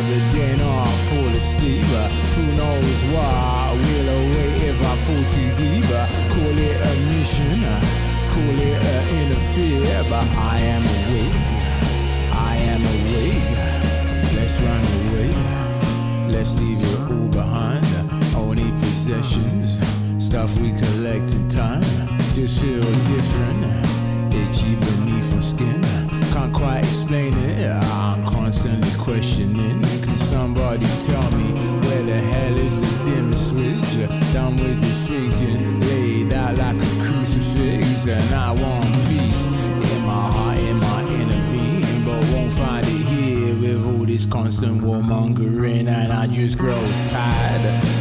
but 0.08 0.32
then 0.32 0.60
I 0.60 0.86
fall 1.08 1.32
asleep. 1.34 1.82
Uh, 1.90 2.08
who 2.34 2.44
knows 2.56 2.98
what 3.12 3.74
will 3.82 4.08
await 4.18 4.62
if 4.70 4.78
I 4.80 4.94
fall 5.04 5.24
too 5.34 5.50
deep? 5.58 5.86
Uh, 5.90 6.06
call 6.32 6.56
it 6.68 6.78
a 6.90 6.92
mission, 7.10 7.58
uh, 7.64 7.80
call 8.32 8.58
it 8.70 8.78
an 8.94 9.02
interfere, 9.20 10.04
but 10.08 10.26
I 10.36 10.58
am 10.74 10.84
awake. 10.98 11.36
I 12.32 12.54
am 12.72 12.82
awake. 12.94 13.50
Let's 14.36 14.60
run 14.60 14.84
away. 15.02 15.30
Let's 16.30 16.56
leave 16.58 16.82
it 16.82 17.00
all 17.10 17.28
behind. 17.28 17.86
Only 18.36 18.70
possessions, 18.72 19.76
stuff 20.24 20.56
we 20.58 20.70
collect 20.72 21.34
in 21.34 21.48
time. 21.48 21.82
Just 22.34 22.60
feel 22.60 22.82
different, 23.10 23.64
itchy 24.32 24.76
beneath 24.76 25.34
my 25.34 25.40
skin. 25.40 25.82
Can't 26.32 26.52
quite 26.52 26.84
explain 26.84 27.32
it. 27.34 27.66
I'm 27.66 28.24
constantly 28.24 28.92
questioning. 28.98 29.75
Somebody 30.36 30.86
tell 31.00 31.30
me 31.32 31.50
where 31.86 32.02
the 32.02 32.20
hell 32.20 32.58
is 32.58 32.78
the 32.78 33.04
dimmer 33.06 33.36
switch? 33.36 34.34
Done 34.34 34.56
with 34.56 34.82
this 34.82 35.08
thinking, 35.08 35.80
laid 35.80 36.30
out 36.34 36.58
like 36.58 36.76
a 36.76 37.02
crucifix, 37.02 38.06
and 38.06 38.34
I 38.34 38.52
want 38.52 38.84
peace 39.08 39.46
in 39.46 40.02
my 40.02 40.30
heart, 40.30 40.58
in 40.58 40.76
my 40.76 41.00
inner 41.08 41.50
being, 41.50 42.04
but 42.04 42.22
won't 42.34 42.52
find 42.52 42.86
it 42.86 43.06
here 43.08 43.54
with 43.54 43.86
all 43.86 44.04
this 44.04 44.26
constant 44.26 44.82
warmongering, 44.82 45.88
and 45.88 46.12
I 46.12 46.26
just 46.26 46.58
grow 46.58 46.82
tired. 47.04 47.95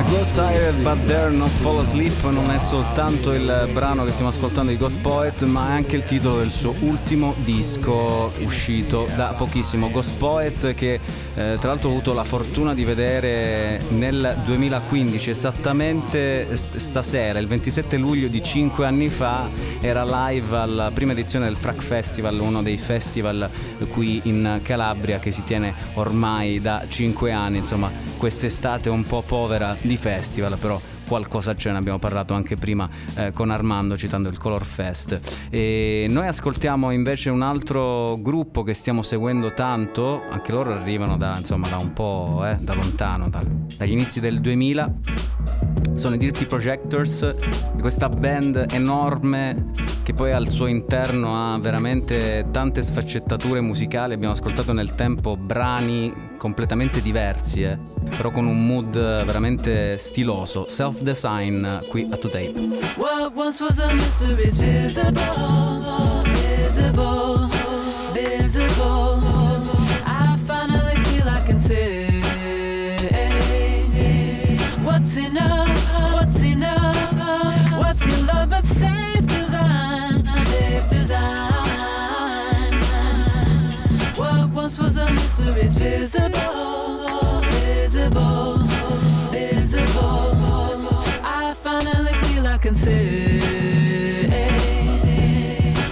But 0.00 0.08
then 0.08 0.20
A 0.20 0.22
Go 0.24 0.24
Tired 0.32 0.82
But 0.82 1.04
Dare 1.04 1.30
Not 1.30 1.50
Fall 1.50 1.80
Asleep 1.80 2.24
non 2.30 2.50
è 2.50 2.58
soltanto 2.58 3.34
il 3.34 3.68
brano 3.72 4.04
che 4.04 4.12
stiamo 4.12 4.30
ascoltando 4.30 4.70
di 4.70 4.78
Ghost 4.78 4.98
Poet, 5.00 5.42
ma 5.42 5.68
è 5.68 5.72
anche 5.72 5.96
il 5.96 6.04
titolo 6.04 6.38
del 6.38 6.48
suo 6.48 6.74
ultimo 6.80 7.34
disco 7.44 8.32
uscito 8.38 9.06
da 9.14 9.34
pochissimo. 9.36 9.90
Ghost 9.90 10.14
Poet 10.16 10.72
che 10.74 10.94
eh, 10.94 11.56
tra 11.58 11.68
l'altro 11.68 11.90
ho 11.90 11.92
avuto 11.92 12.14
la 12.14 12.24
fortuna 12.24 12.72
di 12.72 12.84
vedere 12.84 13.82
nel 13.90 14.40
2015, 14.44 15.30
esattamente 15.30 16.56
st- 16.56 16.78
stasera, 16.78 17.38
il 17.38 17.46
27 17.46 17.98
luglio 17.98 18.28
di 18.28 18.42
5 18.42 18.86
anni 18.86 19.08
fa, 19.10 19.48
era 19.80 20.28
live 20.28 20.56
alla 20.56 20.90
prima 20.92 21.12
edizione 21.12 21.44
del 21.44 21.56
Frac 21.56 21.82
Festival, 21.82 22.38
uno 22.40 22.62
dei 22.62 22.78
festival 22.78 23.50
qui 23.88 24.20
in 24.24 24.60
Calabria 24.62 25.18
che 25.18 25.30
si 25.30 25.44
tiene 25.44 25.74
ormai 25.94 26.60
da 26.60 26.84
5 26.88 27.32
anni, 27.32 27.58
insomma 27.58 28.09
quest'estate 28.20 28.90
un 28.90 29.02
po' 29.02 29.22
povera 29.22 29.74
di 29.80 29.96
festival, 29.96 30.58
però 30.58 30.78
qualcosa 31.08 31.54
c'è, 31.54 31.72
ne 31.72 31.78
abbiamo 31.78 31.98
parlato 31.98 32.34
anche 32.34 32.54
prima 32.54 32.86
eh, 33.14 33.30
con 33.32 33.48
Armando 33.48 33.96
citando 33.96 34.28
il 34.28 34.36
Color 34.36 34.62
Fest. 34.62 35.48
E 35.48 36.04
noi 36.06 36.26
ascoltiamo 36.26 36.90
invece 36.90 37.30
un 37.30 37.40
altro 37.40 38.18
gruppo 38.20 38.62
che 38.62 38.74
stiamo 38.74 39.00
seguendo 39.00 39.54
tanto, 39.54 40.22
anche 40.28 40.52
loro 40.52 40.70
arrivano 40.70 41.16
da, 41.16 41.38
insomma, 41.38 41.66
da 41.68 41.78
un 41.78 41.94
po' 41.94 42.42
eh, 42.44 42.56
da 42.60 42.74
lontano, 42.74 43.30
da- 43.30 43.42
dagli 43.78 43.92
inizi 43.92 44.20
del 44.20 44.42
2000. 44.42 45.69
Sono 46.00 46.14
i 46.14 46.18
Dirty 46.18 46.46
Projectors, 46.46 47.34
questa 47.78 48.08
band 48.08 48.68
enorme 48.72 49.66
che 50.02 50.14
poi 50.14 50.32
al 50.32 50.48
suo 50.48 50.64
interno 50.64 51.52
ha 51.52 51.58
veramente 51.58 52.46
tante 52.50 52.80
sfaccettature 52.80 53.60
musicali. 53.60 54.14
Abbiamo 54.14 54.32
ascoltato 54.32 54.72
nel 54.72 54.94
tempo 54.94 55.36
brani 55.36 56.10
completamente 56.38 57.02
diversi, 57.02 57.64
eh, 57.64 57.78
però 58.16 58.30
con 58.30 58.46
un 58.46 58.64
mood 58.64 58.94
veramente 58.94 59.98
stiloso. 59.98 60.64
Self-design 60.70 61.80
qui 61.90 62.08
a 62.10 62.16
To 62.16 62.28
Tape. 62.30 62.54
What 62.96 63.32
once 63.34 63.62
was 63.62 63.78
a 63.78 63.92
mystery 63.92 64.46
is 64.46 64.58
visible, 64.58 66.22
visible, 66.22 67.46
visible. 68.14 69.20
I 70.06 70.34
finally 70.38 70.96
feel 71.04 71.28
I 71.28 71.42
can 71.44 71.60
say, 71.60 71.99
mystery 85.44 85.62
is 85.62 85.76
visible, 85.76 87.40
visible, 87.40 88.58
visible. 89.30 90.36
I 91.22 91.54
finally 91.54 92.12
feel 92.24 92.46
I 92.46 92.58
can 92.58 92.74
say 92.74 93.40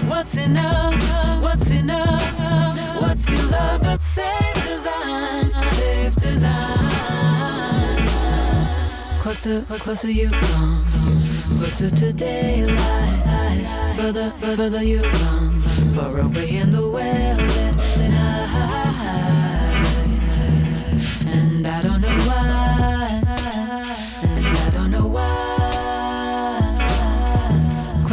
What's 0.08 0.36
enough? 0.36 1.42
What's 1.42 1.70
enough? 1.70 3.00
What's 3.00 3.30
your 3.30 3.42
love 3.50 3.82
but 3.82 4.00
safe 4.00 4.54
design? 4.54 5.52
Safe 5.72 6.14
design. 6.16 7.96
Closer, 9.20 9.62
closer 9.62 10.10
you 10.10 10.28
come, 10.28 10.84
closer 11.58 11.90
to 11.90 12.12
daylight. 12.12 13.94
Further, 13.96 14.30
further 14.38 14.82
you 14.82 14.98
run, 14.98 15.62
far 15.94 16.18
away 16.18 16.56
in 16.56 16.70
the 16.70 16.88
well-lit 16.90 17.76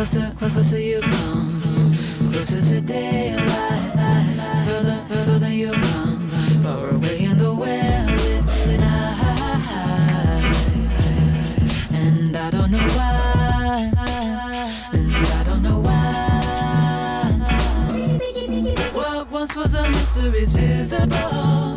Closer, 0.05 0.31
closer 0.37 0.79
you 0.79 0.99
come, 1.01 1.97
closer 2.31 2.61
to 2.61 2.79
daylight. 2.79 4.63
Further, 4.63 5.03
further 5.07 5.49
you 5.51 5.71
run, 5.71 6.29
far 6.61 6.89
away 6.91 7.23
in 7.23 7.37
the 7.39 7.51
well-lit 7.51 8.79
night. 8.79 10.43
And 11.91 12.37
I 12.37 12.51
don't 12.51 12.69
know 12.69 12.77
why, 12.77 13.91
and 14.93 15.11
I 15.11 15.43
don't 15.43 15.63
know 15.63 15.79
why. 15.79 16.41
What 18.93 19.31
once 19.31 19.55
was 19.55 19.73
a 19.73 19.87
mystery 19.89 20.41
is 20.41 20.53
visible, 20.53 21.07
visible, 21.07 21.74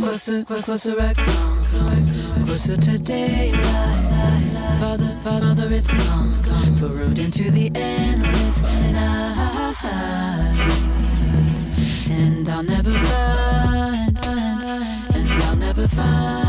Closer, 0.00 0.44
closer, 0.44 1.00
I 1.00 1.12
come, 1.14 1.64
closer 2.44 2.76
to 2.76 2.98
daylight. 2.98 4.78
Father, 4.78 5.16
Father, 5.22 5.68
it's 5.72 5.92
come, 5.92 6.42
come, 6.42 6.74
for 6.74 6.88
road 6.88 7.18
into 7.18 7.50
the 7.50 7.70
endless 7.74 8.62
night. 8.62 9.84
And 12.10 12.48
I'll 12.48 12.62
never 12.62 12.90
find, 12.90 14.26
and 14.26 15.42
I'll 15.44 15.56
never 15.56 15.88
find. 15.88 16.47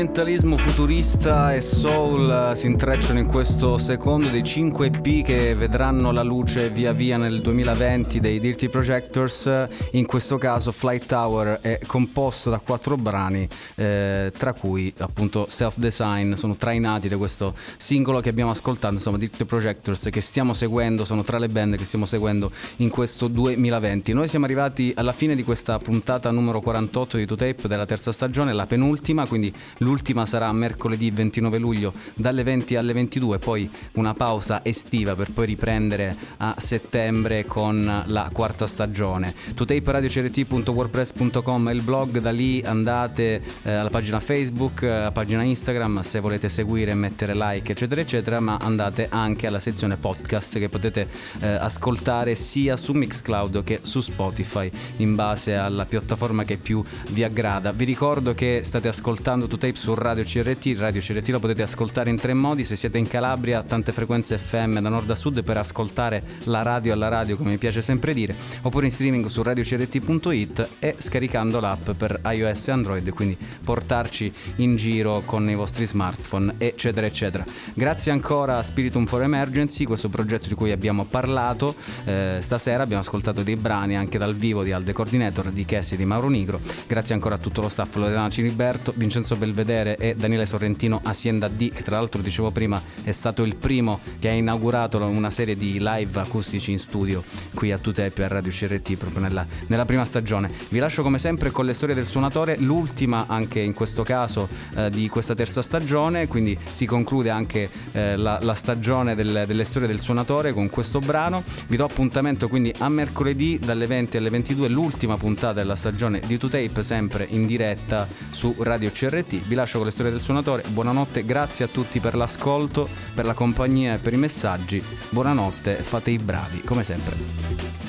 Sperimentalismo 0.00 0.56
futurista 0.56 1.54
e 1.54 1.60
soul 1.60 2.52
eh, 2.52 2.56
si 2.56 2.66
intrecciano 2.66 3.18
in 3.18 3.26
questo 3.26 3.76
secondo 3.76 4.28
dei 4.28 4.42
5 4.42 4.86
EP 4.86 5.22
che 5.22 5.54
vedranno 5.54 6.10
la 6.10 6.22
luce 6.22 6.70
via 6.70 6.92
via 6.92 7.18
nel 7.18 7.42
2020 7.42 8.18
dei 8.18 8.40
Dirty 8.40 8.70
Projectors. 8.70 9.68
In 9.90 10.06
questo 10.06 10.38
caso 10.38 10.72
Flight 10.72 11.04
Tower 11.04 11.58
è 11.60 11.78
composto 11.86 12.48
da 12.48 12.60
quattro 12.60 12.96
brani, 12.96 13.46
eh, 13.74 14.32
tra 14.34 14.54
cui 14.54 14.90
appunto 14.96 15.44
Self 15.50 15.76
Design, 15.76 16.32
sono 16.32 16.56
trainati 16.56 17.06
da 17.06 17.18
questo 17.18 17.54
singolo 17.76 18.20
che 18.20 18.30
abbiamo 18.30 18.52
ascoltato, 18.52 18.94
insomma 18.94 19.18
Dirty 19.18 19.44
Projectors 19.44 20.08
che 20.10 20.22
stiamo 20.22 20.54
seguendo, 20.54 21.04
sono 21.04 21.22
tra 21.22 21.36
le 21.36 21.50
band 21.50 21.76
che 21.76 21.84
stiamo 21.84 22.06
seguendo 22.06 22.50
in 22.76 22.88
questo 22.88 23.28
2020. 23.28 24.14
Noi 24.14 24.28
siamo 24.28 24.46
arrivati 24.46 24.94
alla 24.96 25.12
fine 25.12 25.36
di 25.36 25.44
questa 25.44 25.78
puntata 25.78 26.30
numero 26.30 26.62
48 26.62 27.18
di 27.18 27.24
2Tape 27.26 27.66
della 27.66 27.84
terza 27.84 28.12
stagione, 28.12 28.54
la 28.54 28.64
penultima, 28.64 29.26
quindi 29.26 29.52
l'ultima 29.78 29.88
sarà 30.24 30.50
mercoledì 30.52 31.10
29 31.10 31.58
luglio 31.58 31.92
dalle 32.14 32.42
20 32.42 32.76
alle 32.76 32.92
22, 32.92 33.38
poi 33.38 33.70
una 33.92 34.12
pausa 34.14 34.64
estiva 34.64 35.14
per 35.14 35.30
poi 35.32 35.46
riprendere 35.46 36.16
a 36.38 36.54
settembre 36.58 37.46
con 37.46 38.02
la 38.06 38.28
quarta 38.32 38.66
stagione. 38.66 39.32
2taperadiocrt.wordpress.com 39.56 41.68
è 41.68 41.72
il 41.72 41.82
blog, 41.82 42.18
da 42.20 42.30
lì 42.30 42.62
andate 42.62 43.42
eh, 43.62 43.72
alla 43.72 43.90
pagina 43.90 44.20
Facebook, 44.20 44.82
eh, 44.82 44.90
alla 44.90 45.12
pagina 45.12 45.42
Instagram 45.42 46.00
se 46.00 46.20
volete 46.20 46.48
seguire 46.48 46.94
mettere 46.94 47.34
like 47.34 47.72
eccetera 47.72 48.00
eccetera, 48.00 48.40
ma 48.40 48.56
andate 48.60 49.08
anche 49.10 49.46
alla 49.46 49.60
sezione 49.60 49.96
podcast 49.96 50.58
che 50.58 50.68
potete 50.68 51.08
eh, 51.40 51.48
ascoltare 51.48 52.34
sia 52.34 52.76
su 52.76 52.92
Mixcloud 52.92 53.64
che 53.64 53.80
su 53.82 54.00
Spotify 54.00 54.70
in 54.98 55.14
base 55.14 55.56
alla 55.56 55.84
piattaforma 55.84 56.44
che 56.44 56.56
più 56.56 56.82
vi 57.10 57.24
aggrada. 57.24 57.72
Vi 57.72 57.84
ricordo 57.84 58.34
che 58.34 58.60
state 58.62 58.88
ascoltando 58.88 59.46
2Tape 59.46 59.74
su 59.80 59.94
Radio 59.94 60.24
CRT, 60.24 60.74
Radio 60.76 61.00
CRT 61.00 61.30
lo 61.30 61.38
potete 61.38 61.62
ascoltare 61.62 62.10
in 62.10 62.18
tre 62.18 62.34
modi, 62.34 62.64
se 62.64 62.76
siete 62.76 62.98
in 62.98 63.08
Calabria 63.08 63.62
tante 63.62 63.92
frequenze 63.92 64.36
FM 64.36 64.78
da 64.78 64.90
nord 64.90 65.08
a 65.08 65.14
sud 65.14 65.42
per 65.42 65.56
ascoltare 65.56 66.22
la 66.44 66.60
radio 66.60 66.92
alla 66.92 67.08
radio 67.08 67.34
come 67.34 67.52
mi 67.52 67.56
piace 67.56 67.80
sempre 67.80 68.12
dire, 68.12 68.36
oppure 68.60 68.84
in 68.84 68.92
streaming 68.92 69.24
su 69.24 69.42
radiocrt.it 69.42 70.68
e 70.80 70.96
scaricando 70.98 71.60
l'app 71.60 71.92
per 71.92 72.20
iOS 72.26 72.68
e 72.68 72.72
Android, 72.72 73.08
quindi 73.08 73.38
portarci 73.64 74.30
in 74.56 74.76
giro 74.76 75.22
con 75.24 75.48
i 75.48 75.54
vostri 75.54 75.86
smartphone 75.86 76.56
eccetera 76.58 77.06
eccetera. 77.06 77.42
Grazie 77.72 78.12
ancora 78.12 78.58
a 78.58 78.62
Spiritum 78.62 79.06
for 79.06 79.22
Emergency, 79.22 79.84
questo 79.84 80.10
progetto 80.10 80.48
di 80.48 80.54
cui 80.54 80.72
abbiamo 80.72 81.06
parlato 81.06 81.74
eh, 82.04 82.36
stasera, 82.40 82.82
abbiamo 82.82 83.00
ascoltato 83.00 83.42
dei 83.42 83.56
brani 83.56 83.96
anche 83.96 84.18
dal 84.18 84.34
vivo 84.34 84.62
di 84.62 84.72
Alde 84.72 84.92
Coordinator, 84.92 85.50
di 85.50 85.64
Cassie 85.64 85.96
e 85.96 85.98
di 85.98 86.04
Mauro 86.04 86.28
Nigro, 86.28 86.60
grazie 86.86 87.14
ancora 87.14 87.36
a 87.36 87.38
tutto 87.38 87.62
lo 87.62 87.70
staff 87.70 87.96
Loredana 87.96 88.28
Ciliberto, 88.28 88.92
Vincenzo 88.94 89.36
Belvedere 89.36 89.68
e 89.70 90.14
Daniele 90.16 90.46
Sorrentino 90.46 91.00
Hacienda 91.02 91.48
D, 91.48 91.70
che 91.70 91.82
tra 91.82 91.96
l'altro 91.96 92.22
dicevo 92.22 92.50
prima 92.50 92.80
è 93.02 93.12
stato 93.12 93.42
il 93.42 93.56
primo 93.56 94.00
che 94.18 94.28
ha 94.28 94.32
inaugurato 94.32 94.98
una 94.98 95.30
serie 95.30 95.56
di 95.56 95.78
live 95.80 96.20
acustici 96.20 96.72
in 96.72 96.78
studio 96.78 97.22
qui 97.54 97.72
a 97.72 97.78
Tutepi 97.78 98.22
a 98.22 98.28
Radio 98.28 98.50
CRT 98.50 98.96
proprio 98.96 99.20
nella, 99.20 99.46
nella 99.66 99.84
prima 99.84 100.04
stagione. 100.04 100.50
Vi 100.68 100.78
lascio 100.78 101.02
come 101.02 101.18
sempre 101.18 101.50
con 101.50 101.64
le 101.64 101.72
storie 101.72 101.94
del 101.94 102.06
suonatore, 102.06 102.56
l'ultima 102.58 103.26
anche 103.28 103.60
in 103.60 103.72
questo 103.72 104.02
caso 104.02 104.48
eh, 104.74 104.90
di 104.90 105.08
questa 105.08 105.34
terza 105.34 105.62
stagione, 105.62 106.26
quindi 106.26 106.56
si 106.70 106.86
conclude 106.86 107.30
anche 107.30 107.70
eh, 107.92 108.16
la, 108.16 108.38
la 108.42 108.54
stagione 108.54 109.14
del- 109.14 109.44
delle 109.46 109.64
storie 109.64 109.88
del 109.88 110.00
suonatore 110.00 110.52
con 110.52 110.68
questo 110.70 110.98
brano. 110.98 111.42
Vi 111.66 111.76
do 111.76 111.84
appuntamento 111.84 112.48
quindi 112.48 112.72
a 112.78 112.88
mercoledì 112.88 113.58
dalle 113.58 113.86
20 113.86 114.16
alle 114.16 114.30
22, 114.30 114.68
l'ultima 114.68 115.16
puntata 115.16 115.52
della 115.52 115.76
stagione 115.76 116.20
di 116.26 116.36
2Tape 116.36 116.80
sempre 116.80 117.26
in 117.28 117.46
diretta 117.46 118.08
su 118.30 118.54
Radio 118.58 118.90
CRT. 118.90 119.46
Vi 119.46 119.54
lascio 119.60 119.76
con 119.76 119.86
le 119.86 119.92
storie 119.92 120.10
del 120.10 120.22
suonatore, 120.22 120.64
buonanotte, 120.72 121.24
grazie 121.24 121.66
a 121.66 121.68
tutti 121.68 122.00
per 122.00 122.14
l'ascolto, 122.14 122.88
per 123.14 123.26
la 123.26 123.34
compagnia 123.34 123.94
e 123.94 123.98
per 123.98 124.14
i 124.14 124.16
messaggi. 124.16 124.82
Buonanotte, 125.10 125.74
fate 125.74 126.10
i 126.10 126.18
bravi, 126.18 126.62
come 126.62 126.82
sempre. 126.82 127.14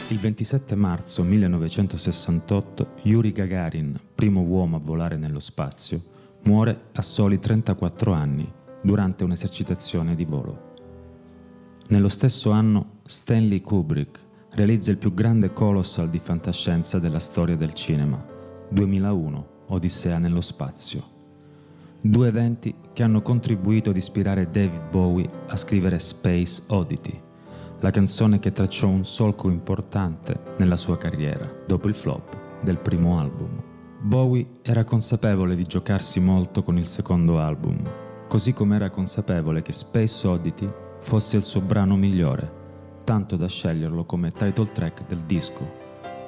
Il 0.10 0.20
27 0.20 0.76
marzo 0.76 1.24
1968 1.24 2.96
Yuri 3.04 3.32
Gagarin, 3.32 3.98
primo 4.14 4.42
uomo 4.42 4.76
a 4.76 4.80
volare 4.84 5.16
nello 5.16 5.40
spazio, 5.40 6.02
muore 6.44 6.90
a 6.92 7.02
soli 7.02 7.40
34 7.40 8.12
anni 8.12 8.52
durante 8.82 9.24
un'esercitazione 9.24 10.16
di 10.16 10.26
volo. 10.26 10.74
Nello 11.88 12.10
stesso 12.10 12.52
anno 12.52 13.00
Stanley 13.06 13.62
Kubrick 13.62 14.20
realizza 14.56 14.92
il 14.92 14.98
più 14.98 15.14
grande 15.14 15.54
colossal 15.54 16.10
di 16.10 16.20
fantascienza 16.20 17.00
della 17.00 17.20
storia 17.20 17.56
del 17.56 17.74
cinema, 17.74 18.22
2001 18.70 19.48
Odissea 19.68 20.18
nello 20.18 20.42
spazio. 20.42 21.11
Due 22.04 22.28
eventi 22.28 22.74
che 22.94 23.04
hanno 23.04 23.22
contribuito 23.22 23.92
ad 23.92 23.96
ispirare 23.96 24.50
David 24.50 24.90
Bowie 24.90 25.30
a 25.50 25.56
scrivere 25.56 26.00
Space 26.00 26.64
Oddity, 26.70 27.22
la 27.80 27.92
canzone 27.92 28.40
che 28.40 28.52
tracciò 28.52 28.88
un 28.88 29.06
solco 29.06 29.52
importante 29.52 30.56
nella 30.58 30.78
sua 30.78 30.98
carriera 30.98 31.48
dopo 31.68 31.88
il 31.88 31.94
flop 31.94 32.64
del 32.64 32.80
primo 32.80 33.20
album. 33.20 33.50
Bowie 34.00 34.48
era 34.64 34.84
consapevole 34.84 35.54
di 35.54 35.62
giocarsi 35.62 36.20
molto 36.20 36.64
con 36.64 36.80
il 36.80 36.88
secondo 36.88 37.38
album, 37.38 37.88
così 38.28 38.52
come 38.52 38.78
era 38.78 38.90
consapevole 38.90 39.62
che 39.62 39.72
Space 39.72 40.26
Oddity 40.26 40.68
fosse 41.02 41.38
il 41.38 41.44
suo 41.44 41.62
brano 41.62 41.96
migliore, 41.96 42.52
tanto 43.04 43.36
da 43.36 43.48
sceglierlo 43.48 44.06
come 44.06 44.32
title 44.32 44.72
track 44.72 45.06
del 45.06 45.20
disco, 45.28 45.72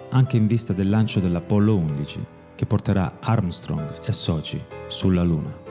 anche 0.10 0.38
in 0.38 0.46
vista 0.46 0.72
del 0.72 0.90
lancio 0.90 1.20
dell'Apollo 1.20 1.76
11 1.76 2.26
che 2.54 2.68
porterà 2.68 3.18
Armstrong 3.22 4.02
e 4.06 4.12
soci 4.12 4.64
sulla 4.86 5.24
Luna. 5.24 5.63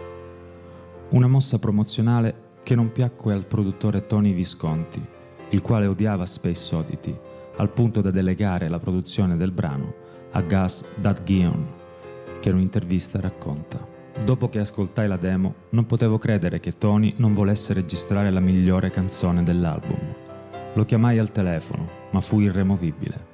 Una 1.12 1.26
mossa 1.26 1.58
promozionale 1.58 2.34
che 2.62 2.74
non 2.74 2.90
piacque 2.90 3.34
al 3.34 3.44
produttore 3.44 4.06
Tony 4.06 4.32
Visconti, 4.32 5.04
il 5.50 5.60
quale 5.60 5.86
odiava 5.86 6.24
Space 6.24 6.74
Oddity, 6.74 7.14
al 7.56 7.68
punto 7.68 8.00
da 8.00 8.10
delegare 8.10 8.70
la 8.70 8.78
produzione 8.78 9.36
del 9.36 9.50
brano 9.50 9.92
a 10.30 10.40
Gus 10.40 10.82
Dadgion, 10.94 11.66
che 12.40 12.48
in 12.48 12.54
un'intervista 12.54 13.20
racconta. 13.20 13.86
Dopo 14.24 14.48
che 14.48 14.60
ascoltai 14.60 15.06
la 15.06 15.18
demo, 15.18 15.54
non 15.70 15.84
potevo 15.84 16.16
credere 16.16 16.60
che 16.60 16.78
Tony 16.78 17.12
non 17.18 17.34
volesse 17.34 17.74
registrare 17.74 18.30
la 18.30 18.40
migliore 18.40 18.88
canzone 18.88 19.42
dell'album. 19.42 20.14
Lo 20.72 20.84
chiamai 20.86 21.18
al 21.18 21.30
telefono, 21.30 21.88
ma 22.12 22.22
fu 22.22 22.40
irremovibile. 22.40 23.26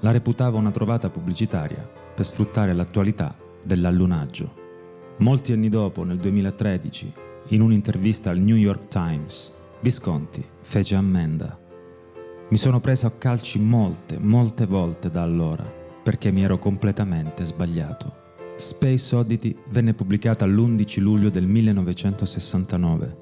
La 0.00 0.10
reputava 0.10 0.56
una 0.56 0.70
trovata 0.70 1.10
pubblicitaria 1.10 1.86
per 2.14 2.24
sfruttare 2.24 2.72
l'attualità 2.72 3.36
dell'allunaggio. 3.62 4.59
Molti 5.20 5.52
anni 5.52 5.68
dopo, 5.68 6.02
nel 6.02 6.16
2013, 6.16 7.12
in 7.48 7.60
un'intervista 7.60 8.30
al 8.30 8.38
New 8.38 8.56
York 8.56 8.88
Times, 8.88 9.52
Visconti 9.82 10.42
fece 10.62 10.94
ammenda. 10.94 11.58
Mi 12.48 12.56
sono 12.56 12.80
preso 12.80 13.06
a 13.06 13.10
calci 13.10 13.58
molte, 13.58 14.18
molte 14.18 14.64
volte 14.64 15.10
da 15.10 15.20
allora, 15.20 15.62
perché 16.02 16.30
mi 16.30 16.42
ero 16.42 16.56
completamente 16.56 17.44
sbagliato. 17.44 18.14
Space 18.56 19.14
Oddity 19.14 19.54
venne 19.68 19.92
pubblicata 19.92 20.46
l'11 20.46 21.00
luglio 21.00 21.28
del 21.28 21.46
1969, 21.46 23.16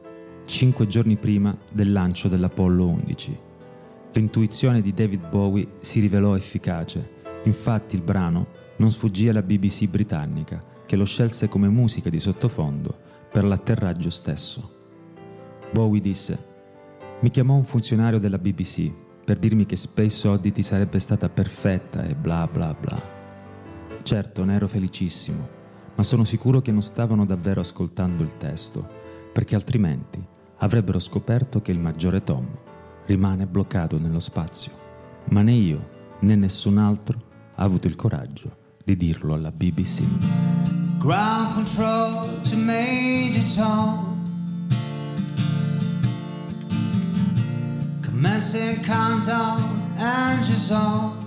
cinque 0.47 0.87
giorni 0.87 1.17
prima 1.17 1.57
del 1.73 1.91
lancio 1.91 2.29
dell'Apollo 2.29 2.87
11. 2.87 3.39
L'intuizione 4.13 4.83
di 4.83 4.93
David 4.93 5.29
Bowie 5.29 5.67
si 5.81 5.99
rivelò 5.99 6.37
efficace, 6.37 7.11
infatti 7.43 7.97
il 7.97 8.03
brano 8.03 8.47
non 8.77 8.93
sfuggì 8.93 9.29
alla 9.29 9.43
BBC 9.43 9.89
britannica, 9.89 10.77
che 10.89 10.97
lo 10.97 11.05
scelse 11.05 11.49
come 11.49 11.69
musica 11.69 12.09
di 12.09 12.19
sottofondo 12.19 12.97
per 13.31 13.45
l'atterraggio 13.45 14.09
stesso. 14.09 14.77
Bowie 15.71 16.01
disse: 16.01 16.47
Mi 17.21 17.29
chiamò 17.29 17.57
un 17.57 17.65
funzionario 17.65 18.19
della 18.19 18.39
BBC 18.39 18.91
per 19.23 19.37
dirmi 19.37 19.67
che 19.67 19.77
Space 19.77 20.27
Oddity 20.27 20.63
sarebbe 20.63 20.99
stata 20.99 21.29
perfetta 21.29 22.05
e 22.05 22.15
bla 22.15 22.49
bla 22.51 22.73
bla. 22.73 22.99
Certo, 24.03 24.45
ne 24.45 24.55
ero 24.55 24.67
felicissimo, 24.67 25.47
ma 25.95 26.03
sono 26.03 26.25
sicuro 26.25 26.63
che 26.63 26.73
non 26.73 26.81
stavano 26.81 27.27
davvero 27.27 27.61
ascoltando 27.61 28.23
il 28.23 28.39
testo, 28.39 28.89
perché 29.31 29.57
altrimenti 29.57 30.25
avrebbero 30.61 30.99
scoperto 30.99 31.61
che 31.61 31.71
il 31.71 31.79
maggiore 31.79 32.25
Tom 32.25 32.49
rimane 33.05 33.47
bloccato 33.47 33.99
nello 33.99 34.21
spazio. 34.21 34.73
Ma 35.25 35.43
né 35.43 35.53
io 35.53 35.89
né 36.21 36.35
nessun 36.35 36.79
altro 36.79 37.23
ha 37.57 37.63
avuto 37.63 37.87
il 37.89 37.95
coraggio 37.95 38.57
di 38.83 38.97
dirlo 38.97 39.35
alla 39.35 39.51
BBC. 39.51 40.58
Ground 40.99 41.55
control 41.55 42.41
to 42.43 42.57
Major 42.57 43.47
Tom. 43.57 44.17
Commencing 48.03 48.83
countdown, 48.83 49.93
engines 49.97 50.73
on. 50.73 51.25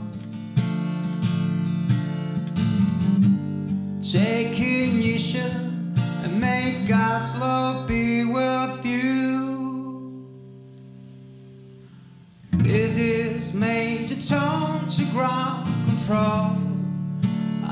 Take 4.02 4.60
ignition 4.60 5.95
and 6.22 6.39
make 6.39 6.85
God's 6.85 7.39
love 7.39 7.88
be 7.88 8.26
with 8.26 8.85
you. 8.85 10.27
This 12.52 12.98
is 12.98 13.53
Major 13.53 14.19
Tom 14.22 14.89
to 14.89 15.06
ground 15.06 15.65
control. 15.88 16.60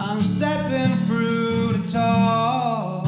I'm 0.10 0.24
stepping 0.24 0.96
through 1.06 1.74
the 1.74 1.88
door, 1.88 3.04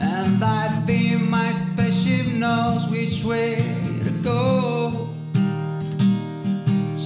and 0.00 0.44
I 0.44 0.68
think 0.86 1.20
my 1.20 1.50
spaceship 1.50 2.28
knows 2.28 2.86
which 2.88 3.24
way 3.24 3.56
to 4.04 4.10
go. 4.22 5.08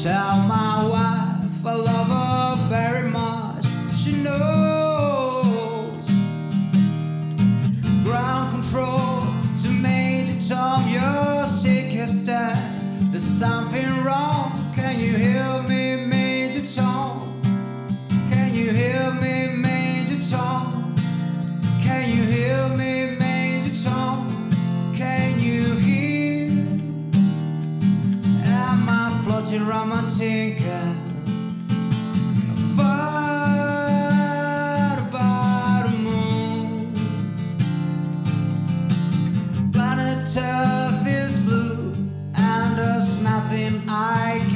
Tell 0.02 0.36
my 0.47 0.86
wife 0.86 1.66
I 1.66 1.74
love 1.74 2.09
her 2.09 2.56
very 2.68 3.09
much. 3.09 3.64
She 3.97 4.12
knows. 4.22 6.06
Ground 8.05 8.52
control 8.52 9.22
to 9.62 9.68
Major 9.70 10.38
Tom, 10.47 10.86
your 10.92 11.47
sick 11.47 11.94
as 11.97 12.26
dead. 12.26 12.59
There's 13.10 13.22
something 13.22 14.05
wrong. 14.05 14.49
I'm 29.82 29.93
a 29.93 30.07
tinker. 30.07 30.94
Moon. 36.05 36.93
Planet 39.73 40.36
Earth 40.36 41.07
is 41.07 41.39
blue, 41.47 41.94
and 42.35 42.78
there's 42.78 43.23
nothing 43.23 43.82
I 43.89 44.40
can. 44.40 44.49